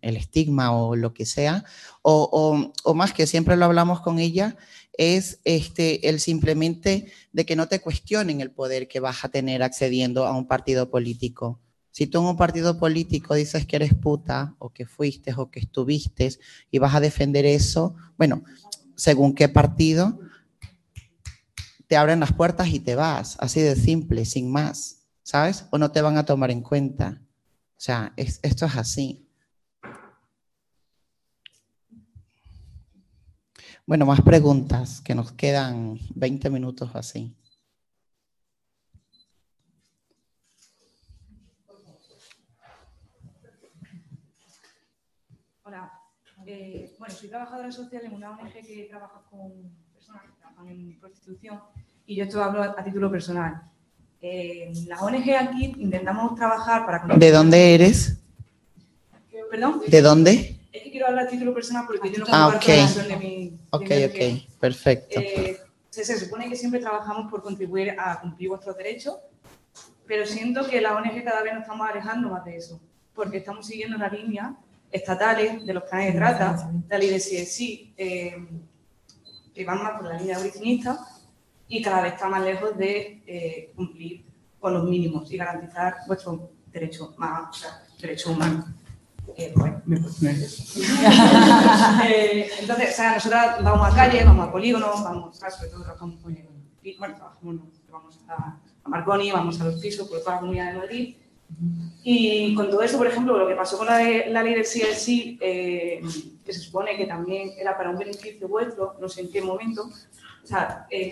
el 0.00 0.16
estigma 0.16 0.70
o 0.74 0.94
lo 0.94 1.12
que 1.12 1.26
sea, 1.26 1.64
o, 2.02 2.72
más 2.94 3.12
que 3.12 3.26
siempre 3.26 3.56
lo 3.56 3.64
hablamos 3.64 4.00
con 4.00 4.20
ella, 4.20 4.56
es 4.92 5.40
este, 5.44 6.08
el 6.08 6.20
simplemente 6.20 7.12
de 7.32 7.44
que 7.44 7.56
no 7.56 7.66
te 7.66 7.80
cuestionen 7.80 8.40
el 8.40 8.52
poder 8.52 8.86
que 8.86 9.00
vas 9.00 9.24
a 9.24 9.28
tener 9.28 9.64
accediendo 9.64 10.26
a 10.26 10.36
un 10.36 10.46
partido 10.46 10.90
político. 10.90 11.60
Si 11.90 12.06
tú 12.06 12.20
en 12.20 12.26
un 12.26 12.36
partido 12.36 12.78
político 12.78 13.34
dices 13.34 13.66
que 13.66 13.76
eres 13.76 13.94
puta, 13.94 14.54
o 14.60 14.70
que 14.72 14.86
fuiste, 14.86 15.34
o 15.36 15.50
que 15.50 15.58
estuviste, 15.58 16.30
y 16.70 16.78
vas 16.78 16.94
a 16.94 17.00
defender 17.00 17.44
eso, 17.46 17.96
bueno, 18.16 18.44
según 18.94 19.34
qué 19.34 19.48
partido, 19.48 20.20
te 21.88 21.96
abren 21.96 22.20
las 22.20 22.32
puertas 22.32 22.68
y 22.68 22.78
te 22.78 22.94
vas, 22.94 23.36
así 23.40 23.60
de 23.60 23.74
simple, 23.74 24.24
sin 24.24 24.52
más. 24.52 24.97
¿Sabes? 25.28 25.66
O 25.70 25.76
no 25.76 25.92
te 25.92 26.00
van 26.00 26.16
a 26.16 26.24
tomar 26.24 26.50
en 26.50 26.62
cuenta. 26.62 27.20
O 27.76 27.80
sea, 27.80 28.14
es, 28.16 28.40
esto 28.42 28.64
es 28.64 28.74
así. 28.76 29.28
Bueno, 33.86 34.06
más 34.06 34.22
preguntas, 34.22 35.02
que 35.02 35.14
nos 35.14 35.32
quedan 35.32 35.98
20 36.14 36.48
minutos 36.48 36.90
así. 36.94 37.36
Hola, 45.62 45.92
eh, 46.46 46.96
bueno, 46.98 47.14
soy 47.14 47.28
trabajadora 47.28 47.70
social 47.70 48.02
en 48.02 48.14
una 48.14 48.30
ONG 48.30 48.52
que 48.66 48.86
trabaja 48.88 49.22
con 49.30 49.76
personas 49.92 50.22
que 50.22 50.32
trabajan 50.38 50.68
en 50.68 50.98
prostitución 50.98 51.60
y 52.06 52.16
yo 52.16 52.24
esto 52.24 52.42
hablo 52.42 52.62
a 52.62 52.82
título 52.82 53.10
personal. 53.10 53.70
Eh, 54.20 54.72
la 54.86 55.00
ONG 55.00 55.30
aquí 55.38 55.74
intentamos 55.78 56.34
trabajar 56.34 56.84
para... 56.84 57.16
¿De 57.16 57.30
dónde 57.30 57.74
eres? 57.74 58.18
¿Perdón? 59.50 59.82
¿De 59.86 60.02
dónde? 60.02 60.58
Es 60.72 60.82
que 60.82 60.90
quiero 60.90 61.06
hablar 61.06 61.26
a 61.26 61.28
título 61.28 61.54
personal 61.54 61.84
porque 61.86 62.10
yo 62.10 62.18
no 62.18 62.26
ah, 62.30 62.48
okay. 62.48 62.84
de 63.08 63.16
mi... 63.16 63.58
Ok, 63.70 63.90
ok, 64.08 64.58
perfecto. 64.60 65.20
Eh, 65.20 65.58
se, 65.88 66.04
se, 66.04 66.18
supone 66.18 66.48
que 66.48 66.56
siempre 66.56 66.80
trabajamos 66.80 67.30
por 67.30 67.42
contribuir 67.42 67.94
a 67.98 68.20
cumplir 68.20 68.50
vuestros 68.50 68.76
derechos, 68.76 69.16
pero 70.06 70.26
siento 70.26 70.68
que 70.68 70.80
la 70.80 70.96
ONG 70.96 71.24
cada 71.24 71.42
vez 71.42 71.54
nos 71.54 71.62
estamos 71.62 71.88
alejando 71.88 72.28
más 72.28 72.44
de 72.44 72.56
eso, 72.56 72.80
porque 73.14 73.38
estamos 73.38 73.66
siguiendo 73.66 73.96
la 73.96 74.08
línea 74.08 74.54
estatales 74.90 75.64
de 75.64 75.74
los 75.74 75.84
planes 75.84 76.12
de 76.12 76.18
trata, 76.18 76.70
la 76.88 76.98
ley 76.98 77.10
de 77.10 77.18
CSI, 77.18 77.94
eh, 77.96 78.36
que 79.54 79.64
van 79.64 79.82
más 79.82 79.96
por 79.96 80.06
la 80.06 80.18
línea 80.18 80.36
abolicionista, 80.36 80.98
y 81.68 81.82
cada 81.82 82.02
vez 82.02 82.14
está 82.14 82.28
más 82.28 82.42
lejos 82.42 82.76
de 82.76 83.22
eh, 83.26 83.72
cumplir 83.76 84.24
con 84.58 84.74
los 84.74 84.84
mínimos 84.84 85.30
y 85.30 85.36
garantizar 85.36 85.96
vuestros 86.06 86.40
derechos 86.72 87.16
más, 87.18 87.50
o 87.50 87.52
sea, 87.52 87.82
derechos 88.00 88.34
humanos. 88.34 88.64
Eh, 89.36 89.52
bueno, 89.54 89.82
me 89.84 89.96
eh, 92.08 92.50
entonces, 92.60 92.90
o 92.92 92.96
sea, 92.96 93.14
nosotros 93.14 93.40
vamos 93.62 93.92
a 93.92 93.94
calle, 93.94 94.24
vamos 94.24 94.48
a 94.48 94.52
polígonos, 94.52 95.04
vamos, 95.04 95.42
a, 95.42 95.50
sobre 95.50 95.68
todo 95.70 95.82
trabajamos 95.82 96.16
con, 96.22 96.34
bueno, 96.98 97.14
trabajamos, 97.14 97.56
vamos 97.90 98.18
a, 98.26 98.58
a 98.82 98.88
Marconi, 98.88 99.30
vamos 99.30 99.60
a 99.60 99.64
los 99.64 99.80
pisos 99.80 100.08
por 100.08 100.20
toda 100.20 100.36
la 100.36 100.40
comunidad 100.40 100.72
de 100.72 100.78
Madrid. 100.78 101.14
Y 102.02 102.54
con 102.54 102.70
todo 102.70 102.82
eso, 102.82 102.98
por 102.98 103.06
ejemplo, 103.06 103.36
lo 103.36 103.48
que 103.48 103.54
pasó 103.54 103.78
con 103.78 103.86
la, 103.86 103.98
de, 103.98 104.26
la 104.28 104.42
ley 104.42 104.54
del 104.54 104.64
CSI, 104.64 105.38
eh, 105.40 106.00
que 106.44 106.52
se 106.52 106.60
supone 106.60 106.96
que 106.96 107.06
también 107.06 107.52
era 107.58 107.76
para 107.76 107.90
un 107.90 107.98
beneficio 107.98 108.48
vuestro, 108.48 108.96
no 109.00 109.08
sé 109.08 109.22
en 109.22 109.30
qué 109.30 109.42
momento, 109.42 109.90
o 110.48 110.50
sea, 110.50 110.86
eh, 110.88 111.10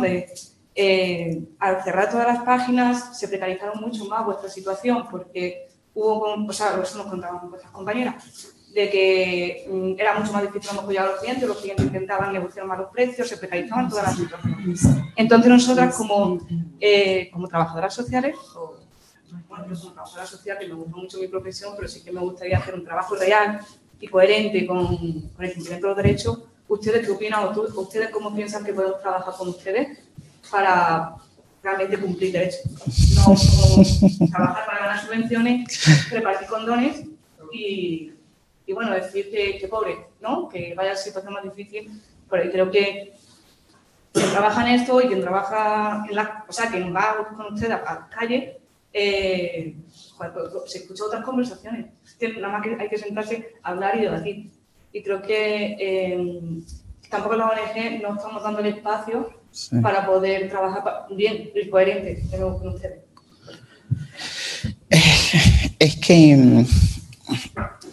de, 0.00 0.34
eh, 0.76 1.42
al 1.58 1.82
cerrar 1.82 2.08
todas 2.08 2.28
las 2.28 2.44
páginas 2.44 3.18
se 3.18 3.26
precarizaron 3.26 3.80
mucho 3.80 4.04
más 4.04 4.24
vuestra 4.24 4.48
situación 4.48 5.08
porque 5.10 5.66
hubo, 5.92 6.34
o 6.34 6.52
sea, 6.52 6.80
eso 6.80 6.98
nos 6.98 7.08
contaban 7.08 7.50
vuestras 7.50 7.72
compañeras, 7.72 8.54
de 8.72 8.88
que 8.88 9.66
mm, 9.68 9.98
era 9.98 10.16
mucho 10.16 10.32
más 10.32 10.42
difícil 10.42 10.78
apoyar 10.78 11.06
a 11.06 11.10
los 11.10 11.20
clientes, 11.20 11.48
los 11.48 11.58
clientes 11.58 11.84
intentaban 11.84 12.32
negociar 12.32 12.64
más 12.64 12.78
los 12.78 12.90
precios, 12.90 13.28
se 13.28 13.38
precarizaban 13.38 13.88
todas 13.88 14.04
las 14.04 14.16
situaciones. 14.16 14.82
Entonces 15.16 15.50
nosotras 15.50 15.96
como, 15.96 16.38
eh, 16.78 17.28
como 17.32 17.48
trabajadoras 17.48 17.92
sociales, 17.92 18.36
o, 18.54 18.76
bueno, 19.48 19.66
yo 19.68 19.80
como 19.80 19.94
trabajadora 19.94 20.26
social, 20.26 20.58
que 20.60 20.68
me 20.68 20.74
gusta 20.74 20.96
mucho 20.96 21.18
mi 21.18 21.26
profesión, 21.26 21.72
pero 21.74 21.88
sí 21.88 22.04
que 22.04 22.12
me 22.12 22.20
gustaría 22.20 22.58
hacer 22.58 22.74
un 22.74 22.84
trabajo 22.84 23.16
real 23.16 23.58
y 23.98 24.06
coherente 24.06 24.64
con, 24.64 24.86
con 25.30 25.44
el 25.44 25.54
cumplimiento 25.54 25.88
de 25.88 25.94
los 25.94 25.96
derechos, 25.96 26.38
¿ustedes 26.68 27.06
qué 27.06 27.12
opinan 27.12 27.44
o 27.44 27.80
ustedes 27.80 28.10
cómo 28.10 28.34
piensan 28.34 28.64
que 28.64 28.72
podemos 28.72 29.00
trabajar 29.00 29.34
con 29.34 29.48
ustedes 29.48 29.98
para 30.50 31.16
realmente 31.62 31.98
cumplir 31.98 32.32
derechos? 32.32 32.62
No 33.14 34.28
trabajar 34.28 34.66
para 34.66 34.78
ganar 34.80 35.04
subvenciones, 35.04 36.10
repartir 36.10 36.48
condones 36.48 37.04
y, 37.52 38.12
y 38.66 38.72
bueno, 38.72 38.92
decir 38.94 39.30
que, 39.30 39.58
que 39.58 39.68
pobre, 39.68 40.06
¿no? 40.20 40.48
Que 40.48 40.74
vaya 40.74 40.90
a 40.90 40.94
la 40.94 40.98
situación 40.98 41.32
más 41.32 41.44
difícil, 41.44 42.02
pero 42.28 42.50
creo 42.50 42.70
que 42.70 43.14
quien 44.12 44.30
trabaja 44.30 44.66
en 44.66 44.80
esto 44.80 45.00
y 45.00 45.08
quien 45.08 45.20
trabaja 45.20 46.06
en 46.08 46.16
la, 46.16 46.44
o 46.48 46.52
sea, 46.52 46.70
quien 46.70 46.94
va 46.94 47.28
con 47.36 47.52
usted 47.52 47.70
a, 47.70 47.78
la 47.78 48.08
calle, 48.08 48.58
eh, 48.92 49.76
pues, 50.16 50.30
pues, 50.32 50.72
se 50.72 50.78
escuchan 50.78 51.06
otras 51.08 51.24
conversaciones. 51.24 51.86
Nada 52.38 52.48
más 52.48 52.62
que 52.62 52.76
hay 52.80 52.88
que 52.88 52.96
sentarse 52.96 53.54
a 53.62 53.70
hablar 53.70 53.96
y 53.98 54.02
debatir. 54.02 54.50
Y 54.96 55.02
creo 55.02 55.20
que 55.20 55.76
eh, 55.78 56.62
tampoco 57.10 57.36
la 57.36 57.48
ONG 57.48 58.00
no 58.02 58.16
estamos 58.16 58.42
dando 58.42 58.60
el 58.60 58.66
espacio 58.66 59.28
Sí. 59.50 59.76
para 59.80 60.04
poder 60.06 60.48
trabajar 60.50 61.06
bien 61.14 61.50
y 61.54 61.68
coherente 61.70 62.22
con 62.30 62.68
ustedes. 62.68 63.00
Es 65.78 65.96
que, 65.96 66.36
mm, 66.36 66.66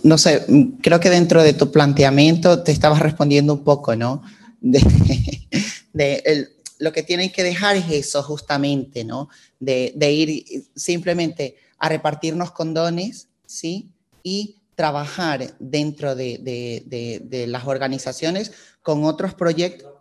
no 0.04 0.18
sé, 0.18 0.44
mm, 0.48 0.64
creo 0.82 1.00
que 1.00 1.10
dentro 1.10 1.42
de 1.44 1.54
tu 1.54 1.72
planteamiento 1.72 2.64
te 2.64 2.72
estabas 2.72 3.00
respondiendo 3.00 3.54
un 3.54 3.64
poco, 3.64 3.96
¿no? 3.96 4.24
De, 4.62 4.80
de 5.94 6.22
el- 6.26 6.50
lo 6.80 6.92
que 6.92 7.04
tienen 7.04 7.32
que 7.32 7.44
dejar 7.44 7.76
es 7.78 7.90
eso 7.92 8.24
justamente, 8.24 9.04
¿no? 9.06 9.30
De, 9.60 9.94
de 9.96 10.12
ir 10.12 10.46
simplemente 10.76 11.56
a 11.80 11.88
repartirnos 11.90 12.52
condones, 12.52 13.28
¿sí? 13.46 13.90
Y 14.22 14.58
trabajar 14.76 15.56
dentro 15.60 16.16
de, 16.16 16.40
de- 16.42 16.84
de- 16.88 17.48
las 17.48 17.66
organizaciones 17.68 18.52
con 18.82 19.04
otros 19.06 19.34
proyectos. 19.34 19.92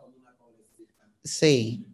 Sí, 1.24 1.84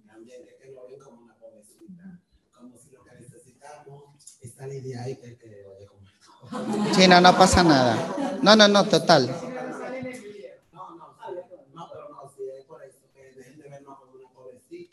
sí, 6.95 7.07
no, 7.09 7.21
no 7.21 7.37
pasa 7.37 7.63
nada. 7.63 7.97
No, 8.43 8.57
no, 8.57 8.69
no, 8.69 8.85
total. 8.85 9.29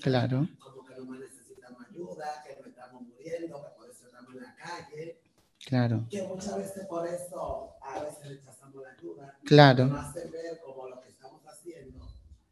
Claro, 0.03 0.47
que 4.87 5.67
claro, 5.67 6.05
que 6.09 6.21
muchas 6.23 6.57
veces 6.57 6.85
por 6.87 7.07
a 7.95 8.03
veces 8.03 8.27
rechazamos 8.27 8.81
la 8.83 8.91
ayuda. 8.91 9.39
claro. 9.45 9.85
Nos 9.85 10.05
hace 10.05 10.27
ver 10.29 10.59
como 10.63 10.87
lo 10.89 11.01
que 11.01 11.09
estamos 11.09 11.41
haciendo 11.47 12.07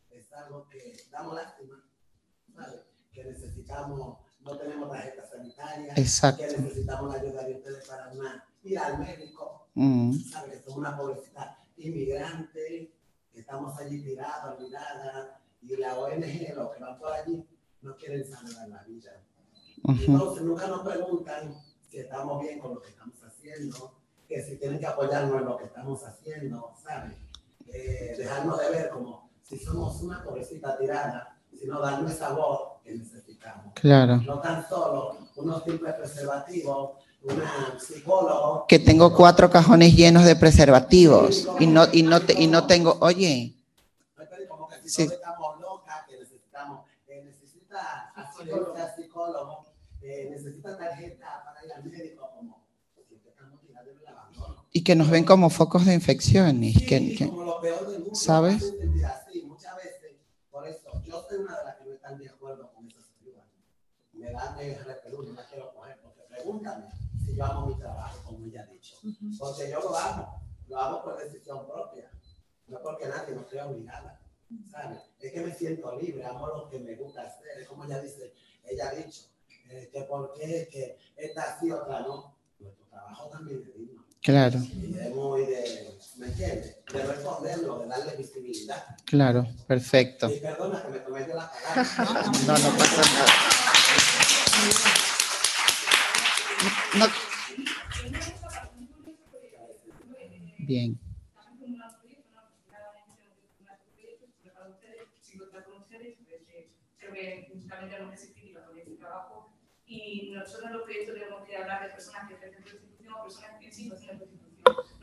es 0.10 0.32
algo 0.34 0.68
que 0.70 0.96
damos 1.12 1.36
lástima, 1.36 1.84
¿sabes? 2.56 2.82
Que 3.12 3.24
necesitamos, 3.26 4.20
no 4.42 4.58
tenemos 4.58 4.90
tarjeta 4.90 5.26
sanitaria, 5.28 5.94
Exacto. 5.96 6.44
que 6.48 6.58
necesitamos 6.58 7.14
la 7.14 7.22
ayuda 7.22 7.44
de 7.44 7.54
ustedes 7.56 7.88
para 7.88 8.12
una, 8.12 8.46
ir 8.64 8.80
al 8.80 9.00
médico, 9.00 9.60
Mm, 9.76 10.14
¿sabes? 10.30 10.58
Que 10.58 10.64
somos 10.64 10.78
una 10.80 10.96
pobrecita 10.96 11.58
inmigrante, 11.78 12.94
que 13.32 13.40
estamos 13.40 13.76
allí 13.80 14.04
tirados, 14.04 14.60
olvidadas, 14.60 15.32
y 15.64 15.76
la 15.78 15.98
ONG, 15.98 16.54
los 16.56 16.72
que 16.76 16.80
van 16.80 17.00
por 17.00 17.12
allí, 17.12 17.44
no 17.82 17.96
quieren 17.96 18.24
salvar 18.30 18.70
la 18.70 18.84
vida. 18.84 19.20
ujú. 19.84 20.04
Entonces 20.12 20.44
nunca 20.44 20.68
nos 20.68 20.82
preguntan 20.88 21.56
si 21.90 21.98
estamos 22.00 22.42
bien 22.42 22.60
con 22.60 22.76
lo 22.76 22.82
que 22.82 22.90
estamos 22.90 23.16
haciendo, 23.24 24.00
que 24.28 24.42
si 24.42 24.58
tienen 24.58 24.80
que 24.80 24.88
apoyarnos 24.88 25.40
en 25.42 25.46
lo 25.46 25.58
que 25.58 25.66
estamos 25.66 26.04
haciendo, 26.04 26.74
¿sabes? 26.82 27.14
Eh, 27.68 28.16
dejarnos 28.18 28.60
de 28.60 28.70
ver 28.70 28.90
como 28.90 29.30
si 29.44 29.58
somos 29.60 30.02
una 30.02 30.24
pobrecita 30.24 30.78
tirada, 30.78 31.38
sino 31.58 31.80
darnos 31.80 32.12
esa 32.12 32.34
voz 32.34 32.82
que 32.84 32.94
necesitamos. 32.96 33.74
Claro. 33.76 34.18
No 34.18 34.40
tan 34.40 34.68
solo 34.68 35.18
unos 35.36 35.64
simples 35.64 35.94
preservativos, 35.96 36.92
una 37.24 37.80
psicólogo. 37.80 38.66
Que 38.68 38.80
tengo 38.80 39.16
cuatro 39.16 39.50
cajones 39.50 39.96
llenos 39.96 40.26
de 40.26 40.36
preservativos 40.36 41.48
y 41.60 41.68
no, 41.68 41.86
y 41.92 42.04
no, 42.04 42.20
te- 42.22 42.34
y 42.42 42.48
no 42.48 42.66
tengo, 42.68 42.98
oye, 43.02 43.56
Como 44.50 44.68
que 44.68 44.76
si 44.82 44.90
Sí. 44.90 45.02
estamos 45.04 45.60
locas, 45.62 46.06
que 46.08 46.18
necesitamos, 46.20 46.86
eh, 47.08 47.24
necesita 47.26 48.12
asistencia 48.16 48.96
psicólogo, 48.96 49.66
eh, 50.02 50.28
necesita 50.32 50.78
tarjeta 50.78 51.44
para 51.46 51.66
ir 51.66 51.74
al 51.74 51.84
médico, 51.86 52.30
como 52.36 52.64
si 53.08 53.16
estamos 53.16 53.62
tirados 53.62 53.90
en 53.90 53.98
el 54.00 54.08
abandono. 54.08 54.63
Y 54.74 54.84
que 54.84 54.96
nos 54.96 55.10
ven 55.10 55.24
como 55.24 55.50
focos 55.50 55.86
de 55.86 55.94
infecciones. 55.94 56.74
Sí, 56.76 56.86
Que, 56.86 57.16
que- 57.16 57.30
como 57.30 57.44
lo 57.44 57.62
peor 57.62 57.88
del 57.90 58.00
mundo, 58.02 58.16
¿sabes? 58.16 58.64
así, 59.06 59.42
muchas 59.44 59.76
veces, 59.78 60.18
por 60.52 60.68
eso, 60.68 60.90
yo 61.06 61.24
soy 61.30 61.38
una 61.40 61.58
de 61.60 61.66
las 61.66 61.76
que 61.78 61.86
no 61.86 61.94
están 61.94 62.18
de 62.18 62.28
acuerdo 62.30 62.72
con 62.74 62.88
esas 62.88 63.06
ayudas. 63.22 63.46
Me 64.14 64.32
dan 64.32 64.60
el 64.60 64.84
repelús, 64.84 65.28
no 65.28 65.34
la 65.34 65.46
quiero 65.48 65.74
coger, 65.74 65.98
porque 66.02 66.22
pregúntame 66.28 66.86
si 67.24 67.36
yo 67.36 67.46
amo 67.46 67.68
mi 67.68 67.76
trabajo, 67.76 68.24
como 68.26 68.46
ella 68.46 68.64
ha 68.64 68.66
dicho. 68.66 68.96
Porque 69.40 69.70
yo 69.70 69.80
lo 69.80 69.96
amo, 69.96 70.42
lo 70.68 70.80
hago 70.80 71.04
por 71.04 71.18
decisión 71.24 71.66
propia, 71.68 72.10
no 72.68 72.82
porque 72.82 73.08
nadie 73.08 73.36
me 73.36 73.42
esté 73.42 73.62
obligada, 73.62 74.20
¿sabes? 74.72 75.00
Es 75.20 75.32
que 75.32 75.42
me 75.42 75.54
siento 75.54 75.96
libre, 76.00 76.26
amo 76.26 76.48
lo 76.48 76.70
que 76.70 76.80
me 76.80 76.96
gusta 76.96 77.22
hacer, 77.22 77.60
es 77.62 77.68
como 77.68 77.86
ella 77.86 78.02
dice, 78.02 78.34
ella 78.66 78.90
ha 78.90 78.94
dicho, 78.96 79.24
eh, 79.70 79.90
que 79.94 80.02
por 80.04 80.34
qué, 80.34 80.68
que 80.72 80.98
esta 81.16 81.60
sí, 81.60 81.70
otra 81.72 82.02
no. 82.02 82.34
Nuestro 82.60 82.86
trabajo 82.88 83.30
también 83.30 83.62
es 83.68 83.76
digno. 83.78 84.03
Claro, 84.24 84.60
muy 84.60 85.46
de, 85.46 85.98
¿me 86.18 86.28
entiendes? 86.28 86.78
De 86.92 87.04
responderlo, 87.04 87.80
de 87.80 87.88
darle 87.88 88.16
visibilidad. 88.18 88.84
claro, 89.06 89.48
perfecto. 89.68 90.30
Y 90.32 90.40
perdona 90.40 90.82
que 90.82 90.90
me 90.90 91.00
tomé 91.00 91.28
yo 91.28 91.36
la 91.36 91.52
palabra. 91.52 92.32
No, 92.48 92.58
no 92.58 92.78
pasa 92.78 93.02
nada. 93.14 93.34
No. 96.96 97.08
Bien, 100.60 100.98
con 108.66 108.78
este 108.78 108.96
trabajo. 108.96 109.54
Y 109.86 110.32
nosotros 110.32 110.66
en 110.68 110.74
los 110.74 110.84
proyectos 110.84 111.16
tenemos 111.16 111.48
que 111.48 111.58
hablar 111.58 111.84
de 111.84 111.90
personas 111.94 112.28
que 112.28 112.36
ejercen 112.36 112.64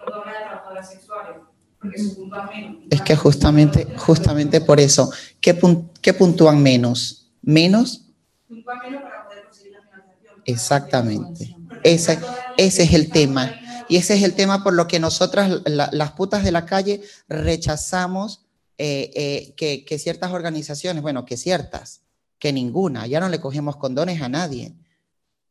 No 0.06 0.14
hablar 0.14 0.34
de 0.38 0.44
trabajadoras 0.44 0.90
sexuales, 0.90 1.36
porque 1.78 1.98
menos. 1.98 2.76
es 2.90 3.02
que 3.02 3.16
justamente, 3.16 3.86
justamente 3.96 4.60
por 4.60 4.80
eso, 4.80 5.10
¿qué, 5.40 5.58
pun- 5.58 5.90
qué 6.00 6.12
puntúan 6.14 6.62
menos? 6.62 7.30
Menos, 7.42 8.06
Puntúa 8.48 8.74
menos 8.82 9.02
para 9.02 9.26
poder 9.28 9.44
conseguir 9.44 9.72
la 9.72 9.82
financiación. 9.82 10.42
exactamente. 10.44 11.56
Ese, 11.84 12.18
ese 12.56 12.82
es 12.82 12.92
el 12.94 13.10
tema. 13.10 13.54
Y 13.88 13.96
ese 13.96 14.14
es 14.14 14.22
el 14.22 14.34
tema 14.34 14.62
por 14.62 14.72
lo 14.74 14.86
que 14.86 15.00
nosotras, 15.00 15.50
la- 15.66 15.88
las 15.92 16.12
putas 16.12 16.44
de 16.44 16.52
la 16.52 16.64
calle, 16.66 17.02
rechazamos 17.28 18.46
eh, 18.78 19.10
eh, 19.14 19.54
que, 19.56 19.84
que 19.84 19.98
ciertas 19.98 20.32
organizaciones, 20.32 21.02
bueno, 21.02 21.24
que 21.24 21.36
ciertas, 21.36 22.00
que 22.38 22.52
ninguna, 22.52 23.06
ya 23.06 23.20
no 23.20 23.28
le 23.28 23.40
cogemos 23.40 23.76
condones 23.76 24.22
a 24.22 24.28
nadie, 24.28 24.74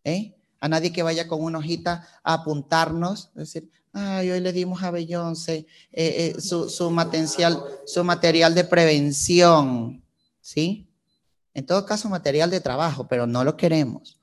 ¿eh? 0.03 0.36
A 0.60 0.68
nadie 0.68 0.91
que 0.91 1.03
vaya 1.03 1.27
con 1.27 1.41
una 1.44 1.60
hojita 1.60 2.07
a 2.23 2.34
apuntarnos, 2.34 3.31
decir, 3.34 3.69
ay, 3.94 4.30
hoy 4.31 4.40
le 4.40 4.52
dimos 4.52 4.84
a 4.84 4.91
Beyoncé 4.91 5.65
eh, 5.91 6.34
eh, 6.38 6.41
su, 6.41 6.91
material, 6.91 7.64
su 7.86 8.03
material 8.03 8.53
de 8.53 8.64
prevención, 8.64 10.03
¿sí? 10.41 10.88
En 11.53 11.65
todo 11.65 11.86
caso, 11.86 12.10
material 12.10 12.49
de 12.49 12.61
trabajo, 12.61 13.07
pero 13.07 13.26
no 13.26 13.44
lo 13.44 13.57
queremos, 13.57 14.19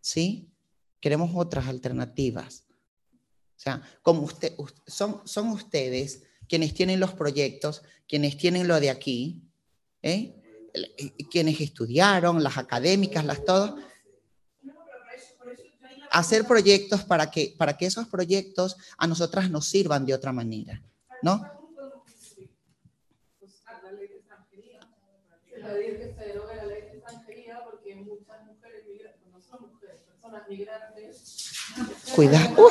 ¿sí? 0.00 0.50
Queremos 1.00 1.30
otras 1.34 1.66
alternativas. 1.66 2.64
O 3.56 3.60
sea, 3.60 3.82
como 4.02 4.28
son, 4.86 5.22
son 5.24 5.48
ustedes 5.48 6.22
quienes 6.48 6.74
tienen 6.74 7.00
los 7.00 7.12
proyectos, 7.12 7.82
quienes 8.08 8.36
tienen 8.36 8.68
lo 8.68 8.80
de 8.80 8.90
aquí, 8.90 9.42
eh, 10.02 10.34
quienes 11.30 11.60
estudiaron, 11.60 12.42
las 12.42 12.56
académicas, 12.56 13.24
las 13.24 13.44
todas, 13.44 13.74
hacer 16.10 16.46
proyectos 16.46 17.02
para 17.04 17.30
que, 17.30 17.54
para 17.56 17.76
que 17.76 17.86
esos 17.86 18.06
proyectos 18.08 18.76
a 18.96 19.06
nosotras 19.06 19.50
nos 19.50 19.66
sirvan 19.66 20.06
de 20.06 20.14
otra 20.14 20.32
manera, 20.32 20.82
¿no? 21.22 21.42
Cuidado. 32.14 32.68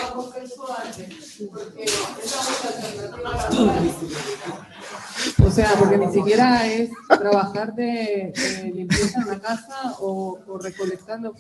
O 5.48 5.50
sea, 5.50 5.70
porque 5.80 5.98
ni 5.98 6.12
siquiera 6.12 6.68
es 6.68 6.92
trabajar 7.08 7.74
de, 7.74 8.34
de 8.36 8.72
limpieza 8.74 9.22
en 9.22 9.28
la 9.28 9.40
casa 9.40 9.96
o, 10.02 10.38
o 10.46 10.58
recolectando, 10.58 11.34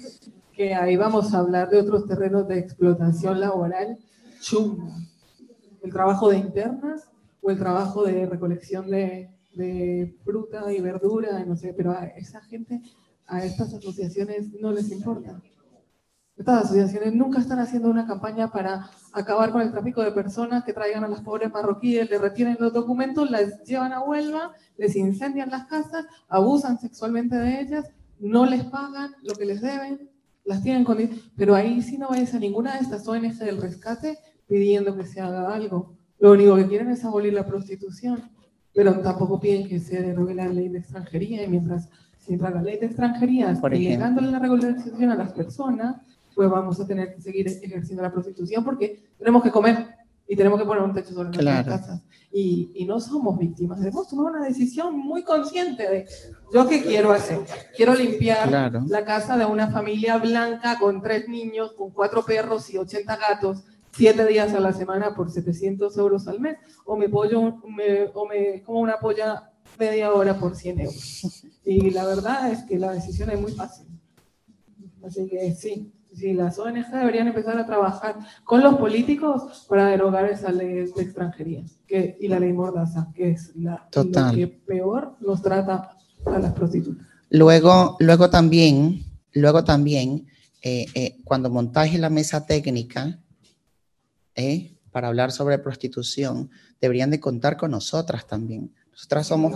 que 0.53 0.73
ahí 0.73 0.95
vamos 0.95 1.33
a 1.33 1.39
hablar 1.39 1.69
de 1.69 1.79
otros 1.79 2.07
terrenos 2.07 2.47
de 2.47 2.57
explotación 2.57 3.41
laboral 3.41 3.97
chunga. 4.39 4.95
El 5.83 5.91
trabajo 5.91 6.29
de 6.29 6.37
internas 6.37 7.09
o 7.41 7.51
el 7.51 7.59
trabajo 7.59 8.03
de 8.05 8.25
recolección 8.25 8.89
de, 8.89 9.29
de 9.53 10.15
fruta 10.23 10.71
y 10.71 10.79
verdura, 10.79 11.43
no 11.43 11.57
sé, 11.57 11.73
pero 11.75 11.91
a 11.91 12.05
esa 12.05 12.39
gente, 12.43 12.81
a 13.27 13.43
estas 13.43 13.73
asociaciones 13.73 14.53
no 14.61 14.71
les 14.71 14.89
importa. 14.89 15.41
Estas 16.37 16.65
asociaciones 16.65 17.15
nunca 17.15 17.39
están 17.39 17.57
haciendo 17.59 17.89
una 17.89 18.05
campaña 18.05 18.51
para 18.51 18.91
acabar 19.11 19.51
con 19.51 19.61
el 19.61 19.71
tráfico 19.71 20.03
de 20.03 20.11
personas 20.11 20.63
que 20.63 20.71
traigan 20.71 21.03
a 21.03 21.07
las 21.07 21.21
pobres 21.21 21.51
marroquíes, 21.51 22.11
les 22.11 22.21
retienen 22.21 22.57
los 22.59 22.71
documentos, 22.73 23.31
las 23.31 23.63
llevan 23.63 23.91
a 23.91 24.01
Huelva, 24.01 24.51
les 24.77 24.95
incendian 24.95 25.49
las 25.49 25.65
casas, 25.65 26.05
abusan 26.27 26.77
sexualmente 26.77 27.35
de 27.35 27.61
ellas, 27.61 27.89
no 28.19 28.45
les 28.45 28.63
pagan 28.65 29.15
lo 29.23 29.33
que 29.33 29.45
les 29.45 29.61
deben, 29.61 30.11
las 30.45 30.61
tienen 30.61 30.83
con... 30.83 30.97
Pero 31.35 31.55
ahí 31.55 31.81
sí 31.81 31.97
no 31.97 32.09
vayas 32.09 32.35
a 32.35 32.39
ninguna 32.39 32.73
de 32.73 32.81
estas 32.81 33.07
ONG 33.07 33.33
del 33.39 33.59
rescate 33.59 34.19
pidiendo 34.47 34.95
que 34.95 35.07
se 35.07 35.19
haga 35.19 35.51
algo. 35.51 35.97
Lo 36.19 36.33
único 36.33 36.55
que 36.55 36.67
quieren 36.67 36.91
es 36.91 37.03
abolir 37.03 37.33
la 37.33 37.47
prostitución, 37.47 38.21
pero 38.75 38.99
tampoco 38.99 39.39
piden 39.39 39.67
que 39.67 39.79
se 39.79 40.03
derogue 40.03 40.35
la 40.35 40.47
ley 40.47 40.69
de 40.69 40.79
extranjería 40.79 41.43
y 41.43 41.47
mientras, 41.47 41.89
mientras 42.27 42.53
la 42.53 42.61
ley 42.61 42.77
de 42.77 42.85
extranjería 42.85 43.55
sigue 43.55 43.97
dándole 43.97 44.29
la 44.29 44.37
regularización 44.37 45.09
a 45.09 45.15
las 45.15 45.33
personas, 45.33 45.97
pues 46.37 46.51
vamos 46.51 46.79
a 46.79 46.85
tener 46.85 47.15
que 47.15 47.19
seguir 47.19 47.47
ejerciendo 47.47 48.03
la 48.03 48.11
prostitución 48.11 48.63
porque 48.63 49.03
tenemos 49.17 49.41
que 49.41 49.49
comer 49.49 49.87
y 50.27 50.35
tenemos 50.35 50.59
que 50.59 50.67
poner 50.67 50.83
un 50.83 50.93
techo 50.93 51.11
sobre 51.11 51.29
nuestras 51.29 51.65
casas. 51.65 52.03
Y, 52.31 52.71
y, 52.75 52.85
no 52.85 52.99
somos 52.99 53.39
víctimas, 53.39 53.79
debemos 53.79 54.07
tomar 54.07 54.33
una 54.33 54.45
decisión 54.45 54.95
muy 54.99 55.23
consciente 55.23 55.89
de, 55.89 56.05
¿yo 56.53 56.67
qué 56.67 56.83
quiero 56.83 57.11
hacer? 57.11 57.39
Quiero 57.75 57.95
limpiar 57.95 58.51
la 58.87 59.03
casa 59.03 59.35
de 59.35 59.45
una 59.45 59.71
familia 59.71 60.17
blanca 60.17 60.77
con 60.77 61.01
tres 61.01 61.27
niños, 61.27 61.73
con 61.73 61.89
cuatro 61.89 62.23
perros 62.23 62.69
y 62.69 62.77
80 62.77 63.15
gatos, 63.15 63.63
siete 63.91 64.23
días 64.27 64.53
a 64.53 64.59
la 64.59 64.73
semana 64.73 65.15
por 65.15 65.31
700 65.31 65.97
euros 65.97 66.27
al 66.27 66.39
mes, 66.39 66.57
o 66.85 66.95
me, 66.97 67.09
pollo, 67.09 67.63
me, 67.67 68.11
o 68.13 68.27
me 68.27 68.61
como 68.61 68.81
una 68.81 68.99
polla 68.99 69.49
media 69.79 70.13
hora 70.13 70.37
por 70.37 70.55
100 70.55 70.81
euros. 70.81 71.43
Y 71.65 71.89
la 71.89 72.05
verdad 72.05 72.51
es 72.51 72.61
que 72.61 72.77
la 72.77 72.91
decisión 72.91 73.31
es 73.31 73.41
muy 73.41 73.53
fácil. 73.53 73.87
Así 75.03 75.27
que 75.27 75.55
sí, 75.55 75.93
Sí, 76.17 76.33
las 76.33 76.57
ONG 76.57 76.89
deberían 76.91 77.27
empezar 77.27 77.59
a 77.59 77.65
trabajar 77.67 78.15
con 78.43 78.63
los 78.63 78.75
políticos 78.77 79.65
para 79.69 79.85
derogar 79.85 80.25
esa 80.25 80.51
ley 80.51 80.73
de 80.73 81.01
extranjería 81.03 81.63
que, 81.85 82.17
y 82.19 82.27
la 82.27 82.39
ley 82.39 82.53
Mordaza, 82.53 83.09
que 83.13 83.31
es 83.31 83.55
la 83.55 83.87
que 84.33 84.47
peor 84.47 85.15
nos 85.19 85.43
trata 85.43 85.95
a 86.25 86.39
las 86.39 86.53
prostitutas. 86.53 87.05
Luego, 87.29 87.97
luego 87.99 88.31
también, 88.31 89.03
luego 89.33 89.63
también 89.63 90.25
eh, 90.63 90.87
eh, 90.95 91.17
cuando 91.23 91.51
montaje 91.51 91.99
la 91.99 92.09
mesa 92.09 92.47
técnica 92.47 93.19
eh, 94.33 94.75
para 94.91 95.09
hablar 95.09 95.31
sobre 95.31 95.59
prostitución, 95.59 96.49
deberían 96.81 97.11
de 97.11 97.19
contar 97.19 97.57
con 97.57 97.69
nosotras 97.71 98.25
también. 98.25 98.73
Nosotras 98.91 99.27
somos... 99.27 99.53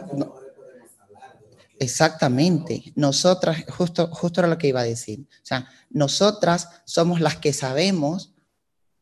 Exactamente. 1.82 2.94
Nosotras, 2.96 3.66
justo, 3.68 4.08
justo 4.14 4.40
era 4.40 4.48
lo 4.48 4.60
que 4.60 4.68
iba 4.68 4.82
a 4.82 4.84
decir. 4.84 5.22
O 5.22 5.46
sea, 5.46 5.68
nosotras 5.90 6.70
somos 6.86 7.22
las 7.22 7.38
que 7.38 7.54
sabemos 7.54 8.36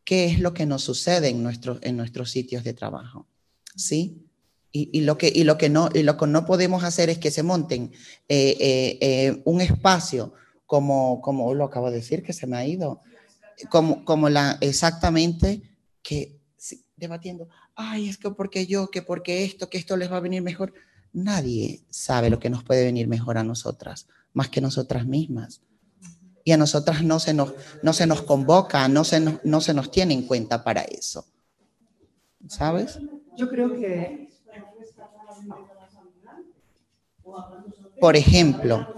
qué 0.05 0.27
es 0.27 0.39
lo 0.39 0.53
que 0.53 0.65
nos 0.65 0.81
sucede 0.81 1.27
en, 1.27 1.43
nuestros 1.43 1.79
en 1.81 1.97
nuestros 1.97 2.31
sitios 2.31 2.63
de 2.63 2.73
trabajo. 2.73 3.27
¿Sí? 3.75 4.25
Y, 4.71 5.01
lo 5.01 5.17
que, 5.17 5.29
y, 5.33 5.43
lo 5.43 5.57
que 5.57 5.67
no, 5.67 5.89
y 5.93 6.03
lo 6.03 6.15
que 6.15 6.27
no 6.27 6.45
podemos 6.45 6.85
hacer 6.85 7.09
es 7.09 7.17
que 7.17 7.31
se 7.31 7.43
monten 7.43 7.91
eh, 8.29 8.55
eh, 8.59 8.97
eh, 9.01 9.41
un 9.43 9.59
espacio 9.59 10.33
como, 10.65 11.21
como 11.21 11.53
lo 11.53 11.65
acabo 11.65 11.89
de 11.89 11.97
decir, 11.97 12.23
que 12.23 12.31
se 12.31 12.47
me 12.47 12.55
ha 12.55 12.65
ido, 12.65 13.01
como, 13.69 14.05
como 14.05 14.29
la, 14.29 14.57
exactamente, 14.61 15.63
que 16.01 16.39
debatiendo, 16.95 17.49
ay, 17.75 18.07
es 18.07 18.17
que 18.17 18.29
porque 18.29 18.67
yo, 18.67 18.89
que 18.89 19.01
porque 19.01 19.43
esto, 19.43 19.69
que 19.69 19.79
esto 19.79 19.97
les 19.97 20.11
va 20.11 20.17
a 20.17 20.21
venir 20.21 20.43
mejor 20.43 20.73
nadie 21.13 21.81
sabe 21.89 22.29
lo 22.29 22.39
que 22.39 22.49
nos 22.49 22.63
puede 22.63 22.85
venir 22.85 23.07
mejor 23.07 23.37
a 23.37 23.43
nosotras, 23.43 24.07
más 24.33 24.49
que 24.49 24.61
nosotras 24.61 25.05
mismas. 25.05 25.61
Y 26.43 26.51
a 26.51 26.57
nosotras 26.57 27.03
no 27.03 27.19
se 27.19 27.33
nos, 27.33 27.53
no 27.83 27.93
se 27.93 28.07
nos 28.07 28.21
convoca, 28.21 28.87
no 28.87 29.03
se 29.03 29.19
nos, 29.19 29.43
no 29.43 29.61
se 29.61 29.73
nos 29.73 29.91
tiene 29.91 30.13
en 30.13 30.25
cuenta 30.25 30.63
para 30.63 30.81
eso. 30.81 31.25
¿Sabes? 32.47 32.99
Yo 33.37 33.49
creo 33.49 33.73
que... 33.73 34.29
Por 37.99 38.15
ejemplo, 38.15 38.95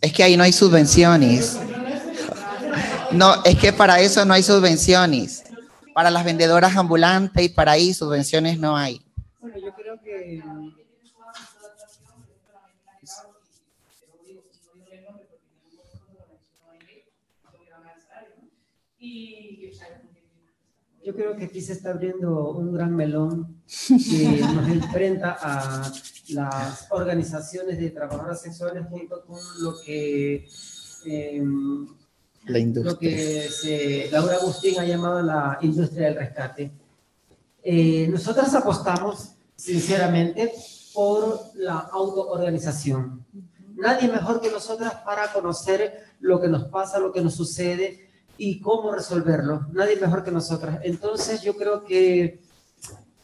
es 0.00 0.12
que 0.12 0.22
ahí 0.22 0.36
no 0.36 0.44
hay 0.44 0.52
subvenciones. 0.52 1.58
No, 3.12 3.44
es 3.44 3.56
que 3.56 3.72
para 3.72 4.00
eso 4.00 4.24
no 4.24 4.34
hay 4.34 4.42
subvenciones. 4.42 5.44
Para 5.94 6.10
las 6.10 6.24
vendedoras 6.24 6.76
ambulantes 6.76 7.44
y 7.44 7.48
para 7.48 7.72
ahí 7.72 7.94
subvenciones 7.94 8.58
no 8.58 8.76
hay. 8.76 9.00
Bueno, 9.40 9.56
yo 9.58 9.72
creo 9.74 10.00
que 10.02 10.42
yo 21.04 21.14
creo 21.14 21.36
que 21.36 21.44
aquí 21.44 21.60
se 21.60 21.74
está 21.74 21.90
abriendo 21.90 22.50
un 22.52 22.72
gran 22.72 22.96
melón 22.96 23.62
que 23.88 24.40
nos 24.40 24.68
enfrenta 24.68 25.36
a 25.40 25.92
las 26.30 26.86
organizaciones 26.90 27.78
de 27.78 27.90
trabajadoras 27.90 28.40
sexuales 28.40 28.86
junto 28.88 29.24
con 29.26 29.38
lo 29.60 29.74
que 29.84 30.48
em, 32.46 32.74
lo 32.82 32.98
que 32.98 33.48
se, 33.48 34.08
Laura 34.10 34.36
Agustín 34.36 34.78
ha 34.78 34.84
llamado 34.84 35.22
la 35.22 35.58
industria 35.62 36.08
del 36.08 36.16
rescate. 36.16 36.70
Eh, 37.62 38.06
nosotras 38.10 38.54
apostamos, 38.54 39.32
sinceramente, 39.56 40.52
por 40.92 41.40
la 41.54 41.78
autoorganización. 41.78 43.24
Nadie 43.76 44.08
mejor 44.08 44.40
que 44.40 44.50
nosotras 44.50 44.94
para 45.04 45.32
conocer 45.32 46.04
lo 46.20 46.40
que 46.40 46.48
nos 46.48 46.64
pasa, 46.64 46.98
lo 46.98 47.12
que 47.12 47.20
nos 47.20 47.34
sucede 47.34 48.10
y 48.38 48.60
cómo 48.60 48.92
resolverlo. 48.92 49.66
Nadie 49.72 49.96
mejor 49.96 50.22
que 50.22 50.30
nosotras. 50.30 50.80
Entonces 50.82 51.42
yo 51.42 51.56
creo 51.56 51.84
que 51.84 52.40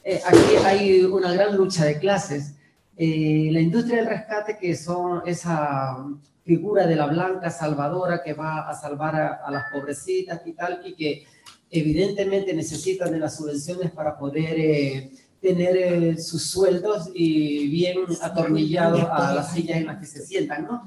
eh, 0.03 0.23
aquí 0.27 0.57
hay 0.65 1.05
una 1.05 1.33
gran 1.33 1.57
lucha 1.57 1.85
de 1.85 1.99
clases. 1.99 2.55
Eh, 2.97 3.49
la 3.53 3.61
industria 3.61 3.99
del 3.99 4.07
rescate, 4.07 4.59
que 4.59 4.77
son 4.77 5.23
esa 5.27 5.97
figura 6.45 6.87
de 6.87 6.97
la 6.97 7.07
blanca 7.07 7.51
salvadora 7.51 8.23
que 8.23 8.35
va 8.35 8.69
a 8.69 8.75
salvar 8.75 9.15
a, 9.17 9.51
las 9.51 9.65
pobrecitas 9.73 10.41
y 10.47 10.53
tal, 10.53 10.83
y 10.85 10.95
que 10.95 11.25
evidentemente 11.71 12.53
necesitan 12.55 13.13
de 13.13 13.19
las 13.19 13.37
subvenciones 13.37 13.91
para 13.93 14.19
poder 14.19 14.59
eh, 14.59 15.11
tener 15.41 15.77
eh, 15.77 16.19
sus 16.19 16.43
sueldos 16.45 17.11
y 17.15 17.69
bien 17.69 17.99
atornillados 18.21 19.05
a 19.05 19.35
las 19.35 19.53
sillas 19.53 19.79
en 19.79 19.87
las 19.87 19.99
que 19.99 20.07
se 20.07 20.27
sientan, 20.27 20.67
¿no? 20.67 20.87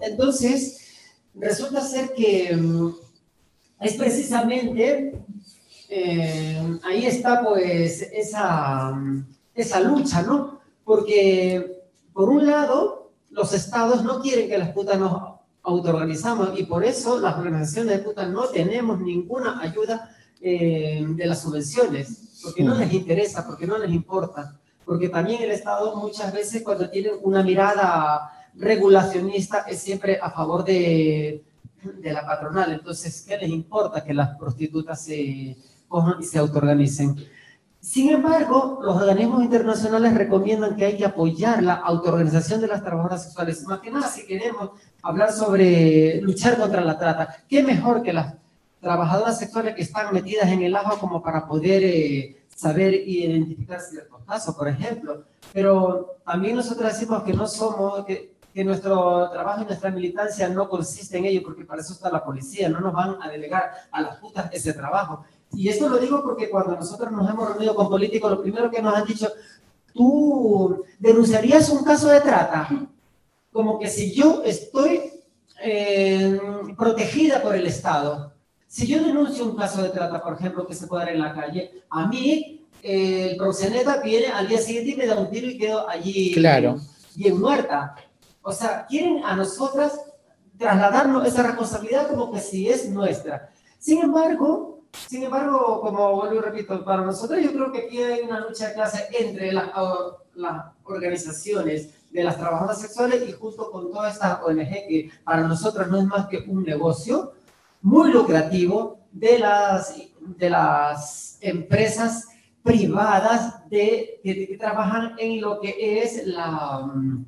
Entonces, 0.00 0.88
resulta 1.34 1.80
ser 1.80 2.12
que 2.14 2.54
mm, 2.54 2.94
es 3.80 3.94
precisamente, 3.94 5.14
eh, 5.88 6.78
ahí 6.82 7.06
está 7.06 7.42
pues 7.44 8.02
esa, 8.12 8.92
esa 9.54 9.80
lucha, 9.80 10.22
¿no? 10.22 10.60
Porque 10.84 11.82
por 12.12 12.28
un 12.28 12.46
lado, 12.46 13.03
los 13.34 13.52
estados 13.52 14.02
no 14.04 14.20
quieren 14.20 14.48
que 14.48 14.58
las 14.58 14.70
putas 14.70 14.98
nos 14.98 15.34
autoorganizamos 15.62 16.58
y 16.58 16.64
por 16.64 16.84
eso 16.84 17.18
las 17.18 17.36
organizaciones 17.36 17.98
de 17.98 18.04
putas 18.04 18.28
no 18.30 18.44
tenemos 18.44 19.00
ninguna 19.00 19.60
ayuda 19.60 20.10
eh, 20.40 21.04
de 21.08 21.26
las 21.26 21.42
subvenciones, 21.42 22.40
porque 22.42 22.62
no 22.62 22.74
les 22.74 22.92
interesa, 22.92 23.46
porque 23.46 23.66
no 23.66 23.76
les 23.78 23.90
importa, 23.90 24.56
porque 24.84 25.08
también 25.08 25.42
el 25.42 25.50
Estado 25.50 25.96
muchas 25.96 26.32
veces 26.32 26.62
cuando 26.62 26.88
tiene 26.90 27.10
una 27.22 27.42
mirada 27.42 28.30
regulacionista 28.54 29.60
es 29.60 29.80
siempre 29.80 30.18
a 30.22 30.30
favor 30.30 30.64
de, 30.64 31.42
de 31.82 32.12
la 32.12 32.24
patronal, 32.24 32.72
entonces, 32.72 33.24
¿qué 33.26 33.36
les 33.38 33.50
importa 33.50 34.04
que 34.04 34.14
las 34.14 34.36
prostitutas 34.36 35.02
se 35.02 35.56
cojan 35.88 36.20
y 36.20 36.24
se 36.24 36.38
autoorganicen? 36.38 37.16
Sin 37.84 38.08
embargo, 38.08 38.78
los 38.82 38.96
organismos 38.96 39.44
internacionales 39.44 40.14
recomiendan 40.14 40.74
que 40.74 40.86
hay 40.86 40.96
que 40.96 41.04
apoyar 41.04 41.62
la 41.62 41.74
autoorganización 41.74 42.62
de 42.62 42.66
las 42.66 42.82
trabajadoras 42.82 43.24
sexuales. 43.24 43.62
Más 43.64 43.80
que 43.80 43.90
nada, 43.90 44.08
si 44.08 44.24
queremos 44.24 44.70
hablar 45.02 45.30
sobre 45.30 46.18
luchar 46.22 46.56
contra 46.56 46.80
la 46.80 46.98
trata, 46.98 47.44
¿qué 47.46 47.62
mejor 47.62 48.02
que 48.02 48.14
las 48.14 48.36
trabajadoras 48.80 49.38
sexuales 49.38 49.74
que 49.74 49.82
están 49.82 50.14
metidas 50.14 50.48
en 50.48 50.62
el 50.62 50.74
agua 50.74 50.98
como 50.98 51.22
para 51.22 51.46
poder 51.46 51.84
eh, 51.84 52.46
saber 52.56 52.94
identificar 52.94 53.82
ciertos 53.82 54.22
casos, 54.24 54.54
por 54.54 54.66
ejemplo? 54.66 55.24
Pero 55.52 56.16
también 56.24 56.56
nosotros 56.56 56.90
decimos 56.90 57.22
que 57.22 57.34
no 57.34 57.46
somos, 57.46 58.06
que, 58.06 58.32
que 58.54 58.64
nuestro 58.64 59.28
trabajo 59.28 59.60
y 59.60 59.66
nuestra 59.66 59.90
militancia 59.90 60.48
no 60.48 60.70
consiste 60.70 61.18
en 61.18 61.26
ello, 61.26 61.42
porque 61.44 61.66
para 61.66 61.82
eso 61.82 61.92
está 61.92 62.08
la 62.10 62.24
policía, 62.24 62.70
no 62.70 62.80
nos 62.80 62.94
van 62.94 63.18
a 63.20 63.28
delegar 63.28 63.72
a 63.90 64.00
las 64.00 64.16
putas 64.16 64.48
ese 64.54 64.72
trabajo. 64.72 65.26
Y 65.56 65.68
esto 65.68 65.88
lo 65.88 65.98
digo 65.98 66.22
porque 66.22 66.50
cuando 66.50 66.74
nosotros 66.76 67.10
nos 67.12 67.28
hemos 67.30 67.48
reunido 67.50 67.74
con 67.74 67.88
políticos, 67.88 68.30
lo 68.30 68.42
primero 68.42 68.70
que 68.70 68.82
nos 68.82 68.94
han 68.94 69.06
dicho, 69.06 69.28
tú 69.92 70.84
denunciarías 70.98 71.68
un 71.70 71.84
caso 71.84 72.08
de 72.08 72.20
trata, 72.20 72.68
como 73.52 73.78
que 73.78 73.88
si 73.88 74.12
yo 74.12 74.42
estoy 74.44 75.12
eh, 75.62 76.38
protegida 76.76 77.40
por 77.42 77.54
el 77.54 77.66
Estado, 77.66 78.32
Si 78.66 78.88
yo 78.88 79.00
denuncio 79.04 79.44
un 79.44 79.54
caso 79.56 79.80
de 79.82 79.90
trata, 79.90 80.20
por 80.20 80.34
ejemplo, 80.34 80.66
que 80.66 80.74
se 80.74 80.88
puede 80.88 81.04
dar 81.04 81.14
en 81.14 81.20
la 81.20 81.32
calle, 81.32 81.84
a 81.90 82.08
mí 82.08 82.66
eh, 82.82 83.28
el 83.30 83.36
proxeneta 83.36 83.98
viene 84.02 84.26
al 84.26 84.48
día 84.48 84.58
siguiente 84.58 84.90
y 84.90 84.96
me 84.96 85.06
da 85.06 85.16
un 85.16 85.30
tiro 85.30 85.46
y 85.46 85.56
quedo 85.56 85.88
allí 85.88 86.32
Claro. 86.34 86.80
bien 87.14 87.38
muerta. 87.40 87.94
O 88.42 88.50
sea, 88.52 88.84
quieren 88.86 89.22
a 89.24 89.36
nosotras 89.36 90.00
trasladarnos 90.58 91.24
esa 91.26 91.44
responsabilidad 91.44 92.08
como 92.08 92.32
que 92.32 92.40
si 92.40 92.68
es 92.68 92.90
nuestra. 92.90 93.48
Sin 93.78 94.00
embargo, 94.02 94.73
sin 95.08 95.24
embargo, 95.24 95.80
como 95.80 96.16
vuelvo 96.16 96.36
y 96.36 96.40
repito, 96.40 96.84
para 96.84 97.02
nosotros 97.02 97.40
yo 97.42 97.52
creo 97.52 97.72
que 97.72 97.86
aquí 97.86 98.02
hay 98.02 98.20
una 98.20 98.40
lucha 98.40 98.68
de 98.68 98.74
clase 98.74 99.08
entre 99.18 99.52
las, 99.52 99.70
las 100.34 100.64
organizaciones 100.84 101.90
de 102.10 102.22
las 102.24 102.36
trabajadoras 102.36 102.80
sexuales 102.80 103.28
y 103.28 103.32
justo 103.32 103.70
con 103.70 103.90
toda 103.90 104.10
esta 104.10 104.42
ONG 104.44 104.70
que 104.88 105.10
para 105.24 105.42
nosotros 105.42 105.88
no 105.88 105.98
es 105.98 106.04
más 106.04 106.26
que 106.26 106.44
un 106.46 106.62
negocio 106.62 107.32
muy 107.82 108.12
lucrativo 108.12 109.00
de 109.10 109.38
las, 109.38 109.94
de 110.20 110.50
las 110.50 111.38
empresas 111.40 112.28
privadas 112.62 113.68
de, 113.68 114.20
que, 114.22 114.46
que 114.46 114.56
trabajan 114.56 115.14
en 115.18 115.40
lo 115.40 115.60
que 115.60 116.02
es 116.02 116.26
la, 116.26 116.80
mm, 116.80 117.24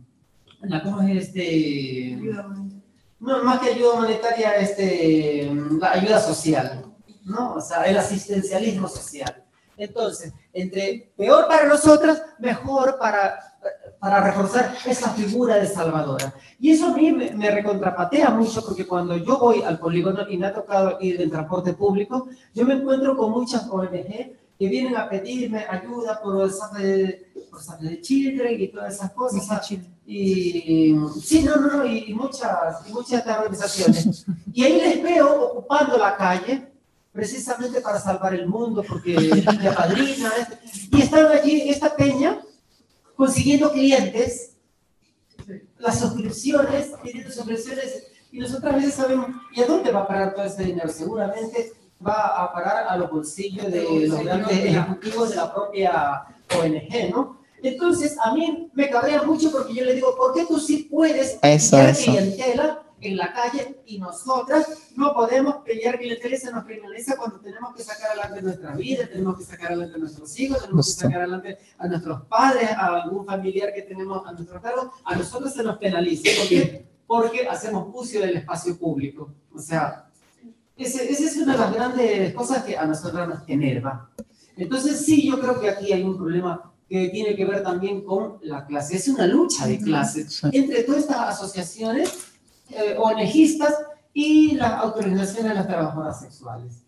la 0.62 0.82
¿cómo 0.82 1.02
es 1.02 1.26
este? 1.26 2.18
No, 3.18 3.44
más 3.44 3.60
que 3.60 3.70
ayuda 3.70 3.94
humanitaria, 3.94 4.56
este, 4.56 5.50
la 5.80 5.92
ayuda 5.92 6.20
social, 6.20 6.85
¿no? 7.26 7.54
O 7.54 7.60
sea, 7.60 7.82
el 7.82 7.98
asistencialismo 7.98 8.88
social. 8.88 9.44
Entonces, 9.76 10.32
entre 10.54 11.12
peor 11.16 11.46
para 11.46 11.66
nosotras, 11.66 12.22
mejor 12.38 12.98
para, 12.98 13.38
para 13.98 14.20
reforzar 14.20 14.74
esa 14.86 15.10
figura 15.10 15.56
de 15.56 15.66
salvadora. 15.66 16.32
Y 16.58 16.70
eso 16.70 16.86
a 16.86 16.96
mí 16.96 17.12
me, 17.12 17.32
me 17.32 17.50
recontrapatea 17.50 18.30
mucho 18.30 18.64
porque 18.64 18.86
cuando 18.86 19.16
yo 19.18 19.38
voy 19.38 19.62
al 19.62 19.78
polígono 19.78 20.26
y 20.30 20.38
me 20.38 20.46
ha 20.46 20.54
tocado 20.54 20.96
ir 21.00 21.20
en 21.20 21.30
transporte 21.30 21.74
público, 21.74 22.28
yo 22.54 22.64
me 22.64 22.74
encuentro 22.74 23.16
con 23.16 23.32
muchas 23.32 23.68
ONG 23.68 23.90
que 24.58 24.68
vienen 24.68 24.96
a 24.96 25.10
pedirme 25.10 25.66
ayuda 25.68 26.22
por 26.22 26.50
Save, 26.50 27.32
por 27.50 27.60
Save 27.60 27.88
the 27.88 28.00
Children 28.00 28.58
y 28.58 28.68
todas 28.68 28.94
esas 28.94 29.12
cosas. 29.12 29.70
Y 30.06 30.96
sí, 31.20 31.42
no, 31.42 31.56
no, 31.56 31.78
no, 31.78 31.86
y, 31.86 32.04
y 32.08 32.14
muchas, 32.14 32.88
y 32.88 32.92
muchas 32.92 33.26
organizaciones. 33.26 34.24
Y 34.54 34.64
ahí 34.64 34.80
les 34.80 35.02
veo 35.02 35.42
ocupando 35.42 35.98
la 35.98 36.16
calle 36.16 36.75
precisamente 37.16 37.80
para 37.80 37.98
salvar 37.98 38.34
el 38.34 38.46
mundo, 38.46 38.84
porque 38.86 39.14
la 39.62 39.74
padrina, 39.74 40.30
y 40.92 41.00
están 41.00 41.26
allí 41.26 41.62
en 41.62 41.70
esta 41.70 41.96
peña 41.96 42.38
consiguiendo 43.16 43.72
clientes, 43.72 44.52
las 45.78 45.98
suscripciones, 45.98 46.92
pidiendo 47.02 47.32
suscripciones, 47.32 48.08
y 48.30 48.38
nosotros 48.38 48.70
a 48.70 48.76
veces 48.76 48.94
sabemos, 48.94 49.28
¿y 49.54 49.62
a 49.62 49.66
dónde 49.66 49.90
va 49.90 50.00
a 50.00 50.06
parar 50.06 50.34
todo 50.34 50.44
ese 50.44 50.64
dinero? 50.64 50.90
Seguramente 50.90 51.72
va 52.06 52.42
a 52.42 52.52
parar 52.52 52.86
a 52.86 52.96
los 52.98 53.10
bolsillos 53.10 53.72
de 53.72 54.06
los 54.06 54.22
grandes 54.22 54.58
ejecutivos 54.58 55.30
de 55.30 55.36
la 55.36 55.54
propia 55.54 56.24
ONG, 56.54 57.10
¿no? 57.10 57.40
Entonces, 57.62 58.16
a 58.22 58.34
mí 58.34 58.70
me 58.74 58.90
cabrea 58.90 59.22
mucho 59.22 59.50
porque 59.50 59.72
yo 59.72 59.84
le 59.84 59.94
digo, 59.94 60.14
¿por 60.14 60.34
qué 60.34 60.44
tú 60.44 60.60
sí 60.60 60.88
puedes 60.90 61.38
Eso, 61.42 61.80
eso. 61.80 62.04
clientela 62.04 62.82
en 63.00 63.16
la 63.16 63.32
calle 63.32 63.80
y 63.86 63.98
nosotras 63.98 64.66
no 64.96 65.12
podemos 65.12 65.56
pillar 65.64 65.98
clientela 65.98 66.34
y 66.34 66.38
se 66.38 66.50
nos 66.50 66.64
criminaliza 66.64 67.16
cuando 67.16 67.38
tenemos 67.40 67.74
que 67.74 67.82
sacar 67.82 68.10
adelante 68.12 68.42
nuestra 68.42 68.74
vida, 68.74 69.06
tenemos 69.06 69.36
que 69.38 69.44
sacar 69.44 69.68
adelante 69.72 69.96
a 69.96 69.98
nuestros 69.98 70.40
hijos, 70.40 70.60
tenemos 70.62 70.86
que 70.86 70.92
sacar 71.02 71.20
adelante 71.20 71.58
a 71.78 71.86
nuestros 71.88 72.22
padres, 72.22 72.70
a 72.70 73.02
algún 73.02 73.26
familiar 73.26 73.72
que 73.74 73.82
tenemos 73.82 74.26
a 74.26 74.32
nuestro 74.32 74.60
cargo, 74.62 74.92
a 75.04 75.14
nosotros 75.14 75.52
se 75.52 75.62
nos 75.62 75.76
penaliza. 75.78 76.30
¿Por 76.38 76.48
qué? 76.48 76.86
Porque 77.06 77.46
hacemos 77.48 77.88
uso 77.92 78.18
del 78.20 78.36
espacio 78.36 78.76
público. 78.78 79.32
O 79.54 79.58
sea, 79.58 80.08
ese- 80.76 81.10
esa 81.10 81.24
es 81.24 81.36
una 81.36 81.52
de 81.52 81.58
las 81.58 81.74
grandes 81.74 82.34
cosas 82.34 82.64
que 82.64 82.76
a 82.76 82.84
nosotros 82.86 83.28
nos 83.28 83.38
enerva. 83.48 84.10
Entonces, 84.56 85.04
sí, 85.04 85.28
yo 85.28 85.38
creo 85.38 85.60
que 85.60 85.68
aquí 85.70 85.92
hay 85.92 86.02
un 86.02 86.16
problema 86.16 86.72
que 86.88 87.08
tiene 87.08 87.34
que 87.36 87.44
ver 87.44 87.62
también 87.62 88.02
con 88.04 88.38
la 88.42 88.64
clase. 88.64 88.96
Es 88.96 89.08
una 89.08 89.26
lucha 89.26 89.66
de 89.66 89.78
clases 89.80 90.40
entre 90.52 90.82
todas 90.84 91.02
estas 91.02 91.18
asociaciones 91.18 92.25
eh, 92.70 92.96
ONGistas 92.98 93.74
y 94.12 94.52
las 94.56 94.72
autorizaciones 94.72 95.50
de 95.50 95.54
las 95.54 95.66
trabajadoras 95.66 96.20
sexuales. 96.20 96.82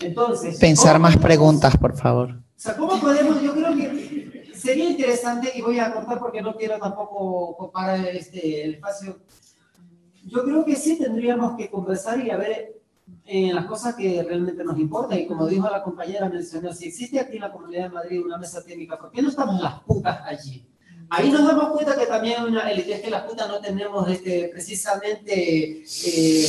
Entonces, 0.00 0.58
Pensar 0.58 0.94
¿cómo 0.94 1.02
más 1.04 1.12
podemos- 1.16 1.24
preguntas, 1.26 1.76
por 1.76 1.96
favor. 1.96 2.30
O 2.30 2.40
sea, 2.60 2.76
¿cómo 2.76 3.00
podemos? 3.00 3.40
Yo 3.42 3.52
creo 3.54 3.74
que 3.76 4.52
sería 4.54 4.88
interesante, 4.90 5.52
y 5.54 5.60
voy 5.62 5.78
a 5.78 5.92
cortar 5.92 6.18
porque 6.18 6.42
no 6.42 6.54
quiero 6.56 6.78
tampoco 6.78 7.14
ocupar 7.16 7.98
este, 8.06 8.64
el 8.64 8.74
espacio. 8.74 9.18
Yo 10.24 10.44
creo 10.44 10.64
que 10.64 10.76
sí 10.76 10.98
tendríamos 10.98 11.56
que 11.56 11.70
conversar 11.70 12.20
y 12.24 12.30
a 12.30 12.36
ver 12.36 12.74
eh, 13.24 13.52
las 13.52 13.66
cosas 13.66 13.94
que 13.94 14.22
realmente 14.22 14.62
nos 14.64 14.78
importan. 14.78 15.18
Y 15.18 15.26
como 15.26 15.46
dijo 15.46 15.68
la 15.70 15.82
compañera, 15.82 16.28
mencionó, 16.28 16.72
si 16.72 16.86
existe 16.88 17.18
aquí 17.20 17.36
en 17.36 17.42
la 17.42 17.52
Comunidad 17.52 17.84
de 17.84 17.88
Madrid 17.90 18.22
una 18.24 18.36
mesa 18.38 18.62
técnica, 18.62 18.98
¿por 18.98 19.10
qué 19.10 19.22
no 19.22 19.28
estamos 19.30 19.60
las 19.60 19.80
putas 19.82 20.20
allí? 20.24 20.66
Ahí 21.10 21.30
nos 21.30 21.46
damos 21.46 21.70
cuenta 21.70 21.96
que 21.96 22.04
también 22.04 22.42
una 22.42 22.70
élite, 22.70 22.94
es 22.94 23.00
que 23.00 23.10
las 23.10 23.22
putas 23.22 23.48
no 23.48 23.60
tenemos 23.60 24.08
este, 24.10 24.48
precisamente 24.48 25.82
eh, 25.82 26.46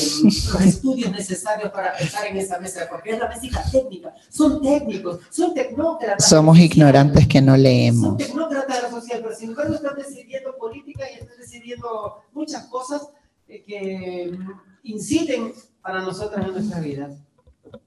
los 0.52 0.62
estudios 0.62 1.12
necesarios 1.12 1.72
para 1.72 1.92
estar 1.98 2.28
en 2.28 2.36
esa 2.38 2.60
mesa, 2.60 2.88
porque 2.90 3.12
es 3.12 3.20
la 3.20 3.30
mesa 3.30 3.64
técnica, 3.72 4.14
son 4.30 4.62
técnicos, 4.62 5.20
son 5.30 5.54
tecnócratas. 5.54 6.28
Somos 6.28 6.60
ignorantes 6.60 7.26
que 7.28 7.42
no 7.42 7.54
Son 7.54 7.64
leemos. 7.64 8.18
tecnócratas 8.18 8.76
de 8.76 8.82
la 8.84 8.90
sociedad, 8.90 9.22
pero 9.24 9.36
sin 9.36 9.50
embargo 9.52 9.76
están 9.76 9.96
decidiendo 9.96 10.58
política 10.58 11.06
y 11.10 11.20
están 11.20 11.38
decidiendo 11.38 12.24
muchas 12.34 12.66
cosas 12.66 13.08
eh, 13.48 13.64
que 13.66 14.32
mm, 14.38 14.52
inciden 14.84 15.54
para 15.82 16.02
nosotras 16.02 16.46
en 16.46 16.52
nuestras 16.54 16.84
vidas. 16.84 17.14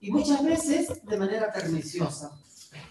Y 0.00 0.10
muchas 0.10 0.42
veces 0.44 1.04
de 1.04 1.16
manera 1.18 1.52
perniciosa. 1.52 2.32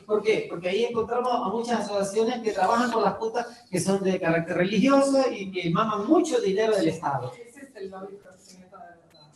¿Por 0.06 0.22
qué? 0.22 0.48
Porque 0.50 0.70
ahí 0.70 0.86
encontramos 0.86 1.32
a 1.34 1.50
muchas 1.50 1.82
asociaciones 1.82 2.42
que 2.42 2.52
trabajan 2.52 2.92
con 2.92 3.04
las 3.04 3.16
putas 3.16 3.48
que 3.70 3.80
son 3.80 4.04
de 4.04 4.20
carácter 4.20 4.58
religioso 4.58 5.24
y 5.32 5.52
que 5.52 5.70
maman 5.70 6.08
mucho 6.08 6.40
dinero 6.42 6.76
del 6.76 6.90
Estado. 6.90 7.32
Ese 7.34 7.62
es 7.62 7.76
el 7.76 7.90
lobby 7.90 8.18
proxeneta 8.22 8.78
de 8.78 8.84
verdad. 9.08 9.30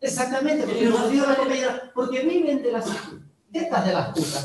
Exactamente, 0.00 0.64
porque, 0.64 0.84
nos 0.86 1.10
dijo 1.10 1.26
la 1.26 1.36
compañera, 1.36 1.92
porque 1.94 2.20
viven 2.24 2.62
de 2.62 2.72
las 2.72 2.86
tetas 3.52 3.86
de 3.86 3.92
las 3.92 4.08
putas. 4.08 4.44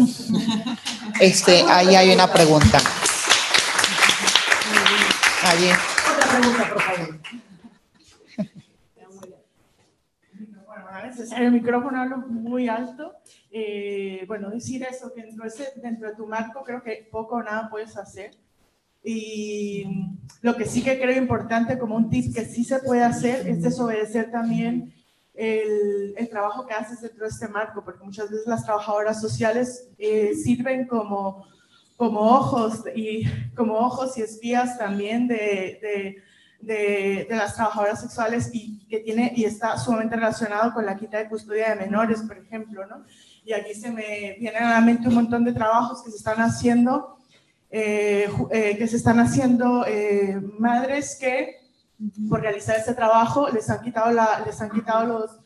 Este, 1.19 1.63
ahí 1.67 1.95
hay 1.95 2.13
una 2.13 2.31
pregunta. 2.31 2.79
Allí. 5.43 5.69
Otra 5.71 6.37
pregunta, 6.37 6.69
por 6.73 6.81
favor. 6.81 7.19
Bueno, 10.65 10.85
a 10.91 11.01
veces 11.03 11.31
en 11.31 11.43
el 11.43 11.51
micrófono 11.51 12.01
hablo 12.01 12.17
muy 12.17 12.67
alto. 12.67 13.13
Eh, 13.51 14.23
bueno, 14.27 14.49
decir 14.49 14.83
eso, 14.83 15.13
que 15.13 15.23
dentro 15.23 15.43
de, 15.43 15.49
ese- 15.49 15.73
dentro 15.81 16.09
de 16.09 16.15
tu 16.15 16.25
marco 16.27 16.63
creo 16.63 16.81
que 16.83 17.07
poco 17.11 17.35
o 17.35 17.43
nada 17.43 17.69
puedes 17.69 17.95
hacer. 17.97 18.31
Y 19.03 19.85
lo 20.41 20.55
que 20.57 20.65
sí 20.65 20.83
que 20.83 20.99
creo 20.99 21.17
importante 21.17 21.77
como 21.79 21.95
un 21.95 22.09
tip 22.09 22.33
que 22.35 22.45
sí 22.45 22.63
se 22.63 22.79
puede 22.79 23.03
hacer 23.03 23.47
es 23.47 23.61
desobedecer 23.61 24.31
también 24.31 24.93
el, 25.33 26.13
el 26.17 26.29
trabajo 26.29 26.65
que 26.65 26.73
haces 26.73 27.01
dentro 27.01 27.23
de 27.23 27.29
este 27.29 27.47
marco, 27.47 27.83
porque 27.85 28.03
muchas 28.03 28.29
veces 28.29 28.47
las 28.47 28.65
trabajadoras 28.65 29.21
sociales 29.21 29.87
eh, 29.97 30.33
sirven 30.33 30.87
como, 30.87 31.45
como 31.95 32.19
ojos 32.19 32.83
y 32.95 33.23
como 33.55 33.75
ojos 33.75 34.17
y 34.17 34.23
espías 34.23 34.77
también 34.77 35.27
de, 35.27 35.79
de, 35.81 36.17
de, 36.59 37.27
de 37.29 37.35
las 37.35 37.55
trabajadoras 37.55 38.01
sexuales 38.01 38.49
y 38.51 38.85
que 38.87 38.99
tiene 38.99 39.31
y 39.35 39.45
está 39.45 39.77
sumamente 39.77 40.15
relacionado 40.15 40.73
con 40.73 40.85
la 40.85 40.97
quita 40.97 41.19
de 41.19 41.29
custodia 41.29 41.69
de 41.69 41.85
menores, 41.85 42.21
por 42.23 42.37
ejemplo, 42.37 42.85
¿no? 42.87 43.05
Y 43.47 43.53
aquí 43.53 43.73
se 43.73 43.89
me 43.89 44.35
vienen 44.39 44.61
a 44.61 44.71
la 44.71 44.81
mente 44.81 45.07
un 45.07 45.15
montón 45.15 45.45
de 45.45 45.53
trabajos 45.53 46.03
que 46.03 46.11
se 46.11 46.17
están 46.17 46.39
haciendo, 46.41 47.17
eh, 47.71 48.29
eh, 48.51 48.75
que 48.77 48.87
se 48.87 48.97
están 48.97 49.21
haciendo 49.21 49.85
eh, 49.87 50.37
madres 50.59 51.17
que 51.17 51.55
por 52.29 52.41
realizar 52.41 52.75
este 52.77 52.93
trabajo 52.93 53.47
les 53.49 53.69
han 53.69 53.81
quitado 53.81 54.11
la, 54.11 54.43
les 54.45 54.59
han 54.61 54.69
quitado 54.69 55.05
los 55.05 55.39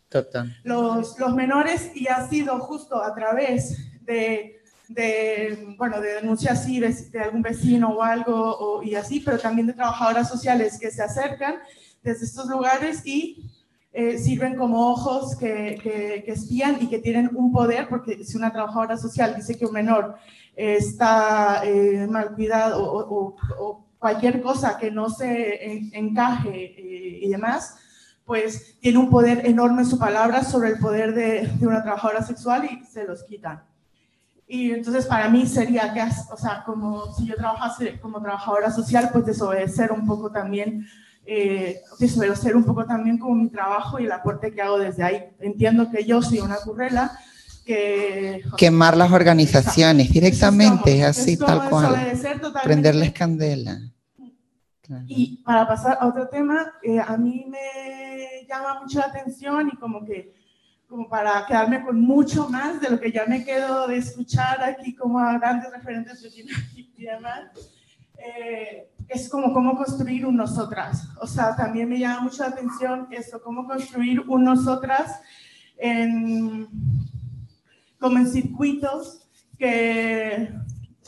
los, 0.63 1.17
los 1.19 1.35
menores 1.35 1.91
y 1.95 2.07
ha 2.07 2.27
sido 2.27 2.59
justo 2.59 3.01
a 3.01 3.13
través 3.13 3.77
de, 4.01 4.59
de, 4.89 5.75
bueno, 5.77 6.01
de 6.01 6.15
denuncias 6.15 6.59
así 6.59 6.79
de 6.79 7.19
algún 7.23 7.43
vecino 7.43 7.89
o 7.91 8.01
algo 8.01 8.33
o- 8.35 8.83
y 8.83 8.95
así, 8.95 9.19
pero 9.19 9.37
también 9.37 9.67
de 9.67 9.73
trabajadoras 9.73 10.27
sociales 10.27 10.77
que 10.79 10.89
se 10.91 11.03
acercan 11.03 11.55
desde 12.03 12.25
estos 12.25 12.47
lugares 12.47 13.05
y 13.05 13.47
eh, 13.93 14.17
sirven 14.17 14.55
como 14.55 14.89
ojos 14.91 15.35
que, 15.35 15.77
que, 15.83 16.23
que 16.25 16.31
espían 16.31 16.77
y 16.79 16.87
que 16.87 16.99
tienen 16.99 17.29
un 17.35 17.51
poder, 17.51 17.87
porque 17.89 18.23
si 18.23 18.37
una 18.37 18.51
trabajadora 18.51 18.97
social 18.97 19.35
dice 19.35 19.57
que 19.57 19.65
un 19.65 19.73
menor 19.73 20.15
eh, 20.55 20.75
está 20.79 21.61
eh, 21.65 22.07
mal 22.09 22.33
cuidado 22.33 22.83
o, 22.83 22.99
o- 22.99 23.35
o 23.59 23.85
cualquier 23.99 24.41
cosa 24.41 24.77
que 24.79 24.89
no 24.91 25.09
se 25.09 25.71
en- 25.71 25.89
encaje 25.93 26.73
eh, 26.77 27.19
y 27.21 27.29
demás, 27.29 27.75
pues 28.25 28.79
tiene 28.79 28.97
un 28.97 29.09
poder 29.09 29.45
enorme 29.45 29.83
su 29.83 29.99
palabra 29.99 30.43
sobre 30.43 30.69
el 30.69 30.79
poder 30.79 31.13
de, 31.13 31.47
de 31.59 31.67
una 31.67 31.83
trabajadora 31.83 32.21
sexual 32.23 32.65
y 32.65 32.85
se 32.85 33.03
los 33.03 33.23
quitan. 33.23 33.61
Y 34.47 34.71
entonces 34.71 35.05
para 35.05 35.29
mí 35.29 35.45
sería 35.45 35.93
que, 35.93 36.01
o 36.31 36.37
sea, 36.37 36.63
como 36.65 37.13
si 37.13 37.25
yo 37.25 37.35
trabajase 37.35 37.99
como 37.99 38.21
trabajadora 38.21 38.71
social, 38.71 39.09
pues 39.11 39.25
desobedecer 39.25 39.91
un 39.91 40.05
poco 40.05 40.31
también 40.31 40.85
eh, 41.25 41.81
que 41.99 42.07
suelo 42.07 42.35
ser 42.35 42.55
un 42.55 42.63
poco 42.63 42.85
también 42.85 43.17
como 43.17 43.35
mi 43.35 43.49
trabajo 43.49 43.99
y 43.99 44.05
el 44.05 44.11
aporte 44.11 44.51
que 44.51 44.61
hago 44.61 44.79
desde 44.79 45.03
ahí. 45.03 45.23
Entiendo 45.39 45.89
que 45.91 46.03
yo 46.03 46.21
soy 46.21 46.39
una 46.39 46.57
currela 46.57 47.11
que... 47.65 48.43
Quemar 48.57 48.97
las 48.97 49.11
organizaciones 49.11 50.11
directamente, 50.11 51.03
así 51.03 51.33
esto 51.33 51.45
tal 51.45 51.69
cual. 51.69 51.95
Prenderles 52.63 53.13
candela. 53.13 53.79
Claro. 54.81 55.05
Y 55.07 55.37
para 55.43 55.67
pasar 55.67 55.97
a 56.01 56.07
otro 56.07 56.27
tema, 56.27 56.73
eh, 56.83 56.99
a 56.99 57.15
mí 57.17 57.45
me 57.47 58.45
llama 58.47 58.81
mucho 58.81 58.99
la 58.99 59.05
atención 59.05 59.69
y 59.71 59.77
como 59.77 60.03
que, 60.03 60.33
como 60.87 61.07
para 61.07 61.45
quedarme 61.45 61.81
con 61.85 62.01
mucho 62.01 62.49
más 62.49 62.81
de 62.81 62.89
lo 62.89 62.99
que 62.99 63.11
ya 63.11 63.25
me 63.25 63.45
quedo 63.45 63.87
de 63.87 63.97
escuchar 63.97 64.61
aquí 64.63 64.93
como 64.95 65.19
a 65.19 65.37
grandes 65.37 65.71
referentes 65.71 66.21
y 66.35 67.03
demás, 67.03 67.51
eh, 68.17 68.90
es 69.07 69.29
como 69.29 69.53
cómo 69.53 69.77
construir 69.77 70.25
un 70.25 70.37
nosotras. 70.37 71.09
O 71.19 71.27
sea, 71.27 71.55
también 71.55 71.89
me 71.89 71.99
llama 71.99 72.21
mucho 72.21 72.43
la 72.43 72.49
atención 72.49 73.07
eso, 73.11 73.41
cómo 73.41 73.67
construir 73.67 74.21
un 74.21 74.43
nosotras 74.43 75.21
en, 75.77 76.67
como 77.99 78.17
en 78.17 78.27
circuitos 78.27 79.27
que, 79.57 80.49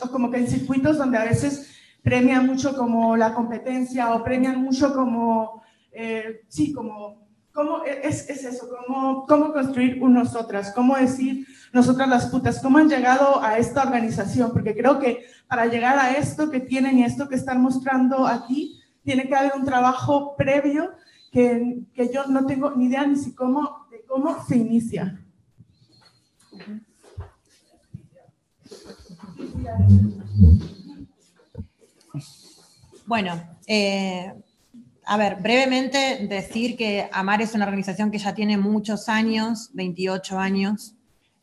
o 0.00 0.08
como 0.10 0.30
que 0.30 0.38
en 0.38 0.48
circuitos 0.48 0.98
donde 0.98 1.18
a 1.18 1.24
veces 1.24 1.74
premian 2.02 2.46
mucho 2.46 2.76
como 2.76 3.16
la 3.16 3.34
competencia 3.34 4.14
o 4.14 4.22
premian 4.22 4.60
mucho 4.62 4.94
como, 4.94 5.62
eh, 5.92 6.42
sí, 6.48 6.72
como, 6.72 7.23
cómo 7.54 7.84
es, 7.84 8.28
es 8.28 8.44
eso, 8.44 8.68
cómo, 8.68 9.26
cómo 9.26 9.52
construir 9.52 10.02
un 10.02 10.12
nosotras, 10.12 10.72
cómo 10.74 10.96
decir 10.96 11.46
nosotras 11.72 12.08
las 12.08 12.26
putas, 12.26 12.60
cómo 12.60 12.78
han 12.78 12.88
llegado 12.88 13.40
a 13.42 13.58
esta 13.58 13.82
organización, 13.82 14.52
porque 14.52 14.74
creo 14.74 14.98
que 14.98 15.24
para 15.46 15.66
llegar 15.66 15.96
a 15.98 16.16
esto 16.16 16.50
que 16.50 16.60
tienen 16.60 16.98
y 16.98 17.04
esto 17.04 17.28
que 17.28 17.36
están 17.36 17.62
mostrando 17.62 18.26
aquí, 18.26 18.80
tiene 19.04 19.28
que 19.28 19.36
haber 19.36 19.52
un 19.56 19.64
trabajo 19.64 20.34
previo 20.36 20.92
que, 21.30 21.84
que 21.94 22.12
yo 22.12 22.26
no 22.26 22.44
tengo 22.44 22.72
ni 22.72 22.86
idea 22.86 23.06
ni 23.06 23.16
si 23.16 23.34
cómo, 23.34 23.86
de 23.90 24.02
cómo 24.04 24.44
se 24.44 24.56
inicia. 24.56 25.20
Bueno, 33.06 33.40
eh, 33.66 34.32
a 35.06 35.16
ver, 35.16 35.36
brevemente 35.36 36.26
decir 36.28 36.76
que 36.76 37.08
AMAR 37.12 37.42
es 37.42 37.54
una 37.54 37.64
organización 37.64 38.10
que 38.10 38.18
ya 38.18 38.34
tiene 38.34 38.56
muchos 38.56 39.08
años, 39.08 39.70
28 39.74 40.38
años, 40.38 40.94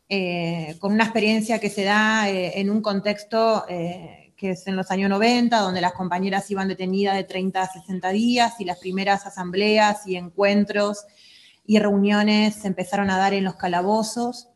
eh, 0.08 0.76
con 0.78 0.92
una 0.92 1.04
experiencia 1.04 1.58
que 1.58 1.70
se 1.70 1.84
da 1.84 2.28
eh, 2.28 2.60
en 2.60 2.70
un 2.70 2.82
contexto 2.82 3.64
eh, 3.68 4.22
que 4.36 4.50
es 4.50 4.66
en 4.66 4.74
los 4.74 4.90
años 4.90 5.08
90, 5.08 5.56
donde 5.58 5.80
las 5.80 5.92
compañeras 5.92 6.50
iban 6.50 6.66
detenidas 6.66 7.14
de 7.14 7.24
30 7.24 7.62
a 7.62 7.72
60 7.72 8.10
días 8.10 8.54
y 8.58 8.64
las 8.64 8.78
primeras 8.78 9.24
asambleas 9.24 10.06
y 10.06 10.16
encuentros 10.16 11.06
y 11.64 11.78
reuniones 11.78 12.56
se 12.56 12.68
empezaron 12.68 13.10
a 13.10 13.18
dar 13.18 13.34
en 13.34 13.44
los 13.44 13.54
calabozos, 13.54 14.48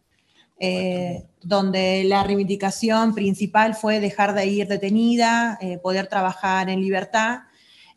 eh, 0.59 1.27
donde 1.43 2.03
la 2.05 2.24
reivindicación 2.24 3.15
principal 3.15 3.74
fue 3.74 4.01
dejar 4.01 4.35
de 4.35 4.47
ir 4.47 4.66
detenida, 4.66 5.59
eh, 5.61 5.78
poder 5.78 6.09
trabajar 6.09 6.69
en 6.69 6.81
libertad. 6.81 7.41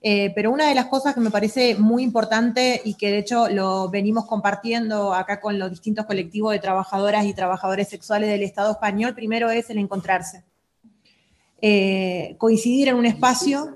Eh, 0.01 0.31
pero 0.34 0.51
una 0.51 0.69
de 0.69 0.76
las 0.76 0.85
cosas 0.85 1.13
que 1.13 1.19
me 1.19 1.30
parece 1.30 1.76
muy 1.76 2.03
importante 2.03 2.81
y 2.85 2.93
que 2.93 3.11
de 3.11 3.17
hecho 3.17 3.49
lo 3.49 3.89
venimos 3.89 4.26
compartiendo 4.26 5.13
acá 5.13 5.41
con 5.41 5.59
los 5.59 5.69
distintos 5.69 6.05
colectivos 6.05 6.53
de 6.53 6.59
trabajadoras 6.59 7.26
y 7.26 7.34
trabajadores 7.34 7.89
sexuales 7.89 8.30
del 8.30 8.43
Estado 8.43 8.71
español, 8.71 9.13
primero 9.13 9.49
es 9.49 9.69
el 9.69 9.77
encontrarse. 9.77 10.45
Eh, 11.61 12.35
coincidir 12.38 12.88
en 12.88 12.95
un 12.95 13.05
espacio 13.05 13.76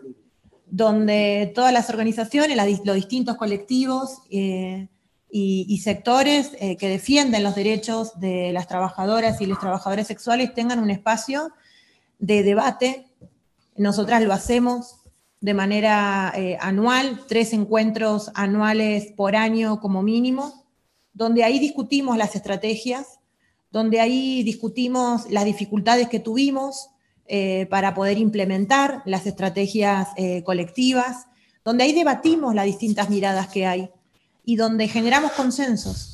donde 0.66 1.52
todas 1.54 1.74
las 1.74 1.90
organizaciones, 1.90 2.56
las 2.56 2.68
los 2.86 2.96
distintos 2.96 3.36
colectivos 3.36 4.22
eh, 4.32 4.88
y, 5.30 5.78
sectores 5.80 6.52
que 6.80 6.88
defienden 6.88 7.44
los 7.44 7.56
derechos 7.56 8.20
de 8.20 8.54
las 8.54 8.68
trabajadoras 8.68 9.42
y 9.42 9.46
los 9.46 9.60
trabajadores 9.60 10.08
sexuales 10.08 10.54
tengan 10.54 10.80
un 10.80 10.90
espacio 10.90 11.52
de 12.20 12.44
debate. 12.44 13.08
Nosotras 13.76 14.22
lo 14.24 14.32
hacemos 14.32 15.03
de 15.44 15.54
manera 15.54 16.32
eh, 16.38 16.58
anual, 16.62 17.20
tres 17.28 17.52
encuentros 17.52 18.32
anuales 18.34 19.12
por 19.12 19.36
año 19.36 19.82
como 19.82 20.02
mínimo, 20.02 20.64
donde 21.14 21.44
ahí 21.44 21.60
discutimos 21.60 22.18
las 22.18 22.38
estrategias, 22.38 23.20
donde 23.70 24.00
ahí 24.00 24.44
discutimos 24.44 25.30
las 25.30 25.44
dificultades 25.44 26.08
que 26.08 26.22
tuvimos 26.22 26.92
eh, 27.28 27.68
para 27.70 27.94
poder 27.94 28.18
implementar 28.20 29.02
las 29.06 29.26
estrategias 29.26 30.08
eh, 30.16 30.44
colectivas, 30.46 31.28
donde 31.66 31.84
ahí 31.84 31.92
debatimos 31.92 32.56
las 32.56 32.66
distintas 32.66 33.10
miradas 33.10 33.50
que 33.50 33.66
hay 33.66 33.90
y 34.46 34.56
donde 34.56 34.88
generamos 34.88 35.34
consensos. 35.34 36.10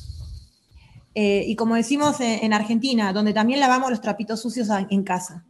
Y 1.14 1.54
como 1.54 1.74
decimos 1.74 2.20
en, 2.20 2.44
en 2.44 2.52
Argentina, 2.52 3.12
donde 3.12 3.32
también 3.32 3.60
lavamos 3.60 3.90
los 3.90 4.00
trapitos 4.00 4.40
sucios 4.40 4.68
en 4.90 5.02
casa 5.02 5.44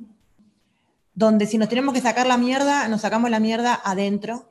donde 1.21 1.47
si 1.47 1.59
nos 1.59 1.69
tenemos 1.69 1.93
que 1.93 2.01
sacar 2.01 2.27
la 2.27 2.39
mierda, 2.39 2.89
nos 2.89 3.03
sacamos 3.03 3.31
la 3.31 3.41
mierda 3.41 3.79
adentro, 3.85 4.49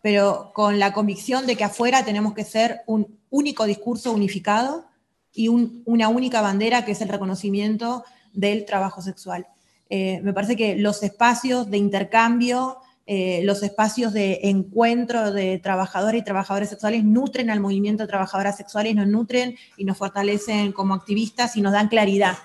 pero 0.00 0.50
con 0.54 0.78
la 0.78 0.94
convicción 0.94 1.46
de 1.46 1.56
que 1.56 1.64
afuera 1.64 2.06
tenemos 2.06 2.32
que 2.32 2.44
ser 2.44 2.80
un 2.86 3.18
único 3.28 3.66
discurso 3.66 4.12
unificado 4.12 4.86
y 5.34 5.48
un- 5.48 5.82
una 5.84 6.08
única 6.08 6.40
bandera 6.40 6.84
que 6.86 6.92
es 6.92 7.00
el 7.02 7.10
reconocimiento 7.10 8.02
del 8.32 8.64
trabajo 8.64 9.02
sexual. 9.02 9.46
Eh, 9.90 10.20
me 10.22 10.32
parece 10.32 10.56
que 10.56 10.76
los 10.76 11.02
espacios 11.02 11.70
de 11.70 11.76
intercambio, 11.76 12.78
eh, 13.06 13.42
los 13.44 13.62
espacios 13.62 14.14
de 14.14 14.40
encuentro 14.44 15.32
de 15.32 15.58
trabajadores 15.58 16.22
y 16.22 16.24
trabajadores 16.24 16.70
sexuales 16.70 17.04
nutren 17.04 17.50
al 17.50 17.60
movimiento 17.60 18.04
de 18.04 18.08
trabajadoras 18.08 18.56
sexuales, 18.56 18.94
nos 18.94 19.06
nutren 19.06 19.54
y 19.76 19.84
nos 19.84 19.98
fortalecen 19.98 20.72
como 20.72 20.94
activistas 20.94 21.56
y 21.56 21.60
nos 21.60 21.72
dan 21.74 21.88
claridad. 21.88 22.36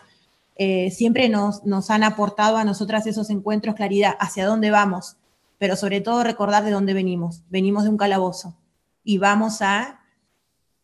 Eh, 0.63 0.91
siempre 0.91 1.27
nos, 1.27 1.89
han 1.89 2.03
aportado 2.03 2.57
a 2.57 2.63
nosotras 2.63 3.07
esos 3.07 3.31
encuentros 3.31 3.73
claridad, 3.73 4.15
hacia 4.19 4.45
dónde 4.45 4.69
vamos, 4.69 5.17
pero 5.57 5.75
sobre 5.75 6.01
todo 6.01 6.23
recordar 6.23 6.63
de 6.63 6.69
dónde 6.69 6.93
venimos. 6.93 7.41
Venimos 7.49 7.81
de 7.81 7.89
un 7.89 7.97
calabozo 7.97 8.55
y 9.03 9.17
vamos 9.17 9.63
a 9.63 10.01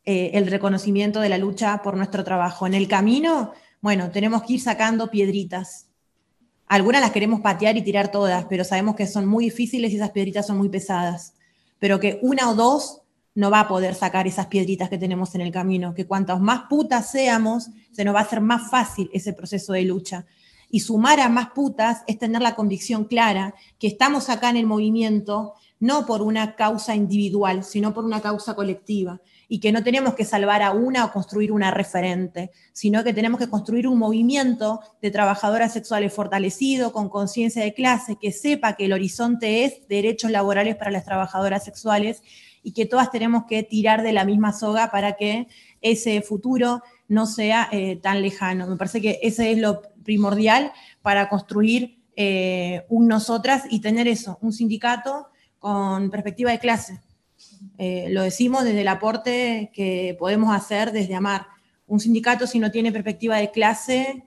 eh, 0.04 0.32
el 0.34 0.48
reconocimiento 0.48 1.20
de 1.20 1.30
la 1.30 1.38
lucha 1.38 1.84
por 1.84 1.96
nuestro 1.96 2.24
trabajo. 2.24 2.66
En 2.66 2.74
el 2.74 2.88
camino, 2.88 3.54
bueno, 3.80 4.10
tenemos 4.10 4.42
que 4.42 4.54
ir 4.54 4.62
sacando 4.62 5.12
piedritas. 5.12 5.92
Algunas 6.66 7.00
las 7.00 7.12
queremos 7.12 7.42
patear 7.42 7.78
y 7.78 7.84
tirar 7.84 8.10
todas, 8.10 8.46
pero 8.46 8.64
sabemos 8.64 8.96
que 8.96 9.06
son 9.06 9.28
muy 9.28 9.46
difíciles 9.46 9.92
y 9.92 9.98
esas 9.98 10.10
piedritas 10.10 10.48
son 10.48 10.58
muy 10.58 10.70
pesadas. 10.70 11.36
Pero 11.78 12.00
que 12.00 12.18
una 12.24 12.50
o 12.50 12.56
dos 12.56 13.04
no 13.38 13.52
va 13.52 13.60
a 13.60 13.68
poder 13.68 13.94
sacar 13.94 14.26
esas 14.26 14.48
piedritas 14.48 14.90
que 14.90 14.98
tenemos 14.98 15.36
en 15.36 15.42
el 15.42 15.52
camino, 15.52 15.94
que 15.94 16.08
cuantas 16.08 16.42
más 16.42 16.64
putas 16.68 17.12
seamos, 17.12 17.70
se 17.92 18.04
nos 18.04 18.16
va 18.16 18.22
a 18.22 18.24
hacer 18.24 18.42
más 18.42 18.72
fácil 18.72 19.12
ese 19.14 19.32
proceso 19.32 19.74
de 19.74 19.84
lucha. 19.84 20.26
Y 20.72 20.80
sumar 20.80 21.20
a 21.20 21.30
más 21.30 21.52
putas 21.52 22.02
es 22.08 22.18
tener 22.18 22.42
la 22.42 22.56
convicción 22.56 23.06
clara 23.06 23.54
que 23.78 23.86
estamos 23.86 24.32
acá 24.32 24.50
en 24.50 24.58
el 24.58 24.66
movimiento 24.66 25.54
no 25.80 26.08
por 26.08 26.24
una 26.24 26.56
causa 26.56 26.96
individual, 26.96 27.64
sino 27.64 27.94
por 27.94 28.06
una 28.06 28.22
causa 28.22 28.56
colectiva. 28.56 29.22
Y 29.48 29.60
que 29.60 29.72
no 29.72 29.84
tenemos 29.84 30.16
que 30.16 30.26
salvar 30.26 30.64
a 30.64 30.72
una 30.72 31.06
o 31.06 31.12
construir 31.12 31.52
una 31.52 31.70
referente, 31.70 32.50
sino 32.74 33.04
que 33.04 33.14
tenemos 33.14 33.40
que 33.40 33.50
construir 33.50 33.88
un 33.88 34.00
movimiento 34.00 34.80
de 35.00 35.12
trabajadoras 35.12 35.74
sexuales 35.74 36.12
fortalecido, 36.12 36.92
con 36.92 37.08
conciencia 37.08 37.62
de 37.62 37.76
clase, 37.76 38.18
que 38.20 38.32
sepa 38.32 38.76
que 38.76 38.86
el 38.86 38.94
horizonte 38.94 39.64
es 39.64 39.88
derechos 39.88 40.32
laborales 40.32 40.76
para 40.76 40.90
las 40.90 41.06
trabajadoras 41.06 41.64
sexuales 41.64 42.24
y 42.68 42.74
que 42.74 42.86
todas 42.86 43.12
tenemos 43.12 43.46
que 43.46 43.64
tirar 43.64 44.04
de 44.04 44.12
la 44.12 44.26
misma 44.26 44.52
soga 44.52 44.92
para 44.92 45.14
que 45.14 45.48
ese 45.80 46.22
futuro 46.22 46.84
no 47.08 47.26
sea 47.26 47.70
eh, 47.72 47.96
tan 47.96 48.22
lejano. 48.22 48.68
Me 48.68 48.76
parece 48.76 49.00
que 49.00 49.20
ese 49.24 49.54
es 49.54 49.58
lo 49.58 49.84
primordial 50.04 50.74
para 51.02 51.30
construir 51.30 52.04
eh, 52.18 52.84
un 52.90 53.08
nosotras 53.08 53.64
y 53.70 53.80
tener 53.80 54.10
eso, 54.10 54.38
un 54.42 54.52
sindicato 54.52 55.30
con 55.60 56.10
perspectiva 56.10 56.52
de 56.52 56.60
clase. 56.60 57.00
Eh, 57.78 58.08
lo 58.10 58.24
decimos 58.24 58.66
desde 58.66 58.82
el 58.82 58.90
aporte 58.90 59.72
que 59.74 60.18
podemos 60.20 60.54
hacer 60.54 60.92
desde 60.92 61.16
Amar. 61.16 61.48
Un 61.88 62.02
sindicato 62.02 62.48
si 62.48 62.60
no 62.60 62.70
tiene 62.70 62.92
perspectiva 62.92 63.38
de 63.38 63.50
clase 63.50 64.26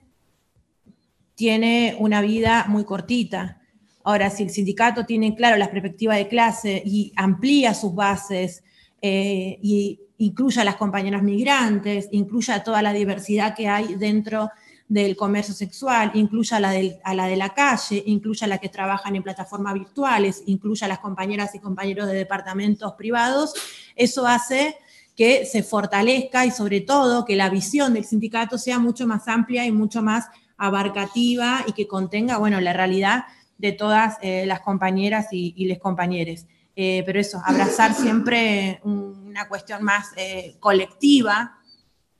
tiene 1.35 1.95
una 1.99 2.21
vida 2.21 2.65
muy 2.67 2.85
cortita. 2.85 3.60
Ahora, 4.03 4.29
si 4.29 4.43
el 4.43 4.49
sindicato 4.49 5.05
tiene 5.05 5.35
claro 5.35 5.57
las 5.57 5.69
perspectivas 5.69 6.17
de 6.17 6.27
clase 6.27 6.81
y 6.85 7.13
amplía 7.15 7.73
sus 7.73 7.93
bases 7.93 8.63
eh, 9.01 9.57
y 9.61 9.99
incluye 10.17 10.61
a 10.61 10.63
las 10.63 10.75
compañeras 10.75 11.23
migrantes, 11.23 12.07
incluye 12.11 12.53
a 12.53 12.63
toda 12.63 12.81
la 12.81 12.93
diversidad 12.93 13.55
que 13.55 13.67
hay 13.67 13.95
dentro 13.95 14.49
del 14.87 15.15
comercio 15.15 15.53
sexual, 15.53 16.11
incluye 16.15 16.53
a 16.53 16.59
la, 16.59 16.73
a 17.03 17.13
la 17.15 17.25
de 17.25 17.37
la 17.37 17.53
calle, 17.53 18.03
incluye 18.05 18.43
a 18.43 18.47
las 18.47 18.59
que 18.59 18.69
trabajan 18.69 19.15
en 19.15 19.23
plataformas 19.23 19.73
virtuales, 19.73 20.43
incluye 20.47 20.83
a 20.83 20.89
las 20.89 20.99
compañeras 20.99 21.55
y 21.55 21.59
compañeros 21.59 22.07
de 22.07 22.13
departamentos 22.13 22.93
privados, 22.93 23.53
eso 23.95 24.27
hace 24.27 24.75
que 25.15 25.45
se 25.45 25.63
fortalezca 25.63 26.45
y 26.45 26.51
sobre 26.51 26.81
todo 26.81 27.25
que 27.25 27.35
la 27.35 27.49
visión 27.49 27.93
del 27.93 28.05
sindicato 28.05 28.57
sea 28.57 28.79
mucho 28.79 29.07
más 29.07 29.27
amplia 29.27 29.65
y 29.65 29.71
mucho 29.71 30.01
más 30.01 30.27
abarcativa 30.57 31.63
y 31.67 31.71
que 31.71 31.87
contenga, 31.87 32.37
bueno, 32.37 32.59
la 32.59 32.73
realidad 32.73 33.23
de 33.61 33.71
todas 33.71 34.17
eh, 34.21 34.45
las 34.47 34.61
compañeras 34.61 35.27
y, 35.31 35.53
y 35.55 35.65
les 35.65 35.77
compañeros. 35.77 36.47
Eh, 36.75 37.03
pero 37.05 37.19
eso, 37.19 37.39
abrazar 37.45 37.93
siempre 37.93 38.79
una 38.83 39.47
cuestión 39.47 39.83
más 39.83 40.07
eh, 40.15 40.55
colectiva 40.59 41.57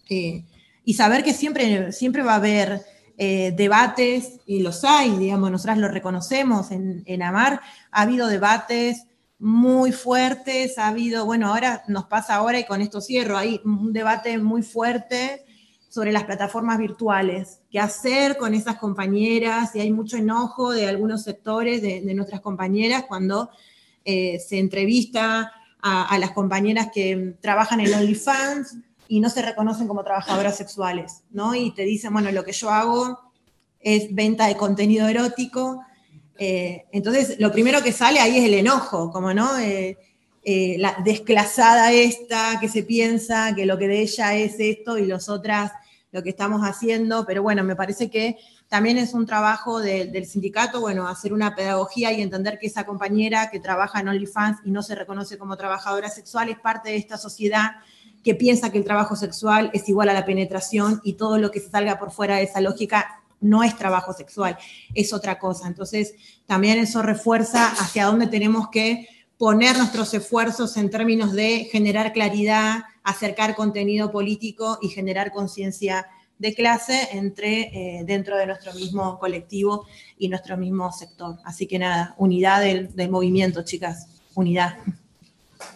y 0.10 0.94
saber 0.94 1.24
que 1.24 1.34
siempre, 1.34 1.94
siempre 1.94 2.22
va 2.22 2.34
a 2.34 2.36
haber 2.36 2.82
debates, 3.18 4.40
y 4.46 4.62
los 4.62 4.84
hay, 4.84 5.16
digamos, 5.16 5.52
nosotras 5.52 5.78
lo 5.78 5.88
reconocemos 5.88 6.72
en, 6.72 7.04
en 7.06 7.24
Amar, 7.24 7.62
ha 7.92 8.02
habido 8.02 8.28
debates 8.28 9.06
muy 9.40 9.94
fuertes, 9.94 10.78
ha 10.78 10.90
habido, 10.90 11.26
bueno, 11.26 11.48
ahora 11.48 11.84
nos 11.88 12.08
pasa 12.08 12.36
ahora 12.36 12.60
y 12.60 12.66
con 12.66 12.82
esto 12.82 13.00
cierro, 13.00 13.38
hay 13.38 13.62
un 13.64 13.94
debate 13.94 14.38
muy 14.38 14.64
fuerte 14.64 15.46
sobre 15.92 16.14
las 16.14 16.24
plataformas 16.24 16.78
virtuales, 16.78 17.60
qué 17.70 17.78
hacer 17.78 18.38
con 18.38 18.54
esas 18.54 18.78
compañeras, 18.78 19.76
y 19.76 19.82
hay 19.82 19.92
mucho 19.92 20.16
enojo 20.16 20.72
de 20.72 20.88
algunos 20.88 21.24
sectores 21.24 21.82
de, 21.82 22.02
nuestras 22.16 22.40
compañeras 22.40 23.04
cuando 23.10 23.50
eh, 24.06 24.40
se 24.40 24.58
entrevista 24.58 25.52
a, 25.82 26.18
las 26.18 26.32
compañeras 26.32 26.90
que 26.94 27.36
trabajan 27.42 27.82
en 27.82 27.94
OnlyFans 27.94 28.78
y 29.10 29.20
no 29.20 29.30
se 29.30 29.42
reconocen 29.42 29.90
como 29.90 30.02
trabajadoras 30.02 30.56
sexuales, 30.56 31.24
¿no? 31.30 31.56
Y 31.56 31.72
te 31.72 31.84
dicen, 31.84 32.14
bueno, 32.14 32.32
lo 32.32 32.46
que 32.46 32.54
yo 32.54 32.70
hago 32.70 33.20
es 33.82 34.16
venta 34.16 34.48
de 34.48 34.56
contenido 34.56 35.10
erótico. 35.10 35.84
Eh, 36.38 36.86
entonces, 36.94 37.38
lo 37.38 37.52
primero 37.52 37.84
que 37.84 37.92
sale 37.92 38.22
ahí 38.22 38.38
es 38.38 38.46
el 38.46 38.54
enojo, 38.54 39.12
como, 39.12 39.34
¿no? 39.34 39.58
Eh, 39.60 39.98
la 40.80 40.96
desclasada 41.04 41.92
esta 41.92 42.60
que 42.62 42.70
se 42.70 42.84
piensa 42.84 43.54
que 43.54 43.66
lo 43.66 43.78
que 43.78 43.88
de 43.88 44.02
ella 44.02 44.36
es 44.36 44.56
esto 44.58 44.98
y 44.98 45.06
los 45.06 45.28
otras 45.30 45.72
lo 46.12 46.24
que 46.24 46.30
estamos 46.30 46.62
haciendo, 46.62 47.26
pero 47.26 47.42
bueno, 47.42 47.64
me 47.64 47.76
parece 47.76 48.10
que 48.10 48.38
también 48.68 48.98
es 48.98 49.14
un 49.14 49.26
trabajo 49.26 49.80
del 49.80 50.26
sindicato, 50.26 50.82
bueno, 50.82 51.08
hacer 51.08 51.34
una 51.34 51.56
pedagogía 51.56 52.12
y 52.12 52.22
entender 52.22 52.60
que 52.60 52.68
esa 52.68 52.86
compañera 52.86 53.50
que 53.50 53.60
trabaja 53.60 54.00
en 54.00 54.10
OnlyFans 54.10 54.60
y 54.66 54.72
no 54.72 54.84
se 54.84 54.96
reconoce 54.96 55.38
como 55.38 55.58
trabajadora 55.58 56.10
sexual 56.10 56.50
es 56.50 56.60
parte 56.60 56.90
de 56.90 56.98
esta 56.98 57.18
sociedad 57.18 57.72
que 58.24 58.36
piensa 58.36 58.72
que 58.72 58.78
el 58.78 58.84
trabajo 58.84 59.16
sexual 59.16 59.72
es 59.74 59.88
igual 59.90 60.10
a 60.10 60.14
la 60.14 60.26
penetración 60.26 61.02
y 61.04 61.14
todo 61.14 61.38
lo 61.38 61.50
que 61.50 61.60
se 61.60 61.70
salga 61.70 61.98
por 61.98 62.12
fuera 62.12 62.38
de 62.38 62.44
esa 62.44 62.62
lógica 62.62 63.22
no 63.40 63.64
es 63.64 63.76
trabajo 63.76 64.14
sexual, 64.14 64.58
es 64.94 65.14
otra 65.14 65.40
cosa. 65.40 65.68
Entonces, 65.68 66.14
también 66.46 66.78
eso 66.78 67.02
refuerza 67.02 67.68
hacia 67.68 68.06
dónde 68.06 68.28
tenemos 68.28 68.70
que 68.70 69.08
poner 69.38 69.78
nuestros 69.78 70.14
esfuerzos 70.14 70.78
en 70.78 70.92
términos 70.92 71.34
de 71.34 71.68
generar 71.72 72.14
claridad, 72.14 72.84
acercar 73.04 73.56
contenido 73.56 74.12
político 74.12 74.78
y 74.82 74.90
generar 74.90 75.32
conciencia 75.32 76.08
de 76.38 76.56
clase 76.56 77.10
entre, 77.12 78.00
eh, 78.00 78.04
dentro 78.04 78.36
de 78.36 78.48
nuestro 78.48 78.74
mismo 78.74 79.20
colectivo 79.20 79.86
y 80.18 80.28
nuestro 80.28 80.58
mismo 80.58 80.92
sector. 80.92 81.38
Así 81.46 81.68
que 81.68 81.78
nada, 81.78 82.16
unidad 82.18 82.62
del, 82.62 82.96
del 82.96 83.12
movimiento, 83.12 83.64
chicas, 83.64 84.08
unidad. 84.34 84.78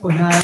Pues 0.01 0.15
nada. 0.15 0.43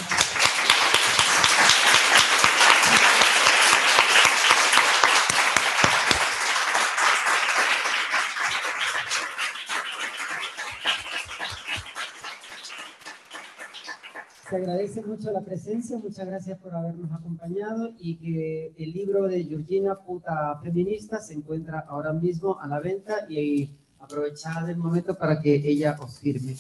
Se 14.52 14.58
agradece 14.58 15.02
mucho 15.02 15.32
la 15.32 15.40
presencia, 15.40 15.98
muchas 15.98 16.28
gracias 16.28 16.60
por 16.60 16.76
habernos 16.76 17.10
acompañado 17.14 17.94
y 17.98 18.18
que 18.18 18.74
el 18.78 18.92
libro 18.92 19.30
de 19.30 19.46
Georgina 19.46 19.96
Puta 19.96 20.60
Feminista 20.62 21.22
se 21.22 21.36
encuentra 21.36 21.86
ahora 21.88 22.12
mismo 22.12 22.60
a 22.60 22.68
la 22.68 22.82
venta 22.82 23.28
y 23.30 23.70
aprovechad 23.98 24.70
el 24.70 24.76
momento 24.76 25.18
para 25.18 25.40
que 25.40 25.56
ella 25.56 25.96
os 26.02 26.20
firme. 26.20 26.58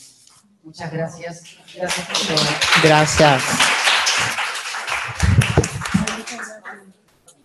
Muchas 0.63 0.89
gracias. 0.89 1.57
Gracias. 1.75 2.07
Gracias. 2.81 3.43